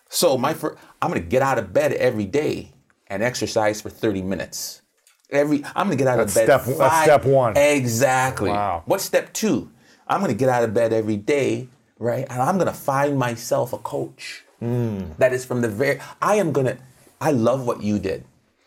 So 0.09 0.36
my 0.36 0.55
fir- 0.55 0.76
I'm 1.00 1.11
going 1.11 1.22
to 1.22 1.28
get 1.28 1.42
out 1.42 1.59
of 1.59 1.72
bed 1.72 1.92
every 1.94 2.26
day 2.26 2.72
and 3.09 3.22
exercise 3.22 3.80
for 3.80 3.90
30 3.90 4.22
minutes. 4.22 4.82
Every 5.30 5.64
I'm 5.74 5.86
going 5.86 5.96
to 5.96 6.05
get 6.05 6.07
out 6.12 6.18
That's 6.18 6.36
of 6.36 6.46
bed. 6.46 6.61
step- 6.62 6.78
that's 6.78 7.03
step 7.05 7.24
one. 7.24 7.57
Exactly. 7.57 8.50
Wow. 8.50 8.82
What's 8.84 9.05
step 9.05 9.32
2? 9.32 9.70
I'm 10.07 10.20
going 10.20 10.30
to 10.30 10.36
get 10.36 10.50
out 10.50 10.62
of 10.64 10.74
bed 10.74 10.92
every 10.92 11.16
day, 11.16 11.68
right? 11.98 12.26
And 12.28 12.42
I'm 12.42 12.57
going 12.57 12.66
to 12.66 12.74
find 12.74 13.18
myself 13.18 13.72
a 13.72 13.78
coach. 13.78 14.44
Hmm. 14.61 15.05
That 15.18 15.32
is 15.32 15.44
from 15.46 15.62
the 15.62 15.68
very 15.68 16.00
I 16.20 16.36
am 16.36 16.53
going 16.53 16.66
to 16.66 16.76
I 17.20 17.30
love 17.30 17.66
what 17.66 17.82
you 17.82 17.98
did. 17.98 18.24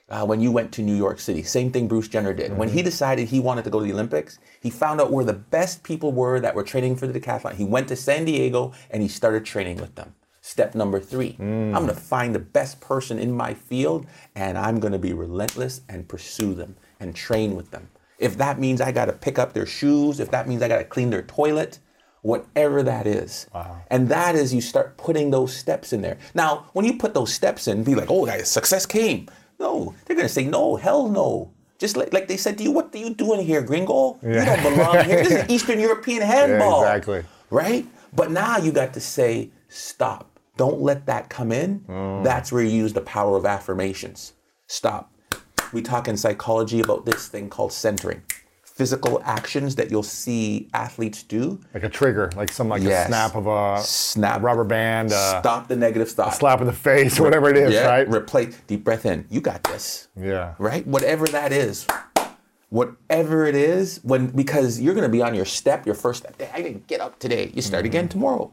Uh, 0.08 0.24
when 0.24 0.40
you 0.40 0.52
went 0.52 0.72
to 0.72 0.84
New 0.84 0.96
York 0.96 1.20
City, 1.20 1.42
same 1.42 1.72
thing 1.72 1.88
Bruce 1.88 2.08
Jenner 2.08 2.34
did. 2.34 2.56
When 2.56 2.70
he 2.70 2.80
Mm-hmm. 2.80 2.86
decided 2.86 3.28
he 3.28 3.40
wanted 3.40 3.64
to 3.64 3.72
go 3.72 3.80
to 3.80 3.86
the 3.86 3.92
Olympics, 3.94 4.38
he 4.62 4.70
found 4.70 5.02
out 5.02 5.12
where 5.12 5.26
the 5.26 5.34
best 5.34 5.82
people 5.84 6.12
were 6.12 6.40
that 6.40 6.54
were 6.54 6.64
training 6.64 6.96
for 6.96 7.08
the 7.08 7.20
decathlon. 7.20 7.56
He 7.56 7.66
went 7.66 7.88
to 7.88 7.96
San 7.96 8.24
Diego 8.26 8.72
and 8.92 9.02
he 9.02 9.08
started 9.10 9.46
training 9.46 9.78
with 9.78 9.96
them. 9.96 10.14
Step 10.42 10.76
number 10.76 11.00
three 11.00 11.36
I'm 11.40 11.72
going 11.74 11.88
to 11.88 11.96
find 11.96 12.36
the 12.36 12.40
best 12.40 12.80
person 12.80 13.18
in 13.18 13.32
my 13.32 13.56
field 13.56 14.06
and 14.36 14.60
I'm 14.60 14.80
going 14.80 14.94
to 14.94 15.00
be 15.00 15.12
relentless 15.14 15.82
and 15.90 16.08
pursue 16.08 16.54
them 16.54 16.76
and 17.00 17.16
train 17.16 17.56
with 17.56 17.72
them. 17.72 17.90
If 18.20 18.38
that 18.38 18.60
means 18.60 18.80
I 18.82 18.92
got 18.92 19.06
to 19.06 19.14
pick 19.14 19.40
up 19.40 19.54
their 19.54 19.66
shoes, 19.66 20.20
if 20.20 20.30
that 20.30 20.48
means 20.48 20.62
I 20.62 20.68
got 20.68 20.78
to 20.78 20.84
clean 20.84 21.10
their 21.10 21.24
toilet, 21.24 21.80
whatever 22.22 22.84
that 22.84 23.08
is. 23.08 23.48
And 23.90 24.08
that 24.10 24.36
is 24.36 24.54
you 24.54 24.62
start 24.62 24.98
putting 24.98 25.32
those 25.32 25.56
steps 25.56 25.94
in 25.94 26.02
there. 26.02 26.20
Now, 26.36 26.68
when 26.74 26.86
you 26.86 26.98
put 26.98 27.16
those 27.16 27.34
steps 27.34 27.68
in, 27.68 27.84
be 27.84 27.96
like, 27.96 28.10
oh, 28.12 28.26
guys, 28.28 28.50
success 28.50 28.86
came. 28.86 29.28
No, 29.60 29.94
they're 30.06 30.16
going 30.16 30.28
to 30.28 30.34
say, 30.34 30.46
no, 30.46 30.76
hell 30.76 31.08
no. 31.08 31.52
Just 31.78 31.98
like, 31.98 32.14
like 32.14 32.28
they 32.28 32.38
said 32.38 32.58
to 32.58 32.64
you, 32.64 32.72
what 32.72 32.94
are 32.96 32.98
you 32.98 33.14
doing 33.14 33.46
here, 33.46 33.62
gringo? 33.62 34.18
You 34.22 34.34
don't 34.34 34.64
belong 34.64 35.04
here. 35.06 35.24
This 35.24 35.32
is 35.32 35.50
Eastern 35.50 35.80
European 35.80 36.22
handball. 36.22 36.82
exactly. 36.82 37.24
Right? 37.50 37.86
But 38.14 38.32
now 38.32 38.58
you 38.58 38.72
got 38.72 38.94
to 38.94 39.00
say, 39.02 39.52
stop. 39.68 40.40
Don't 40.58 40.80
let 40.80 41.06
that 41.08 41.30
come 41.30 41.52
in. 41.52 41.82
Mm. 41.82 42.24
That's 42.24 42.52
where 42.52 42.64
you 42.64 42.70
use 42.70 42.94
the 42.94 43.02
power 43.02 43.36
of 43.36 43.46
affirmations. 43.46 44.34
Stop. 44.68 45.12
We 45.74 45.82
talk 45.82 46.08
in 46.08 46.16
psychology 46.16 46.80
about 46.80 47.06
this 47.06 47.28
thing 47.28 47.50
called 47.50 47.74
centering. 47.74 48.22
Physical 48.76 49.22
actions 49.24 49.76
that 49.76 49.90
you'll 49.90 50.04
see 50.04 50.68
athletes 50.74 51.24
do. 51.24 51.62
like 51.74 51.84
a 51.84 51.90
trigger, 51.90 52.30
like 52.36 52.52
some 52.52 52.68
like 52.68 52.82
Yes. 52.84 53.06
a 53.06 53.08
snap 53.08 53.36
of 53.36 53.48
a 53.48 53.82
Snap. 53.82 54.42
rubber 54.44 54.66
band, 54.66 55.14
uh, 55.14 55.40
Stop 55.40 55.70
the 55.70 55.78
negative 55.78 56.12
thought. 56.12 56.36
slap 56.36 56.60
in 56.60 56.68
the 56.68 56.74
face, 56.74 57.18
whatever 57.26 57.50
it 57.50 57.56
is, 57.58 57.74
yeah. 57.74 57.88
right? 57.88 58.08
Replace. 58.14 58.58
Deep 58.68 58.84
breath 58.84 59.06
in. 59.06 59.26
You 59.30 59.40
got 59.40 59.64
this. 59.64 60.10
yeah. 60.20 60.56
right? 60.60 60.86
Whatever 60.86 61.26
that 61.28 61.54
is, 61.54 61.88
whatever 62.70 63.46
it 63.46 63.56
is, 63.56 64.00
when 64.04 64.28
because 64.28 64.82
you're 64.82 64.94
going 64.94 65.06
to 65.08 65.12
be 65.12 65.22
on 65.22 65.34
your 65.36 65.46
step, 65.46 65.86
your 65.86 65.96
first 65.96 66.24
step. 66.24 66.36
I 66.54 66.62
didn't 66.62 66.88
get 66.88 67.00
up 67.00 67.18
today. 67.20 67.52
You 67.54 67.62
start 67.62 67.84
Mm-hmm. 67.84 67.88
again 67.88 68.08
tomorrow. 68.10 68.52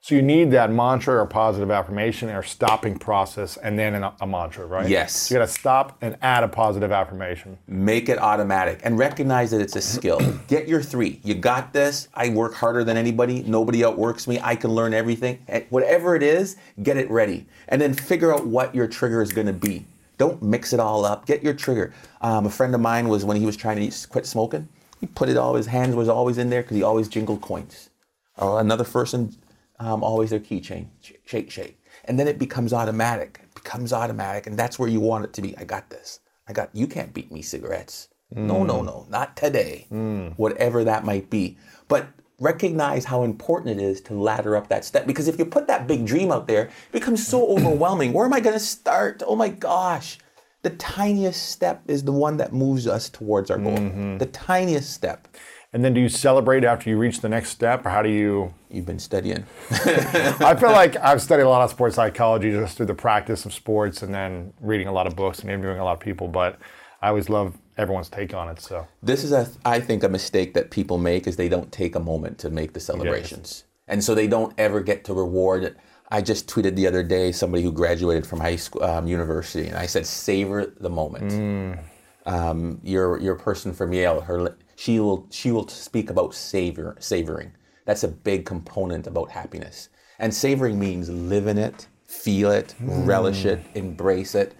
So 0.00 0.14
you 0.14 0.22
need 0.22 0.52
that 0.52 0.70
mantra 0.70 1.20
or 1.20 1.26
positive 1.26 1.70
affirmation 1.70 2.30
or 2.30 2.42
stopping 2.42 2.98
process, 2.98 3.56
and 3.56 3.78
then 3.78 3.94
an, 3.94 4.10
a 4.20 4.26
mantra, 4.26 4.64
right? 4.64 4.88
Yes. 4.88 5.30
You 5.30 5.36
got 5.36 5.46
to 5.46 5.52
stop 5.52 5.98
and 6.00 6.16
add 6.22 6.44
a 6.44 6.48
positive 6.48 6.92
affirmation. 6.92 7.58
Make 7.66 8.08
it 8.08 8.18
automatic 8.18 8.80
and 8.84 8.96
recognize 8.96 9.50
that 9.50 9.60
it's 9.60 9.74
a 9.76 9.80
skill. 9.80 10.20
Get 10.48 10.68
your 10.68 10.82
three. 10.82 11.20
You 11.24 11.34
got 11.34 11.72
this. 11.72 12.08
I 12.14 12.30
work 12.30 12.54
harder 12.54 12.84
than 12.84 12.96
anybody. 12.96 13.42
Nobody 13.42 13.84
outworks 13.84 14.28
me. 14.28 14.38
I 14.40 14.54
can 14.54 14.70
learn 14.70 14.94
everything. 14.94 15.40
Whatever 15.70 16.14
it 16.14 16.22
is, 16.22 16.56
get 16.82 16.96
it 16.96 17.10
ready, 17.10 17.46
and 17.68 17.80
then 17.80 17.92
figure 17.92 18.32
out 18.32 18.46
what 18.46 18.74
your 18.74 18.86
trigger 18.86 19.20
is 19.20 19.32
going 19.32 19.48
to 19.48 19.52
be. 19.52 19.84
Don't 20.16 20.42
mix 20.42 20.72
it 20.72 20.80
all 20.80 21.04
up. 21.04 21.26
Get 21.26 21.42
your 21.42 21.54
trigger. 21.54 21.92
Um, 22.20 22.46
a 22.46 22.50
friend 22.50 22.74
of 22.74 22.80
mine 22.80 23.08
was 23.08 23.24
when 23.24 23.36
he 23.36 23.46
was 23.46 23.56
trying 23.56 23.90
to 23.90 24.08
quit 24.08 24.26
smoking. 24.26 24.68
He 25.00 25.06
put 25.06 25.28
it 25.28 25.36
all. 25.36 25.54
His 25.54 25.66
hands 25.66 25.94
was 25.94 26.08
always 26.08 26.38
in 26.38 26.50
there 26.50 26.62
because 26.62 26.76
he 26.76 26.82
always 26.82 27.08
jingled 27.08 27.40
coins. 27.40 27.90
Or 28.36 28.60
another 28.60 28.84
person, 28.84 29.36
um, 29.80 30.02
always 30.02 30.30
their 30.30 30.40
keychain. 30.40 30.88
Sh- 31.00 31.12
Shake, 31.24 31.50
shake, 31.50 31.80
and 32.04 32.18
then 32.18 32.28
it 32.28 32.38
becomes 32.38 32.72
automatic. 32.72 33.40
It 33.42 33.54
becomes 33.54 33.92
automatic, 33.92 34.46
and 34.46 34.58
that's 34.58 34.78
where 34.78 34.88
you 34.88 35.00
want 35.00 35.24
it 35.24 35.32
to 35.34 35.42
be. 35.42 35.56
I 35.56 35.64
got 35.64 35.90
this. 35.90 36.20
I 36.48 36.52
got. 36.52 36.70
You 36.74 36.86
can't 36.86 37.12
beat 37.12 37.30
me. 37.30 37.42
Cigarettes. 37.42 38.08
No, 38.30 38.62
no, 38.62 38.80
mm. 38.80 38.84
no, 38.84 39.06
not 39.08 39.36
today. 39.36 39.86
Mm. 39.90 40.34
Whatever 40.36 40.84
that 40.84 41.04
might 41.04 41.30
be. 41.30 41.56
But 41.88 42.08
recognize 42.40 43.04
how 43.04 43.22
important 43.22 43.80
it 43.80 43.82
is 43.82 44.00
to 44.02 44.14
ladder 44.14 44.56
up 44.56 44.68
that 44.68 44.84
step 44.84 45.06
because 45.06 45.26
if 45.28 45.38
you 45.38 45.44
put 45.44 45.66
that 45.66 45.86
big 45.86 46.06
dream 46.06 46.30
out 46.30 46.46
there, 46.46 46.64
it 46.66 46.92
becomes 46.92 47.26
so 47.26 47.48
overwhelming. 47.56 48.12
Where 48.12 48.26
am 48.26 48.32
I 48.32 48.40
going 48.40 48.54
to 48.54 48.60
start? 48.60 49.22
Oh 49.26 49.36
my 49.36 49.48
gosh. 49.48 50.18
The 50.62 50.70
tiniest 50.70 51.50
step 51.50 51.82
is 51.86 52.02
the 52.02 52.12
one 52.12 52.36
that 52.38 52.52
moves 52.52 52.86
us 52.86 53.08
towards 53.08 53.50
our 53.50 53.58
goal. 53.58 53.76
Mm-hmm. 53.76 54.18
The 54.18 54.26
tiniest 54.26 54.92
step. 54.92 55.28
And 55.72 55.84
then 55.84 55.92
do 55.92 56.00
you 56.00 56.08
celebrate 56.08 56.64
after 56.64 56.88
you 56.88 56.96
reach 56.96 57.20
the 57.20 57.28
next 57.28 57.50
step, 57.50 57.84
or 57.84 57.90
how 57.90 58.00
do 58.00 58.08
you? 58.08 58.54
You've 58.70 58.86
been 58.86 58.98
studying. 58.98 59.44
I 59.70 60.56
feel 60.58 60.70
like 60.70 60.96
I've 60.96 61.20
studied 61.20 61.42
a 61.42 61.48
lot 61.48 61.62
of 61.62 61.70
sports 61.70 61.96
psychology 61.96 62.50
just 62.52 62.76
through 62.76 62.86
the 62.86 62.94
practice 62.94 63.44
of 63.44 63.52
sports, 63.52 64.02
and 64.02 64.14
then 64.14 64.54
reading 64.60 64.88
a 64.88 64.92
lot 64.92 65.06
of 65.06 65.14
books 65.14 65.40
and 65.40 65.50
interviewing 65.50 65.78
a 65.78 65.84
lot 65.84 65.92
of 65.92 66.00
people. 66.00 66.26
But 66.26 66.58
I 67.02 67.08
always 67.08 67.28
love 67.28 67.58
everyone's 67.76 68.08
take 68.08 68.32
on 68.32 68.48
it. 68.48 68.60
So 68.60 68.88
This 69.02 69.24
is 69.24 69.32
a, 69.32 69.46
I 69.66 69.78
think, 69.78 70.02
a 70.04 70.08
mistake 70.08 70.54
that 70.54 70.70
people 70.70 70.96
make 70.96 71.26
is 71.26 71.36
they 71.36 71.50
don't 71.50 71.70
take 71.70 71.94
a 71.94 72.00
moment 72.00 72.38
to 72.38 72.50
make 72.50 72.72
the 72.72 72.80
celebrations, 72.80 73.64
and 73.86 74.02
so 74.02 74.14
they 74.14 74.26
don't 74.26 74.54
ever 74.56 74.80
get 74.80 75.04
to 75.04 75.12
reward 75.12 75.64
it. 75.64 75.76
I 76.10 76.22
just 76.22 76.48
tweeted 76.48 76.76
the 76.76 76.86
other 76.86 77.02
day 77.02 77.30
somebody 77.30 77.62
who 77.62 77.72
graduated 77.72 78.26
from 78.26 78.40
high 78.40 78.56
school, 78.56 78.82
um, 78.82 79.06
university, 79.06 79.68
and 79.68 79.76
I 79.76 79.84
said, 79.84 80.06
savor 80.06 80.64
the 80.80 80.88
moment. 80.88 81.78
Um, 82.24 82.80
your 82.82 83.20
your 83.20 83.34
person 83.34 83.74
from 83.74 83.92
Yale, 83.92 84.22
her 84.22 84.56
she 84.78 85.00
will 85.00 85.26
she 85.30 85.50
will 85.50 85.66
speak 85.66 86.08
about 86.08 86.34
savor 86.34 86.94
savoring. 87.00 87.50
That's 87.84 88.04
a 88.04 88.08
big 88.08 88.46
component 88.46 89.08
about 89.08 89.28
happiness, 89.28 89.88
and 90.20 90.32
savoring 90.32 90.78
means 90.78 91.10
live 91.10 91.48
in 91.48 91.58
it, 91.58 91.88
feel 92.06 92.52
it, 92.52 92.76
relish 92.80 93.44
it, 93.44 93.60
embrace 93.74 94.36
it. 94.36 94.54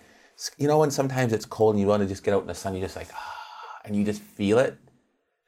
You 0.57 0.67
know, 0.67 0.79
when 0.79 0.91
sometimes 0.91 1.33
it's 1.33 1.47
cold 1.47 1.75
and 1.75 1.81
you 1.81 1.87
want 1.87 2.03
to 2.03 2.09
just 2.09 2.25
get 2.25 2.35
out 2.35 2.43
in 2.43 2.49
the 2.49 2.55
sun, 2.55 2.75
you 2.75 2.81
just 2.81 2.97
like 2.97 3.07
ah, 3.15 3.81
and 3.85 3.95
you 3.95 4.05
just 4.05 4.21
feel 4.21 4.59
it. 4.59 4.77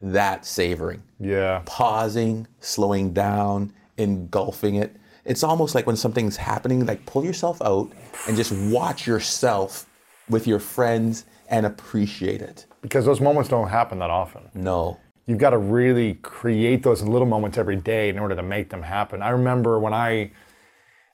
That's 0.01 0.49
savoring 0.49 1.03
yeah, 1.19 1.63
pausing, 1.67 2.47
slowing 2.61 3.13
down, 3.13 3.73
engulfing 3.97 4.77
it. 4.77 4.95
It's 5.25 5.43
almost 5.43 5.75
like 5.75 5.87
when 5.87 5.97
something's 5.97 6.37
happening, 6.37 6.87
like 6.87 7.05
pull 7.07 7.25
yourself 7.25 7.61
out 7.61 7.91
and 8.29 8.37
just 8.37 8.53
watch 8.73 9.05
yourself 9.05 9.87
with 10.29 10.47
your 10.47 10.61
friends 10.61 11.25
and 11.49 11.67
appreciate 11.67 12.41
it. 12.41 12.67
Because 12.83 13.05
those 13.05 13.21
moments 13.21 13.49
don't 13.49 13.69
happen 13.69 13.99
that 13.99 14.11
often. 14.11 14.49
No. 14.55 14.99
You've 15.27 15.39
got 15.39 15.51
to 15.51 15.59
really 15.59 16.15
create 16.15 16.83
those 16.83 17.03
little 17.03 17.27
moments 17.27 17.59
every 17.59 17.77
day 17.77 18.09
in 18.09 18.19
order 18.19 18.35
to 18.35 18.43
make 18.43 18.71
them 18.71 18.83
happen. 18.83 19.23
I 19.23 19.31
remember 19.31 19.79
when 19.79 19.93
I, 19.93 20.33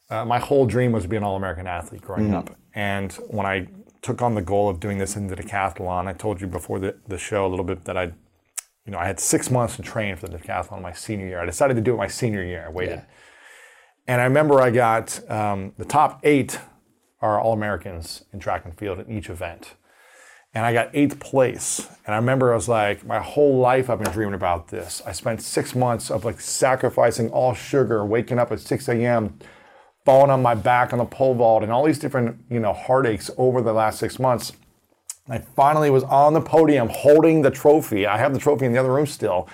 uh, 0.08 0.24
my 0.24 0.38
whole 0.38 0.64
dream 0.66 0.92
was 0.92 1.02
to 1.02 1.08
be 1.08 1.16
an 1.16 1.24
All 1.24 1.36
American 1.36 1.66
athlete 1.66 2.02
growing 2.02 2.32
up. 2.32 2.56
And 2.74 3.12
when 3.28 3.46
I 3.46 3.68
took 4.02 4.22
on 4.22 4.34
the 4.34 4.42
goal 4.42 4.68
of 4.68 4.80
doing 4.80 4.98
this 4.98 5.16
in 5.16 5.26
the 5.26 5.36
decathlon, 5.36 6.06
I 6.06 6.12
told 6.12 6.40
you 6.40 6.46
before 6.46 6.78
the, 6.78 6.96
the 7.08 7.18
show 7.18 7.46
a 7.46 7.48
little 7.48 7.64
bit 7.64 7.84
that 7.84 7.96
I, 7.96 8.04
you 8.04 8.92
know, 8.92 8.98
I 8.98 9.06
had 9.06 9.18
six 9.18 9.50
months 9.50 9.76
to 9.76 9.82
train 9.82 10.16
for 10.16 10.28
the 10.28 10.38
decathlon 10.38 10.80
my 10.80 10.92
senior 10.92 11.26
year. 11.26 11.40
I 11.40 11.46
decided 11.46 11.74
to 11.74 11.80
do 11.80 11.94
it 11.94 11.96
my 11.96 12.06
senior 12.06 12.44
year. 12.44 12.64
I 12.66 12.70
waited. 12.70 13.02
And 14.06 14.20
I 14.20 14.24
remember 14.24 14.60
I 14.60 14.70
got 14.70 15.28
um, 15.28 15.72
the 15.76 15.84
top 15.84 16.20
eight 16.22 16.60
are 17.20 17.40
All 17.40 17.52
Americans 17.52 18.24
in 18.32 18.38
track 18.38 18.64
and 18.64 18.78
field 18.78 19.00
in 19.00 19.10
each 19.10 19.28
event 19.28 19.74
and 20.56 20.64
I 20.64 20.72
got 20.72 20.88
eighth 20.94 21.20
place. 21.20 21.86
And 22.06 22.14
I 22.14 22.16
remember 22.16 22.50
I 22.50 22.54
was 22.54 22.66
like, 22.66 23.04
my 23.04 23.18
whole 23.18 23.58
life 23.58 23.90
I've 23.90 24.02
been 24.02 24.10
dreaming 24.10 24.32
about 24.32 24.68
this. 24.68 25.02
I 25.04 25.12
spent 25.12 25.42
six 25.42 25.74
months 25.74 26.10
of 26.10 26.24
like 26.24 26.40
sacrificing 26.40 27.28
all 27.28 27.52
sugar, 27.52 28.06
waking 28.06 28.38
up 28.38 28.50
at 28.50 28.60
6 28.60 28.88
a.m., 28.88 29.38
falling 30.06 30.30
on 30.30 30.40
my 30.40 30.54
back 30.54 30.94
on 30.94 30.98
the 30.98 31.04
pole 31.04 31.34
vault, 31.34 31.62
and 31.62 31.70
all 31.70 31.84
these 31.84 31.98
different, 31.98 32.40
you 32.48 32.58
know, 32.58 32.72
heartaches 32.72 33.30
over 33.36 33.60
the 33.60 33.74
last 33.74 33.98
six 33.98 34.18
months. 34.18 34.54
I 35.28 35.40
finally 35.40 35.90
was 35.90 36.04
on 36.04 36.32
the 36.32 36.40
podium 36.40 36.88
holding 36.88 37.42
the 37.42 37.50
trophy. 37.50 38.06
I 38.06 38.16
have 38.16 38.32
the 38.32 38.40
trophy 38.40 38.64
in 38.64 38.72
the 38.72 38.78
other 38.78 38.94
room 38.94 39.06
still, 39.06 39.50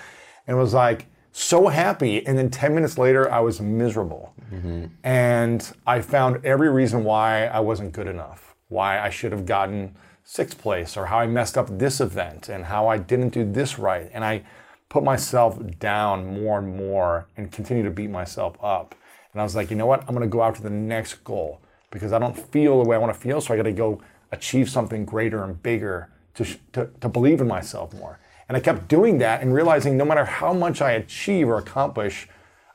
and 0.47 0.57
was 0.57 0.73
like 0.73 1.07
so 1.33 1.67
happy. 1.67 2.25
And 2.25 2.37
then 2.37 2.49
10 2.49 2.73
minutes 2.73 2.97
later, 2.97 3.29
I 3.29 3.41
was 3.41 3.59
miserable. 3.59 4.33
Mm-hmm. 4.53 4.85
And 5.03 5.69
I 5.85 5.99
found 5.99 6.45
every 6.45 6.69
reason 6.69 7.03
why 7.03 7.47
I 7.47 7.59
wasn't 7.59 7.91
good 7.91 8.07
enough, 8.07 8.55
why 8.69 9.01
I 9.01 9.09
should 9.09 9.33
have 9.33 9.45
gotten 9.45 9.97
sixth 10.23 10.57
place, 10.57 10.95
or 10.97 11.07
how 11.07 11.19
I 11.19 11.27
messed 11.27 11.57
up 11.57 11.67
this 11.69 11.99
event, 11.99 12.49
and 12.49 12.65
how 12.65 12.87
I 12.87 12.97
didn't 12.97 13.29
do 13.29 13.49
this 13.49 13.77
right. 13.77 14.09
And 14.13 14.23
I 14.23 14.43
put 14.89 15.03
myself 15.03 15.59
down 15.79 16.41
more 16.41 16.59
and 16.59 16.75
more 16.75 17.27
and 17.35 17.51
continue 17.51 17.83
to 17.83 17.89
beat 17.89 18.09
myself 18.09 18.55
up. 18.61 18.95
And 19.31 19.41
I 19.41 19.43
was 19.43 19.55
like, 19.55 19.71
you 19.71 19.75
know 19.75 19.87
what? 19.87 20.01
I'm 20.01 20.15
going 20.15 20.21
to 20.21 20.27
go 20.27 20.43
after 20.43 20.61
the 20.61 20.69
next 20.69 21.23
goal 21.23 21.61
because 21.89 22.13
I 22.13 22.19
don't 22.19 22.37
feel 22.37 22.81
the 22.81 22.87
way 22.87 22.95
I 22.95 22.99
want 22.99 23.13
to 23.13 23.19
feel. 23.19 23.41
So 23.41 23.53
I 23.53 23.57
got 23.57 23.63
to 23.63 23.71
go 23.71 24.01
achieve 24.31 24.69
something 24.69 25.05
greater 25.05 25.43
and 25.43 25.61
bigger 25.61 26.09
to, 26.35 26.45
to, 26.73 26.89
to 27.01 27.09
believe 27.09 27.41
in 27.41 27.47
myself 27.47 27.93
more. 27.93 28.19
And 28.47 28.57
I 28.57 28.59
kept 28.59 28.87
doing 28.87 29.17
that 29.19 29.41
and 29.41 29.53
realizing 29.53 29.97
no 29.97 30.05
matter 30.05 30.25
how 30.25 30.53
much 30.53 30.81
I 30.81 30.91
achieve 30.91 31.47
or 31.47 31.57
accomplish, 31.57 32.27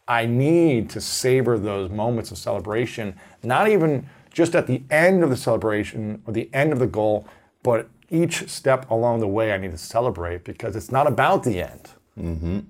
I 0.06 0.26
need 0.26 0.88
to 0.90 1.00
savor 1.00 1.58
those 1.58 1.90
moments 1.90 2.30
of 2.30 2.38
celebration, 2.38 3.14
not 3.42 3.68
even 3.68 4.08
just 4.32 4.54
at 4.54 4.66
the 4.66 4.82
end 4.90 5.22
of 5.22 5.30
the 5.30 5.36
celebration 5.36 6.22
or 6.26 6.32
the 6.32 6.48
end 6.52 6.72
of 6.72 6.78
the 6.78 6.86
goal, 6.86 7.26
but 7.68 7.90
each 8.08 8.48
step 8.48 8.90
along 8.90 9.20
the 9.20 9.28
way 9.28 9.52
I 9.52 9.58
need 9.58 9.72
to 9.72 9.84
celebrate 9.96 10.42
because 10.42 10.74
it's 10.74 10.90
not 10.90 11.06
about 11.06 11.42
the 11.42 11.60
end. 11.60 11.90
Mm-hmm. 12.18 12.60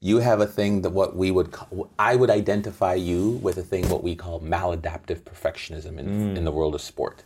You 0.00 0.18
have 0.18 0.40
a 0.40 0.48
thing 0.48 0.82
that 0.82 0.90
what 0.90 1.14
we 1.14 1.30
would 1.30 1.52
call, 1.52 1.92
I 1.96 2.16
would 2.16 2.28
identify 2.28 2.94
you 2.94 3.38
with 3.46 3.56
a 3.56 3.62
thing 3.62 3.88
what 3.88 4.02
we 4.02 4.16
call 4.16 4.40
maladaptive 4.40 5.20
perfectionism 5.22 5.96
in, 6.00 6.06
mm. 6.06 6.36
in 6.36 6.44
the 6.44 6.50
world 6.50 6.74
of 6.74 6.80
sport. 6.80 7.22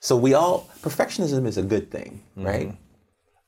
So 0.00 0.14
we 0.14 0.34
all 0.34 0.68
perfectionism 0.82 1.46
is 1.46 1.56
a 1.56 1.62
good 1.62 1.90
thing, 1.90 2.22
right? 2.36 2.68
Mm-hmm. 2.68 2.91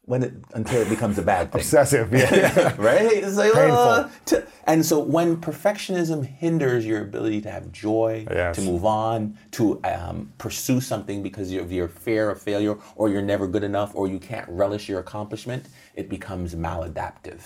When 0.07 0.23
it 0.23 0.35
until 0.53 0.83
it 0.83 0.91
becomes 0.91 1.17
a 1.19 1.23
bad 1.23 1.51
thing. 1.51 1.61
Obsessive, 1.63 2.13
yeah. 2.13 2.75
right? 2.79 3.11
It's 3.11 3.37
like, 3.39 3.55
Painful. 3.55 4.11
To- 4.27 4.47
and 4.67 4.85
so 4.85 4.99
when 4.99 5.39
perfectionism 5.39 6.27
hinders 6.27 6.85
your 6.85 7.01
ability 7.01 7.41
to 7.43 7.51
have 7.51 7.73
joy, 7.73 8.27
Yes. 8.31 8.57
to 8.57 8.63
move 8.63 8.85
on, 8.85 9.39
to 9.53 9.81
um, 9.85 10.31
pursue 10.37 10.81
something 10.83 11.23
because 11.23 11.51
of 11.55 11.73
your 11.73 11.89
fear 11.89 12.29
of 12.31 12.41
failure, 12.41 12.77
or 12.97 13.09
you're 13.09 13.23
never 13.23 13.47
good 13.49 13.65
enough, 13.65 13.95
or 13.95 14.07
you 14.07 14.19
can't 14.19 14.47
relish 14.51 14.91
your 14.91 15.01
accomplishment, 15.01 15.69
it 15.95 16.11
becomes 16.11 16.55
maladaptive. 16.55 17.41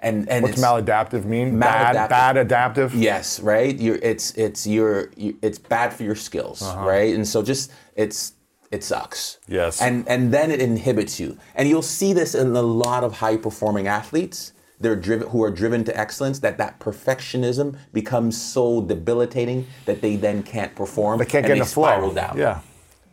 And 0.00 0.28
and 0.28 0.44
What's 0.44 0.60
maladaptive 0.62 1.24
mean? 1.24 1.58
Bad, 1.58 1.96
Maladaptive. 1.96 2.08
bad 2.10 2.36
adaptive? 2.36 2.94
Yes, 2.94 3.40
right. 3.40 3.76
You're, 3.76 3.96
it's 3.96 4.30
it's 4.32 4.66
your 4.66 5.10
it's 5.16 5.58
bad 5.58 5.92
for 5.92 6.04
your 6.04 6.14
skills, 6.14 6.62
right? 6.76 7.14
And 7.14 7.26
so 7.26 7.42
just 7.42 7.72
it's 7.96 8.34
it 8.70 8.84
sucks. 8.84 9.38
Yes. 9.48 9.80
And 9.80 10.06
and 10.08 10.32
then 10.32 10.50
it 10.50 10.60
inhibits 10.60 11.18
you, 11.18 11.38
and 11.54 11.68
you'll 11.68 11.82
see 11.82 12.12
this 12.12 12.34
in 12.34 12.54
a 12.54 12.62
lot 12.62 13.04
of 13.04 13.14
high 13.14 13.36
performing 13.36 13.86
athletes. 13.86 14.52
They're 14.80 14.96
driven 14.96 15.28
who 15.28 15.42
are 15.42 15.50
driven 15.50 15.84
to 15.84 15.96
excellence. 15.96 16.38
That 16.40 16.58
that 16.58 16.78
perfectionism 16.78 17.76
becomes 17.92 18.40
so 18.40 18.82
debilitating 18.82 19.66
that 19.86 20.00
they 20.00 20.16
then 20.16 20.42
can't 20.42 20.74
perform. 20.74 21.18
They 21.18 21.24
can't 21.24 21.44
get 21.44 21.52
in 21.52 21.58
they 21.58 21.64
the 21.64 21.70
flow. 21.70 22.12
down. 22.12 22.36
Yeah. 22.38 22.60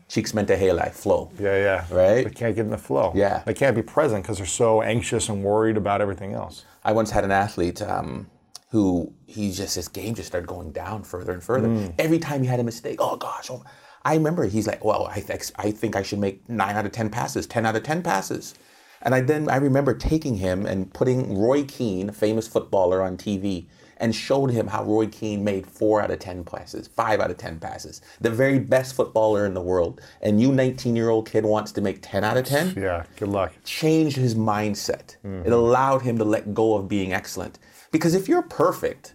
Cheeks 0.07 0.35
meant 0.35 0.47
to 0.49 0.91
flow. 0.91 1.31
Yeah, 1.39 1.57
yeah. 1.57 1.85
Right? 1.89 2.25
They 2.25 2.29
can't 2.29 2.55
get 2.55 2.65
in 2.65 2.69
the 2.69 2.77
flow. 2.77 3.11
Yeah. 3.15 3.41
They 3.43 3.55
can't 3.55 3.75
be 3.75 3.81
present 3.81 4.23
because 4.23 4.37
they're 4.37 4.45
so 4.45 4.83
anxious 4.83 5.29
and 5.29 5.43
worried 5.43 5.77
about 5.77 5.99
everything 5.99 6.33
else. 6.33 6.63
I 6.83 6.91
once 6.91 7.09
had 7.09 7.23
an 7.23 7.31
athlete 7.31 7.81
um, 7.81 8.27
who 8.69 9.11
he 9.25 9.51
just 9.51 9.75
his 9.75 9.87
game 9.87 10.13
just 10.13 10.27
started 10.27 10.45
going 10.45 10.71
down 10.71 11.03
further 11.03 11.31
and 11.31 11.43
further. 11.43 11.67
Mm. 11.67 11.95
Every 11.97 12.19
time 12.19 12.43
he 12.43 12.47
had 12.47 12.59
a 12.59 12.63
mistake, 12.63 12.97
oh 12.99 13.15
gosh, 13.15 13.49
oh, 13.49 13.63
I 14.05 14.13
remember 14.13 14.45
he's 14.45 14.67
like, 14.67 14.85
well, 14.85 15.07
I 15.07 15.19
think 15.19 15.43
I 15.57 15.71
think 15.71 15.95
I 15.97 16.03
should 16.03 16.19
make 16.19 16.47
nine 16.47 16.75
out 16.77 16.85
of 16.85 16.93
ten 16.93 17.09
passes, 17.09 17.45
ten 17.47 17.65
out 17.65 17.75
of 17.75 17.83
ten 17.83 18.01
passes, 18.03 18.55
and 19.01 19.13
I 19.13 19.21
then 19.21 19.49
I 19.49 19.57
remember 19.57 19.93
taking 19.93 20.35
him 20.37 20.65
and 20.65 20.93
putting 20.93 21.37
Roy 21.37 21.63
Keane, 21.65 22.11
famous 22.11 22.47
footballer, 22.47 23.01
on 23.01 23.17
TV. 23.17 23.65
And 23.97 24.13
showed 24.13 24.51
him 24.51 24.67
how 24.67 24.83
Roy 24.83 25.07
Keane 25.07 25.45
made 25.45 25.65
four 25.65 26.01
out 26.01 26.11
of 26.11 26.19
ten 26.19 26.43
passes, 26.43 26.85
five 26.85 27.21
out 27.21 27.31
of 27.31 27.37
ten 27.37 27.59
passes, 27.61 28.01
the 28.19 28.29
very 28.29 28.59
best 28.59 28.93
footballer 28.93 29.45
in 29.45 29.53
the 29.53 29.61
world. 29.61 30.01
And 30.21 30.41
you, 30.41 30.49
19-year-old 30.49 31.29
kid, 31.31 31.45
wants 31.45 31.71
to 31.71 31.81
make 31.81 31.99
ten 32.01 32.25
out 32.25 32.35
of 32.35 32.43
ten 32.43 32.73
Yeah, 32.75 33.05
good 33.15 33.29
luck. 33.29 33.53
changed 33.63 34.17
his 34.17 34.35
mindset. 34.35 35.15
It 35.23 35.53
allowed 35.53 36.01
him 36.01 36.17
to 36.17 36.25
let 36.25 36.53
go 36.53 36.75
of 36.75 36.89
being 36.89 37.13
excellent. 37.13 37.57
Because 37.93 38.13
if 38.15 38.27
you're 38.27 38.41
perfect, 38.41 39.14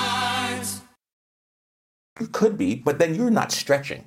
You 2.21 2.27
could 2.27 2.55
be, 2.55 2.75
but 2.75 2.99
then 2.99 3.15
you're 3.15 3.31
not 3.31 3.51
stretching. 3.51 4.05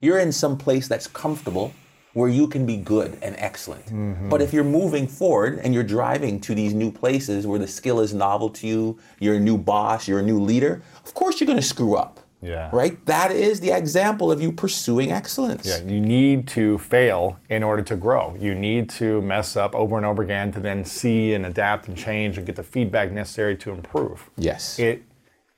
You're 0.00 0.18
in 0.18 0.32
some 0.32 0.56
place 0.56 0.88
that's 0.88 1.06
comfortable 1.06 1.74
where 2.14 2.30
you 2.30 2.48
can 2.48 2.64
be 2.64 2.78
good 2.78 3.18
and 3.20 3.36
excellent. 3.38 3.84
Mm-hmm. 3.86 4.30
But 4.30 4.40
if 4.40 4.54
you're 4.54 4.64
moving 4.64 5.06
forward 5.06 5.60
and 5.62 5.74
you're 5.74 5.84
driving 5.84 6.40
to 6.40 6.54
these 6.54 6.72
new 6.72 6.90
places 6.90 7.46
where 7.46 7.58
the 7.58 7.68
skill 7.68 8.00
is 8.00 8.14
novel 8.14 8.48
to 8.50 8.66
you, 8.66 8.98
you're 9.18 9.36
a 9.36 9.40
new 9.40 9.58
boss, 9.58 10.08
you're 10.08 10.20
a 10.20 10.22
new 10.22 10.40
leader, 10.40 10.82
of 11.04 11.12
course 11.12 11.38
you're 11.38 11.46
going 11.46 11.58
to 11.58 11.62
screw 11.62 11.96
up. 11.96 12.20
Yeah. 12.40 12.70
Right? 12.72 13.04
That 13.04 13.30
is 13.30 13.60
the 13.60 13.70
example 13.72 14.32
of 14.32 14.40
you 14.40 14.50
pursuing 14.50 15.12
excellence. 15.12 15.66
Yeah, 15.66 15.82
you 15.82 16.00
need 16.00 16.48
to 16.48 16.78
fail 16.78 17.38
in 17.50 17.62
order 17.62 17.82
to 17.82 17.96
grow. 17.96 18.34
You 18.40 18.54
need 18.54 18.88
to 18.90 19.20
mess 19.20 19.54
up 19.54 19.74
over 19.74 19.98
and 19.98 20.06
over 20.06 20.22
again 20.22 20.50
to 20.52 20.60
then 20.60 20.86
see 20.86 21.34
and 21.34 21.44
adapt 21.44 21.88
and 21.88 21.96
change 21.96 22.38
and 22.38 22.46
get 22.46 22.56
the 22.56 22.62
feedback 22.62 23.12
necessary 23.12 23.56
to 23.58 23.70
improve. 23.70 24.30
Yes. 24.38 24.78
It 24.78 25.02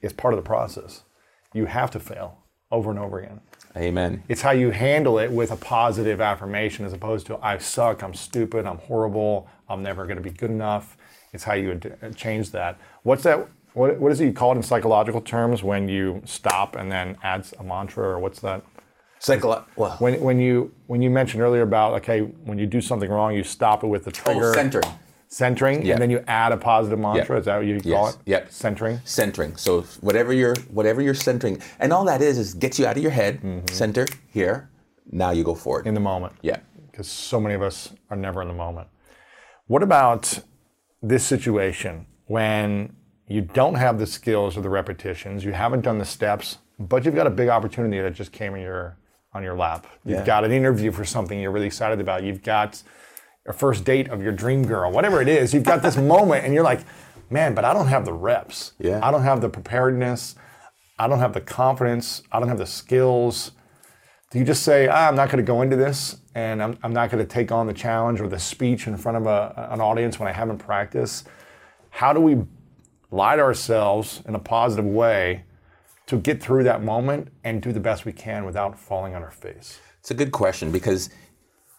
is 0.01 0.13
part 0.13 0.35
of 0.35 0.39
the 0.39 0.47
process. 0.47 1.05
You 1.53 1.67
have 1.67 1.91
to 1.93 2.01
fail 2.01 2.39
over 2.71 2.91
and 2.91 2.99
over 2.99 3.21
again. 3.21 3.41
Amen. 3.77 4.23
It's 4.29 4.43
how 4.43 4.51
you 4.51 4.71
handle 4.71 5.19
it 5.19 5.31
with 5.31 5.51
a 5.51 5.57
positive 5.57 6.21
affirmation 6.21 6.85
as 6.85 6.93
opposed 6.93 7.27
to 7.29 7.39
I 7.39 7.59
suck, 7.59 8.03
I'm 8.03 8.15
stupid, 8.15 8.67
I'm 8.67 8.79
horrible, 8.79 9.49
I'm 9.69 9.83
never 9.83 10.05
going 10.05 10.17
to 10.17 10.23
be 10.23 10.31
good 10.31 10.51
enough. 10.51 10.97
It's 11.33 11.45
how 11.45 11.55
you 11.55 11.73
ad- 11.73 11.99
uh, 12.03 12.11
change 12.11 12.51
that. 12.51 12.79
What's 13.03 13.23
that? 13.23 13.49
What, 13.73 13.99
what 13.99 14.13
is 14.13 14.21
it 14.21 14.27
you 14.27 14.33
call 14.35 14.53
it 14.53 14.57
in 14.57 14.63
psychological 14.63 15.23
terms 15.23 15.63
when 15.63 15.89
you 15.89 16.21
stop 16.27 16.77
and 16.77 16.93
then 16.93 17.17
add 17.23 17.47
a 17.59 17.65
mantra 17.65 18.05
or 18.05 18.19
what's 18.19 18.41
that? 18.41 18.63
Psycholo- 19.19 19.65
well, 19.77 19.97
When, 19.99 20.21
when 20.21 20.39
you 20.41 20.75
when 20.89 21.01
you 21.01 21.09
mentioned 21.09 21.43
earlier 21.43 21.63
about 21.63 21.95
okay 21.95 22.21
when 22.21 22.59
you 22.59 22.67
do 22.67 22.81
something 22.81 23.09
wrong 23.09 23.35
you 23.35 23.45
stop 23.45 23.85
it 23.85 23.87
with 23.87 24.05
the 24.05 24.11
oh, 24.11 24.25
trigger 24.25 24.51
oh, 24.51 24.55
centering. 24.55 24.93
Centering 25.43 25.85
Yeah. 25.85 25.95
and 25.95 26.03
then 26.03 26.11
you 26.11 26.23
add 26.29 26.53
a 26.53 26.59
positive 26.59 26.99
mantra 26.99 27.37
Yeah. 27.37 27.41
is 27.41 27.45
that 27.47 27.57
what 27.57 27.67
you 27.67 27.81
call 27.81 28.07
Yes. 28.07 28.15
it 28.17 28.21
Yep. 28.27 28.51
centering 28.51 29.01
centering. 29.05 29.57
So 29.57 29.83
whatever 30.03 30.33
you're 30.33 30.55
whatever 30.71 31.01
you're 31.01 31.15
centering, 31.15 31.59
and 31.81 31.91
all 31.93 32.05
that 32.05 32.21
is 32.21 32.37
is 32.39 32.53
gets 32.55 32.79
you 32.79 32.87
out 32.87 32.97
of 32.99 33.03
your 33.03 33.13
head, 33.13 33.41
center 33.71 34.07
here. 34.29 34.69
Now 35.11 35.31
you 35.31 35.43
go 35.43 35.55
forward. 35.55 35.81
Mm-hmm. 35.81 35.89
in 35.89 35.95
the 35.95 36.01
moment 36.01 36.33
yeah. 36.43 36.59
because 36.91 37.09
so 37.09 37.41
many 37.41 37.55
of 37.55 37.63
us 37.63 37.91
are 38.11 38.17
never 38.17 38.43
in 38.43 38.49
the 38.49 38.55
moment. 38.55 38.89
What 39.69 39.83
about 39.83 40.41
this 41.03 41.25
situation 41.25 42.07
when 42.27 42.95
you 43.27 43.41
don't 43.41 43.75
have 43.77 43.99
the 43.99 44.07
skills 44.07 44.57
or 44.59 44.61
the 44.61 44.69
repetitions, 44.69 45.45
you 45.45 45.53
haven't 45.53 45.81
done 45.81 45.97
the 45.99 46.05
steps, 46.05 46.59
but 46.79 47.05
you've 47.07 47.15
got 47.15 47.27
a 47.27 47.31
big 47.31 47.49
opportunity 47.49 47.99
that 48.03 48.13
just 48.13 48.33
came 48.33 48.55
in 48.55 48.61
your 48.61 48.99
on 49.35 49.43
your 49.43 49.57
lap. 49.57 49.87
You've 50.05 50.19
Yeah. 50.19 50.27
got 50.27 50.45
an 50.45 50.53
interview 50.53 50.91
for 50.93 51.07
something 51.07 51.41
you're 51.41 51.51
really 51.51 51.67
excited 51.67 52.01
about. 52.01 52.23
You've 52.23 52.43
got 52.43 52.83
a 53.47 53.53
first 53.53 53.85
date 53.85 54.09
of 54.09 54.23
your 54.23 54.33
dream 54.33 54.65
girl, 54.65 54.91
whatever 54.91 55.21
it 55.21 55.29
is. 55.29 55.53
You've 55.53 55.65
got 55.65 55.83
this 55.83 55.97
moment 56.15 56.45
and 56.45 56.55
you're 56.55 56.63
like, 56.63 56.81
man, 57.31 57.55
but 57.55 57.65
I 57.65 57.75
don't 57.75 57.89
have 57.89 58.05
the 58.05 58.13
reps. 58.13 58.73
Yeah. 58.79 59.01
I 59.03 59.11
don't 59.11 59.23
have 59.23 59.41
the 59.41 59.49
preparedness. 59.49 60.35
I 60.99 61.09
don't 61.09 61.19
have 61.19 61.33
the 61.33 61.41
confidence. 61.41 62.23
I 62.31 62.39
don't 62.39 62.49
have 62.49 62.59
the 62.59 62.67
skills. 62.67 63.53
Do 64.31 64.39
you 64.39 64.45
just 64.45 64.63
say, 64.63 64.89
ah, 64.89 65.09
I'm 65.09 65.17
not 65.17 65.29
going 65.29 65.45
to 65.45 65.47
go 65.47 65.63
into 65.63 65.77
this 65.77 66.17
and 66.35 66.63
I'm, 66.63 66.79
I'm 66.83 66.93
not 66.93 67.11
going 67.11 67.23
to 67.23 67.29
take 67.31 67.53
on 67.53 67.67
the 67.67 67.73
challenge 67.73 68.21
or 68.21 68.29
the 68.29 68.39
speech 68.39 68.87
in 68.87 68.97
front 68.97 69.19
of 69.19 69.27
a, 69.27 69.69
an 69.73 69.81
audience 69.81 70.19
when 70.19 70.29
I 70.29 70.33
haven't 70.33 70.59
practiced? 70.59 71.29
How 71.91 72.13
do 72.13 72.21
we 72.21 72.43
lie 73.11 73.37
to 73.37 73.43
ourselves 73.43 74.23
in 74.27 74.35
a 74.35 74.39
positive 74.39 74.87
way 74.87 75.45
to 76.07 76.17
get 76.17 76.43
through 76.43 76.65
that 76.65 76.83
moment 76.83 77.29
and 77.45 77.61
do 77.61 77.73
the 77.73 77.81
best 77.81 78.05
we 78.05 78.13
can 78.13 78.45
without 78.45 78.79
falling 78.79 79.15
on 79.15 79.23
our 79.23 79.31
face? 79.31 79.81
It's 80.01 80.11
a 80.11 80.15
good 80.15 80.33
question 80.33 80.73
because 80.73 81.11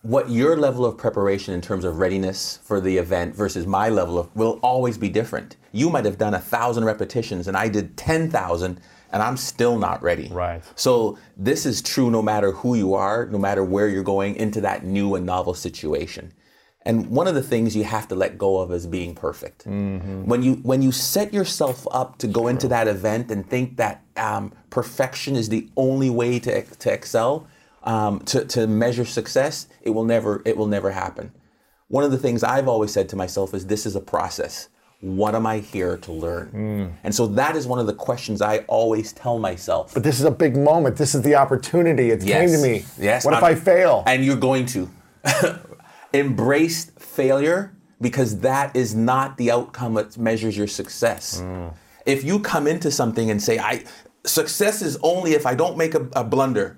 what 0.03 0.29
your 0.29 0.57
level 0.57 0.85
of 0.85 0.97
preparation 0.97 1.53
in 1.53 1.61
terms 1.61 1.85
of 1.85 1.97
readiness 1.97 2.59
for 2.63 2.81
the 2.81 2.97
event 2.97 3.33
versus 3.33 3.65
my 3.65 3.87
level 3.87 4.19
of 4.19 4.33
will 4.35 4.59
always 4.61 4.97
be 4.97 5.07
different. 5.07 5.55
You 5.71 5.89
might 5.89 6.03
have 6.03 6.17
done 6.17 6.33
a 6.33 6.39
thousand 6.39 6.83
repetitions 6.83 7.47
and 7.47 7.55
I 7.55 7.69
did 7.69 7.95
10,000 7.95 8.81
and 9.13 9.23
I'm 9.23 9.37
still 9.37 9.77
not 9.77 10.03
ready. 10.03 10.27
Right. 10.29 10.61
So 10.75 11.17
this 11.37 11.65
is 11.65 11.81
true 11.81 12.11
no 12.11 12.21
matter 12.21 12.51
who 12.51 12.75
you 12.75 12.93
are, 12.95 13.27
no 13.27 13.37
matter 13.37 13.63
where 13.63 13.87
you're 13.87 14.03
going 14.03 14.35
into 14.35 14.59
that 14.61 14.83
new 14.83 15.15
and 15.15 15.25
novel 15.25 15.53
situation. 15.53 16.33
And 16.85 17.07
one 17.09 17.27
of 17.27 17.35
the 17.35 17.41
things 17.41 17.73
you 17.73 17.85
have 17.85 18.09
to 18.09 18.15
let 18.15 18.37
go 18.37 18.57
of 18.57 18.73
is 18.73 18.85
being 18.85 19.15
perfect. 19.15 19.65
When 20.27 20.43
you 20.43 20.55
when 20.63 20.81
you 20.81 20.91
set 20.91 21.33
yourself 21.33 21.87
up 21.91 22.17
to 22.17 22.27
go 22.27 22.47
into 22.49 22.67
that 22.67 22.89
event 22.89 23.31
and 23.31 23.49
think 23.49 23.77
that 23.77 24.03
um, 24.17 24.51
perfection 24.69 25.37
is 25.37 25.47
the 25.47 25.69
only 25.77 26.09
way 26.09 26.39
to 26.39 26.61
to 26.61 26.91
excel, 26.91 27.47
um, 27.83 28.19
to 28.21 28.45
to 28.45 28.67
measure 28.67 29.05
success, 29.05 29.67
it 29.81 29.91
will 29.91 30.05
never 30.05 30.41
it 30.45 30.57
will 30.57 30.67
never 30.67 30.91
happen. 30.91 31.31
One 31.87 32.03
of 32.03 32.11
the 32.11 32.17
things 32.17 32.43
I've 32.43 32.67
always 32.67 32.91
said 32.91 33.09
to 33.09 33.15
myself 33.15 33.53
is 33.53 33.67
this 33.67 33.85
is 33.85 33.95
a 33.95 34.01
process. 34.01 34.69
What 35.01 35.35
am 35.35 35.45
I 35.45 35.59
here 35.59 35.97
to 35.97 36.11
learn? 36.13 36.97
And 37.03 37.13
so 37.13 37.27
that 37.27 37.57
is 37.57 37.67
one 37.67 37.79
of 37.79 37.87
the 37.87 37.93
questions 37.93 38.41
I 38.41 38.59
always 38.69 39.11
tell 39.11 39.37
myself. 39.37 39.93
But 39.93 40.03
this 40.03 40.17
is 40.17 40.25
a 40.25 40.31
big 40.31 40.55
moment. 40.55 40.95
This 40.95 41.13
is 41.13 41.21
the 41.23 41.35
opportunity. 41.35 42.09
It 42.11 42.21
came 42.21 42.49
to 42.49 42.57
me. 42.57 42.85
Yes. 42.97 43.25
What 43.25 43.33
if 43.33 43.43
I'm- 43.43 43.51
I 43.51 43.55
fail? 43.55 44.03
And 44.07 44.23
you're 44.23 44.37
going 44.37 44.65
to 44.67 44.89
embrace 46.13 46.85
failure 46.97 47.75
because 47.99 48.39
that 48.39 48.75
is 48.75 48.95
not 48.95 49.37
the 49.37 49.51
outcome 49.51 49.95
that 49.95 50.17
measures 50.17 50.57
your 50.57 50.67
success. 50.67 51.41
Mm. 51.41 51.73
If 52.05 52.23
you 52.23 52.39
come 52.39 52.67
into 52.67 52.91
something 52.91 53.29
and 53.29 53.41
say, 53.41 53.59
"I 53.59 53.83
success 54.25 54.81
is 54.81 54.97
only 55.01 55.33
if 55.33 55.45
I 55.45 55.55
don't 55.55 55.77
make 55.77 55.95
a, 55.95 56.07
a 56.13 56.23
blunder," 56.23 56.77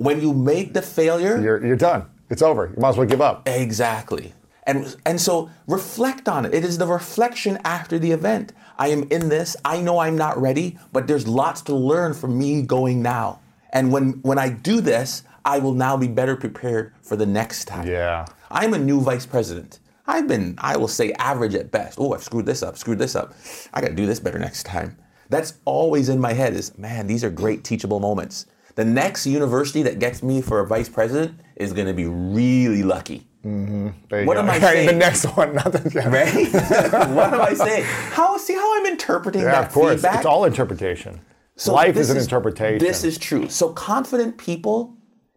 when 0.00 0.18
you 0.22 0.32
make 0.32 0.72
the 0.72 0.80
failure, 0.80 1.38
You're, 1.38 1.64
you're 1.64 1.76
done. 1.76 2.06
It's 2.30 2.40
over. 2.40 2.72
You 2.74 2.80
might 2.80 2.90
as 2.90 2.96
well 2.96 3.06
give 3.06 3.20
up. 3.20 3.46
Exactly. 3.46 4.32
And 4.64 4.96
and 5.04 5.20
so 5.20 5.50
reflect 5.66 6.26
on 6.26 6.46
it. 6.46 6.54
It 6.54 6.64
is 6.64 6.78
the 6.78 6.86
reflection 6.86 7.58
after 7.64 7.98
the 7.98 8.10
event. 8.10 8.54
I 8.78 8.88
am 8.88 9.02
in 9.10 9.28
this. 9.28 9.56
I 9.62 9.80
know 9.82 9.98
I'm 9.98 10.16
not 10.16 10.40
ready, 10.40 10.78
but 10.92 11.06
there's 11.06 11.28
lots 11.28 11.60
to 11.62 11.74
learn 11.74 12.14
from 12.14 12.38
me 12.38 12.62
going 12.62 13.02
now. 13.02 13.40
And 13.74 13.92
when 13.92 14.12
when 14.22 14.38
I 14.38 14.48
do 14.48 14.80
this, 14.80 15.22
I 15.44 15.58
will 15.58 15.74
now 15.74 15.98
be 15.98 16.08
better 16.08 16.34
prepared 16.34 16.94
for 17.02 17.16
the 17.16 17.26
next 17.26 17.66
time. 17.66 17.86
Yeah. 17.86 18.24
I'm 18.50 18.72
a 18.72 18.78
new 18.78 19.02
vice 19.02 19.26
president. 19.26 19.80
I've 20.06 20.26
been, 20.26 20.54
I 20.58 20.78
will 20.78 20.88
say, 20.88 21.12
average 21.18 21.54
at 21.54 21.70
best. 21.70 21.98
Oh, 22.00 22.14
I've 22.14 22.24
screwed 22.24 22.46
this 22.46 22.62
up, 22.62 22.78
screwed 22.78 22.98
this 22.98 23.14
up. 23.14 23.34
I 23.74 23.80
got 23.82 23.88
to 23.88 23.94
do 23.94 24.06
this 24.06 24.18
better 24.18 24.38
next 24.38 24.64
time. 24.64 24.96
That's 25.28 25.54
always 25.64 26.08
in 26.08 26.18
my 26.20 26.32
head 26.32 26.54
is, 26.54 26.76
man, 26.78 27.06
these 27.06 27.22
are 27.22 27.30
great 27.30 27.64
teachable 27.64 28.00
moments. 28.00 28.46
The 28.74 28.84
next 28.84 29.26
university 29.26 29.82
that 29.82 29.98
gets 29.98 30.22
me 30.22 30.40
for 30.40 30.60
a 30.60 30.66
vice 30.66 30.88
president 30.88 31.38
is 31.56 31.72
going 31.72 31.86
to 31.86 31.92
be 31.94 32.06
really 32.06 32.82
lucky. 32.82 33.26
Mm-hmm. 33.44 33.88
You 34.14 34.26
What 34.26 34.34
go. 34.34 34.40
am 34.40 34.50
I 34.50 34.58
saying? 34.60 34.86
the 34.86 34.92
next 34.94 35.24
one, 35.36 35.54
not 35.54 35.72
the 35.72 35.80
Right? 36.06 36.52
what 37.14 37.32
am 37.34 37.40
I 37.40 37.54
saying? 37.54 37.84
How 37.84 38.36
see 38.36 38.54
how 38.54 38.78
I'm 38.78 38.86
interpreting 38.86 39.42
Yeah, 39.42 39.52
that 39.52 39.66
of 39.68 39.72
course. 39.72 39.94
feedback? 39.94 40.16
It's 40.16 40.26
all 40.26 40.44
interpretation. 40.44 41.20
So 41.56 41.74
Life 41.74 41.96
is 41.96 42.10
an 42.10 42.16
interpretation. 42.16 42.78
This 42.78 43.04
is 43.04 43.18
true. 43.18 43.48
So 43.48 43.70
confident 43.70 44.38
people, 44.38 44.94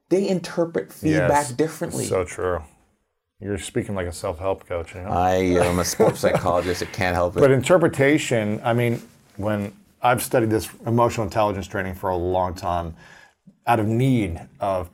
they 0.09 0.27
interpret 0.27 0.91
feedback 0.93 1.29
Yes. 1.47 1.51
differently. 1.53 2.05
So 2.05 2.23
true. 2.23 2.61
You're 3.41 3.57
speaking 3.57 3.93
like 3.95 4.07
a 4.07 4.11
self-help 4.13 4.65
coach. 4.65 4.95
You 4.95 5.01
know? 5.01 5.09
I 5.09 5.33
am 5.35 5.79
a 5.79 5.83
sports 5.85 6.21
psychologist. 6.21 6.81
It 6.81 6.93
can't 6.93 7.13
help 7.15 7.35
it. 7.35 7.41
But 7.41 7.51
interpretation, 7.51 8.61
I 8.63 8.71
mean, 8.73 9.01
when 9.35 9.73
I've 10.01 10.23
studied 10.23 10.49
this 10.49 10.69
emotional 10.85 11.25
intelligence 11.25 11.67
training 11.67 11.95
for 11.95 12.09
a 12.09 12.15
long 12.15 12.53
time, 12.53 12.95
out 13.65 13.79
of 13.79 13.87
need 13.87 14.41
of 14.59 14.89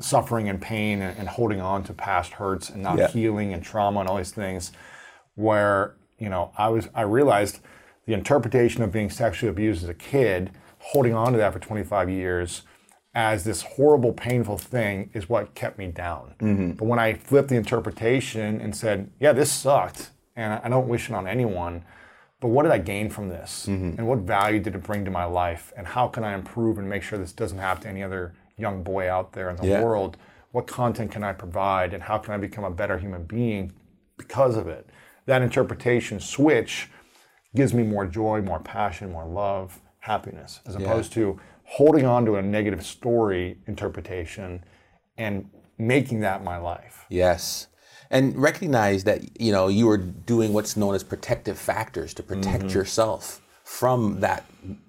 suffering 0.00 0.48
and 0.48 0.60
pain 0.60 1.02
and, 1.02 1.16
and 1.18 1.28
holding 1.28 1.60
on 1.60 1.82
to 1.84 1.92
past 1.92 2.32
hurts 2.32 2.70
and 2.70 2.82
not 2.82 2.98
Yeah. 2.98 3.08
healing 3.08 3.52
and 3.52 3.62
trauma 3.62 4.00
and 4.00 4.08
all 4.08 4.16
these 4.16 4.32
things, 4.32 4.72
where 5.34 5.94
you 6.18 6.28
know 6.28 6.52
I 6.56 6.68
was 6.68 6.88
I 6.94 7.02
realized 7.02 7.60
the 8.06 8.14
interpretation 8.14 8.82
of 8.82 8.92
being 8.92 9.10
sexually 9.10 9.50
abused 9.50 9.82
as 9.82 9.88
a 9.88 9.94
kid, 9.94 10.50
holding 10.78 11.14
on 11.14 11.32
to 11.32 11.38
that 11.38 11.52
for 11.52 11.58
25 11.58 12.10
years 12.10 12.62
as 13.14 13.44
this 13.44 13.62
horrible, 13.62 14.12
painful 14.12 14.58
thing 14.58 15.08
is 15.14 15.28
what 15.28 15.54
kept 15.54 15.78
me 15.78 15.86
down. 15.86 16.34
Mm-hmm. 16.40 16.72
But 16.72 16.84
when 16.86 16.98
I 16.98 17.14
flipped 17.14 17.48
the 17.48 17.54
interpretation 17.56 18.60
and 18.60 18.74
said, 18.76 19.08
yeah, 19.20 19.32
this 19.32 19.52
sucked, 19.52 20.10
and 20.34 20.60
I 20.64 20.68
don't 20.68 20.88
wish 20.88 21.08
it 21.08 21.14
on 21.14 21.28
anyone, 21.28 21.84
but 22.44 22.50
what 22.50 22.64
did 22.64 22.72
I 22.72 22.78
gain 22.78 23.08
from 23.08 23.30
this? 23.30 23.64
Mm-hmm. 23.66 23.96
And 23.96 24.06
what 24.06 24.18
value 24.18 24.60
did 24.60 24.74
it 24.74 24.82
bring 24.82 25.02
to 25.06 25.10
my 25.10 25.24
life? 25.24 25.72
And 25.78 25.86
how 25.86 26.08
can 26.08 26.24
I 26.24 26.34
improve 26.34 26.76
and 26.76 26.86
make 26.86 27.02
sure 27.02 27.18
this 27.18 27.32
doesn't 27.32 27.56
happen 27.56 27.84
to 27.84 27.88
any 27.88 28.02
other 28.02 28.34
young 28.58 28.82
boy 28.82 29.10
out 29.10 29.32
there 29.32 29.48
in 29.48 29.56
the 29.56 29.66
Yeah. 29.66 29.82
world? 29.82 30.18
What 30.52 30.66
content 30.66 31.10
can 31.10 31.24
I 31.24 31.32
provide? 31.32 31.94
And 31.94 32.02
how 32.02 32.18
can 32.18 32.34
I 32.34 32.36
become 32.36 32.62
a 32.64 32.70
better 32.70 32.98
human 32.98 33.24
being 33.24 33.72
because 34.18 34.58
of 34.58 34.68
it? 34.68 34.90
That 35.24 35.40
interpretation 35.40 36.20
switch 36.20 36.90
gives 37.56 37.72
me 37.72 37.82
more 37.82 38.04
joy, 38.04 38.42
more 38.42 38.60
passion, 38.60 39.10
more 39.10 39.24
love, 39.24 39.80
happiness, 40.00 40.60
as 40.66 40.74
opposed 40.74 41.14
to 41.14 41.40
holding 41.64 42.04
on 42.04 42.26
to 42.26 42.36
a 42.36 42.42
negative 42.42 42.84
story 42.84 43.56
interpretation 43.66 44.62
and 45.16 45.48
making 45.78 46.20
that 46.20 46.44
my 46.44 46.58
life. 46.58 47.06
Yes. 47.08 47.68
And 48.14 48.36
recognize 48.36 49.02
that, 49.04 49.40
you 49.40 49.50
know, 49.50 49.66
you 49.66 49.86
were 49.86 49.96
doing 49.98 50.52
what's 50.52 50.76
known 50.76 50.94
as 50.94 51.02
protective 51.02 51.58
factors 51.58 52.14
to 52.14 52.22
protect 52.22 52.72
yourself 52.72 53.42
from 53.64 54.20
that 54.20 54.44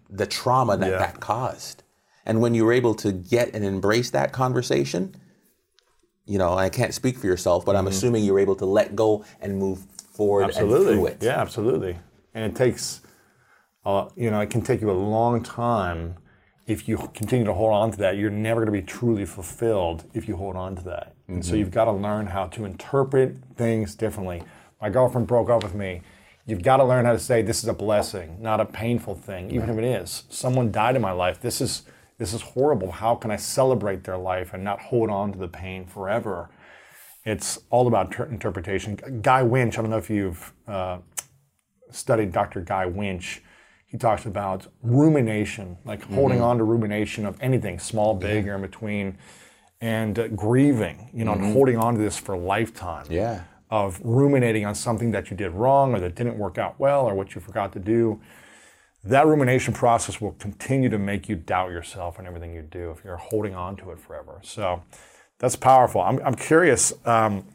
the 0.10 0.28
trauma 0.28 0.78
that 0.78 0.92
Yeah. 0.92 1.00
that 1.00 1.20
caused. 1.20 1.82
And 2.24 2.40
when 2.40 2.54
you 2.54 2.64
were 2.66 2.72
able 2.72 2.94
to 2.96 3.12
get 3.12 3.54
and 3.56 3.66
embrace 3.66 4.12
that 4.12 4.32
conversation, 4.32 5.16
you 6.26 6.38
know, 6.38 6.54
I 6.54 6.70
can't 6.70 6.94
speak 6.94 7.18
for 7.18 7.26
yourself, 7.26 7.66
but 7.66 7.76
I'm 7.76 7.88
assuming 7.88 8.24
you 8.24 8.34
were 8.34 8.40
able 8.40 8.56
to 8.58 8.66
let 8.66 8.96
go 8.96 9.26
and 9.42 9.58
move 9.58 9.80
forward 10.14 10.56
and 10.56 10.70
through 10.70 11.08
it. 11.08 11.18
Yeah, 11.22 11.42
absolutely. 11.42 11.98
And 12.36 12.46
it 12.46 12.56
takes, 12.56 13.02
uh, 13.86 14.10
you 14.16 14.30
know, 14.30 14.40
it 14.40 14.52
can 14.52 14.62
take 14.62 14.82
you 14.82 14.92
a 14.92 14.94
long 15.18 15.42
time 15.42 16.18
if 16.68 16.88
you 16.88 16.98
continue 17.16 17.46
to 17.46 17.54
hold 17.54 17.74
on 17.74 17.92
to 17.92 17.98
that. 17.98 18.18
You're 18.18 18.30
never 18.30 18.64
going 18.64 18.74
to 18.74 18.82
be 18.82 18.86
truly 18.86 19.26
fulfilled 19.26 20.04
if 20.14 20.28
you 20.28 20.38
hold 20.38 20.56
on 20.56 20.76
to 20.76 20.84
that. 20.84 21.15
And 21.28 21.38
Mm-hmm. 21.42 21.50
so 21.50 21.56
you've 21.56 21.72
got 21.72 21.86
to 21.86 21.92
learn 21.92 22.28
how 22.28 22.48
to 22.48 22.66
interpret 22.66 23.36
things 23.56 23.96
differently. 23.96 24.44
My 24.82 24.90
girlfriend 24.90 25.28
broke 25.28 25.50
up 25.50 25.64
with 25.64 25.74
me. 25.74 26.02
You've 26.46 26.62
got 26.62 26.78
to 26.78 26.84
learn 26.84 27.06
how 27.06 27.14
to 27.14 27.20
say 27.20 27.42
this 27.42 27.64
is 27.64 27.70
a 27.70 27.74
blessing, 27.74 28.38
not 28.40 28.60
a 28.60 28.66
painful 28.66 29.16
thing, 29.16 29.50
even 29.50 29.70
if 29.70 29.78
it 29.80 29.84
is. 29.84 30.24
Someone 30.30 30.72
died 30.72 30.96
in 30.96 31.02
my 31.02 31.12
life. 31.12 31.42
This 31.42 31.60
is 31.62 31.84
this 32.18 32.34
is 32.34 32.42
horrible. 32.42 32.92
How 32.92 33.16
can 33.16 33.30
I 33.32 33.36
celebrate 33.36 34.04
their 34.06 34.18
life 34.18 34.54
and 34.54 34.64
not 34.64 34.80
hold 34.80 35.10
on 35.10 35.34
to 35.34 35.40
the 35.40 35.48
pain 35.50 35.86
forever? 35.86 36.50
It's 37.26 37.58
all 37.72 37.88
about 37.88 38.12
ter- 38.12 38.26
interpretation. 38.26 39.20
Guy 39.22 39.42
Winch, 39.44 39.78
I 39.78 39.82
don't 39.82 39.90
know 39.90 39.98
if 39.98 40.10
you've 40.12 40.54
uh, 40.68 41.00
studied 41.92 42.32
Dr. 42.32 42.62
Guy 42.62 42.86
Winch. 42.86 43.42
He 43.88 43.98
talks 43.98 44.26
about 44.26 44.68
rumination, 44.82 45.78
like 45.86 46.04
holding 46.04 46.40
on 46.42 46.58
to 46.60 46.64
rumination 46.64 47.26
of 47.26 47.38
anything, 47.42 47.80
small, 47.80 48.14
big, 48.14 48.48
or 48.48 48.56
in 48.56 48.62
between, 48.62 49.18
and 49.82 50.18
uh, 50.18 50.28
grieving, 50.30 51.10
you 51.14 51.26
know, 51.26 51.34
and 51.34 51.54
holding 51.54 51.78
on 51.78 51.96
to 51.96 52.00
this 52.00 52.18
for 52.18 52.34
a 52.34 52.40
lifetime. 52.40 53.06
Yeah. 53.10 53.44
Of 53.70 54.00
ruminating 54.04 54.66
on 54.66 54.76
something 54.76 55.12
that 55.12 55.32
you 55.32 55.36
did 55.36 55.52
wrong 55.52 55.94
or 55.94 56.00
that 56.00 56.16
didn't 56.16 56.38
work 56.38 56.58
out 56.58 56.80
well 56.80 57.06
or 57.06 57.16
what 57.16 57.36
you 57.36 57.42
forgot 57.42 57.74
to 57.74 57.80
do. 57.80 58.22
That 59.04 59.26
rumination 59.26 59.74
process 59.74 60.22
will 60.22 60.34
continue 60.34 60.90
to 60.90 60.98
make 60.98 61.28
you 61.28 61.36
doubt 61.36 61.72
yourself 61.72 62.18
and 62.18 62.28
everything 62.28 62.54
you 62.54 62.62
do 62.62 62.92
if 62.92 63.04
you're 63.04 63.18
holding 63.18 63.56
on 63.56 63.76
to 63.78 63.92
it 63.92 64.00
forever. 64.00 64.40
So 64.44 64.84
that's 65.40 65.56
powerful. 65.56 66.02
I'm, 66.02 66.20
I'm 66.24 66.36
curious. 66.36 66.94
Um, 67.06 67.46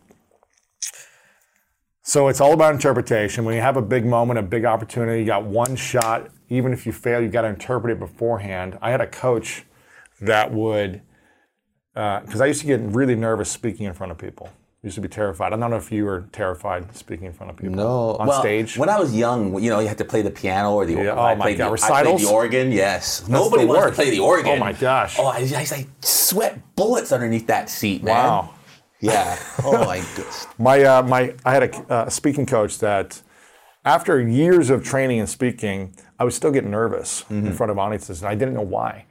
so 2.03 2.29
it's 2.29 2.41
all 2.41 2.53
about 2.53 2.75
interpretation. 2.75 3.45
When 3.45 3.55
you 3.55 3.61
have 3.61 3.77
a 3.77 3.83
big 3.83 4.05
moment, 4.05 4.39
a 4.39 4.43
big 4.43 4.65
opportunity, 4.65 5.21
you 5.21 5.27
got 5.27 5.45
one 5.45 5.77
shot. 5.77 6.31
Even 6.49 6.73
if 6.73 6.87
you 6.87 6.93
fail, 6.93 7.21
you 7.21 7.29
got 7.29 7.43
to 7.43 7.49
interpret 7.49 7.93
it 7.93 8.01
beforehand. 8.01 8.77
I 8.83 8.91
had 8.91 9.01
a 9.01 9.07
coach 9.07 9.65
that 10.21 10.53
would, 10.53 11.03
because 11.95 12.41
I 12.41 12.47
used 12.47 12.61
to 12.61 12.67
get 12.67 12.81
really 12.81 13.15
nervous 13.17 13.51
speaking 13.51 13.87
in 13.87 13.95
front 13.95 14.13
of 14.13 14.19
people. 14.19 14.49
used 14.83 14.95
to 14.95 15.01
be 15.01 15.09
terrified. 15.09 15.53
I 15.53 15.57
don't 15.57 15.71
know 15.71 15.77
if 15.77 15.91
you 15.93 16.05
were 16.05 16.29
terrified 16.33 16.95
speaking 16.97 17.27
in 17.27 17.33
front 17.33 17.51
of 17.51 17.57
people. 17.57 17.75
No, 17.75 18.17
on 18.17 18.29
well, 18.29 18.41
stage. 18.41 18.77
When 18.77 18.89
I 18.89 18.99
was 18.99 19.15
young, 19.15 19.61
you 19.63 19.71
know, 19.71 19.81
you 19.81 19.89
had 19.89 19.99
to 19.99 20.05
play 20.05 20.23
the 20.23 20.31
piano 20.31 20.75
or 20.75 20.87
the 20.87 20.95
Yeah, 20.95 21.15
I 21.15 21.33
oh 21.33 21.37
my 21.37 21.53
God, 21.53 21.59
the, 21.59 21.65
I 21.65 21.71
recitals? 21.71 22.03
played 22.03 22.29
the 22.29 22.33
organ. 22.33 22.73
Yes, 22.73 23.29
nobody 23.29 23.65
wants 23.65 23.87
to 23.89 23.93
play 23.93 24.11
the 24.11 24.21
organ. 24.21 24.53
Oh 24.53 24.57
my 24.57 24.73
gosh. 24.73 25.17
Oh, 25.19 25.27
I, 25.27 25.39
I, 25.39 25.67
I 25.71 25.87
sweat 26.01 26.59
bullets 26.77 27.13
underneath 27.13 27.47
that 27.49 27.69
seat, 27.69 28.03
man. 28.03 28.15
Wow. 28.15 28.55
Yeah. 29.01 29.39
Oh 29.65 29.85
my 29.85 29.99
goodness. 30.17 30.47
My, 30.59 30.83
uh, 30.83 31.03
my, 31.03 31.35
I 31.45 31.53
had 31.53 31.63
a 31.63 31.93
uh, 31.93 32.09
speaking 32.09 32.47
coach 32.47 32.79
that, 32.79 33.21
after 33.85 34.21
years 34.21 34.69
of 34.69 34.85
training 34.85 35.21
and 35.21 35.29
speaking, 35.29 35.95
I 36.19 36.25
was 36.25 36.35
still 36.35 36.53
getting 36.53 36.71
nervous 36.71 37.25
in 37.31 37.51
front 37.55 37.73
of 37.73 37.79
audiences, 37.79 38.21
and 38.21 38.29
I 38.29 38.35
didn't 38.35 38.53
know 38.53 38.61
why. 38.61 39.07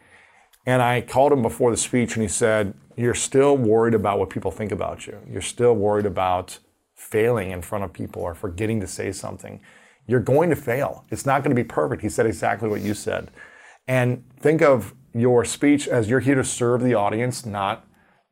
And 0.66 0.82
I 0.82 1.02
called 1.02 1.32
him 1.32 1.42
before 1.42 1.72
the 1.72 1.78
speech, 1.78 2.16
and 2.16 2.22
he 2.22 2.28
said, 2.28 2.74
"You're 2.96 3.16
still 3.16 3.58
worried 3.58 3.94
about 3.94 4.20
what 4.20 4.30
people 4.30 4.52
think 4.52 4.72
about 4.72 5.08
you. 5.08 5.18
You're 5.28 5.42
still 5.42 5.76
worried 5.76 6.06
about 6.06 6.60
failing 6.96 7.52
in 7.52 7.62
front 7.62 7.84
of 7.84 7.94
people 7.94 8.22
or 8.22 8.36
forgetting 8.36 8.80
to 8.82 8.88
say 8.88 9.12
something. 9.12 9.62
You're 10.06 10.20
going 10.20 10.50
to 10.50 10.56
fail. 10.56 11.06
It's 11.10 11.26
not 11.26 11.44
going 11.44 11.56
to 11.56 11.64
be 11.64 11.68
perfect." 11.68 12.02
He 12.02 12.10
said 12.10 12.26
exactly 12.26 12.70
what 12.70 12.82
you 12.82 12.94
said. 12.94 13.32
And 13.88 14.24
think 14.40 14.62
of 14.62 14.94
your 15.14 15.44
speech 15.46 15.88
as 15.88 16.10
you're 16.10 16.20
here 16.20 16.36
to 16.36 16.44
serve 16.44 16.82
the 16.82 16.94
audience, 16.94 17.46
not 17.46 17.88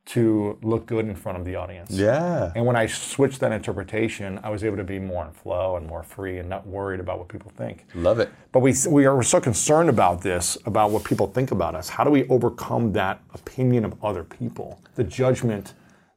to 0.08 0.58
look 0.62 0.86
good 0.86 1.06
in 1.06 1.16
front 1.16 1.38
of 1.38 1.44
the 1.44 1.56
audience. 1.56 1.92
Yeah. 1.92 2.54
And 2.56 2.66
when 2.66 2.78
I 2.78 2.88
switched 2.88 3.42
that 3.42 3.52
interpretation, 3.52 4.40
I 4.42 4.50
was 4.50 4.64
able 4.64 4.78
to 4.78 4.84
be 4.86 5.00
more 5.00 5.26
in 5.26 5.32
flow 5.32 5.76
and 5.76 5.86
more 5.86 6.02
free 6.02 6.38
and 6.38 6.48
not 6.48 6.66
worried 6.66 7.02
about 7.02 7.20
what 7.20 7.28
people 7.28 7.52
think. 7.58 7.86
Love 7.94 8.20
it. 8.20 8.30
But 8.54 8.62
we, 8.62 8.74
we 8.90 9.06
are 9.06 9.22
so 9.22 9.42
concerned 9.42 9.90
about 9.90 10.22
this, 10.22 10.58
about 10.66 10.92
what 10.92 11.04
people 11.04 11.28
think 11.28 11.52
about 11.52 11.76
us. 11.76 11.90
How 11.90 12.06
do 12.06 12.10
we 12.10 12.26
overcome 12.30 12.94
that 12.94 13.22
opinion 13.34 13.84
of 13.84 14.02
other 14.02 14.24
people? 14.24 14.82
The 14.96 15.04
judgment, 15.04 15.74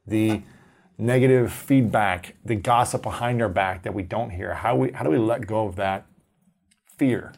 the 0.06 0.42
negative 0.96 1.52
feedback, 1.52 2.36
the 2.44 2.54
gossip 2.54 3.02
behind 3.02 3.42
our 3.42 3.48
back 3.48 3.82
that 3.82 3.92
we 3.92 4.04
don't 4.04 4.30
hear. 4.30 4.54
How, 4.54 4.76
we, 4.76 4.92
how 4.92 5.02
do 5.02 5.10
we 5.10 5.18
let 5.18 5.48
go 5.48 5.66
of 5.66 5.74
that 5.76 6.06
fear? 6.96 7.32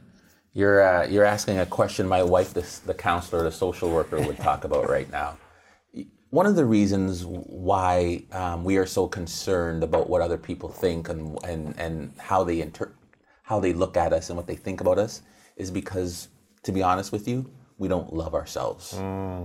You're 0.55 0.83
uh, 0.83 1.07
you're 1.07 1.25
asking 1.25 1.61
a 1.61 1.65
question 1.65 2.07
my 2.07 2.23
wife, 2.23 2.53
the, 2.53 2.67
the 2.85 2.93
counselor, 2.93 3.43
the 3.43 3.51
social 3.51 3.91
worker, 3.91 4.21
would 4.21 4.37
talk 4.37 4.65
about 4.65 4.87
right 4.91 5.11
now. 5.11 5.39
One 6.33 6.47
of 6.47 6.57
the 6.57 6.65
reasons 6.65 7.27
why 7.27 8.25
um, 8.33 8.65
we 8.65 8.79
are 8.79 8.87
so 8.87 9.07
concerned 9.07 9.85
about 9.85 10.09
what 10.09 10.23
other 10.23 10.39
people 10.39 10.71
think 10.71 11.11
and 11.11 11.39
and, 11.45 11.79
and 11.79 12.11
how 12.17 12.43
they 12.43 12.63
inter- 12.63 12.95
how 13.43 13.61
they 13.61 13.75
look 13.75 13.99
at 13.99 14.15
us 14.15 14.31
and 14.31 14.37
what 14.39 14.47
they 14.47 14.57
think 14.57 14.81
about 14.81 14.99
us 14.99 15.21
is 15.57 15.71
because, 15.71 16.29
to 16.63 16.73
be 16.73 16.83
honest 16.83 17.13
with 17.13 17.29
you, 17.29 17.51
we 17.77 17.87
don't 17.87 18.15
love 18.15 18.35
ourselves. 18.35 18.95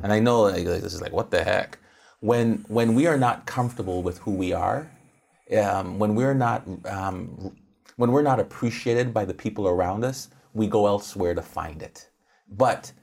And 0.01 0.13
I 0.13 0.19
know 0.19 0.43
like, 0.43 0.63
this 0.63 0.93
is 0.93 1.01
like 1.01 1.11
what 1.11 1.29
the 1.29 1.43
heck. 1.43 1.77
When 2.21 2.63
when 2.69 2.95
we 2.95 3.05
are 3.05 3.17
not 3.17 3.45
comfortable 3.45 4.01
with 4.01 4.19
who 4.19 4.31
we 4.31 4.53
are, 4.53 4.89
um, 5.61 5.99
when 5.99 6.15
we're 6.15 6.39
not 6.45 6.65
um, 6.85 7.53
when 7.97 8.13
we're 8.13 8.21
not 8.31 8.39
appreciated 8.39 9.13
by 9.13 9.25
the 9.25 9.33
people 9.33 9.67
around 9.67 10.05
us, 10.05 10.29
we 10.53 10.67
go 10.67 10.87
elsewhere 10.87 11.35
to 11.35 11.41
find 11.41 11.81
it. 11.81 12.09
But 12.49 12.93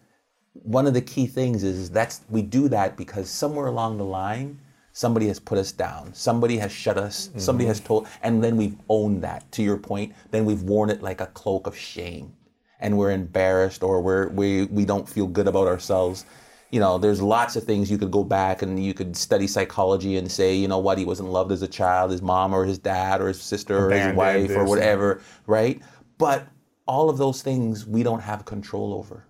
one 0.63 0.87
of 0.87 0.95
the 0.95 1.01
key 1.01 1.27
things 1.27 1.65
is 1.65 1.91
that's 1.91 2.23
we 2.31 2.41
do 2.41 2.69
that 2.69 2.97
because 2.97 3.29
somewhere 3.29 3.67
along 3.67 3.99
the 3.99 4.05
line 4.05 4.59
somebody 4.93 5.27
has 5.27 5.41
put 5.41 5.59
us 5.59 5.73
down. 5.73 6.15
Somebody 6.15 6.57
has 6.59 6.71
shut 6.71 6.97
us. 6.97 7.27
Mm-hmm. 7.29 7.41
Somebody 7.41 7.67
has 7.67 7.81
told 7.81 8.07
and 8.23 8.43
then 8.43 8.57
we've 8.57 8.77
owned 8.89 9.23
that. 9.23 9.51
To 9.53 9.63
your 9.63 9.77
point 9.77 10.15
then 10.31 10.45
we've 10.45 10.63
worn 10.63 10.91
it 10.91 11.03
like 11.03 11.21
a 11.21 11.27
cloak 11.27 11.67
of 11.67 11.77
shame. 11.77 12.33
And 12.81 12.97
we're 12.97 13.11
embarrassed 13.11 13.83
or 13.83 14.01
we're 14.01 14.29
we 14.29 14.67
we 14.67 14.85
don't 14.85 15.09
feel 15.09 15.27
good 15.27 15.49
about 15.49 15.67
ourselves. 15.67 16.25
You 16.71 16.81
know 16.81 16.99
there's 16.99 17.21
lots 17.21 17.57
of 17.57 17.65
things 17.65 17.91
you 17.91 17.99
could 17.99 18.11
go 18.11 18.25
back 18.25 18.63
and 18.63 18.83
you 18.83 18.95
could 18.95 19.17
study 19.17 19.47
psychology 19.47 20.17
and 20.17 20.31
say 20.31 20.55
you 20.55 20.69
know 20.69 20.79
what 20.79 20.99
he 20.99 21.05
wasn't 21.05 21.31
loved 21.31 21.53
as 21.53 21.63
a 21.63 21.69
child 21.69 22.11
his 22.11 22.23
mom 22.23 22.53
or 22.53 22.65
his 22.65 22.79
dad 22.79 23.21
or 23.21 23.29
his 23.29 23.41
sister 23.41 23.89
or 23.89 23.91
his 23.91 24.15
wife 24.15 24.51
or 24.51 24.65
whatever 24.65 25.21
right? 25.47 25.83
But 26.19 26.47
all 26.87 27.11
of 27.11 27.19
those 27.19 27.43
things 27.43 27.87
we 27.87 28.03
don't 28.03 28.21
have 28.21 28.45
control 28.45 28.95
over 28.95 29.25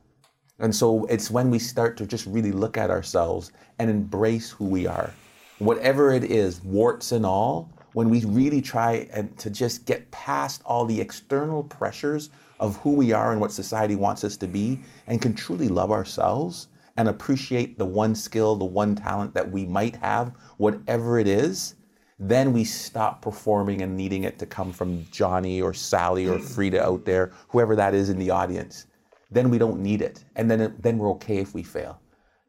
and 0.61 0.75
so 0.75 1.05
it's 1.07 1.31
when 1.31 1.51
we 1.51 1.59
start 1.59 1.97
to 1.97 2.07
just 2.07 2.27
really 2.27 2.53
look 2.53 2.77
at 2.77 2.91
ourselves 2.91 3.51
and 3.79 3.91
embrace 3.91 4.51
who 4.51 4.67
we 4.67 4.87
are. 4.87 5.13
Whatever 5.59 6.13
it 6.13 6.25
is, 6.25 6.63
warts 6.63 7.13
and 7.13 7.27
all, 7.27 7.73
when 7.93 8.09
we 8.09 8.25
really 8.25 8.61
try 8.61 9.09
and 9.13 9.37
to 9.39 9.51
just 9.51 9.85
get 9.85 10.11
past 10.11 10.63
all 10.65 10.85
the 10.85 11.01
external 11.01 11.63
pressures 11.63 12.31
of 12.61 12.77
who 12.79 12.91
we 12.91 13.13
are 13.13 13.33
and 13.33 13.41
what 13.41 13.53
society 13.53 13.97
wants 13.97 14.23
us 14.23 14.37
to 14.37 14.47
be 14.47 14.81
and 15.07 15.21
can 15.21 15.35
truly 15.35 15.69
love 15.69 15.91
ourselves 15.91 16.69
and 16.97 17.09
appreciate 17.09 17.77
the 17.77 17.85
one 17.85 18.15
skill, 18.15 18.55
the 18.55 18.65
one 18.65 18.95
talent 18.95 19.35
that 19.35 19.51
we 19.51 19.65
might 19.65 19.97
have, 19.97 20.33
whatever 20.59 21.19
it 21.19 21.27
is, 21.27 21.75
then 22.21 22.53
we 22.53 22.63
stop 22.63 23.21
performing 23.21 23.83
and 23.83 23.97
needing 23.97 24.23
it 24.23 24.39
to 24.39 24.47
come 24.47 24.73
from 24.73 25.05
Johnny 25.11 25.61
or 25.61 25.75
Sally 25.75 26.29
or 26.29 26.39
Frida 26.39 26.81
out 26.81 27.05
there, 27.05 27.33
whoever 27.49 27.75
that 27.75 27.93
is 27.93 28.09
in 28.09 28.19
the 28.19 28.31
audience 28.31 28.87
then 29.35 29.51
we 29.51 29.59
don't 29.59 29.81
need 29.81 30.01
it, 30.01 30.25
and 30.37 30.51
then 30.51 30.75
then 30.81 30.99
we're 30.99 31.11
okay 31.11 31.39
if 31.39 31.55
we 31.55 31.63
fail. 31.63 32.01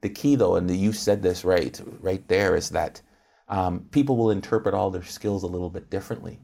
The 0.02 0.10
key, 0.10 0.36
though, 0.36 0.56
and 0.56 0.70
you 0.70 0.94
said 0.94 1.22
this 1.22 1.44
right, 1.44 1.80
right 2.02 2.26
there, 2.28 2.56
is 2.56 2.70
that 2.70 3.02
um, 3.50 3.80
people 3.92 4.16
will 4.18 4.32
interpret 4.32 4.74
all 4.76 4.92
their 4.92 5.04
skills 5.04 5.44
a 5.44 5.48
little 5.48 5.70
bit 5.70 5.90
differently, 5.90 6.40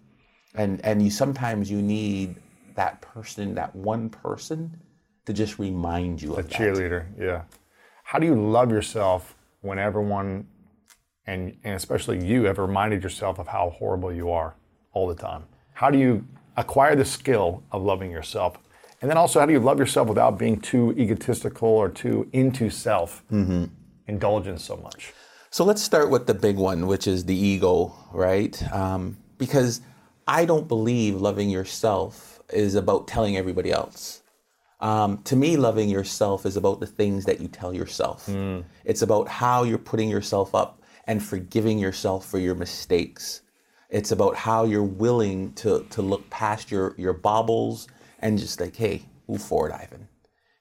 and 0.56 0.84
and 0.84 1.02
you 1.02 1.12
sometimes 1.12 1.70
you 1.70 1.82
need 1.82 2.36
that 2.76 3.02
person, 3.02 3.54
that 3.56 3.76
one 3.76 4.10
person, 4.10 4.80
to 5.26 5.34
just 5.34 5.60
remind 5.60 6.22
you 6.22 6.36
A 6.36 6.40
of 6.40 6.50
that. 6.50 6.58
cheerleader, 6.58 7.06
yeah. 7.20 7.44
How 8.04 8.20
do 8.20 8.26
you 8.26 8.36
love 8.36 8.72
yourself 8.72 9.36
when 9.62 9.78
everyone, 9.80 10.48
and, 11.28 11.58
and 11.64 11.76
especially 11.76 12.26
you, 12.26 12.44
have 12.46 12.58
reminded 12.58 13.04
yourself 13.04 13.40
of 13.40 13.48
how 13.48 13.70
horrible 13.78 14.12
you 14.12 14.32
are 14.32 14.56
all 14.94 15.08
the 15.08 15.16
time? 15.16 15.44
How 15.74 15.90
do 15.90 15.98
you 15.98 16.26
acquire 16.58 16.96
the 16.96 17.06
skill 17.06 17.64
of 17.72 17.84
loving 17.84 18.12
yourself? 18.12 18.58
And 19.02 19.10
then 19.10 19.18
also, 19.18 19.40
how 19.40 19.46
do 19.48 19.54
you 19.54 19.60
love 19.60 19.80
yourself 19.80 20.08
without 20.08 20.38
being 20.38 20.60
too 20.60 20.94
egotistical 20.98 21.68
or 21.68 21.90
too 21.90 22.30
into 22.34 22.70
self 22.70 23.24
indulgence 24.08 24.64
so 24.64 24.78
much? 24.78 25.14
So 25.50 25.66
let's 25.66 25.82
start 25.82 26.10
with 26.10 26.28
the 26.28 26.34
big 26.34 26.56
one, 26.56 26.88
which 26.88 27.08
is 27.08 27.26
the 27.26 27.36
ego, 27.36 27.94
right? 28.14 28.62
Um, 28.72 29.18
because 29.38 29.82
I 30.28 30.46
don't 30.46 30.68
believe 30.68 31.16
loving 31.20 31.50
yourself 31.50 32.40
is 32.54 32.76
about 32.76 33.08
telling 33.08 33.38
everybody 33.38 33.72
else. 33.72 34.22
Um, 34.80 35.22
to 35.24 35.36
me, 35.36 35.58
loving 35.58 35.90
yourself 35.90 36.46
is 36.46 36.56
about 36.58 36.80
the 36.80 36.88
things 36.88 37.26
that 37.26 37.40
you 37.42 37.48
tell 37.48 37.74
yourself. 37.74 38.28
It's 38.86 39.02
about 39.02 39.28
how 39.28 39.64
you're 39.64 39.78
putting 39.78 40.10
yourself 40.10 40.56
up 40.56 40.82
and 41.06 41.24
forgiving 41.24 41.80
yourself 41.80 42.26
for 42.26 42.40
your 42.40 42.56
mistakes. 42.56 43.42
It's 43.90 44.12
about 44.12 44.36
how 44.36 44.66
you're 44.66 44.84
willing 44.84 45.54
to, 45.54 45.86
to 45.90 46.02
look 46.02 46.30
past 46.30 46.72
your, 46.72 46.96
your 46.98 47.14
bobbles 47.14 47.88
and 48.22 48.38
just 48.38 48.60
like, 48.60 48.76
hey, 48.76 49.04
move 49.28 49.42
forward, 49.42 49.72
Ivan. 49.72 50.08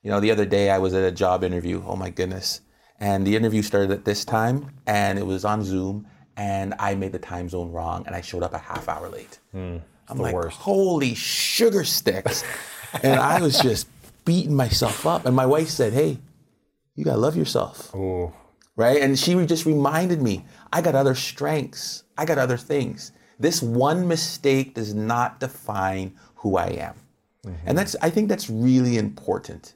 You 0.02 0.10
know, 0.10 0.20
the 0.20 0.30
other 0.30 0.46
day 0.46 0.70
I 0.70 0.78
was 0.78 0.94
at 0.94 1.04
a 1.04 1.12
job 1.12 1.44
interview. 1.44 1.82
Oh 1.86 1.96
my 1.96 2.10
goodness. 2.10 2.62
And 2.98 3.26
the 3.26 3.36
interview 3.36 3.62
started 3.62 3.90
at 3.90 4.04
this 4.04 4.24
time 4.24 4.70
and 4.86 5.18
it 5.18 5.26
was 5.26 5.44
on 5.44 5.62
Zoom 5.62 6.06
and 6.36 6.74
I 6.78 6.94
made 6.94 7.12
the 7.12 7.18
time 7.18 7.48
zone 7.48 7.70
wrong 7.70 8.04
and 8.06 8.14
I 8.14 8.20
showed 8.20 8.42
up 8.42 8.54
a 8.54 8.58
half 8.58 8.88
hour 8.88 9.08
late. 9.08 9.38
Hmm, 9.52 9.78
I'm 10.08 10.16
the 10.16 10.22
like, 10.22 10.34
worst. 10.34 10.58
holy 10.58 11.14
sugar 11.14 11.84
sticks. 11.84 12.44
and 13.02 13.20
I 13.20 13.40
was 13.40 13.58
just 13.58 13.88
beating 14.24 14.54
myself 14.54 15.06
up. 15.06 15.26
And 15.26 15.36
my 15.36 15.46
wife 15.46 15.68
said, 15.68 15.92
hey, 15.92 16.18
you 16.94 17.04
gotta 17.04 17.18
love 17.18 17.36
yourself. 17.36 17.94
Ooh. 17.94 18.32
Right? 18.76 19.02
And 19.02 19.18
she 19.18 19.34
just 19.46 19.66
reminded 19.66 20.22
me, 20.22 20.44
I 20.72 20.80
got 20.80 20.94
other 20.94 21.14
strengths. 21.14 22.04
I 22.16 22.24
got 22.24 22.38
other 22.38 22.56
things. 22.56 23.12
This 23.38 23.62
one 23.62 24.08
mistake 24.08 24.74
does 24.74 24.94
not 24.94 25.40
define 25.40 26.14
who 26.36 26.56
I 26.56 26.68
am. 26.68 26.94
And 27.64 27.76
that's 27.76 27.96
I 28.02 28.10
think 28.10 28.28
that's 28.28 28.50
really 28.50 28.98
important. 28.98 29.74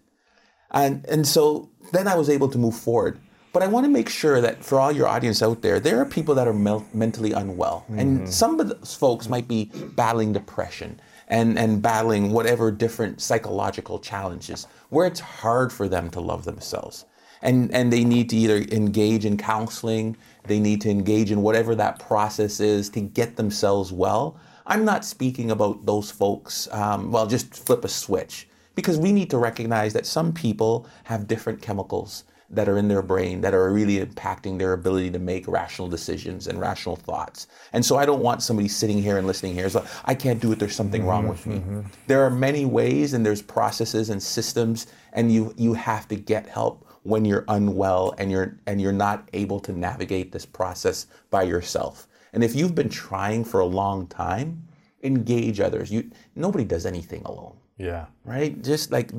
And 0.71 1.05
and 1.07 1.27
so 1.27 1.71
then 1.93 2.09
I 2.09 2.15
was 2.15 2.29
able 2.29 2.49
to 2.49 2.59
move 2.59 2.77
forward. 2.77 3.21
But 3.53 3.63
I 3.63 3.69
want 3.69 3.85
to 3.85 3.91
make 3.91 4.09
sure 4.09 4.41
that 4.41 4.65
for 4.65 4.81
all 4.81 4.91
your 4.91 5.07
audience 5.07 5.41
out 5.41 5.63
there, 5.63 5.79
there 5.79 6.01
are 6.01 6.05
people 6.05 6.35
that 6.35 6.49
are 6.49 6.53
mel- 6.53 6.85
mentally 6.93 7.31
unwell, 7.31 7.87
and 7.89 8.19
mm-hmm. 8.19 8.27
some 8.27 8.59
of 8.59 8.69
those 8.69 8.97
folks 8.97 9.29
might 9.29 9.47
be 9.47 9.71
battling 9.95 10.33
depression 10.33 11.01
and 11.29 11.57
and 11.57 11.81
battling 11.81 12.33
whatever 12.33 12.73
different 12.73 13.21
psychological 13.21 14.01
challenges 14.01 14.67
where 14.91 15.07
it's 15.07 15.21
hard 15.21 15.73
for 15.73 15.89
them 15.89 16.11
to 16.11 16.21
love 16.21 16.45
themselves. 16.45 17.05
And 17.43 17.73
and 17.73 17.93
they 17.93 18.03
need 18.05 18.29
to 18.31 18.37
either 18.37 18.57
engage 18.73 19.25
in 19.25 19.37
counseling, 19.37 20.17
they 20.49 20.59
need 20.59 20.81
to 20.81 20.91
engage 20.91 21.31
in 21.31 21.43
whatever 21.43 21.77
that 21.77 22.01
process 22.01 22.59
is 22.59 22.91
to 22.91 23.01
get 23.01 23.37
themselves 23.37 23.93
well. 23.93 24.37
I'm 24.67 24.85
not 24.85 25.05
speaking 25.05 25.51
about 25.51 25.85
those 25.85 26.11
folks. 26.11 26.69
Um, 26.73 27.11
well, 27.13 27.27
just 27.27 27.55
flip 27.55 27.85
a 27.85 27.89
switch 27.89 28.49
because 28.75 28.99
we 28.99 29.13
need 29.13 29.31
to 29.31 29.39
recognize 29.39 29.93
that 29.93 30.07
some 30.07 30.33
people 30.33 30.87
have 31.05 31.29
different 31.29 31.61
chemicals 31.61 32.25
that 32.51 32.69
are 32.69 32.79
in 32.79 32.89
their 32.89 33.03
brain 33.03 33.41
that 33.41 33.55
are 33.55 33.73
really 33.73 34.05
impacting 34.05 34.59
their 34.59 34.75
ability 34.75 35.11
to 35.11 35.19
make 35.19 35.47
rational 35.49 35.89
decisions 35.89 36.47
and 36.47 36.61
rational 36.61 36.95
thoughts. 36.97 37.47
And 37.73 37.85
so 37.85 37.97
I 37.97 38.07
don't 38.07 38.21
want 38.21 38.43
somebody 38.43 38.69
sitting 38.69 39.03
here 39.03 39.19
and 39.19 39.27
listening 39.27 39.55
here. 39.55 39.69
So 39.69 39.85
I 40.05 40.15
can't 40.15 40.41
do 40.41 40.53
it. 40.53 40.59
There's 40.59 40.75
something 40.75 41.05
wrong 41.07 41.27
with 41.29 41.47
me. 41.47 41.63
There 42.07 42.23
are 42.23 42.31
many 42.31 42.65
ways 42.65 43.13
and 43.15 43.25
there's 43.25 43.43
processes 43.43 44.11
and 44.11 44.23
systems 44.23 44.87
and 45.13 45.33
you 45.33 45.55
you 45.57 45.75
have 45.75 46.07
to 46.09 46.17
get 46.17 46.47
help 46.47 46.87
when 47.03 47.25
you're 47.25 47.45
unwell 47.49 48.15
and 48.19 48.31
you're 48.31 48.57
and 48.67 48.81
you're 48.81 48.93
not 48.93 49.29
able 49.33 49.61
to 49.61 49.73
navigate 49.73 50.33
this 50.33 50.47
process 50.47 51.07
by 51.31 51.43
yourself. 51.43 52.07
And 52.35 52.43
if 52.45 52.55
you've 52.55 52.75
been 52.75 52.89
trying 52.91 53.45
for 53.45 53.61
a 53.61 53.65
long 53.65 54.07
time, 54.09 54.67
engage 55.03 55.61
others. 55.61 55.91
You 55.91 56.11
nobody 56.35 56.65
does 56.65 56.85
anything 56.85 57.23
alone 57.25 57.55
Yeah. 57.79 58.07
right? 58.25 58.61
Just 58.63 58.91
like 58.91 59.11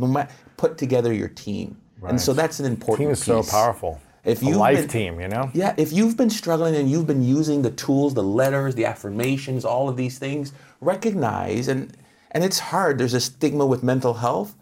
put 0.57 0.77
together 0.77 1.13
your 1.13 1.29
team, 1.29 1.77
Right. 2.01 2.09
and 2.11 2.21
so 2.21 2.33
that's 2.33 2.59
an 2.59 2.65
important. 2.65 3.05
Team 3.07 3.11
is 3.11 3.23
so 3.23 3.41
powerful. 3.41 3.99
If 4.25 4.41
you've 4.43 4.57
life 4.57 4.79
been- 4.79 4.87
team, 4.89 5.21
you 5.21 5.27
know? 5.27 5.49
Yeah, 5.53 5.75
if 5.77 5.93
you've 5.93 6.17
been 6.17 6.31
struggling 6.31 6.75
and 6.75 6.89
you've 6.89 7.05
been 7.07 7.23
using 7.23 7.61
the 7.61 7.69
tools, 7.69 8.15
the 8.15 8.23
letters, 8.23 8.73
the 8.75 8.83
affirmations, 8.85 9.63
all 9.63 9.87
of 9.87 9.95
these 9.97 10.17
things, 10.19 10.51
recognize 10.81 11.67
and 11.67 11.95
and 12.31 12.43
it's 12.43 12.59
hard. 12.59 12.97
There's 12.97 13.13
a 13.13 13.21
stigma 13.21 13.65
with 13.65 13.81
mental 13.81 14.15
health. 14.15 14.55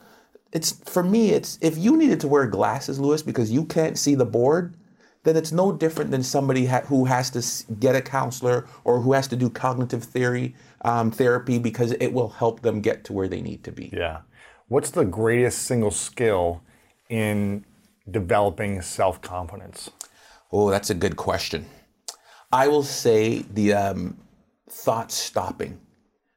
It's 0.51 0.73
for 0.85 1.01
me. 1.01 1.31
It's 1.31 1.57
if 1.61 1.75
you 1.77 1.97
needed 1.97 2.19
to 2.19 2.27
wear 2.27 2.45
glasses, 2.45 2.99
Lewis, 2.99 3.23
because 3.23 3.49
you 3.51 3.63
can't 3.65 3.97
see 3.97 4.13
the 4.13 4.25
board, 4.25 4.75
then 5.24 5.36
it's 5.38 5.51
no 5.51 5.71
different 5.71 6.11
than 6.11 6.21
somebody 6.24 6.65
ha- 6.65 6.82
who 6.82 7.05
has 7.05 7.30
to 7.32 7.74
get 7.76 7.95
a 7.95 8.01
counselor 8.01 8.67
or 8.84 9.01
who 9.01 9.13
has 9.13 9.28
to 9.30 9.36
do 9.36 9.49
cognitive 9.49 10.03
theory 10.03 10.55
um, 10.84 11.11
therapy 11.11 11.59
because 11.59 11.93
it 11.93 12.13
will 12.13 12.30
help 12.30 12.61
them 12.61 12.82
get 12.82 13.03
to 13.05 13.13
where 13.13 13.28
they 13.28 13.41
need 13.41 13.63
to 13.63 13.71
be. 13.71 13.89
Yeah. 13.93 14.21
What's 14.67 14.91
the 14.91 15.05
greatest 15.05 15.63
single 15.63 15.91
skill 15.91 16.61
in 17.09 17.65
developing 18.09 18.82
self 18.82 19.21
confidence? 19.21 19.89
Oh, 20.51 20.69
that's 20.69 20.89
a 20.89 20.93
good 20.95 21.15
question. 21.15 21.65
I 22.51 22.67
will 22.67 22.84
say 22.84 23.39
the 23.53 23.74
um, 23.74 24.17
thought 24.69 25.11
stopping, 25.11 25.80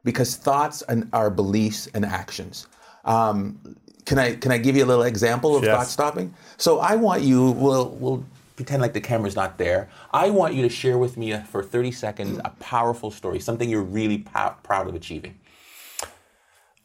because 0.05 0.37
thoughts 0.37 0.82
and 0.82 1.09
are 1.12 1.30
beliefs 1.30 1.89
and 1.93 2.05
actions. 2.05 2.66
Um, 3.05 3.76
can 4.07 4.18
I 4.18 4.37
can 4.37 4.53
I 4.53 4.59
give 4.59 4.76
you 4.76 4.84
a 4.84 4.87
little 4.87 5.03
example 5.05 5.57
of 5.57 5.64
Yes. 5.64 5.76
thought 5.76 5.87
stopping? 5.89 6.34
So 6.57 6.78
I 6.78 6.95
want 6.97 7.22
you. 7.22 7.51
We'll 7.51 7.91
we'll 7.91 8.24
pretend 8.57 8.82
like 8.82 8.94
the 8.94 9.00
camera's 9.00 9.36
not 9.36 9.59
there. 9.59 9.88
I 10.12 10.30
want 10.30 10.54
you 10.54 10.62
to 10.62 10.68
share 10.68 10.98
with 10.98 11.16
me 11.16 11.38
for 11.40 11.62
30 11.62 11.92
seconds 11.92 12.40
a 12.44 12.50
powerful 12.59 13.11
story, 13.11 13.38
something 13.38 13.68
you're 13.68 13.82
really 13.82 14.18
proud 14.18 14.88
of 14.88 14.94
achieving. 14.94 15.38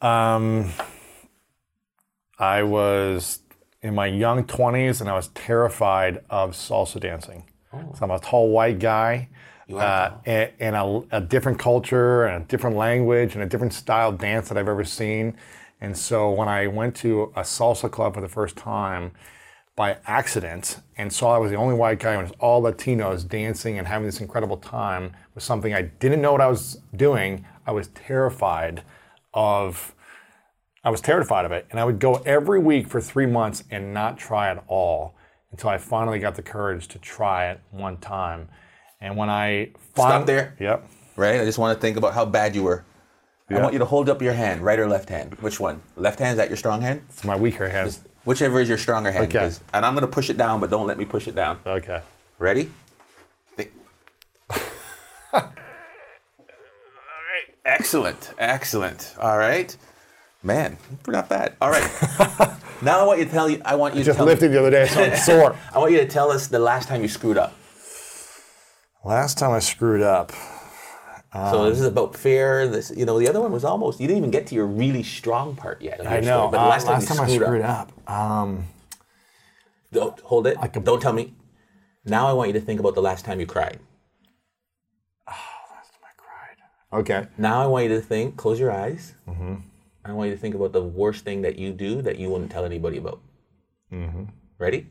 Um, 0.02 0.72
I 2.38 2.64
was 2.64 3.40
in 3.82 3.96
my 3.96 4.08
young 4.08 4.44
20s 4.44 5.00
and 5.00 5.10
I 5.10 5.14
was 5.14 5.30
terrified 5.30 6.24
of 6.30 6.52
salsa 6.52 7.00
dancing. 7.00 7.46
So 7.72 8.00
I'm 8.02 8.12
a 8.12 8.20
tall 8.20 8.50
white 8.50 8.80
guy. 8.80 9.30
Uh, 9.72 10.12
and 10.26 10.52
and 10.60 10.76
a, 10.76 11.02
a 11.12 11.22
different 11.22 11.58
culture 11.58 12.26
and 12.26 12.44
a 12.44 12.48
different 12.48 12.76
language 12.76 13.36
and 13.36 13.44
a 13.44 13.48
different 13.48 13.72
style 13.72 14.10
of 14.10 14.18
dance 14.18 14.50
that 14.50 14.58
I've 14.58 14.68
ever 14.68 14.84
seen. 14.84 15.38
And 15.80 15.98
so 15.98 16.30
when 16.30 16.50
I 16.50 16.68
went 16.68 16.94
to 16.98 17.32
a 17.38 17.42
salsa 17.42 17.90
club 17.90 18.16
for 18.16 18.22
the 18.22 18.28
first 18.28 18.58
time 18.58 19.12
by 19.82 19.98
accident 20.06 20.78
and 20.96 21.12
saw 21.12 21.34
I 21.34 21.40
was 21.40 21.50
the 21.50 21.58
only 21.58 21.74
white 21.74 21.98
guy 21.98 22.12
and 22.14 22.22
it 22.22 22.26
was 22.26 22.38
all 22.40 22.62
Latinos 22.62 23.28
dancing 23.28 23.80
and 23.80 23.88
having 23.88 24.06
this 24.06 24.22
incredible 24.22 24.58
time 24.58 25.14
with 25.34 25.44
something 25.44 25.74
I 25.74 25.82
didn't 25.82 26.22
know 26.22 26.32
what 26.32 26.40
I 26.40 26.46
was 26.46 26.78
doing, 26.96 27.48
I 27.66 27.72
was 27.72 27.88
terrified 27.88 28.84
of 29.34 29.96
I 30.84 30.92
was 30.92 31.02
terrified 31.02 31.46
of 31.46 31.52
it. 31.52 31.66
And 31.72 31.80
I 31.80 31.84
would 31.84 31.98
go 31.98 32.22
every 32.28 32.60
week 32.60 32.90
for 32.90 33.02
three 33.02 33.26
months 33.26 33.64
and 33.72 33.92
not 33.92 34.20
try 34.20 34.52
at 34.52 34.64
all 34.68 35.16
until 35.52 35.72
I 35.72 35.80
finally 35.80 36.20
got 36.20 36.36
the 36.36 36.44
courage 36.44 36.88
to 36.90 37.00
try 37.00 37.50
it 37.50 37.60
one 37.72 37.98
time. 37.98 38.50
And 39.00 39.18
when 39.18 39.32
I 39.32 39.72
finally, 39.96 40.18
Stop 40.18 40.28
there. 40.28 40.56
Yep. 40.60 40.88
Right? 41.16 41.42
I 41.42 41.44
just 41.44 41.58
want 41.58 41.76
to 41.76 41.82
think 41.82 41.98
about 41.98 42.14
how 42.14 42.26
bad 42.26 42.54
you 42.56 42.62
were. 42.62 42.86
I 43.50 43.60
want 43.60 43.74
you 43.74 43.80
to 43.80 43.86
hold 43.86 44.10
up 44.10 44.22
your 44.22 44.34
hand, 44.34 44.62
right 44.62 44.78
or 44.78 44.88
left 44.88 45.10
hand. 45.10 45.34
Which 45.42 45.60
one? 45.60 45.82
Left 45.96 46.20
hand 46.20 46.34
is 46.34 46.38
that 46.38 46.50
your 46.50 46.58
strong 46.58 46.82
hand? 46.82 47.02
It's 47.10 47.24
my 47.24 47.36
weaker 47.36 47.68
hand. 47.68 47.98
Whichever 48.24 48.60
is 48.62 48.70
your 48.70 48.78
stronger 48.78 49.12
hand. 49.12 49.36
Okay. 49.36 49.52
And 49.74 49.86
I'm 49.86 49.94
going 49.94 50.06
to 50.06 50.12
push 50.12 50.30
it 50.30 50.38
down, 50.38 50.60
but 50.60 50.70
don't 50.70 50.86
let 50.88 50.98
me 50.98 51.06
push 51.06 51.28
it 51.28 51.36
down. 51.36 51.60
Okay. 51.66 52.02
Ready? 52.38 52.72
Excellent. 57.66 58.34
Excellent. 58.38 59.16
All 59.20 59.38
right. 59.38 59.76
Man, 60.44 60.78
we're 61.06 61.14
not 61.14 61.30
bad. 61.30 61.56
All 61.62 61.70
right. 61.70 61.88
now 62.82 63.00
I 63.00 63.04
want 63.04 63.20
you 63.20 63.26
to 63.26 63.32
tell 63.32 63.50
you. 63.50 63.62
I 63.64 63.76
want 63.76 63.94
you 63.96 64.02
to 64.02 64.06
Just 64.06 64.20
lifted 64.20 64.52
the 64.52 64.60
other 64.60 64.72
day, 64.72 64.88
so 64.88 65.04
I'm 65.04 65.16
sore. 65.16 65.56
I 65.74 65.78
want 65.78 65.92
you 65.92 66.00
to 66.00 66.08
tell 66.08 66.32
us 66.32 66.48
the 66.48 66.58
last 66.58 66.88
time 66.88 67.04
you 67.04 67.08
screwed 67.08 67.38
up. 67.38 67.56
Last 69.04 69.38
time 69.38 69.52
I 69.52 69.60
screwed 69.60 70.02
up. 70.02 70.32
So 71.34 71.70
this 71.70 71.80
is 71.80 71.86
about 71.86 72.16
fear. 72.16 72.68
This, 72.68 72.92
you 72.96 73.06
know, 73.06 73.18
the 73.20 73.28
other 73.30 73.40
one 73.42 73.52
was 73.52 73.64
almost. 73.64 74.00
You 74.00 74.08
didn't 74.08 74.18
even 74.20 74.32
get 74.32 74.48
to 74.48 74.56
your 74.56 74.66
really 74.66 75.04
strong 75.04 75.56
part 75.56 75.82
yet. 75.82 76.06
I 76.06 76.20
know. 76.20 76.50
story, 76.50 76.52
but 76.52 76.60
uh, 76.60 76.68
last 76.68 76.86
time, 76.88 77.02
you 77.02 77.08
I 77.08 77.28
screwed, 77.28 77.42
screwed 77.48 77.62
up. 77.62 77.92
up. 78.08 78.12
Um, 78.12 78.66
Don't 79.94 80.20
hold 80.22 80.48
it. 80.48 80.58
Like 80.58 80.76
a- 80.76 80.80
Don't 80.82 81.02
tell 81.02 81.14
me. 81.14 81.34
Now 82.06 82.28
I 82.28 82.34
want 82.34 82.48
you 82.50 82.54
to 82.54 82.62
think 82.62 82.80
about 82.80 82.96
the 82.96 83.02
last 83.02 83.24
time 83.26 83.40
you 83.40 83.46
cried. 83.46 83.80
Oh, 85.28 85.32
last 85.76 85.92
time 85.94 86.02
I 86.04 86.14
cried. 86.18 87.00
Okay. 87.02 87.28
Now 87.38 87.62
I 87.62 87.68
want 87.68 87.84
you 87.90 87.96
to 87.96 88.02
think. 88.02 88.36
Close 88.38 88.60
your 88.60 88.72
eyes. 88.72 89.14
Mm-hmm. 89.28 89.56
I 90.04 90.12
want 90.14 90.30
you 90.30 90.36
to 90.36 90.42
think 90.42 90.56
about 90.56 90.74
the 90.74 90.82
worst 90.84 91.24
thing 91.24 91.44
that 91.44 91.58
you 91.60 91.72
do 91.72 92.02
that 92.02 92.18
you 92.18 92.30
wouldn't 92.30 92.52
tell 92.52 92.66
anybody 92.66 92.98
about. 92.98 93.22
Mm-hmm. 93.94 94.24
Ready? 94.58 94.88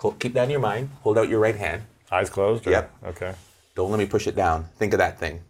Cl- 0.00 0.14
Keep 0.18 0.32
that 0.34 0.44
in 0.44 0.50
your 0.50 0.60
mind. 0.60 0.88
Hold 1.02 1.18
out 1.18 1.28
your 1.28 1.40
right 1.40 1.56
hand. 1.56 1.82
Eyes 2.10 2.30
closed? 2.30 2.66
or- 2.66 2.70
Yep. 2.70 2.90
Okay. 3.08 3.34
Don't 3.76 3.90
let 3.90 3.98
me 3.98 4.06
push 4.06 4.26
it 4.26 4.34
down. 4.34 4.66
Think 4.78 4.94
of 4.94 4.98
that 4.98 5.18
thing. 5.18 5.42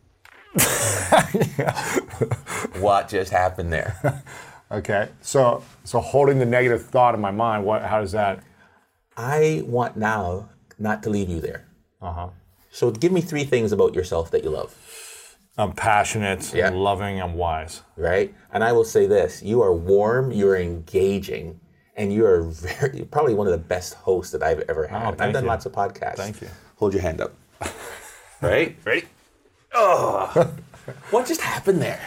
what 2.80 3.09
just 3.09 3.32
happened 3.32 3.72
there? 3.72 4.22
Okay. 4.72 5.09
So, 5.20 5.64
so 5.82 5.98
holding 5.98 6.38
the 6.38 6.46
negative 6.46 6.86
thought 6.86 7.16
in 7.16 7.20
my 7.20 7.32
mind, 7.32 7.64
what? 7.64 7.82
How 7.82 8.01
does 8.01 8.12
that? 8.12 8.40
I 9.16 9.64
want 9.66 9.96
now 9.96 10.51
not 10.78 11.03
to 11.03 11.11
leave 11.11 11.28
you 11.28 11.40
there. 11.40 11.66
Uh 12.01 12.12
huh. 12.12 12.28
So 12.70 12.92
give 12.92 13.11
me 13.11 13.20
three 13.20 13.42
things 13.42 13.72
about 13.72 13.96
yourself 13.96 14.30
that 14.30 14.44
you 14.44 14.51
love. 14.51 15.36
I'm 15.59 15.72
passionate, 15.72 16.55
Yeah. 16.55 16.68
I'm 16.68 16.76
loving, 16.76 17.20
I'm 17.20 17.34
wise. 17.34 17.82
right? 17.96 18.32
And 18.53 18.62
I 18.62 18.70
will 18.70 18.84
say 18.84 19.09
this: 19.09 19.42
you 19.42 19.61
are 19.61 19.74
warm, 19.74 20.30
you 20.30 20.48
are 20.48 20.57
engaging, 20.57 21.59
and 21.96 22.12
you 22.12 22.24
are 22.24 22.42
very 22.44 23.01
probably 23.11 23.34
one 23.34 23.48
of 23.48 23.53
the 23.53 23.59
best 23.59 23.94
hosts 23.94 24.30
that 24.30 24.44
I've 24.44 24.61
ever 24.68 24.86
had. 24.86 25.03
Oh, 25.03 25.09
I've 25.18 25.32
done 25.32 25.42
you. 25.42 25.48
lots 25.48 25.66
of 25.66 25.72
podcasts. 25.72 26.14
Thank 26.14 26.40
you. 26.42 26.48
Hold 26.76 26.94
your 26.94 27.03
hand 27.03 27.20
up. 27.20 27.34
right? 28.40 28.76
Ready? 28.84 29.07
Oh, 29.72 30.54
what 31.10 31.26
just 31.26 31.40
happened 31.40 31.80
there? 31.80 32.00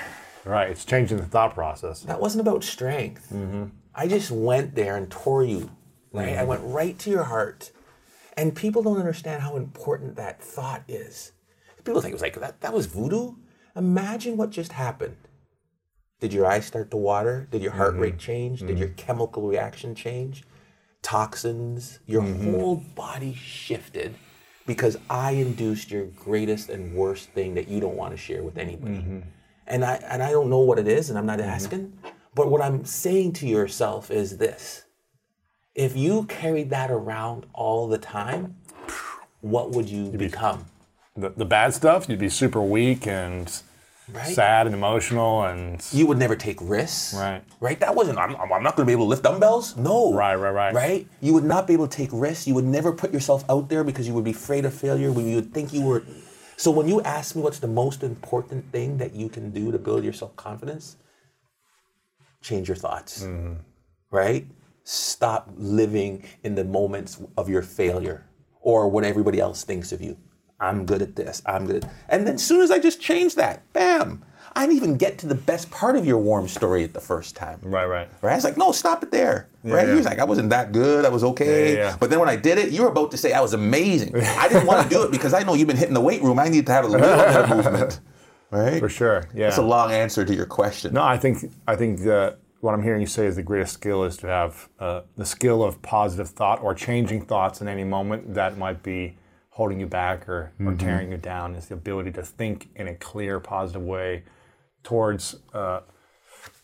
Right. 0.46 0.70
It's 0.70 0.86
changing 0.86 1.18
the 1.18 1.26
thought 1.26 1.54
process. 1.54 2.02
That 2.02 2.20
wasn't 2.20 2.42
about 2.42 2.64
strength. 2.64 3.30
Mm-hmm. 3.34 3.66
I 3.96 4.08
just 4.08 4.32
went 4.32 4.76
there 4.76 4.98
and 4.98 5.10
tore 5.10 5.44
you. 5.44 5.72
Right? 6.12 6.30
I 6.30 6.32
mm-hmm. 6.38 6.48
went 6.48 6.62
right 6.66 7.00
to 7.00 7.10
your 7.10 7.24
heart. 7.24 7.72
And 8.36 8.56
people 8.56 8.84
don't 8.84 8.98
understand 8.98 9.44
how 9.44 9.56
important 9.56 10.16
that 10.16 10.42
thought 10.42 10.84
is. 10.88 11.32
People 11.84 12.02
think 12.02 12.12
it 12.12 12.16
was 12.16 12.22
like 12.22 12.40
that, 12.40 12.62
that 12.62 12.74
was 12.74 12.88
voodoo. 12.88 13.36
Imagine 13.76 14.38
what 14.38 14.50
just 14.50 14.72
happened. 14.72 15.18
Did 16.20 16.34
your 16.34 16.46
eyes 16.46 16.66
start 16.66 16.90
to 16.92 16.98
water? 16.98 17.48
Did 17.52 17.62
your 17.62 17.74
heart 17.74 17.96
rate 17.96 18.14
mm-hmm. 18.14 18.20
change? 18.20 18.60
Did 18.62 18.80
your 18.80 18.90
mm-hmm. 18.90 18.96
chemical 18.96 19.44
reaction 19.44 19.94
change? 19.94 20.44
Toxins, 21.02 22.00
your 22.06 22.22
whole 22.22 22.78
body 22.96 23.34
shifted 23.34 24.16
because 24.66 24.98
I 25.10 25.32
induced 25.32 25.92
your 25.92 26.06
greatest 26.06 26.70
and 26.70 26.94
worst 26.94 27.30
thing 27.30 27.54
that 27.56 27.68
you 27.68 27.80
don't 27.80 27.96
want 27.96 28.12
to 28.12 28.18
share 28.18 28.44
with 28.44 28.58
anybody. 28.58 28.96
Mm-hmm. 28.96 29.20
And 29.68 29.86
I 29.86 29.96
and 29.96 30.22
I 30.22 30.32
don't 30.32 30.50
know 30.50 30.60
what 30.60 30.80
it 30.80 30.88
is, 30.88 31.10
and 31.10 31.18
I'm 31.18 31.26
not 31.26 31.40
mm-hmm. 31.40 31.50
asking. 31.50 31.94
But 32.36 32.50
what 32.50 32.62
I'm 32.62 32.84
saying 32.86 33.34
to 33.34 33.48
yourself 33.48 34.12
is 34.12 34.38
this: 34.38 34.86
if 35.76 35.96
you 35.96 36.26
carried 36.26 36.70
that 36.70 36.92
around 36.92 37.46
all 37.54 37.88
the 37.88 37.98
time, 37.98 38.56
what 39.42 39.72
would 39.72 39.90
you 39.90 40.10
become? 40.10 40.66
The, 41.16 41.30
the 41.30 41.46
bad 41.46 41.74
stuff, 41.74 42.10
you'd 42.10 42.20
be 42.20 42.30
super 42.30 42.62
weak 42.62 43.06
and 43.06 43.62
Right? 44.12 44.36
sad 44.36 44.66
and 44.66 44.76
emotional 44.76 45.44
and 45.44 45.86
You 45.94 46.06
would 46.08 46.18
never 46.18 46.36
take 46.36 46.58
risks. 46.62 47.14
Right. 47.14 47.42
Right? 47.62 47.80
That 47.80 47.96
wasn't, 47.96 48.18
I'm, 48.18 48.36
I'm 48.36 48.62
not 48.62 48.76
going 48.76 48.86
to 48.86 48.90
be 48.90 48.92
able 48.92 49.06
to 49.06 49.10
lift 49.10 49.24
dumbbells. 49.24 49.78
No. 49.78 50.14
Right, 50.14 50.36
right, 50.36 50.52
right. 50.52 50.74
Right? 50.74 51.08
You 51.22 51.34
would 51.34 51.46
not 51.46 51.68
be 51.68 51.74
able 51.74 51.88
to 51.88 51.98
take 51.98 52.10
risks. 52.12 52.46
You 52.46 52.54
would 52.56 52.66
never 52.66 52.92
put 52.92 53.14
yourself 53.14 53.46
out 53.50 53.70
there 53.70 53.84
because 53.84 54.08
you 54.08 54.14
would 54.14 54.26
be 54.26 54.32
afraid 54.32 54.66
of 54.66 54.74
failure. 54.74 55.12
When 55.12 55.28
you 55.28 55.36
would 55.36 55.54
think 55.54 55.72
you 55.72 55.82
were. 55.84 56.04
So 56.58 56.70
when 56.70 56.88
you 56.88 57.02
ask 57.02 57.36
me 57.36 57.42
what's 57.42 57.60
the 57.60 57.68
most 57.68 58.04
important 58.04 58.72
thing 58.72 58.98
that 58.98 59.14
you 59.14 59.30
can 59.30 59.52
do 59.52 59.72
to 59.72 59.80
build 59.80 60.04
your 60.04 60.14
self 60.14 60.36
confidence, 60.36 60.98
change 62.42 62.68
your 62.68 62.78
thoughts. 62.78 63.24
Mm-hmm. 63.24 63.62
Right? 64.12 64.48
Stop 64.84 65.50
living 65.56 66.26
in 66.44 66.56
the 66.56 66.66
moments 66.66 67.22
of 67.38 67.48
your 67.48 67.62
failure 67.62 68.26
or 68.60 68.90
what 68.90 69.06
everybody 69.06 69.40
else 69.40 69.64
thinks 69.64 69.92
of 69.92 70.02
you. 70.02 70.18
I'm 70.64 70.86
good 70.86 71.02
at 71.02 71.16
this. 71.16 71.42
I'm 71.46 71.68
good 71.68 71.84
at 71.84 71.92
And 72.10 72.26
then 72.26 72.36
as 72.36 72.44
soon 72.44 72.62
as 72.62 72.72
I 72.72 72.80
just 72.80 73.02
change 73.02 73.36
that, 73.36 73.72
bam, 73.74 74.24
I 74.56 74.66
didn't 74.66 74.78
even 74.78 74.98
get 74.98 75.18
to 75.20 75.28
the 75.28 75.36
best 75.36 75.72
part 75.72 75.96
of 75.96 76.06
your 76.06 76.20
warm 76.20 76.48
story 76.48 76.84
at 76.84 76.94
the 76.94 77.00
first 77.00 77.36
time. 77.36 77.60
right, 77.64 77.86
right. 77.86 78.08
Right? 78.22 78.34
I 78.34 78.36
was 78.36 78.44
like, 78.44 78.58
no, 78.58 78.72
stop 78.72 79.02
it 79.04 79.12
there. 79.12 79.50
right? 79.64 79.86
yeah. 79.86 79.92
He 79.92 79.98
was 79.98 80.06
like, 80.06 80.20
I 80.20 80.24
wasn't 80.24 80.52
that 80.52 80.72
good. 80.72 81.06
I 81.06 81.10
was 81.10 81.24
okay. 81.24 81.74
Yeah, 81.74 81.78
yeah, 81.78 81.90
yeah. 81.90 81.98
But 82.00 82.10
then 82.10 82.20
when 82.20 82.30
I 82.30 82.36
did 82.36 82.58
it, 82.58 82.72
you 82.72 82.84
were 82.84 82.90
about 82.90 83.12
to 83.12 83.18
say 83.18 83.34
I 83.34 83.42
was 83.42 83.54
amazing. 83.54 84.16
I 84.16 84.48
didn't 84.48 84.68
want 84.68 84.84
to 84.84 84.96
do 84.96 85.04
it 85.04 85.12
because 85.12 85.34
I 85.34 85.44
know 85.44 85.56
you've 85.56 85.68
been 85.68 85.78
hitting 85.78 85.96
the 85.96 86.02
weight 86.02 86.22
room. 86.22 86.40
I 86.40 86.50
need 86.50 86.66
to 86.68 86.72
have 86.72 86.86
a 86.86 86.88
little 86.88 87.08
bit 87.08 87.36
of 87.36 87.50
movement. 87.50 88.00
Right? 88.52 88.80
For 88.80 88.88
sure. 88.88 89.28
Yeah. 89.34 89.46
That's 89.48 89.58
a 89.58 89.64
long 89.64 89.92
answer 89.92 90.24
to 90.24 90.36
your 90.36 90.46
question. 90.46 90.94
No, 90.94 91.02
I 91.02 91.18
think 91.18 91.52
I 91.68 91.76
think 91.76 92.02
that 92.02 92.38
what 92.60 92.76
I'm 92.76 92.84
hearing 92.84 93.02
you 93.02 93.08
say 93.08 93.26
is 93.26 93.36
the 93.36 93.42
greatest 93.42 93.74
skill 93.74 94.04
is 94.04 94.16
to 94.18 94.28
have 94.28 94.70
uh, 94.80 95.02
the 95.18 95.26
skill 95.26 95.64
of 95.64 95.82
positive 95.82 96.30
thought 96.30 96.62
or 96.62 96.76
changing 96.76 97.26
thoughts 97.26 97.62
in 97.62 97.68
any 97.68 97.84
moment 97.84 98.36
that 98.36 98.60
might 98.60 98.84
be 98.84 99.18
holding 99.54 99.80
you 99.80 99.86
back 99.86 100.28
or, 100.28 100.52
or 100.60 100.74
tearing 100.74 101.12
you 101.12 101.18
down. 101.18 101.56
Is 101.56 101.68
the 101.68 101.76
ability 101.76 102.12
to 102.14 102.24
think 102.24 102.70
in 102.76 102.88
a 102.88 102.96
clear, 102.96 103.40
positive 103.40 103.84
way 103.84 104.24
towards 104.84 105.36
uh, 105.54 105.82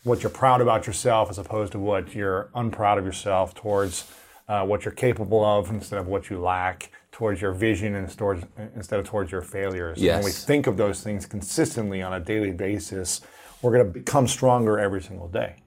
what 0.03 0.23
you're 0.23 0.29
proud 0.29 0.59
about 0.61 0.87
yourself 0.87 1.29
as 1.29 1.37
opposed 1.37 1.71
to 1.73 1.79
what 1.79 2.15
you're 2.15 2.49
unproud 2.55 2.97
of 2.97 3.05
yourself, 3.05 3.53
towards 3.53 4.11
uh, 4.47 4.65
what 4.65 4.85
you're 4.85 4.93
capable 4.93 5.45
of 5.45 5.69
instead 5.69 5.99
of 5.99 6.07
what 6.07 6.29
you 6.29 6.39
lack, 6.39 6.91
towards 7.11 7.41
your 7.41 7.51
vision 7.51 7.95
and 7.95 8.17
towards, 8.17 8.43
instead 8.75 8.99
of 8.99 9.05
towards 9.05 9.31
your 9.31 9.41
failures. 9.41 9.97
And 9.97 10.05
When 10.23 10.25
we 10.25 10.31
think 10.31 10.67
of 10.67 10.77
those 10.77 11.03
things 11.03 11.25
consistently 11.25 12.01
on 12.01 12.13
a 12.13 12.19
daily 12.19 12.51
basis, 12.51 13.21
we're 13.61 13.71
going 13.71 13.85
to 13.85 13.91
become 13.91 14.27
stronger 14.27 14.79
every 14.79 15.01
single 15.01 15.27
day. 15.27 15.57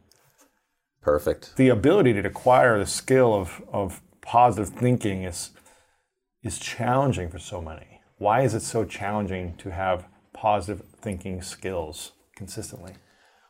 Perfect. 1.02 1.56
The 1.56 1.68
ability 1.68 2.14
to 2.14 2.26
acquire 2.26 2.78
the 2.78 2.86
skill 2.86 3.34
of, 3.34 3.62
of 3.72 4.00
positive 4.20 4.70
thinking 4.74 5.24
is, 5.24 5.50
is 6.42 6.58
challenging 6.58 7.28
for 7.28 7.38
so 7.38 7.60
many. 7.60 8.00
Why 8.18 8.42
is 8.42 8.54
it 8.54 8.62
so 8.62 8.84
challenging 8.84 9.56
to 9.58 9.70
have 9.70 10.06
positive 10.32 10.84
thinking 11.00 11.42
skills 11.42 12.12
consistently? 12.36 12.94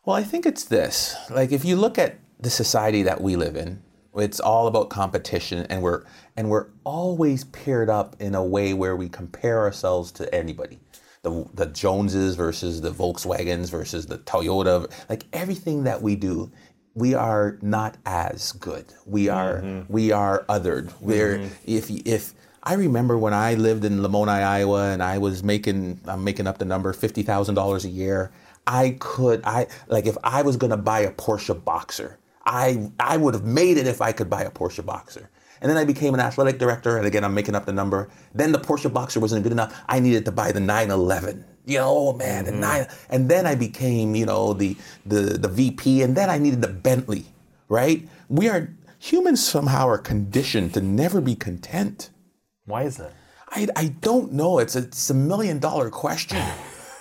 Well, 0.05 0.17
I 0.17 0.25
think 0.25 0.47
it's 0.47 0.65
this. 0.65 1.17
Like 1.31 1.53
if 1.53 1.65
you 1.65 1.77
look 1.77 1.99
at 1.99 2.19
the 2.41 2.51
society 2.51 3.03
that 3.05 3.21
we 3.21 3.37
live 3.37 3.57
in, 3.57 3.83
it's 4.17 4.41
all 4.41 4.67
about 4.67 4.91
competition 4.91 5.67
and 5.71 5.83
we're 5.83 6.05
and 6.37 6.51
we're 6.51 6.69
always 6.85 7.45
paired 7.45 7.89
up 7.89 8.17
in 8.19 8.35
a 8.35 8.45
way 8.45 8.75
where 8.75 8.97
we 8.97 9.09
compare 9.09 9.61
ourselves 9.61 10.13
to 10.13 10.35
anybody. 10.35 10.81
The 11.23 11.49
the 11.55 11.67
Joneses 11.67 12.35
versus 12.35 12.81
the 12.81 12.91
Volkswagens 12.91 13.71
versus 13.71 14.07
the 14.07 14.19
Toyota, 14.19 14.91
like 15.09 15.25
everything 15.33 15.85
that 15.85 16.03
we 16.03 16.17
do, 16.17 16.51
we 16.95 17.15
are 17.15 17.59
not 17.63 17.97
as 18.05 18.53
good. 18.53 18.87
We 19.07 19.29
are 19.29 19.63
mm-hmm. 19.63 19.91
we 19.91 20.13
are 20.13 20.45
othered. 20.49 20.93
We're 21.01 21.39
mm-hmm. 21.39 21.55
if 21.65 21.91
if 21.91 22.35
I 22.65 22.75
remember 22.75 23.19
when 23.19 23.35
I 23.35 23.55
lived 23.55 23.85
in 23.85 23.99
Lamoni, 23.99 24.29
Iowa, 24.29 24.93
and 24.93 25.03
I 25.03 25.19
was 25.19 25.43
making 25.43 26.01
I'm 26.07 26.23
making 26.23 26.47
up 26.47 26.59
the 26.59 26.65
number 26.65 26.93
fifty 26.93 27.23
thousand 27.23 27.57
dollars 27.57 27.85
a 27.85 27.89
year. 27.89 28.31
I 28.67 28.97
could 29.01 29.43
I 29.45 29.67
like 29.89 30.07
if 30.07 30.17
I 30.23 30.43
was 30.43 30.57
gonna 30.57 30.77
buy 30.77 31.01
a 31.01 31.13
Porsche 31.13 31.61
Boxster, 31.61 32.17
I 32.47 32.91
I 33.01 33.17
would 33.17 33.35
have 33.35 33.45
made 33.45 33.79
it 33.79 33.89
if 33.89 34.01
I 34.01 34.13
could 34.13 34.31
buy 34.31 34.43
a 34.43 34.51
Porsche 34.51 34.85
Boxster. 34.85 35.27
And 35.61 35.71
then 35.71 35.77
I 35.77 35.85
became 35.85 36.15
an 36.15 36.21
athletic 36.21 36.59
director, 36.59 36.99
and 36.99 37.07
again 37.07 37.25
I'm 37.25 37.35
making 37.35 37.57
up 37.57 37.67
the 37.67 37.73
number. 37.73 38.09
Then 38.33 38.53
the 38.53 38.59
Porsche 38.59 38.91
Boxster 38.91 39.21
wasn't 39.21 39.43
good 39.43 39.53
enough. 39.53 39.83
I 39.89 39.99
needed 39.99 40.25
to 40.27 40.33
buy 40.33 40.53
the 40.53 40.61
911. 40.61 41.45
You 41.67 41.79
know, 41.79 41.89
oh 41.89 42.13
man, 42.13 42.45
the 42.45 42.53
mm-hmm. 42.53 42.61
nine. 42.61 42.87
And 43.09 43.29
then 43.29 43.47
I 43.47 43.57
became 43.57 44.15
you 44.15 44.27
know 44.27 44.53
the 44.53 44.77
the 45.05 45.21
the 45.37 45.49
VP, 45.49 46.03
and 46.03 46.17
then 46.17 46.31
I 46.31 46.39
needed 46.39 46.63
the 46.63 46.69
Bentley. 46.69 47.27
Right? 47.69 48.09
We 48.29 48.49
are 48.49 48.73
humans 49.01 49.45
somehow 49.45 49.89
are 49.89 49.99
conditioned 49.99 50.75
to 50.75 50.81
never 50.81 51.21
be 51.21 51.35
content. 51.35 52.11
Why 52.67 52.83
is 52.85 52.97
that? 52.99 53.13
I, 53.51 53.69
I 53.77 53.87
don't 54.01 54.33
know. 54.33 54.59
It's 54.59 54.77
a, 54.77 54.81
it's 54.81 55.11
a 55.11 55.15
million 55.15 55.59
dollar 55.59 55.91
question, 55.91 56.39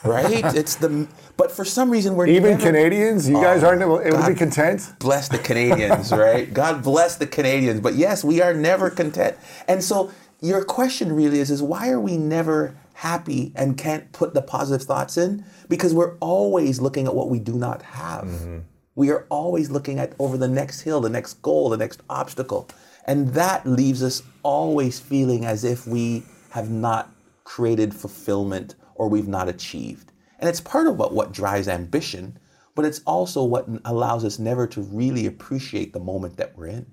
right? 0.04 0.44
it's 0.56 0.76
the 0.76 1.08
but 1.38 1.52
for 1.52 1.64
some 1.64 1.90
reason 1.90 2.16
we're 2.16 2.28
Even 2.28 2.52
never- 2.52 2.64
Canadians, 2.64 3.30
you 3.30 3.36
guys 3.36 3.64
Oh, 3.64 3.68
aren't 3.68 3.82
able, 3.82 4.02
able 4.02 4.18
to 4.22 4.28
be 4.30 4.36
content? 4.36 4.92
bless 5.00 5.30
the 5.30 5.38
Canadians, 5.40 6.12
right? 6.26 6.54
God 6.54 6.84
bless 6.84 7.16
the 7.16 7.28
Canadians. 7.28 7.80
But 7.80 7.96
yes, 7.96 8.24
we 8.24 8.42
are 8.42 8.54
never 8.54 8.90
content. 8.90 9.38
And 9.68 9.84
so 9.84 10.12
your 10.42 10.64
question 10.66 11.14
really 11.14 11.40
is 11.40 11.50
is 11.52 11.62
why 11.62 11.90
are 11.90 12.00
we 12.02 12.18
never 12.18 12.76
happy 12.96 13.52
and 13.56 13.78
can't 13.78 14.12
put 14.12 14.34
the 14.34 14.42
positive 14.42 14.86
thoughts 14.86 15.16
in? 15.18 15.46
Because 15.70 15.94
we're 15.94 16.18
always 16.18 16.82
looking 16.82 17.08
at 17.08 17.16
what 17.16 17.30
we 17.30 17.40
do 17.40 17.54
not 17.54 17.82
have. 17.84 18.26
Mm-hmm. 18.26 18.60
We 18.96 19.10
are 19.10 19.26
always 19.30 19.72
looking 19.72 20.00
at 20.00 20.14
over 20.20 20.38
the 20.38 20.48
next 20.48 20.82
hill, 20.82 21.02
the 21.02 21.10
next 21.10 21.42
goal, 21.42 21.70
the 21.70 21.78
next 21.78 22.02
obstacle. 22.10 22.68
And 23.06 23.30
that 23.30 23.66
leaves 23.66 24.04
us 24.04 24.22
always 24.44 25.00
feeling 25.00 25.46
as 25.46 25.64
if 25.64 25.88
we 25.88 26.24
have 26.50 26.70
not 26.70 27.10
created 27.44 27.94
fulfillment 27.94 28.76
or 28.96 29.08
we've 29.08 29.28
not 29.28 29.50
achieved. 29.50 30.12
And 30.40 30.50
it's 30.50 30.62
part 30.62 30.88
of 30.88 30.98
what, 30.98 31.14
what 31.14 31.32
drives 31.32 31.68
ambition, 31.68 32.38
but 32.76 32.86
it's 32.86 33.02
also 33.06 33.44
what 33.44 33.68
allows 33.86 34.26
us 34.26 34.40
never 34.40 34.68
to 34.68 34.82
really 34.82 35.26
appreciate 35.26 35.94
the 35.94 36.00
moment 36.00 36.38
that 36.38 36.58
we're 36.58 36.68
in. 36.68 36.86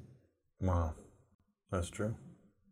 Wow, 0.61 0.95
that's 1.71 1.91
true. 1.91 2.15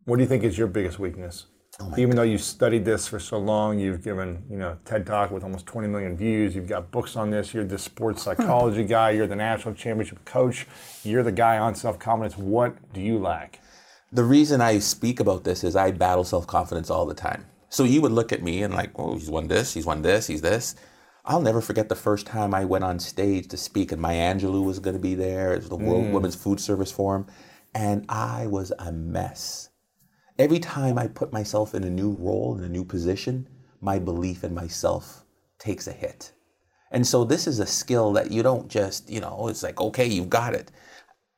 What 0.05 0.17
do 0.17 0.23
you 0.23 0.29
think 0.29 0.45
is 0.45 0.59
your 0.59 0.69
biggest 0.69 0.99
weakness? 0.99 1.47
Oh 1.79 1.93
Even 1.99 2.17
though 2.17 2.23
you 2.23 2.39
studied 2.39 2.87
this 2.87 3.07
for 3.07 3.19
so 3.19 3.39
long, 3.39 3.79
you've 3.79 4.03
given 4.03 4.43
you 4.49 4.57
know 4.57 4.79
TED 4.87 5.05
Talk 5.07 5.31
with 5.31 5.43
almost 5.43 5.67
20 5.67 5.89
million 5.89 6.17
views. 6.17 6.55
You've 6.55 6.69
got 6.69 6.91
books 6.91 7.17
on 7.17 7.31
this. 7.31 7.53
You're 7.53 7.65
the 7.65 7.79
sports 7.79 8.23
psychology 8.23 8.85
guy. 8.85 9.11
You're 9.11 9.27
the 9.27 9.37
national 9.37 9.75
championship 9.75 10.25
coach. 10.25 10.67
You're 11.05 11.23
the 11.23 11.33
guy 11.33 11.59
on 11.59 11.75
self 11.75 11.99
confidence. 11.99 12.39
What 12.39 12.93
do 12.95 13.01
you 13.03 13.19
lack? 13.19 13.61
The 14.11 14.25
reason 14.25 14.63
I 14.63 14.79
speak 14.79 15.21
about 15.21 15.45
this 15.45 15.65
is 15.65 15.77
I 15.77 15.91
battle 15.91 16.25
self 16.25 16.47
confidence 16.47 16.89
all 16.89 17.05
the 17.05 17.15
time. 17.15 17.45
So 17.69 17.85
you 17.85 18.01
would 18.01 18.13
look 18.13 18.33
at 18.33 18.43
me 18.43 18.63
and 18.63 18.73
like, 18.73 18.93
oh, 18.97 19.15
he's 19.15 19.29
won 19.29 19.49
this, 19.49 19.75
he's 19.75 19.85
won 19.85 20.01
this, 20.01 20.29
he's 20.29 20.41
this. 20.41 20.77
I'll 21.27 21.43
never 21.43 21.61
forget 21.61 21.89
the 21.89 21.97
first 21.97 22.25
time 22.25 22.55
I 22.55 22.65
went 22.65 22.85
on 22.85 23.01
stage 23.01 23.49
to 23.49 23.57
speak, 23.57 23.93
and 23.93 24.01
Maya 24.01 24.35
Angelou 24.35 24.65
was 24.65 24.79
going 24.79 24.97
to 24.97 25.03
be 25.03 25.15
there. 25.15 25.53
It 25.53 25.59
was 25.59 25.69
the 25.69 25.77
World 25.77 26.05
mm. 26.05 26.13
Women's 26.13 26.37
Food 26.37 26.61
Service 26.61 26.93
Forum, 26.93 27.27
and 27.75 28.07
I 28.09 28.47
was 28.47 28.73
a 28.79 28.93
mess. 28.93 29.71
Every 30.39 30.59
time 30.59 30.99
I 30.99 31.07
put 31.07 31.33
myself 31.33 31.75
in 31.75 31.83
a 31.85 31.91
new 31.91 32.13
role, 32.19 32.59
in 32.59 32.65
a 32.65 32.69
new 32.69 32.85
position, 32.85 33.49
my 33.81 33.99
belief 33.99 34.45
in 34.45 34.55
myself 34.55 35.25
takes 35.59 35.87
a 35.87 35.93
hit. 35.93 36.33
And 36.91 37.07
so 37.07 37.25
this 37.25 37.47
is 37.47 37.59
a 37.59 37.67
skill 37.67 38.13
that 38.13 38.31
you 38.31 38.43
don't 38.43 38.69
just, 38.69 39.09
you 39.11 39.21
know, 39.21 39.49
it's 39.49 39.63
like, 39.63 39.81
okay, 39.81 40.07
you've 40.07 40.29
got 40.29 40.55
it. 40.55 40.71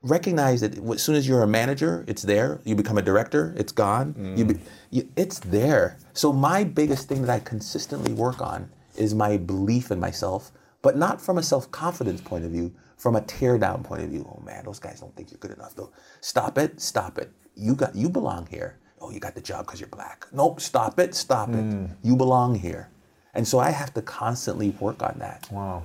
Recognize 0.03 0.61
that 0.63 0.79
as 0.79 1.03
soon 1.03 1.15
as 1.15 1.29
you're 1.29 1.43
a 1.43 1.47
manager, 1.49 2.05
it's 2.09 2.23
there. 2.23 2.61
You 2.65 2.75
become 2.75 2.99
a 2.99 3.03
director, 3.03 3.55
it's 3.57 3.73
gone. 3.73 4.15
You 4.37 4.45
be, 4.45 4.61
you, 4.91 5.09
it's 5.17 5.39
there. 5.41 5.99
So 6.13 6.33
my 6.33 6.65
biggest 6.65 7.09
thing 7.09 7.23
that 7.23 7.31
I 7.31 7.39
consistently 7.41 8.13
work 8.13 8.41
on 8.41 8.71
is 8.97 9.15
my 9.15 9.37
belief 9.37 9.93
in 9.93 10.01
myself, 10.01 10.51
but 10.83 10.97
not 10.97 11.21
from 11.21 11.39
a 11.39 11.43
self 11.43 11.71
confidence 11.71 12.21
point 12.21 12.45
of 12.45 12.51
view, 12.51 12.75
from 12.97 13.15
a 13.17 13.21
tear 13.23 13.59
down 13.59 13.85
point 13.85 14.03
of 14.03 14.11
view. 14.11 14.29
Oh 14.29 14.43
man, 14.45 14.65
those 14.65 14.81
guys 14.81 15.01
don't 15.01 15.15
think 15.17 15.31
you're 15.31 15.39
good 15.39 15.53
enough. 15.53 15.75
Though, 15.77 15.93
stop 16.21 16.59
it, 16.59 16.81
stop 16.81 17.19
it. 17.19 17.31
You 17.55 17.75
got, 17.77 17.95
you 17.95 18.09
belong 18.09 18.47
here. 18.47 18.79
Oh, 19.01 19.11
you 19.11 19.21
got 19.21 19.35
the 19.35 19.41
job 19.41 19.67
because 19.67 19.81
you're 19.81 19.89
black. 19.89 20.27
Nope, 20.33 20.61
stop 20.61 20.99
it, 20.99 21.15
stop 21.15 21.51
it. 21.51 21.91
You 22.03 22.17
belong 22.17 22.55
here. 22.55 22.91
And 23.35 23.47
so 23.47 23.59
I 23.59 23.71
have 23.71 23.95
to 23.95 24.03
constantly 24.03 24.71
work 24.81 25.03
on 25.03 25.17
that. 25.19 25.49
Wow. 25.51 25.85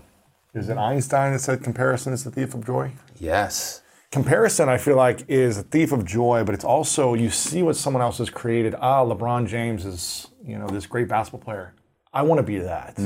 Is 0.53 0.69
it 0.69 0.77
Einstein 0.77 1.33
that 1.33 1.39
said 1.39 1.63
comparison 1.63 2.13
is 2.13 2.23
the 2.23 2.31
thief 2.31 2.53
of 2.53 2.65
joy? 2.65 2.91
Yes. 3.19 3.81
Comparison, 4.11 4.69
I 4.69 4.77
feel 4.77 4.95
like, 4.95 5.25
is 5.27 5.57
a 5.57 5.63
thief 5.63 5.91
of 5.91 6.05
joy, 6.05 6.43
but 6.43 6.53
it's 6.53 6.63
also 6.63 7.15
you 7.15 7.29
see 7.29 7.63
what 7.63 7.75
someone 7.75 8.03
else 8.03 8.19
has 8.19 8.29
created. 8.29 8.75
Ah, 8.79 9.03
LeBron 9.03 9.47
James 9.47 9.85
is, 9.85 10.27
you 10.43 10.57
know, 10.57 10.67
this 10.67 10.85
great 10.85 11.07
basketball 11.07 11.43
player. 11.43 11.73
I 12.13 12.21
want 12.21 12.39
to 12.39 12.43
be 12.43 12.59
that. 12.59 12.99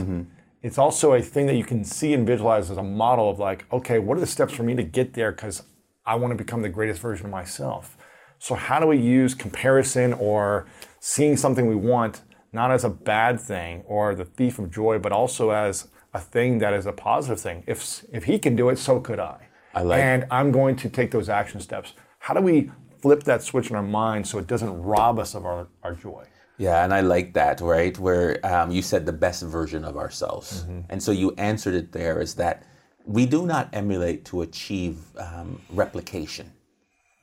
It's 0.62 0.78
also 0.78 1.14
a 1.14 1.22
thing 1.22 1.46
that 1.46 1.56
you 1.56 1.64
can 1.64 1.86
see 1.86 2.14
and 2.14 2.28
visualize 2.28 2.70
as 2.70 2.78
a 2.78 2.84
model 2.84 3.30
of 3.30 3.40
like, 3.40 3.66
okay, 3.72 4.00
what 4.00 4.18
are 4.18 4.20
the 4.20 4.28
steps 4.28 4.54
for 4.54 4.64
me 4.64 4.76
to 4.76 4.84
get 4.84 5.14
there? 5.14 5.32
Because 5.32 5.64
I 6.06 6.16
want 6.16 6.32
to 6.32 6.36
become 6.36 6.62
the 6.62 6.70
greatest 6.70 7.00
version 7.00 7.26
of 7.26 7.32
myself. 7.32 7.97
So 8.40 8.56
how 8.56 8.80
do 8.80 8.88
we 8.88 8.98
use 8.98 9.34
comparison 9.34 10.14
or 10.14 10.66
seeing 11.00 11.38
something 11.38 11.68
we 11.68 11.76
want 11.76 12.22
not 12.54 12.72
as 12.72 12.84
a 12.84 12.90
bad 12.90 13.40
thing 13.40 13.84
or 13.88 14.16
the 14.16 14.26
thief 14.26 14.60
of 14.60 14.72
joy, 14.72 15.00
but 15.00 15.12
also 15.12 15.50
as 15.52 15.88
a 16.14 16.20
thing 16.20 16.60
that 16.60 16.74
is 16.74 16.86
a 16.86 16.92
positive 16.94 17.40
thing? 17.40 17.64
If 17.68 18.04
if 18.12 18.24
he 18.26 18.40
can 18.40 18.56
do 18.56 18.70
it, 18.70 18.78
so 18.78 19.00
could 19.00 19.20
I. 19.20 19.48
I 19.74 19.82
like- 19.84 20.02
And 20.02 20.26
I'm 20.32 20.52
going 20.52 20.76
to 20.78 20.90
take 20.90 21.12
those 21.12 21.30
action 21.30 21.60
steps. 21.62 21.94
How 22.20 22.34
do 22.34 22.42
we 22.42 22.72
flip 23.02 23.24
that 23.24 23.42
switch 23.44 23.70
in 23.70 23.76
our 23.76 23.84
mind 23.84 24.28
so 24.28 24.40
it 24.40 24.48
doesn't 24.48 24.82
rob 24.82 25.20
us 25.20 25.36
of 25.36 25.46
our, 25.46 25.68
our 25.84 25.94
joy? 25.94 26.26
Yeah, 26.58 26.84
and 26.84 26.92
I 26.94 27.02
like 27.02 27.34
that, 27.34 27.62
right? 27.62 27.96
Where 28.00 28.44
um, 28.44 28.72
you 28.72 28.82
said 28.82 29.06
the 29.06 29.14
best 29.14 29.44
version 29.44 29.86
of 29.86 29.96
ourselves. 29.98 30.66
And 30.90 31.02
so 31.04 31.12
you 31.12 31.32
answered 31.38 31.76
it 31.76 31.92
there 31.92 32.20
is 32.20 32.34
that 32.36 32.64
we 33.06 33.28
do 33.28 33.46
not 33.46 33.70
emulate 33.74 34.26
to 34.26 34.42
achieve 34.42 34.98
um, 35.18 35.62
replication, 35.70 36.52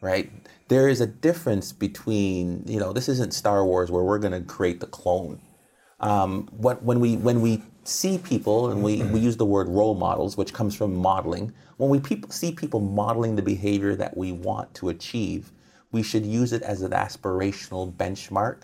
right? 0.00 0.30
There 0.68 0.88
is 0.88 1.00
a 1.00 1.06
difference 1.06 1.72
between, 1.72 2.64
you 2.66 2.80
know, 2.80 2.92
this 2.92 3.08
isn't 3.08 3.34
Star 3.34 3.64
Wars 3.64 3.90
where 3.90 4.02
we're 4.02 4.18
going 4.18 4.32
to 4.32 4.40
create 4.40 4.80
the 4.80 4.86
clone. 4.86 5.40
Um, 6.00 6.48
what, 6.52 6.82
when, 6.82 7.00
we, 7.00 7.16
when 7.16 7.40
we 7.40 7.62
see 7.84 8.18
people, 8.18 8.70
and 8.70 8.82
we, 8.82 9.02
we 9.02 9.20
use 9.20 9.36
the 9.36 9.44
word 9.44 9.68
role 9.68 9.94
models, 9.94 10.36
which 10.36 10.52
comes 10.52 10.74
from 10.74 10.94
modeling, 10.94 11.52
when 11.76 11.90
we 11.90 12.00
peop 12.00 12.32
see 12.32 12.52
people 12.52 12.80
modeling 12.80 13.36
the 13.36 13.42
behavior 13.42 13.94
that 13.96 14.16
we 14.16 14.32
want 14.32 14.72
to 14.74 14.88
achieve, 14.88 15.52
we 15.92 16.02
should 16.02 16.24
use 16.24 16.52
it 16.52 16.62
as 16.62 16.82
an 16.82 16.92
aspirational 16.92 17.92
benchmark 17.94 18.62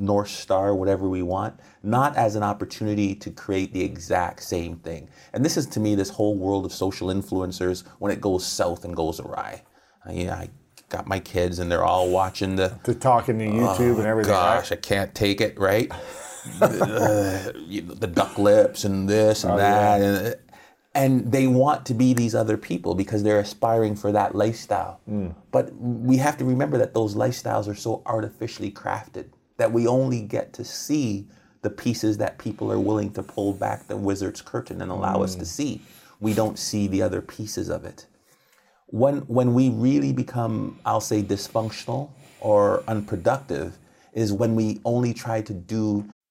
North 0.00 0.28
Star, 0.28 0.74
whatever 0.74 1.08
we 1.08 1.22
want, 1.22 1.60
not 1.82 2.16
as 2.16 2.34
an 2.34 2.42
opportunity 2.42 3.14
to 3.14 3.30
create 3.30 3.72
the 3.72 3.82
exact 3.82 4.42
same 4.42 4.76
thing. 4.76 5.08
And 5.32 5.44
this 5.44 5.56
is 5.56 5.66
to 5.66 5.80
me 5.80 5.94
this 5.94 6.08
whole 6.08 6.36
world 6.36 6.64
of 6.64 6.72
social 6.72 7.08
influencers 7.08 7.86
when 7.98 8.10
it 8.10 8.20
goes 8.20 8.46
south 8.46 8.84
and 8.84 8.96
goes 8.96 9.20
awry. 9.20 9.62
Uh, 10.08 10.12
yeah, 10.12 10.34
I 10.34 10.48
got 10.90 11.06
my 11.06 11.18
kids 11.20 11.58
and 11.58 11.70
they're 11.70 11.84
all 11.84 12.10
watching 12.10 12.56
the 12.56 12.78
To 12.84 12.94
talking 12.94 13.38
to 13.38 13.46
YouTube 13.46 13.98
and 13.98 14.06
everything. 14.06 14.32
Oh, 14.32 14.36
gosh, 14.36 14.70
right? 14.70 14.78
I 14.78 14.80
can't 14.80 15.14
take 15.14 15.40
it, 15.40 15.58
right? 15.58 15.90
Uh, 16.60 17.52
the 17.52 18.10
duck 18.12 18.38
lips 18.38 18.84
and 18.84 19.08
this 19.08 19.44
and 19.44 19.58
that. 19.58 20.00
And, 20.00 20.36
and 20.94 21.32
they 21.32 21.46
want 21.46 21.86
to 21.86 21.94
be 21.94 22.12
these 22.12 22.34
other 22.34 22.56
people 22.56 22.94
because 22.94 23.22
they're 23.22 23.38
aspiring 23.38 23.94
for 23.94 24.10
that 24.12 24.34
lifestyle. 24.34 25.00
But 25.52 25.72
we 25.78 26.16
have 26.16 26.36
to 26.38 26.44
remember 26.44 26.78
that 26.78 26.92
those 26.94 27.14
lifestyles 27.14 27.68
are 27.68 27.74
so 27.74 28.02
artificially 28.06 28.72
crafted 28.72 29.30
that 29.56 29.72
we 29.72 29.86
only 29.86 30.22
get 30.22 30.52
to 30.54 30.64
see 30.64 31.28
the 31.62 31.70
pieces 31.70 32.16
that 32.18 32.38
people 32.38 32.72
are 32.72 32.80
willing 32.80 33.12
to 33.12 33.22
pull 33.22 33.52
back 33.52 33.86
the 33.86 33.96
wizard's 33.96 34.40
curtain 34.40 34.80
and 34.80 34.90
allow 34.90 35.22
us 35.22 35.34
to 35.36 35.44
see. 35.44 35.82
We 36.18 36.34
don't 36.34 36.58
see 36.58 36.88
the 36.88 37.02
other 37.02 37.20
pieces 37.20 37.68
of 37.68 37.84
it 37.84 38.06
when 38.90 39.18
when 39.22 39.54
we 39.54 39.70
really 39.70 40.12
become 40.12 40.78
i'll 40.84 41.00
say 41.00 41.22
dysfunctional 41.22 42.10
or 42.40 42.82
unproductive 42.88 43.78
is 44.12 44.32
when 44.32 44.54
we 44.54 44.80
only 44.84 45.14
try 45.14 45.40
to 45.40 45.54
do 45.54 46.04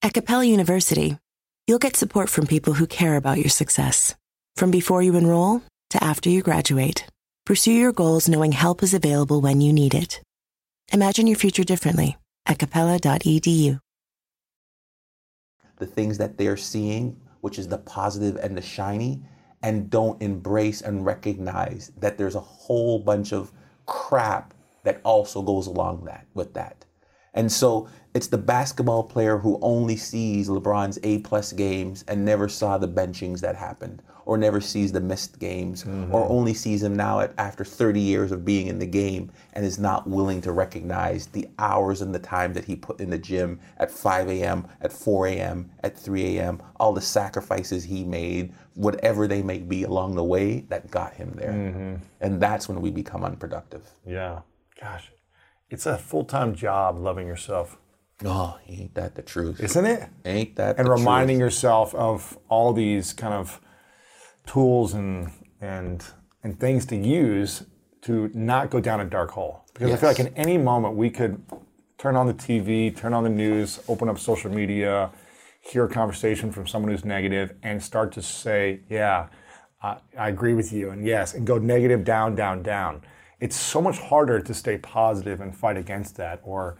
At 0.00 0.14
Capella 0.14 0.44
University, 0.44 1.18
you'll 1.66 1.80
get 1.80 1.96
support 1.96 2.28
from 2.30 2.46
people 2.46 2.74
who 2.74 2.86
care 2.86 3.16
about 3.16 3.38
your 3.38 3.48
success. 3.48 4.14
From 4.54 4.70
before 4.70 5.02
you 5.02 5.16
enroll 5.16 5.62
to 5.90 6.02
after 6.02 6.30
you 6.30 6.40
graduate, 6.40 7.04
pursue 7.44 7.72
your 7.72 7.92
goals 7.92 8.28
knowing 8.28 8.52
help 8.52 8.82
is 8.84 8.94
available 8.94 9.40
when 9.40 9.60
you 9.60 9.72
need 9.72 9.94
it. 9.94 10.20
Imagine 10.92 11.26
your 11.26 11.36
future 11.36 11.64
differently 11.64 12.16
at 12.46 12.58
capella.edu. 12.58 13.80
the 15.78 15.86
things 15.86 16.18
that 16.18 16.36
they're 16.38 16.56
seeing 16.56 17.20
which 17.40 17.58
is 17.58 17.68
the 17.68 17.78
positive 17.78 18.36
and 18.36 18.56
the 18.56 18.62
shiny 18.62 19.22
and 19.62 19.90
don't 19.90 20.20
embrace 20.22 20.80
and 20.80 21.06
recognize 21.06 21.92
that 21.98 22.18
there's 22.18 22.34
a 22.34 22.40
whole 22.40 22.98
bunch 22.98 23.32
of 23.32 23.52
crap 23.86 24.54
that 24.84 25.00
also 25.04 25.42
goes 25.42 25.66
along 25.66 26.04
that 26.04 26.26
with 26.34 26.52
that 26.54 26.84
and 27.38 27.50
so 27.50 27.88
it's 28.14 28.26
the 28.26 28.36
basketball 28.36 29.04
player 29.04 29.38
who 29.38 29.60
only 29.62 29.94
sees 29.96 30.48
LeBron's 30.48 30.98
A 31.04 31.18
plus 31.20 31.52
games 31.52 32.04
and 32.08 32.24
never 32.24 32.48
saw 32.48 32.76
the 32.76 32.88
benchings 32.88 33.38
that 33.42 33.54
happened, 33.54 34.02
or 34.24 34.36
never 34.36 34.60
sees 34.60 34.90
the 34.90 35.00
missed 35.00 35.38
games, 35.38 35.84
or 35.84 35.86
mm-hmm. 35.86 36.14
only 36.14 36.52
sees 36.52 36.82
him 36.82 36.96
now 36.96 37.20
at, 37.20 37.32
after 37.38 37.64
30 37.64 38.00
years 38.00 38.32
of 38.32 38.44
being 38.44 38.66
in 38.66 38.80
the 38.80 38.86
game 38.86 39.30
and 39.52 39.64
is 39.64 39.78
not 39.78 40.08
willing 40.08 40.40
to 40.40 40.50
recognize 40.50 41.28
the 41.28 41.48
hours 41.60 42.02
and 42.02 42.12
the 42.12 42.18
time 42.18 42.52
that 42.54 42.64
he 42.64 42.74
put 42.74 42.98
in 42.98 43.08
the 43.08 43.18
gym 43.18 43.60
at 43.76 43.88
5 43.88 44.30
a.m., 44.30 44.66
at 44.80 44.92
4 44.92 45.28
a.m., 45.28 45.70
at 45.84 45.96
3 45.96 46.38
a.m., 46.38 46.60
all 46.80 46.92
the 46.92 47.00
sacrifices 47.00 47.84
he 47.84 48.02
made, 48.02 48.52
whatever 48.74 49.28
they 49.28 49.42
may 49.42 49.58
be 49.58 49.84
along 49.84 50.16
the 50.16 50.24
way 50.24 50.60
that 50.70 50.90
got 50.90 51.14
him 51.14 51.30
there. 51.36 51.52
Mm-hmm. 51.52 51.94
And 52.20 52.40
that's 52.40 52.68
when 52.68 52.80
we 52.80 52.90
become 52.90 53.22
unproductive. 53.22 53.88
Yeah. 54.04 54.40
Gosh, 54.80 55.12
it's 55.70 55.86
a 55.86 55.98
full 55.98 56.24
time 56.24 56.54
job 56.54 56.98
loving 56.98 57.26
yourself, 57.26 57.76
Oh, 58.24 58.58
ain't 58.66 58.94
that 58.94 59.14
the 59.14 59.22
truth? 59.22 59.60
isn't 59.60 59.84
it? 59.86 60.08
Ain't 60.24 60.56
that 60.56 60.78
and 60.78 60.88
reminding 60.88 61.36
truth? 61.38 61.46
yourself 61.52 61.94
of 61.94 62.36
all 62.48 62.72
these 62.72 63.12
kind 63.12 63.34
of 63.34 63.60
tools 64.46 64.94
and 64.94 65.30
and 65.60 66.04
and 66.42 66.58
things 66.58 66.86
to 66.86 66.96
use 66.96 67.64
to 68.02 68.30
not 68.34 68.70
go 68.70 68.80
down 68.80 69.00
a 69.00 69.04
dark 69.04 69.30
hole. 69.32 69.64
Because 69.74 69.92
I 69.92 69.96
feel 69.96 70.08
like 70.10 70.20
in 70.20 70.28
any 70.36 70.56
moment 70.58 70.94
we 70.96 71.10
could 71.10 71.42
turn 71.98 72.16
on 72.16 72.26
the 72.26 72.34
TV, 72.34 72.96
turn 72.96 73.12
on 73.12 73.24
the 73.24 73.30
news, 73.30 73.80
open 73.88 74.08
up 74.08 74.18
social 74.18 74.50
media, 74.50 75.10
hear 75.60 75.84
a 75.84 75.88
conversation 75.88 76.50
from 76.52 76.66
someone 76.66 76.90
who's 76.92 77.04
negative, 77.04 77.54
and 77.62 77.82
start 77.82 78.12
to 78.12 78.22
say, 78.22 78.80
"Yeah, 78.88 79.28
I, 79.82 79.98
I 80.16 80.28
agree 80.28 80.54
with 80.54 80.72
you," 80.72 80.90
and 80.90 81.04
yes, 81.04 81.34
and 81.34 81.46
go 81.46 81.58
negative 81.58 82.04
down, 82.04 82.34
down, 82.34 82.62
down. 82.62 83.02
It's 83.40 83.56
so 83.56 83.80
much 83.80 83.98
harder 83.98 84.40
to 84.40 84.54
stay 84.54 84.78
positive 84.78 85.40
and 85.40 85.54
fight 85.56 85.76
against 85.76 86.16
that, 86.16 86.40
or 86.42 86.76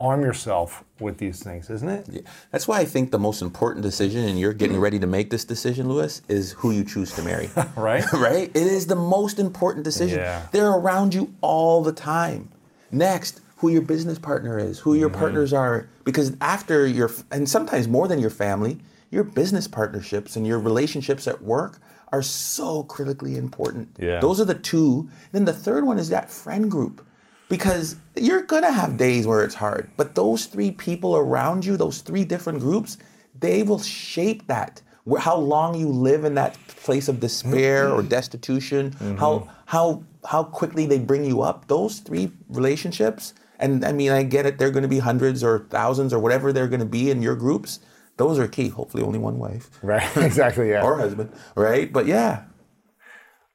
arm 0.00 0.22
yourself 0.22 0.82
with 0.98 1.18
these 1.18 1.42
things, 1.42 1.68
isn't 1.68 1.88
it? 1.88 2.06
Yeah. 2.10 2.20
That's 2.50 2.66
why 2.66 2.78
I 2.80 2.84
think 2.86 3.10
the 3.10 3.18
most 3.18 3.42
important 3.42 3.82
decision, 3.82 4.24
and 4.24 4.40
you're 4.40 4.54
getting 4.54 4.80
ready 4.80 4.98
to 4.98 5.06
make 5.06 5.28
this 5.30 5.44
decision, 5.44 5.88
Lewis, 5.88 6.22
is 6.26 6.52
who 6.52 6.70
you 6.70 6.84
choose 6.84 7.12
to 7.14 7.22
marry. 7.22 7.50
Right? 7.76 8.10
right? 8.14 8.48
It 8.48 8.66
is 8.66 8.86
the 8.86 8.96
most 8.96 9.38
important 9.38 9.84
decision. 9.84 10.18
Yeah. 10.18 10.46
They're 10.52 10.70
around 10.70 11.14
you 11.14 11.34
all 11.42 11.82
the 11.82 11.92
time. 11.92 12.50
Next, 12.90 13.40
who 13.58 13.68
your 13.68 13.82
business 13.82 14.18
partner 14.18 14.58
is, 14.58 14.78
who 14.78 14.94
your 14.94 15.10
Mm-hmm. 15.10 15.18
partners 15.20 15.52
are, 15.52 15.86
because 16.04 16.34
after 16.40 16.86
your, 16.86 17.10
and 17.30 17.46
sometimes 17.48 17.86
more 17.86 18.08
than 18.08 18.18
your 18.18 18.30
family, 18.30 18.78
your 19.10 19.22
business 19.22 19.68
partnerships 19.68 20.34
and 20.34 20.46
your 20.46 20.58
relationships 20.58 21.28
at 21.28 21.42
work 21.42 21.78
are 22.12 22.22
so 22.22 22.82
critically 22.84 23.36
important. 23.36 23.88
Yeah. 23.98 24.20
Those 24.20 24.40
are 24.40 24.44
the 24.44 24.54
two. 24.54 25.08
Then 25.32 25.44
the 25.44 25.52
third 25.52 25.84
one 25.84 25.98
is 25.98 26.08
that 26.08 26.30
friend 26.30 26.70
group. 26.70 27.06
Because 27.48 27.96
you're 28.14 28.42
gonna 28.42 28.70
have 28.70 28.96
days 28.96 29.26
where 29.26 29.42
it's 29.42 29.56
hard, 29.56 29.90
but 29.96 30.14
those 30.14 30.46
three 30.46 30.70
people 30.70 31.16
around 31.16 31.64
you, 31.64 31.76
those 31.76 32.00
three 32.00 32.24
different 32.24 32.60
groups, 32.60 32.96
they 33.38 33.64
will 33.64 33.80
shape 33.80 34.46
that. 34.46 34.82
How 35.18 35.36
long 35.36 35.74
you 35.74 35.88
live 35.88 36.24
in 36.24 36.34
that 36.34 36.56
place 36.68 37.08
of 37.08 37.18
despair 37.18 37.90
or 37.90 38.00
mm-hmm. 38.00 38.08
destitution, 38.08 38.90
mm-hmm. 38.92 39.16
how 39.16 39.48
how 39.66 40.04
how 40.24 40.44
quickly 40.44 40.86
they 40.86 40.98
bring 40.98 41.24
you 41.24 41.42
up. 41.42 41.66
Those 41.66 41.98
three 41.98 42.30
relationships, 42.48 43.34
and 43.58 43.84
I 43.84 43.92
mean, 43.92 44.12
I 44.12 44.22
get 44.22 44.46
it. 44.46 44.58
They're 44.58 44.70
going 44.70 44.82
to 44.82 44.88
be 44.88 44.98
hundreds 44.98 45.42
or 45.42 45.66
thousands 45.70 46.12
or 46.12 46.18
whatever 46.18 46.52
they're 46.52 46.68
going 46.68 46.80
to 46.80 46.86
be 46.86 47.10
in 47.10 47.22
your 47.22 47.34
groups, 47.34 47.80
Those 48.20 48.38
are 48.38 48.46
key. 48.46 48.68
Hopefully, 48.68 49.02
only 49.02 49.18
one 49.18 49.38
wife 49.38 49.70
Right. 49.82 50.08
exactly. 50.28 50.68
Yeah. 50.68 50.82
or 50.84 50.98
husband, 50.98 51.32
right? 51.56 51.90
But 51.90 52.04
yeah, 52.06 52.44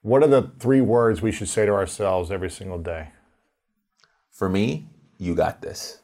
what 0.02 0.24
are 0.24 0.28
the 0.28 0.50
three 0.60 0.82
words 0.82 1.22
we 1.22 1.32
should 1.32 1.50
say 1.50 1.68
to 1.68 1.72
ourselves 1.72 2.32
every 2.32 2.50
single 2.50 2.80
day? 2.80 3.10
for 4.32 4.50
me, 4.50 4.88
you 5.18 5.34
got 5.34 5.62
this. 5.62 6.02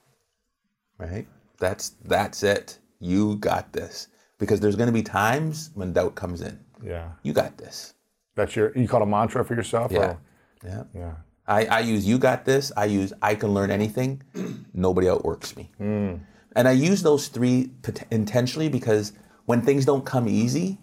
Right? 0.97 1.27
That's 1.59 1.89
that's 2.05 2.43
it. 2.43 2.77
You 2.99 3.35
got 3.38 3.73
this. 3.73 4.07
Because 4.38 4.59
there's 4.59 4.75
going 4.75 4.88
to 4.88 4.93
be 4.93 5.03
times 5.03 5.71
when 5.73 5.91
doubt 5.93 6.15
comes 6.15 6.41
in. 6.41 6.59
Yeah. 6.83 7.09
You 7.23 7.33
got 7.33 7.57
this. 7.57 7.95
That's 8.35 8.55
your. 8.55 8.71
You 8.77 8.88
call 8.88 9.01
it 9.01 9.03
a 9.03 9.07
mantra 9.07 9.43
for 9.43 9.55
yourself. 9.55 9.91
Yeah. 9.91 9.99
Or? 9.99 10.19
Yeah. 10.63 10.83
Yeah. 10.95 11.13
I, 11.47 11.65
I 11.65 11.79
use 11.79 12.05
you 12.07 12.17
got 12.17 12.45
this. 12.45 12.71
I 12.77 12.85
use 12.85 13.11
I 13.21 13.35
can 13.35 13.53
learn 13.53 13.71
anything. 13.71 14.21
Nobody 14.73 15.09
outworks 15.09 15.57
me. 15.57 15.71
Hmm. 15.77 16.15
And 16.55 16.67
I 16.67 16.71
use 16.71 17.01
those 17.03 17.27
three 17.27 17.71
pot- 17.81 18.03
intentionally 18.11 18.69
because 18.69 19.13
when 19.45 19.61
things 19.61 19.85
don't 19.85 20.05
come 20.05 20.27
easy, 20.27 20.77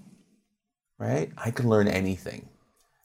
right? 0.99 1.31
I 1.37 1.51
can 1.51 1.69
learn 1.69 1.89
anything. 1.89 2.49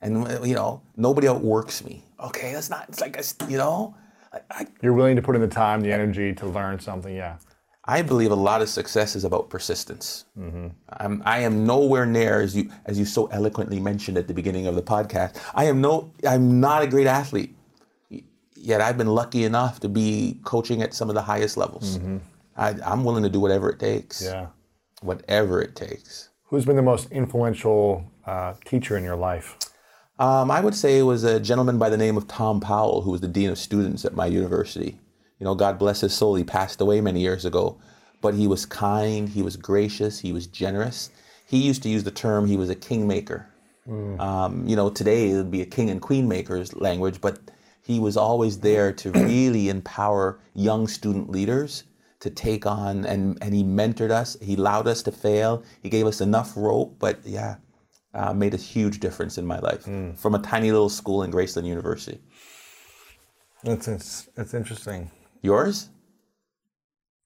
And 0.02 0.28
uh, 0.28 0.42
you 0.44 0.56
know, 0.56 0.82
nobody 0.98 1.28
outworks 1.28 1.84
me. 1.84 2.04
Okay, 2.20 2.54
that's 2.54 2.70
not. 2.70 2.88
It's 2.90 3.02
like 3.02 3.18
s- 3.18 3.36
you 3.50 3.58
know, 3.58 3.96
I, 4.34 4.40
I, 4.52 4.68
You're 4.82 4.94
willing 4.94 5.16
to 5.16 5.22
put 5.22 5.36
in 5.36 5.42
the 5.42 5.48
time, 5.48 5.82
the 5.82 5.92
energy 5.92 6.34
to 6.34 6.46
learn 6.46 6.80
something. 6.80 7.16
Yeah. 7.16 7.38
I 7.86 8.02
believe 8.02 8.32
a 8.32 8.36
lot 8.36 8.62
of 8.62 8.70
success 8.70 9.14
is 9.14 9.26
about 9.26 9.50
persistence. 9.50 10.24
I'm, 11.02 11.22
I 11.26 11.40
am 11.40 11.66
nowhere 11.66 12.06
near 12.06 12.40
as 12.40 12.56
you 12.56 12.70
as 12.86 12.98
you 12.98 13.04
so 13.04 13.26
eloquently 13.28 13.78
mentioned 13.78 14.18
at 14.18 14.26
the 14.30 14.34
beginning 14.34 14.68
of 14.68 14.76
the 14.76 14.82
podcast. 14.82 15.36
I 15.54 15.66
am 15.66 15.82
no. 15.82 16.14
I'm 16.26 16.62
not 16.62 16.82
a 16.82 16.88
great 16.88 17.08
athlete. 17.08 17.54
Yet 18.56 18.80
I've 18.80 18.98
been 18.98 19.08
lucky 19.10 19.44
enough 19.44 19.82
to 19.82 19.90
be 19.90 20.40
coaching 20.46 20.82
at 20.82 20.94
some 20.94 21.10
of 21.10 21.16
the 21.16 21.22
highest 21.22 21.58
levels. 21.58 22.00
I, 22.56 22.76
I'm 22.86 23.04
willing 23.04 23.24
to 23.24 23.30
do 23.30 23.40
whatever 23.40 23.70
it 23.70 23.80
takes. 23.80 24.24
Yeah. 24.24 24.48
Whatever 25.02 25.62
it 25.62 25.76
takes. 25.76 26.30
Who's 26.46 26.66
been 26.66 26.76
the 26.76 26.82
most 26.82 27.12
influential 27.12 28.06
uh, 28.26 28.54
teacher 28.66 28.98
in 28.98 29.04
your 29.04 29.16
life? 29.16 29.58
Um, 30.20 30.52
I 30.52 30.62
would 30.62 30.76
say 30.76 31.00
it 31.00 31.04
was 31.04 31.24
a 31.24 31.40
gentleman 31.40 31.78
by 31.78 31.90
the 31.90 31.98
name 31.98 32.16
of 32.16 32.28
Tom 32.28 32.60
Powell, 32.60 33.02
who 33.02 33.12
was 33.12 33.22
the 33.22 33.28
dean 33.28 33.50
of 33.50 33.58
students 33.58 34.06
at 34.06 34.16
my 34.16 34.28
university. 34.28 35.00
You 35.40 35.46
know, 35.46 35.56
God 35.56 35.80
bless 35.80 36.02
his 36.02 36.14
soul. 36.14 36.36
He 36.36 36.44
passed 36.44 36.80
away 36.80 37.02
many 37.02 37.20
years 37.22 37.44
ago, 37.44 37.80
but 38.22 38.36
he 38.36 38.48
was 38.48 38.66
kind, 38.66 39.28
he 39.28 39.42
was 39.42 39.58
gracious, 39.58 40.20
he 40.20 40.32
was 40.32 40.48
generous. 40.48 41.10
He 41.48 41.58
used 41.58 41.84
to 41.84 41.90
use 41.90 42.04
the 42.04 42.12
term 42.12 42.48
he 42.48 42.56
was 42.56 42.70
a 42.70 42.76
kingmaker. 42.76 43.48
Um, 44.20 44.66
you 44.66 44.76
know, 44.76 44.90
today 44.90 45.32
it 45.32 45.36
would 45.36 45.52
be 45.52 45.62
a 45.62 45.66
king 45.66 45.90
and 45.90 46.02
queen 46.02 46.28
maker's 46.28 46.74
language, 46.76 47.20
but 47.20 47.40
he 47.82 48.00
was 48.00 48.16
always 48.16 48.60
there 48.60 48.94
to 48.94 49.12
really 49.12 49.68
empower 49.68 50.40
young 50.54 50.88
student 50.88 51.30
leaders 51.30 51.84
to 52.24 52.30
take 52.30 52.66
on, 52.66 53.06
and, 53.06 53.38
and 53.42 53.54
he 53.54 53.64
mentored 53.64 54.10
us. 54.10 54.38
He 54.42 54.56
allowed 54.56 54.88
us 54.88 55.04
to 55.04 55.12
fail. 55.12 55.62
He 55.82 55.90
gave 55.90 56.08
us 56.08 56.22
enough 56.22 56.54
rope, 56.56 56.96
but 56.98 57.20
yeah, 57.26 57.58
uh, 58.14 58.34
made 58.34 58.54
a 58.54 58.58
huge 58.58 59.02
difference 59.02 59.38
in 59.38 59.46
my 59.46 59.60
life 59.60 59.84
from 60.16 60.34
a 60.34 60.40
tiny 60.40 60.72
little 60.72 60.90
school 60.90 61.24
in 61.24 61.32
Graceland 61.32 61.66
University. 61.66 62.22
That's 63.64 63.88
it's, 63.90 64.30
it's 64.38 64.54
interesting. 64.54 65.12
Yours? 65.42 65.90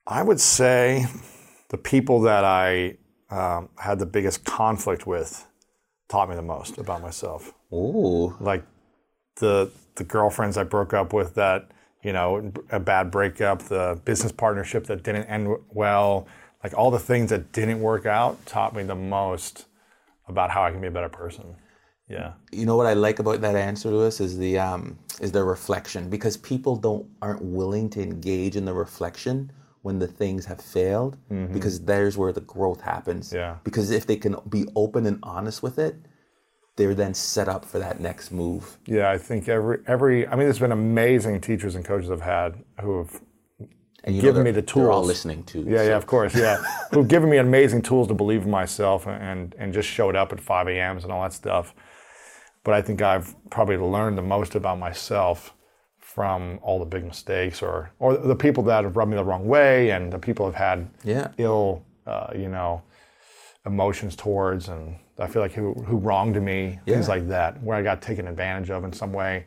I 0.07 0.24
would 0.24 0.40
say 0.40 1.06
the 1.69 1.78
people 1.78 2.22
that 2.22 2.44
I 2.44 2.98
um, 3.30 3.69
had 3.78 3.99
the 3.99 4.06
biggest 4.07 4.45
conflict 4.45 5.06
with 5.06 5.45
taught 6.10 6.30
me 6.30 6.36
the 6.36 6.41
most 6.41 6.80
about 6.80 7.02
myself. 7.03 7.53
Ooh, 7.72 8.36
Like 8.40 8.64
the 9.36 9.69
the 9.95 10.03
girlfriends 10.03 10.57
I 10.57 10.64
broke 10.64 10.94
up 10.94 11.14
with 11.14 11.36
that 11.36 11.69
you 12.08 12.14
know 12.14 12.54
a 12.72 12.80
bad 12.80 13.12
breakup, 13.12 13.64
the 13.64 14.00
business 14.06 14.32
partnership 14.32 14.86
that 14.86 15.04
didn't 15.04 15.26
end 15.26 15.54
well, 15.74 16.26
like 16.64 16.74
all 16.74 16.90
the 16.90 17.06
things 17.12 17.30
that 17.32 17.52
didn't 17.52 17.82
work 17.82 18.06
out 18.06 18.34
taught 18.46 18.74
me 18.74 18.84
the 18.84 18.96
most 18.96 19.66
about 20.30 20.50
how 20.50 20.64
I 20.64 20.72
can 20.72 20.80
be 20.80 20.88
a 20.88 20.92
better 21.00 21.10
person. 21.10 21.48
Yeah. 22.10 22.32
you 22.54 22.66
know 22.66 22.78
what 22.78 22.88
I 22.88 22.94
like 22.94 23.20
about 23.20 23.42
that 23.42 23.58
answer, 23.58 23.90
Lewis, 23.90 24.22
is 24.22 24.38
the 24.38 24.58
um, 24.58 24.98
is 25.20 25.34
the 25.34 25.44
reflection 25.44 26.10
because 26.10 26.38
people 26.38 26.78
don't 26.78 27.06
aren't 27.22 27.42
willing 27.42 27.90
to 27.90 28.02
engage 28.02 28.56
in 28.56 28.64
the 28.64 28.74
reflection 28.74 29.52
when 29.82 30.00
the 30.00 30.08
things 30.08 30.46
have 30.46 30.62
failed 30.62 31.18
because 31.52 31.82
there's 31.82 32.16
where 32.18 32.32
the 32.32 32.46
growth 32.56 32.80
happens. 32.80 33.34
Yeah. 33.34 33.58
Because 33.66 33.92
if 33.92 34.06
they 34.06 34.16
can 34.16 34.38
be 34.48 34.66
open 34.78 35.06
and 35.06 35.20
honest 35.24 35.62
with 35.62 35.78
it, 35.78 35.96
they're 36.78 36.94
then 36.95 37.14
set 37.14 37.49
up 37.49 37.66
for 37.66 37.80
that 37.80 37.99
next 37.99 38.32
move. 38.32 38.78
Yeah, 38.86 39.12
I 39.12 39.18
think 39.18 39.49
every 39.49 39.80
every 39.88 40.26
I 40.28 40.32
mean 40.32 40.45
there's 40.45 40.60
been 40.60 40.72
amazing 40.72 41.41
teachers 41.41 41.76
and 41.76 41.84
coaches 41.84 42.10
I've 42.10 42.22
had 42.22 42.64
who 42.82 42.99
have 42.99 43.22
And 44.06 44.16
you 44.16 44.22
Given 44.22 44.44
me 44.44 44.52
the 44.52 44.62
They're 44.62 44.90
all 44.91 44.99
tools. 45.02 45.08
listening 45.08 45.44
too. 45.44 45.66
Yeah, 45.68 45.78
so- 45.80 45.84
yeah, 45.90 45.98
of 45.98 46.06
course, 46.06 46.34
yeah. 46.36 46.58
Who've 46.91 47.08
given 47.08 47.30
me 47.30 47.38
amazing 47.38 47.82
tools 47.82 48.08
to 48.08 48.14
believe 48.14 48.44
in 48.44 48.52
myself 48.52 49.06
and 49.08 49.54
and 49.60 49.74
just 49.74 49.90
showed 49.90 50.16
up 50.16 50.32
at 50.32 50.40
5 50.40 50.68
a.m.s 50.70 51.04
and 51.04 51.12
all 51.12 51.24
that 51.24 51.34
stuff. 51.34 51.74
But 52.64 52.74
I 52.76 52.82
think 52.82 53.02
I've 53.02 53.36
probably 53.49 53.78
learned 53.78 54.18
the 54.18 54.22
most 54.36 54.56
about 54.56 54.78
myself 54.80 55.54
from 55.98 56.60
all 56.62 56.80
the 56.80 56.86
big 56.86 57.04
mistakes 57.06 57.62
or 57.62 57.90
or 57.99 58.16
the 58.18 58.36
people 58.36 58.64
that 58.64 58.84
have 58.84 58.95
rubbed 58.98 59.12
me 59.12 59.18
the 59.18 59.24
wrong 59.26 59.45
way 59.48 59.91
and 59.91 60.12
the 60.14 60.20
people 60.20 60.45
I've 60.45 60.56
had 60.70 60.90
Yeah. 61.04 61.28
ill, 61.38 61.84
uh, 62.06 62.28
you 62.36 62.49
know, 62.49 62.82
emotions 63.66 64.16
towards 64.16 64.68
and 64.70 64.95
I 65.19 65.27
feel 65.27 65.41
like 65.41 65.53
who 65.53 65.73
who 65.73 65.98
wronged 65.98 66.41
me, 66.41 66.80
things 66.85 67.07
like 67.07 67.27
that, 67.30 67.61
where 67.64 67.77
I 67.77 67.81
got 67.81 68.02
taken 68.02 68.27
advantage 68.27 68.69
of 68.69 68.84
in 68.84 68.94
some 68.94 69.14
way. 69.14 69.45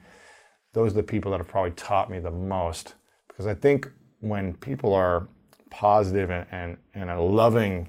Those 0.72 0.92
are 0.92 0.97
the 0.97 1.02
people 1.02 1.30
that 1.30 1.38
have 1.38 1.48
probably 1.48 1.72
taught 1.72 2.10
me 2.10 2.18
the 2.18 2.30
most 2.30 2.94
because 3.28 3.47
I 3.47 3.55
think 3.55 3.88
when 4.20 4.55
people 4.55 4.92
are 4.92 5.28
positive 5.70 6.30
and 6.30 6.47
and, 6.51 6.76
and 6.94 7.10
are 7.10 7.20
loving 7.20 7.88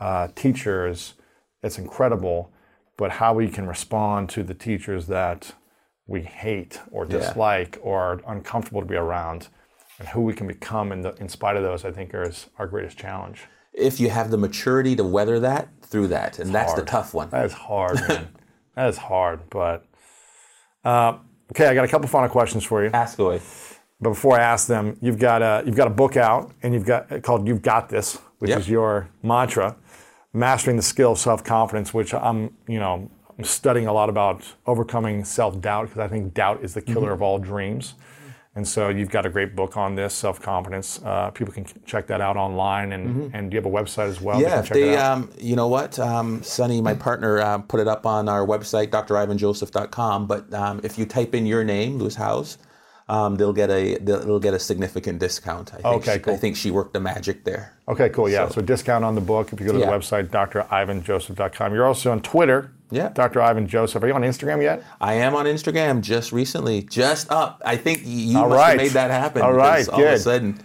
uh, 0.00 0.28
teachers, 0.34 1.14
it's 1.62 1.78
incredible. 1.78 2.52
But 2.96 3.12
how 3.12 3.34
we 3.34 3.48
can 3.48 3.66
respond 3.66 4.28
to 4.30 4.42
the 4.42 4.54
teachers 4.54 5.06
that 5.06 5.52
we 6.06 6.22
hate 6.22 6.80
or 6.90 7.04
dislike 7.04 7.78
or 7.82 8.00
are 8.00 8.20
uncomfortable 8.26 8.80
to 8.80 8.86
be 8.86 8.96
around, 8.96 9.48
and 9.98 10.08
who 10.08 10.22
we 10.22 10.32
can 10.32 10.46
become 10.46 10.90
in, 10.90 11.02
the, 11.02 11.14
in 11.16 11.28
spite 11.28 11.56
of 11.56 11.62
those, 11.62 11.84
I 11.84 11.92
think 11.92 12.10
is 12.14 12.46
our 12.58 12.66
greatest 12.66 12.98
challenge. 12.98 13.42
If 13.72 14.00
you 14.00 14.10
have 14.10 14.30
the 14.30 14.38
maturity 14.38 14.96
to 14.96 15.04
weather 15.04 15.38
that 15.40 15.68
through 15.88 16.08
that, 16.08 16.38
and 16.38 16.54
that's 16.54 16.74
the 16.74 16.82
tough 16.82 17.14
one. 17.14 17.30
That 17.30 17.44
is 17.46 17.52
hard, 17.52 17.96
man. 18.08 18.28
that 18.74 18.88
is 18.88 18.96
hard. 18.96 19.40
But 19.50 19.84
uh, 20.84 21.18
okay, 21.52 21.66
I 21.66 21.74
got 21.74 21.84
a 21.84 21.88
couple 21.88 22.08
final 22.08 22.28
questions 22.28 22.64
for 22.64 22.84
you. 22.84 22.90
Ask 22.92 23.18
away. 23.18 23.40
But 24.00 24.10
before 24.10 24.38
I 24.38 24.42
ask 24.42 24.68
them, 24.68 24.96
you've 25.00 25.18
got 25.18 25.42
a 25.42 25.62
you've 25.66 25.76
got 25.76 25.86
a 25.88 25.90
book 26.02 26.16
out, 26.16 26.52
and 26.62 26.72
you've 26.74 26.86
got 26.86 27.22
called 27.22 27.46
"You've 27.48 27.62
Got 27.62 27.88
This," 27.88 28.16
which 28.38 28.50
Yep. 28.50 28.58
is 28.60 28.68
your 28.68 29.08
mantra, 29.22 29.76
mastering 30.32 30.76
the 30.76 30.82
skill 30.82 31.12
of 31.12 31.18
self 31.18 31.42
confidence. 31.42 31.92
Which 31.92 32.14
I'm 32.14 32.54
you 32.68 32.78
know 32.78 33.10
I'm 33.36 33.44
studying 33.44 33.86
a 33.88 33.92
lot 33.92 34.08
about 34.08 34.44
overcoming 34.66 35.24
self 35.24 35.60
doubt 35.60 35.88
because 35.88 35.98
I 36.00 36.08
think 36.08 36.32
doubt 36.34 36.62
is 36.62 36.74
the 36.74 36.80
killer 36.82 37.06
Mm-hmm. 37.06 37.12
of 37.14 37.22
all 37.22 37.38
dreams. 37.38 37.94
And 38.58 38.66
so 38.66 38.88
you've 38.88 39.10
got 39.10 39.24
a 39.24 39.30
great 39.30 39.54
book 39.54 39.76
on 39.76 39.94
this 39.94 40.12
self 40.12 40.42
confidence. 40.42 41.00
Uh, 41.04 41.30
people 41.30 41.54
can 41.54 41.64
check 41.86 42.08
that 42.08 42.20
out 42.20 42.36
online, 42.36 42.90
and 42.90 43.32
and 43.32 43.52
do 43.52 43.54
you 43.54 43.62
have 43.62 43.72
a 43.72 43.74
website 43.74 44.08
as 44.08 44.20
well? 44.20 44.34
Mm-hmm. 44.34 44.48
Yeah, 44.48 44.54
can 44.56 44.64
check 44.64 44.76
it 44.76 44.80
they, 44.80 44.96
out? 44.96 45.12
um, 45.12 45.30
you 45.38 45.54
know 45.54 45.68
what, 45.68 45.96
um, 46.00 46.42
Sonny, 46.42 46.80
my 46.80 46.94
partner, 46.94 47.38
uh, 47.38 47.58
put 47.58 47.78
it 47.78 47.86
up 47.86 48.04
on 48.04 48.28
our 48.28 48.44
website, 48.44 48.88
drivanjoseph.com. 48.88 50.26
But 50.26 50.52
um, 50.52 50.80
if 50.82 50.98
you 50.98 51.06
type 51.06 51.36
in 51.36 51.46
your 51.46 51.62
name, 51.62 51.98
Lewis 51.98 52.16
Howes, 52.16 52.58
um, 53.08 53.36
they'll 53.36 53.52
get 53.52 53.70
a 53.70 53.96
they'll, 53.98 54.24
they'll 54.26 54.40
get 54.40 54.54
a 54.54 54.58
significant 54.58 55.20
discount. 55.20 55.72
I 55.74 55.76
think 55.76 55.86
Okay, 55.86 56.14
she, 56.14 56.18
cool. 56.18 56.34
I 56.34 56.36
think 56.36 56.56
she 56.56 56.72
worked 56.72 56.94
the 56.94 57.00
magic 57.00 57.44
there. 57.44 57.76
Okay, 57.86 58.08
cool. 58.08 58.28
Yeah. 58.28 58.48
So, 58.48 58.60
discount 58.60 59.04
on 59.04 59.14
the 59.14 59.20
book 59.20 59.52
if 59.52 59.60
you 59.60 59.66
go 59.66 59.72
to 59.74 59.78
Yeah. 59.78 59.86
the 59.86 59.92
website, 59.92 60.30
drivanjoseph.com. 60.30 61.74
You're 61.74 61.86
also 61.86 62.10
on 62.10 62.22
Twitter. 62.22 62.72
Yeah. 62.90 63.10
Dr. 63.10 63.40
Ivan 63.42 63.66
Joseph. 63.66 64.02
Are 64.02 64.06
you 64.06 64.14
on 64.14 64.22
Instagram 64.22 64.62
yet? 64.62 64.82
I 65.00 65.14
am 65.14 65.34
on 65.34 65.44
Instagram 65.46 66.00
just 66.00 66.32
recently, 66.32 66.82
just 66.82 67.30
up. 67.30 67.60
I 67.64 67.76
think 67.76 68.02
you 68.04 68.38
All 68.38 68.48
must 68.48 68.58
right. 68.58 68.68
have 68.70 68.76
made 68.78 68.90
that 68.92 69.10
happen. 69.10 69.42
All 69.42 69.52
right, 69.52 69.86
all 69.88 70.02
of 70.02 70.12
a 70.12 70.18
sudden, 70.18 70.58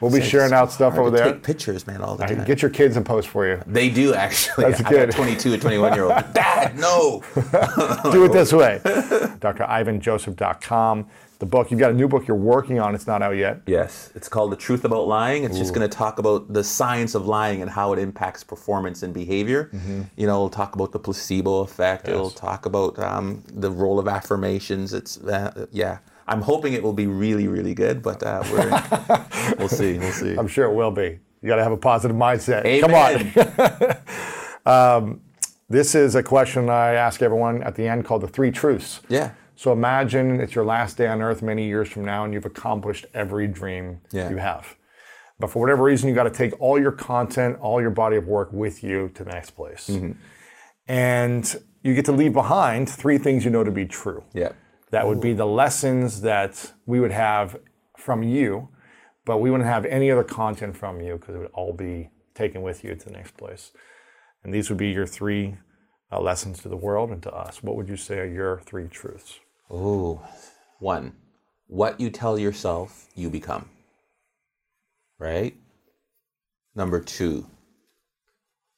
We'll 0.00 0.10
be 0.10 0.22
sharing 0.22 0.54
out 0.54 0.72
stuff 0.72 0.96
over 0.96 1.10
there. 1.10 1.32
Take 1.34 1.42
pictures, 1.42 1.86
man, 1.86 2.00
all 2.00 2.16
the 2.16 2.24
I 2.24 2.28
time. 2.28 2.36
can 2.36 2.46
get 2.46 2.62
your 2.62 2.70
kids 2.70 2.96
and 2.96 3.04
post 3.04 3.28
for 3.28 3.46
you. 3.46 3.60
they 3.66 3.90
do 3.90 4.14
actually. 4.14 4.64
That's 4.70 4.80
I 4.84 4.88
good. 4.88 5.10
got 5.10 5.16
22 5.16 5.52
and 5.52 5.60
21 5.60 5.92
year 5.92 6.04
old. 6.04 6.14
Dad, 6.32 6.78
no. 6.78 7.22
Do 8.10 8.24
it 8.24 8.32
this 8.32 8.50
way. 8.54 8.80
drivanjoseph.com. 8.84 11.06
The 11.40 11.46
book, 11.46 11.70
you've 11.70 11.80
got 11.80 11.90
a 11.90 11.94
new 11.94 12.06
book 12.06 12.28
you're 12.28 12.36
working 12.36 12.78
on. 12.78 12.94
It's 12.94 13.06
not 13.06 13.22
out 13.22 13.34
yet. 13.34 13.62
Yes, 13.66 14.12
it's 14.14 14.28
called 14.28 14.52
The 14.52 14.56
Truth 14.56 14.84
About 14.84 15.08
Lying. 15.08 15.44
It's 15.44 15.56
just 15.56 15.72
going 15.74 15.88
to 15.88 15.96
talk 15.96 16.18
about 16.18 16.52
the 16.52 16.62
science 16.62 17.14
of 17.14 17.26
lying 17.26 17.62
and 17.62 17.70
how 17.70 17.94
it 17.94 17.98
impacts 17.98 18.44
performance 18.44 19.02
and 19.02 19.14
behavior. 19.14 19.70
You 20.16 20.26
know, 20.26 20.34
it'll 20.34 20.50
talk 20.50 20.74
about 20.74 20.92
the 20.92 20.98
placebo 20.98 21.60
effect. 21.60 22.08
It'll 22.08 22.28
talk 22.28 22.66
about 22.66 22.98
um, 22.98 23.42
the 23.54 23.70
role 23.70 23.98
of 23.98 24.06
affirmations. 24.06 24.92
It's 24.92 25.16
uh, 25.24 25.66
yeah. 25.72 26.00
I'm 26.28 26.42
hoping 26.42 26.74
it 26.74 26.82
will 26.82 26.92
be 26.92 27.06
really, 27.06 27.48
really 27.48 27.74
good, 27.74 28.02
but 28.02 28.22
uh, 28.22 28.44
we're 28.52 29.56
we'll 29.58 29.68
see. 29.68 29.98
We'll 29.98 30.12
see. 30.12 30.36
I'm 30.36 30.46
sure 30.46 30.66
it 30.66 30.74
will 30.74 30.90
be. 30.90 31.18
You 31.40 31.48
got 31.48 31.56
to 31.56 31.62
have 31.62 31.72
a 31.72 31.78
positive 31.78 32.16
mindset. 32.16 32.66
Amen. 32.66 33.32
Come 33.34 33.74
on. 34.66 35.20
This 35.70 35.94
is 35.94 36.16
a 36.16 36.22
question 36.22 36.68
I 36.68 36.94
ask 36.94 37.22
everyone 37.22 37.62
at 37.62 37.76
the 37.76 37.86
end 37.86 38.04
called 38.04 38.22
the 38.22 38.28
three 38.28 38.50
truths. 38.50 39.02
Yeah. 39.08 39.30
So 39.60 39.72
imagine 39.72 40.40
it's 40.40 40.54
your 40.54 40.64
last 40.64 40.96
day 40.96 41.06
on 41.06 41.20
earth 41.20 41.42
many 41.42 41.66
years 41.66 41.86
from 41.86 42.02
now 42.06 42.24
and 42.24 42.32
you've 42.32 42.46
accomplished 42.46 43.04
every 43.12 43.46
dream 43.46 44.00
Yeah. 44.10 44.30
you 44.30 44.38
have. 44.38 44.74
But 45.38 45.50
for 45.50 45.60
whatever 45.60 45.82
reason, 45.82 46.08
you 46.08 46.14
got 46.14 46.22
to 46.22 46.30
take 46.30 46.58
all 46.62 46.80
your 46.80 46.92
content, 46.92 47.58
all 47.60 47.78
your 47.78 47.90
body 47.90 48.16
of 48.16 48.26
work 48.26 48.48
with 48.54 48.82
you 48.82 49.10
to 49.10 49.22
the 49.22 49.30
next 49.30 49.50
place. 49.50 49.90
And 50.88 51.62
you 51.82 51.94
get 51.94 52.06
to 52.06 52.12
leave 52.12 52.32
behind 52.32 52.88
three 52.88 53.18
things 53.18 53.44
you 53.44 53.50
know 53.50 53.62
to 53.62 53.70
be 53.70 53.84
true. 53.84 54.24
Yeah. 54.32 54.52
That 54.92 55.06
would 55.06 55.20
be 55.20 55.34
the 55.34 55.44
lessons 55.44 56.22
that 56.22 56.72
we 56.86 56.98
would 56.98 57.12
have 57.12 57.60
from 57.98 58.22
you, 58.22 58.70
but 59.26 59.42
we 59.42 59.50
wouldn't 59.50 59.68
have 59.68 59.84
any 59.84 60.10
other 60.10 60.24
content 60.24 60.74
from 60.74 61.02
you 61.02 61.18
because 61.18 61.34
it 61.34 61.38
would 61.38 61.52
all 61.52 61.74
be 61.74 62.08
taken 62.34 62.62
with 62.62 62.82
you 62.82 62.94
to 62.94 63.04
the 63.04 63.12
next 63.12 63.36
place. 63.36 63.72
And 64.42 64.54
these 64.54 64.70
would 64.70 64.78
be 64.78 64.88
your 64.88 65.06
three 65.06 65.58
uh, 66.10 66.18
lessons 66.18 66.62
to 66.62 66.70
the 66.70 66.78
world 66.78 67.10
and 67.10 67.22
to 67.24 67.30
us. 67.30 67.62
What 67.62 67.76
would 67.76 67.90
you 67.90 67.96
say 67.98 68.20
are 68.20 68.24
your 68.24 68.62
three 68.64 68.88
truths? 68.88 69.38
Ooh. 69.72 70.20
One, 70.78 71.14
what 71.66 72.00
you 72.00 72.10
tell 72.10 72.38
yourself, 72.38 73.06
you 73.14 73.30
become. 73.30 73.68
Right? 75.18 75.56
Number 76.74 77.00
two, 77.00 77.46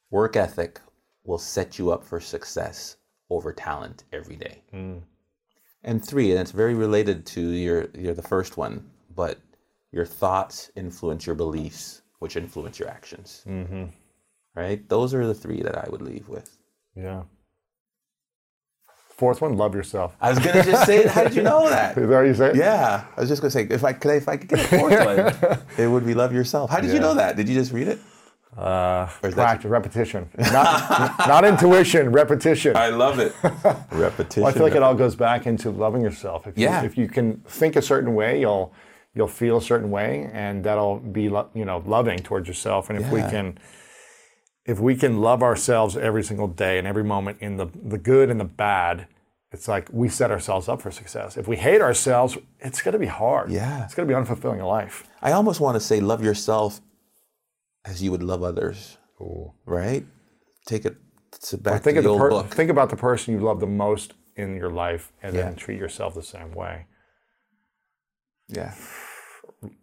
work 0.09 0.35
ethic 0.35 0.79
will 1.23 1.37
set 1.37 1.79
you 1.79 1.91
up 1.91 2.03
for 2.03 2.19
success 2.19 2.97
over 3.29 3.53
talent 3.53 4.03
every 4.11 4.35
day. 4.35 4.61
And 5.83 6.05
three, 6.05 6.31
and 6.31 6.39
it's 6.39 6.51
very 6.51 6.75
related 6.75 7.25
to 7.27 7.41
your, 7.41 7.87
your 7.93 8.13
the 8.13 8.21
first 8.21 8.57
one, 8.57 8.89
but 9.15 9.39
your 9.91 10.05
thoughts 10.05 10.71
influence 10.75 11.25
your 11.25 11.35
beliefs, 11.35 12.01
which 12.19 12.35
influence 12.35 12.79
your 12.79 12.89
actions. 12.89 13.43
Mm-hmm. 13.47 13.85
Right? 14.55 14.87
Those 14.87 15.13
are 15.13 15.25
the 15.25 15.33
three 15.33 15.61
that 15.61 15.77
I 15.77 15.87
would 15.89 16.01
leave 16.01 16.27
with. 16.29 16.57
Yeah. 16.95 17.23
Fourth 19.23 19.39
one, 19.39 19.55
love 19.55 19.73
yourself. 19.73 20.17
I 20.19 20.31
was 20.31 20.39
gonna 20.39 20.61
just 20.65 20.85
say, 20.85 21.07
how 21.07 21.23
did 21.23 21.33
you 21.33 21.43
know 21.43 21.69
that? 21.69 21.97
Is 21.97 22.09
that 22.09 22.15
what 22.17 22.25
you 22.27 22.33
say? 22.33 22.51
Yeah, 22.55 23.05
I 23.15 23.21
was 23.21 23.29
just 23.29 23.41
gonna 23.41 23.51
say 23.51 23.65
if 23.69 23.81
I 23.85 23.93
could, 23.93 24.15
if 24.15 24.27
I 24.27 24.35
could 24.35 24.49
get 24.49 24.59
a 24.59 24.67
fourth 24.77 25.05
one, 25.05 25.59
it 25.77 25.87
would 25.87 26.05
be 26.05 26.13
love 26.13 26.33
yourself. 26.33 26.69
How 26.69 26.81
did 26.81 26.91
you 26.91 26.99
know 26.99 27.13
that? 27.13 27.37
Did 27.37 27.47
you 27.47 27.55
just 27.55 27.71
read 27.71 27.87
it? 27.87 27.99
Uh, 28.57 29.07
Or 29.23 29.29
is 29.29 29.35
that- 29.35 29.43
practice, 29.45 29.69
repetition. 29.71 30.29
Not, 30.37 31.17
not 31.27 31.45
intuition, 31.45 32.11
repetition. 32.11 32.75
I 32.75 32.89
love 32.89 33.19
it. 33.19 33.33
Repetition. 33.91 34.43
Well, 34.43 34.51
I 34.51 34.53
feel 34.53 34.63
like 34.63 34.75
it 34.75 34.83
all 34.83 34.93
goes 34.93 35.15
back 35.15 35.47
into 35.47 35.69
loving 35.71 36.01
yourself. 36.01 36.45
If 36.45 36.57
you, 36.57 36.65
Yeah. 36.65 36.83
if 36.83 36.97
you 36.97 37.07
can 37.07 37.37
think 37.47 37.77
a 37.77 37.81
certain 37.81 38.13
way, 38.13 38.41
you'll 38.41 38.73
you'll 39.15 39.29
feel 39.29 39.55
a 39.57 39.61
certain 39.61 39.89
way, 39.89 40.29
and 40.33 40.65
that'll 40.65 40.99
be 40.99 41.29
lo- 41.29 41.49
you 41.53 41.63
know 41.63 41.81
loving 41.85 42.19
towards 42.19 42.49
yourself. 42.49 42.89
And 42.89 42.99
if 42.99 43.09
we 43.09 43.21
can 43.21 43.57
if 44.65 44.79
we 44.79 44.95
can 44.95 45.19
love 45.21 45.41
ourselves 45.43 45.97
every 45.97 46.23
single 46.23 46.47
day 46.47 46.77
and 46.77 46.85
every 46.87 47.03
moment 47.03 47.37
in 47.41 47.57
the 47.57 47.67
the 47.83 47.97
good 47.97 48.29
and 48.29 48.39
the 48.39 48.45
bad, 48.45 49.07
it's 49.53 49.67
like 49.67 49.87
we 49.91 50.09
set 50.09 50.31
ourselves 50.31 50.67
up 50.67 50.81
for 50.81 50.91
success. 50.91 51.37
If 51.37 51.47
we 51.47 51.55
hate 51.57 51.81
ourselves, 51.81 52.37
it's 52.59 52.81
going 52.81 52.93
to 52.93 52.99
be 52.99 53.05
hard. 53.05 53.51
Yeah. 53.51 53.83
it's 53.85 53.93
going 53.95 54.07
to 54.07 54.13
be 54.13 54.19
unfulfilling 54.19 54.59
in 54.59 54.65
life. 54.65 55.03
I 55.21 55.31
almost 55.31 55.59
want 55.61 55.75
to 55.75 55.79
say 55.79 55.99
love 56.01 56.23
yourself 56.23 56.81
as 57.85 58.01
you 58.03 58.11
would 58.11 58.23
love 58.23 58.43
others. 58.43 58.97
Right? 59.65 60.05
Take 60.65 60.83
it 60.85 60.97
to 61.47 61.57
back 61.57 61.81
think 61.83 61.95
to 61.95 62.01
the 62.01 62.07
the 62.07 62.09
old 62.13 62.19
per- 62.21 62.29
book. 62.29 62.47
think 62.53 62.69
about 62.69 62.89
the 62.89 62.97
person 62.97 63.33
you 63.33 63.39
love 63.39 63.59
the 63.61 63.67
most 63.67 64.13
in 64.35 64.55
your 64.55 64.69
life, 64.71 65.13
and 65.21 65.35
then 65.35 65.55
treat 65.55 65.79
yourself 65.79 66.15
the 66.15 66.23
same 66.23 66.51
way. 66.53 66.87
yeah. 68.49 68.73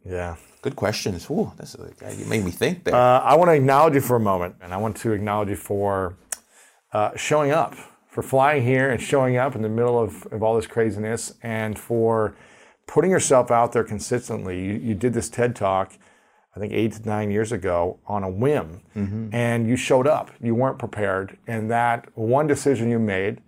Yeah. 0.05 0.37
Good 0.63 0.77
questions. 0.77 1.31
Ooh, 1.31 1.53
that's 1.57 1.79
like, 1.79 2.19
you 2.19 2.27
made 2.27 2.45
me 2.45 2.51
think 2.51 2.85
there. 2.85 2.95
Uh, 2.95 3.21
I 3.21 3.35
want 3.37 3.49
to 3.49 3.55
acknowledge 3.55 3.95
you 3.95 4.03
for 4.03 4.17
a 4.17 4.21
moment, 4.21 4.57
and 4.61 4.75
I 4.75 4.77
want 4.77 4.97
to 4.99 5.13
acknowledge 5.13 5.49
you 5.49 5.57
for 5.57 6.19
uh, 6.93 7.13
showing 7.17 7.51
up, 7.51 7.75
for 8.11 8.23
flying 8.23 8.65
here 8.65 8.91
and 8.91 9.01
showing 9.01 9.37
up 9.37 9.55
in 9.55 9.63
the 9.63 9.69
middle 9.69 9.99
of, 9.99 10.27
of 10.33 10.43
all 10.43 10.57
this 10.57 10.67
craziness, 10.67 11.35
and 11.43 11.79
for 11.79 12.35
putting 12.87 13.11
yourself 13.11 13.51
out 13.51 13.73
there 13.73 13.85
consistently. 13.85 14.61
You, 14.61 14.73
you 14.75 14.95
did 14.95 15.13
this 15.13 15.29
TED 15.29 15.55
Talk, 15.55 15.97
I 16.57 16.59
think 16.59 16.73
eight 16.73 16.93
to 16.95 17.09
nine 17.09 17.31
years 17.31 17.53
ago, 17.53 18.01
on 18.07 18.25
a 18.25 18.29
whim, 18.29 18.81
mm-hmm. 18.97 19.33
and 19.33 19.69
you 19.69 19.77
showed 19.77 20.09
up. 20.09 20.33
You 20.41 20.57
weren't 20.57 20.79
prepared, 20.79 21.39
and 21.47 21.71
that 21.71 22.09
one 22.17 22.49
decision 22.49 22.91
you 22.91 22.99
made 22.99 23.41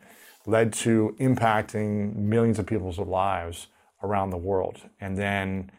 led 0.47 0.73
to 0.73 1.17
impacting 1.19 2.15
millions 2.15 2.59
of 2.59 2.67
people's 2.67 2.99
lives 2.99 3.67
around 4.03 4.31
the 4.31 4.37
world, 4.39 4.81
and 5.01 5.19
then 5.19 5.71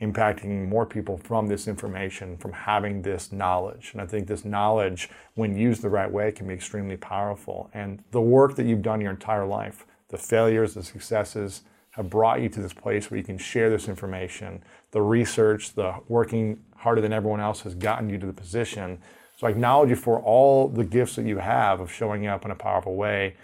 impacting 0.00 0.68
more 0.68 0.86
people 0.86 1.18
from 1.18 1.46
this 1.46 1.68
information, 1.68 2.36
from 2.38 2.52
having 2.52 3.02
this 3.02 3.32
knowledge. 3.32 3.90
And 3.92 4.00
I 4.00 4.06
think 4.06 4.26
this 4.26 4.44
knowledge, 4.44 5.10
when 5.34 5.56
used 5.56 5.82
the 5.82 5.90
right 5.90 6.10
way, 6.10 6.32
can 6.32 6.48
be 6.48 6.54
extremely 6.54 6.96
powerful. 6.96 7.70
And 7.74 8.02
the 8.10 8.20
work 8.20 8.56
that 8.56 8.66
you've 8.66 8.82
done 8.82 9.00
your 9.00 9.10
entire 9.10 9.46
life, 9.46 9.86
the 10.08 10.18
failures, 10.18 10.74
the 10.74 10.82
successes, 10.82 11.62
have 11.90 12.08
brought 12.08 12.40
you 12.40 12.48
to 12.48 12.60
this 12.60 12.72
place 12.72 13.10
where 13.10 13.18
you 13.18 13.24
can 13.24 13.36
share 13.36 13.68
this 13.68 13.88
information. 13.88 14.62
The 14.92 15.02
research, 15.02 15.74
the 15.74 15.94
working 16.08 16.62
harder 16.76 17.00
than 17.00 17.12
everyone 17.12 17.40
else 17.40 17.60
has 17.62 17.74
gotten 17.74 18.08
you 18.08 18.18
to 18.18 18.26
the 18.26 18.32
position. 18.32 19.00
So 19.36 19.46
I 19.46 19.50
acknowledge 19.50 19.90
you 19.90 19.96
for 19.96 20.20
all 20.20 20.68
the 20.68 20.84
gifts 20.84 21.16
that 21.16 21.26
you 21.26 21.38
have 21.38 21.80
of 21.80 21.92
showing 21.92 22.26
up 22.26 22.44
in 22.44 22.50
a 22.50 22.54
powerful 22.54 22.94
way 22.94 23.36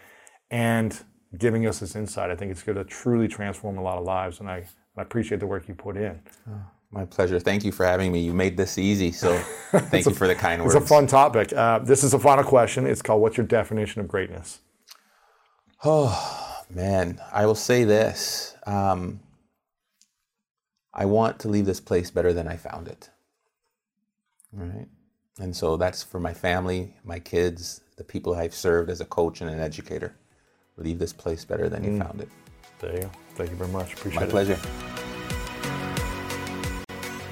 and 0.50 0.98
giving 1.36 1.66
us 1.66 1.80
this 1.80 1.96
insight. 1.96 2.30
I 2.30 2.36
think 2.36 2.50
it's 2.50 2.62
going 2.62 2.78
to 2.78 2.84
truly 2.84 3.28
transform 3.28 3.78
a 3.78 3.82
lot 3.82 3.98
of 3.98 4.04
lives. 4.04 4.40
And 4.40 4.48
I, 4.48 4.64
I 4.96 5.02
appreciate 5.02 5.40
the 5.40 5.46
work 5.46 5.68
you 5.68 5.74
put 5.74 5.96
in. 5.96 6.20
My 6.90 7.04
pleasure. 7.04 7.38
Thank 7.38 7.64
you 7.64 7.72
for 7.72 7.84
having 7.84 8.12
me. 8.12 8.20
You 8.20 8.32
made 8.32 8.56
this 8.56 8.78
easy, 8.78 9.12
so 9.12 9.36
thank 9.72 10.06
you 10.06 10.14
for 10.14 10.26
the 10.26 10.34
kind 10.34 10.62
It's 10.62 10.74
words. 10.74 10.76
It's 10.76 10.84
a 10.84 10.88
fun 10.88 11.06
topic. 11.06 11.52
Uh, 11.52 11.80
this 11.80 12.04
is 12.04 12.12
the 12.12 12.18
final 12.18 12.44
question. 12.44 12.86
It's 12.86 13.02
called 13.02 13.20
What's 13.20 13.36
Your 13.36 13.46
Definition 13.46 14.00
of 14.00 14.08
Greatness? 14.08 14.60
Oh, 15.84 16.64
man, 16.70 17.20
I 17.32 17.44
will 17.44 17.54
say 17.54 17.84
this. 17.84 18.56
Um, 18.66 19.20
I 20.94 21.04
want 21.04 21.38
to 21.40 21.48
leave 21.48 21.66
this 21.66 21.80
place 21.80 22.10
better 22.10 22.32
than 22.32 22.48
I 22.48 22.56
found 22.56 22.88
it. 22.88 23.10
Right? 24.54 24.88
And 25.38 25.54
so 25.54 25.76
that's 25.76 26.02
for 26.02 26.18
my 26.18 26.32
family, 26.32 26.94
my 27.04 27.18
kids, 27.18 27.82
the 27.98 28.04
people 28.04 28.34
I've 28.34 28.54
served 28.54 28.88
as 28.88 29.02
a 29.02 29.04
coach 29.04 29.42
and 29.42 29.50
an 29.50 29.60
educator. 29.60 30.16
Leave 30.78 30.98
this 30.98 31.12
place 31.12 31.44
better 31.44 31.68
than 31.68 31.84
you 31.84 31.98
found 31.98 32.22
it. 32.22 32.28
There 32.80 32.94
you 32.94 33.02
go. 33.02 33.10
Thank 33.36 33.50
you 33.50 33.56
very 33.56 33.70
much. 33.70 33.94
Appreciate 33.94 34.20
My 34.20 34.26
it. 34.26 34.30
pleasure. 34.30 34.58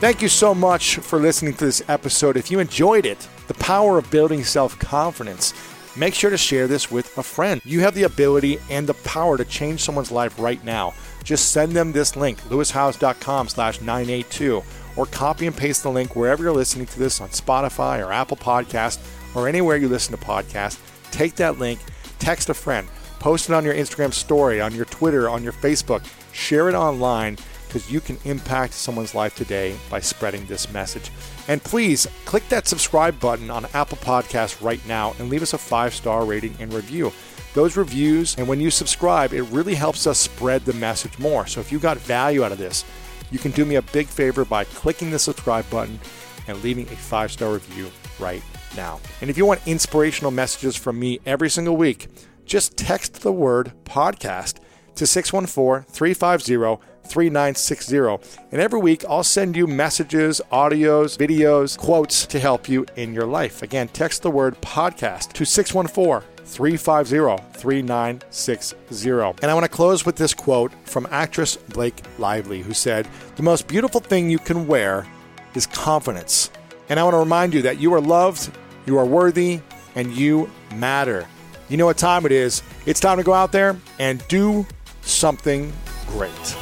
Thank 0.00 0.20
you 0.20 0.28
so 0.28 0.54
much 0.54 0.96
for 0.96 1.18
listening 1.18 1.54
to 1.54 1.64
this 1.64 1.82
episode. 1.88 2.36
If 2.36 2.50
you 2.50 2.58
enjoyed 2.58 3.06
it, 3.06 3.26
the 3.48 3.54
power 3.54 3.96
of 3.96 4.10
building 4.10 4.44
self 4.44 4.78
confidence, 4.78 5.54
make 5.96 6.14
sure 6.14 6.30
to 6.30 6.36
share 6.36 6.66
this 6.66 6.90
with 6.90 7.16
a 7.16 7.22
friend. 7.22 7.60
You 7.64 7.80
have 7.80 7.94
the 7.94 8.02
ability 8.02 8.58
and 8.70 8.86
the 8.86 8.94
power 8.94 9.38
to 9.38 9.44
change 9.46 9.80
someone's 9.80 10.10
life 10.10 10.38
right 10.38 10.62
now. 10.62 10.92
Just 11.22 11.52
send 11.52 11.72
them 11.72 11.92
this 11.92 12.16
link, 12.16 12.38
lewishowes.com 12.42 13.48
slash 13.48 13.80
982, 13.80 14.62
or 14.96 15.06
copy 15.06 15.46
and 15.46 15.56
paste 15.56 15.82
the 15.84 15.90
link 15.90 16.14
wherever 16.14 16.42
you're 16.42 16.52
listening 16.52 16.86
to 16.86 16.98
this 16.98 17.22
on 17.22 17.30
Spotify 17.30 18.06
or 18.06 18.12
Apple 18.12 18.36
Podcast 18.36 18.98
or 19.34 19.48
anywhere 19.48 19.76
you 19.78 19.88
listen 19.88 20.14
to 20.16 20.22
podcasts. 20.22 20.78
Take 21.12 21.34
that 21.36 21.58
link, 21.58 21.80
text 22.18 22.50
a 22.50 22.54
friend, 22.54 22.86
post 23.24 23.48
it 23.48 23.54
on 23.54 23.64
your 23.64 23.72
Instagram 23.72 24.12
story, 24.12 24.60
on 24.60 24.74
your 24.74 24.84
Twitter, 24.84 25.30
on 25.30 25.42
your 25.42 25.54
Facebook, 25.54 26.04
share 26.34 26.68
it 26.68 26.74
online 26.74 27.38
because 27.66 27.90
you 27.90 27.98
can 27.98 28.18
impact 28.26 28.74
someone's 28.74 29.14
life 29.14 29.34
today 29.34 29.74
by 29.88 29.98
spreading 29.98 30.44
this 30.44 30.70
message. 30.74 31.10
And 31.48 31.64
please 31.64 32.06
click 32.26 32.46
that 32.50 32.68
subscribe 32.68 33.18
button 33.18 33.48
on 33.48 33.64
Apple 33.72 33.96
Podcasts 33.96 34.62
right 34.62 34.86
now 34.86 35.14
and 35.18 35.30
leave 35.30 35.40
us 35.40 35.54
a 35.54 35.58
five 35.58 35.94
star 35.94 36.26
rating 36.26 36.54
and 36.60 36.70
review. 36.70 37.14
Those 37.54 37.78
reviews, 37.78 38.36
and 38.36 38.46
when 38.46 38.60
you 38.60 38.70
subscribe, 38.70 39.32
it 39.32 39.44
really 39.44 39.74
helps 39.74 40.06
us 40.06 40.18
spread 40.18 40.66
the 40.66 40.74
message 40.74 41.18
more. 41.18 41.46
So 41.46 41.60
if 41.60 41.72
you 41.72 41.78
got 41.78 41.96
value 41.96 42.44
out 42.44 42.52
of 42.52 42.58
this, 42.58 42.84
you 43.30 43.38
can 43.38 43.52
do 43.52 43.64
me 43.64 43.76
a 43.76 43.82
big 43.82 44.06
favor 44.06 44.44
by 44.44 44.64
clicking 44.64 45.10
the 45.10 45.18
subscribe 45.18 45.68
button 45.70 45.98
and 46.46 46.62
leaving 46.62 46.86
a 46.88 46.96
five 46.96 47.32
star 47.32 47.54
review 47.54 47.90
right 48.18 48.42
now. 48.76 49.00
And 49.22 49.30
if 49.30 49.38
you 49.38 49.46
want 49.46 49.66
inspirational 49.66 50.30
messages 50.30 50.76
from 50.76 51.00
me 51.00 51.20
every 51.24 51.48
single 51.48 51.78
week, 51.78 52.08
just 52.44 52.76
text 52.76 53.22
the 53.22 53.32
word 53.32 53.72
podcast 53.84 54.58
to 54.96 55.06
614 55.06 55.90
350 55.92 56.82
3960. 57.06 58.38
And 58.52 58.60
every 58.60 58.80
week, 58.80 59.04
I'll 59.08 59.24
send 59.24 59.56
you 59.56 59.66
messages, 59.66 60.40
audios, 60.50 61.18
videos, 61.18 61.76
quotes 61.76 62.26
to 62.26 62.38
help 62.38 62.68
you 62.68 62.86
in 62.96 63.12
your 63.12 63.26
life. 63.26 63.62
Again, 63.62 63.88
text 63.88 64.22
the 64.22 64.30
word 64.30 64.60
podcast 64.60 65.32
to 65.34 65.44
614 65.44 66.28
350 66.44 67.58
3960. 67.58 69.10
And 69.42 69.50
I 69.50 69.54
want 69.54 69.64
to 69.64 69.70
close 69.70 70.06
with 70.06 70.16
this 70.16 70.34
quote 70.34 70.72
from 70.84 71.06
actress 71.10 71.56
Blake 71.56 72.02
Lively, 72.18 72.62
who 72.62 72.74
said, 72.74 73.08
The 73.36 73.42
most 73.42 73.66
beautiful 73.66 74.00
thing 74.00 74.30
you 74.30 74.38
can 74.38 74.66
wear 74.66 75.06
is 75.54 75.66
confidence. 75.66 76.50
And 76.88 77.00
I 77.00 77.04
want 77.04 77.14
to 77.14 77.18
remind 77.18 77.54
you 77.54 77.62
that 77.62 77.78
you 77.78 77.94
are 77.94 78.00
loved, 78.00 78.50
you 78.86 78.98
are 78.98 79.06
worthy, 79.06 79.60
and 79.94 80.12
you 80.12 80.50
matter. 80.74 81.26
You 81.68 81.76
know 81.76 81.86
what 81.86 81.96
time 81.96 82.26
it 82.26 82.32
is. 82.32 82.62
It's 82.86 83.00
time 83.00 83.16
to 83.18 83.24
go 83.24 83.32
out 83.32 83.52
there 83.52 83.76
and 83.98 84.26
do 84.28 84.66
something 85.02 85.72
great. 86.08 86.56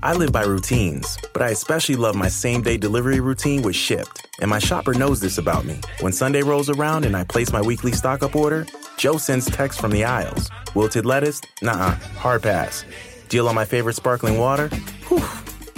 I 0.00 0.14
live 0.14 0.30
by 0.30 0.44
routines, 0.44 1.18
but 1.32 1.42
I 1.42 1.48
especially 1.48 1.96
love 1.96 2.14
my 2.14 2.28
same 2.28 2.62
day 2.62 2.76
delivery 2.76 3.18
routine 3.18 3.62
with 3.62 3.74
Shipt. 3.74 4.24
And 4.40 4.48
my 4.48 4.60
shopper 4.60 4.94
knows 4.94 5.20
this 5.20 5.38
about 5.38 5.64
me. 5.64 5.80
When 6.00 6.12
Sunday 6.12 6.42
rolls 6.42 6.70
around 6.70 7.04
and 7.04 7.16
I 7.16 7.24
place 7.24 7.52
my 7.52 7.60
weekly 7.60 7.90
stock 7.90 8.22
up 8.22 8.36
order, 8.36 8.64
Joe 8.96 9.16
sends 9.16 9.46
text 9.46 9.80
from 9.80 9.90
the 9.90 10.04
aisles. 10.04 10.50
Wilted 10.76 11.04
lettuce? 11.04 11.40
Nah, 11.62 11.94
hard 12.16 12.44
pass. 12.44 12.84
Deal 13.28 13.48
on 13.48 13.56
my 13.56 13.64
favorite 13.64 13.96
sparkling 13.96 14.38
water? 14.38 14.68
Whew, 15.08 15.22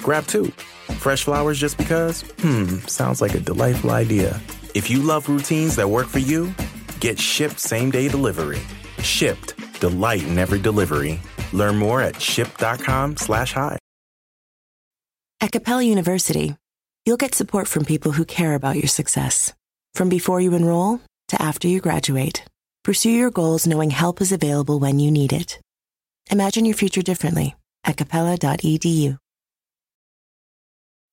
grab 0.03 0.27
two. 0.27 0.53
Fresh 0.99 1.25
flowers 1.25 1.59
just 1.59 1.77
because? 1.77 2.23
Hmm, 2.39 2.79
sounds 2.87 3.21
like 3.21 3.35
a 3.35 3.41
delightful 3.41 3.91
idea. 3.91 4.41
If 4.75 4.89
you 4.89 5.03
love 5.03 5.29
routines 5.29 5.77
that 5.77 5.89
work 5.91 6.07
for 6.07 6.21
you, 6.21 6.55
get 7.01 7.19
shipt 7.19 7.59
same 7.59 7.91
day 7.91 8.09
delivery. 8.09 8.61
Shipt, 9.03 9.55
delight 9.81 10.27
in 10.27 10.39
every 10.39 10.59
delivery. 10.59 11.21
Learn 11.53 11.77
more 11.77 12.01
at 12.01 12.15
shipt.com 12.15 13.17
slash 13.17 13.53
hi. 13.53 13.79
At 15.41 15.53
Capella 15.53 15.83
University, 15.83 16.55
you'll 17.07 17.17
get 17.17 17.35
support 17.35 17.67
from 17.67 17.85
people 17.85 18.13
who 18.13 18.25
care 18.25 18.55
about 18.55 18.77
your 18.77 18.89
success. 18.89 19.55
From 19.95 20.09
before 20.09 20.41
you 20.41 20.55
enroll 20.55 21.01
to 21.29 21.41
after 21.41 21.67
you 21.67 21.81
graduate, 21.81 22.45
pursue 22.85 23.11
your 23.11 23.31
goals 23.31 23.67
knowing 23.67 23.91
help 23.91 24.21
is 24.21 24.33
available 24.33 24.79
when 24.79 24.99
you 24.99 25.11
need 25.11 25.33
it. 25.33 25.59
Imagine 26.31 26.65
your 26.65 26.77
future 26.77 27.03
differently 27.03 27.57
at 27.85 27.97
capella.edu. 27.97 29.19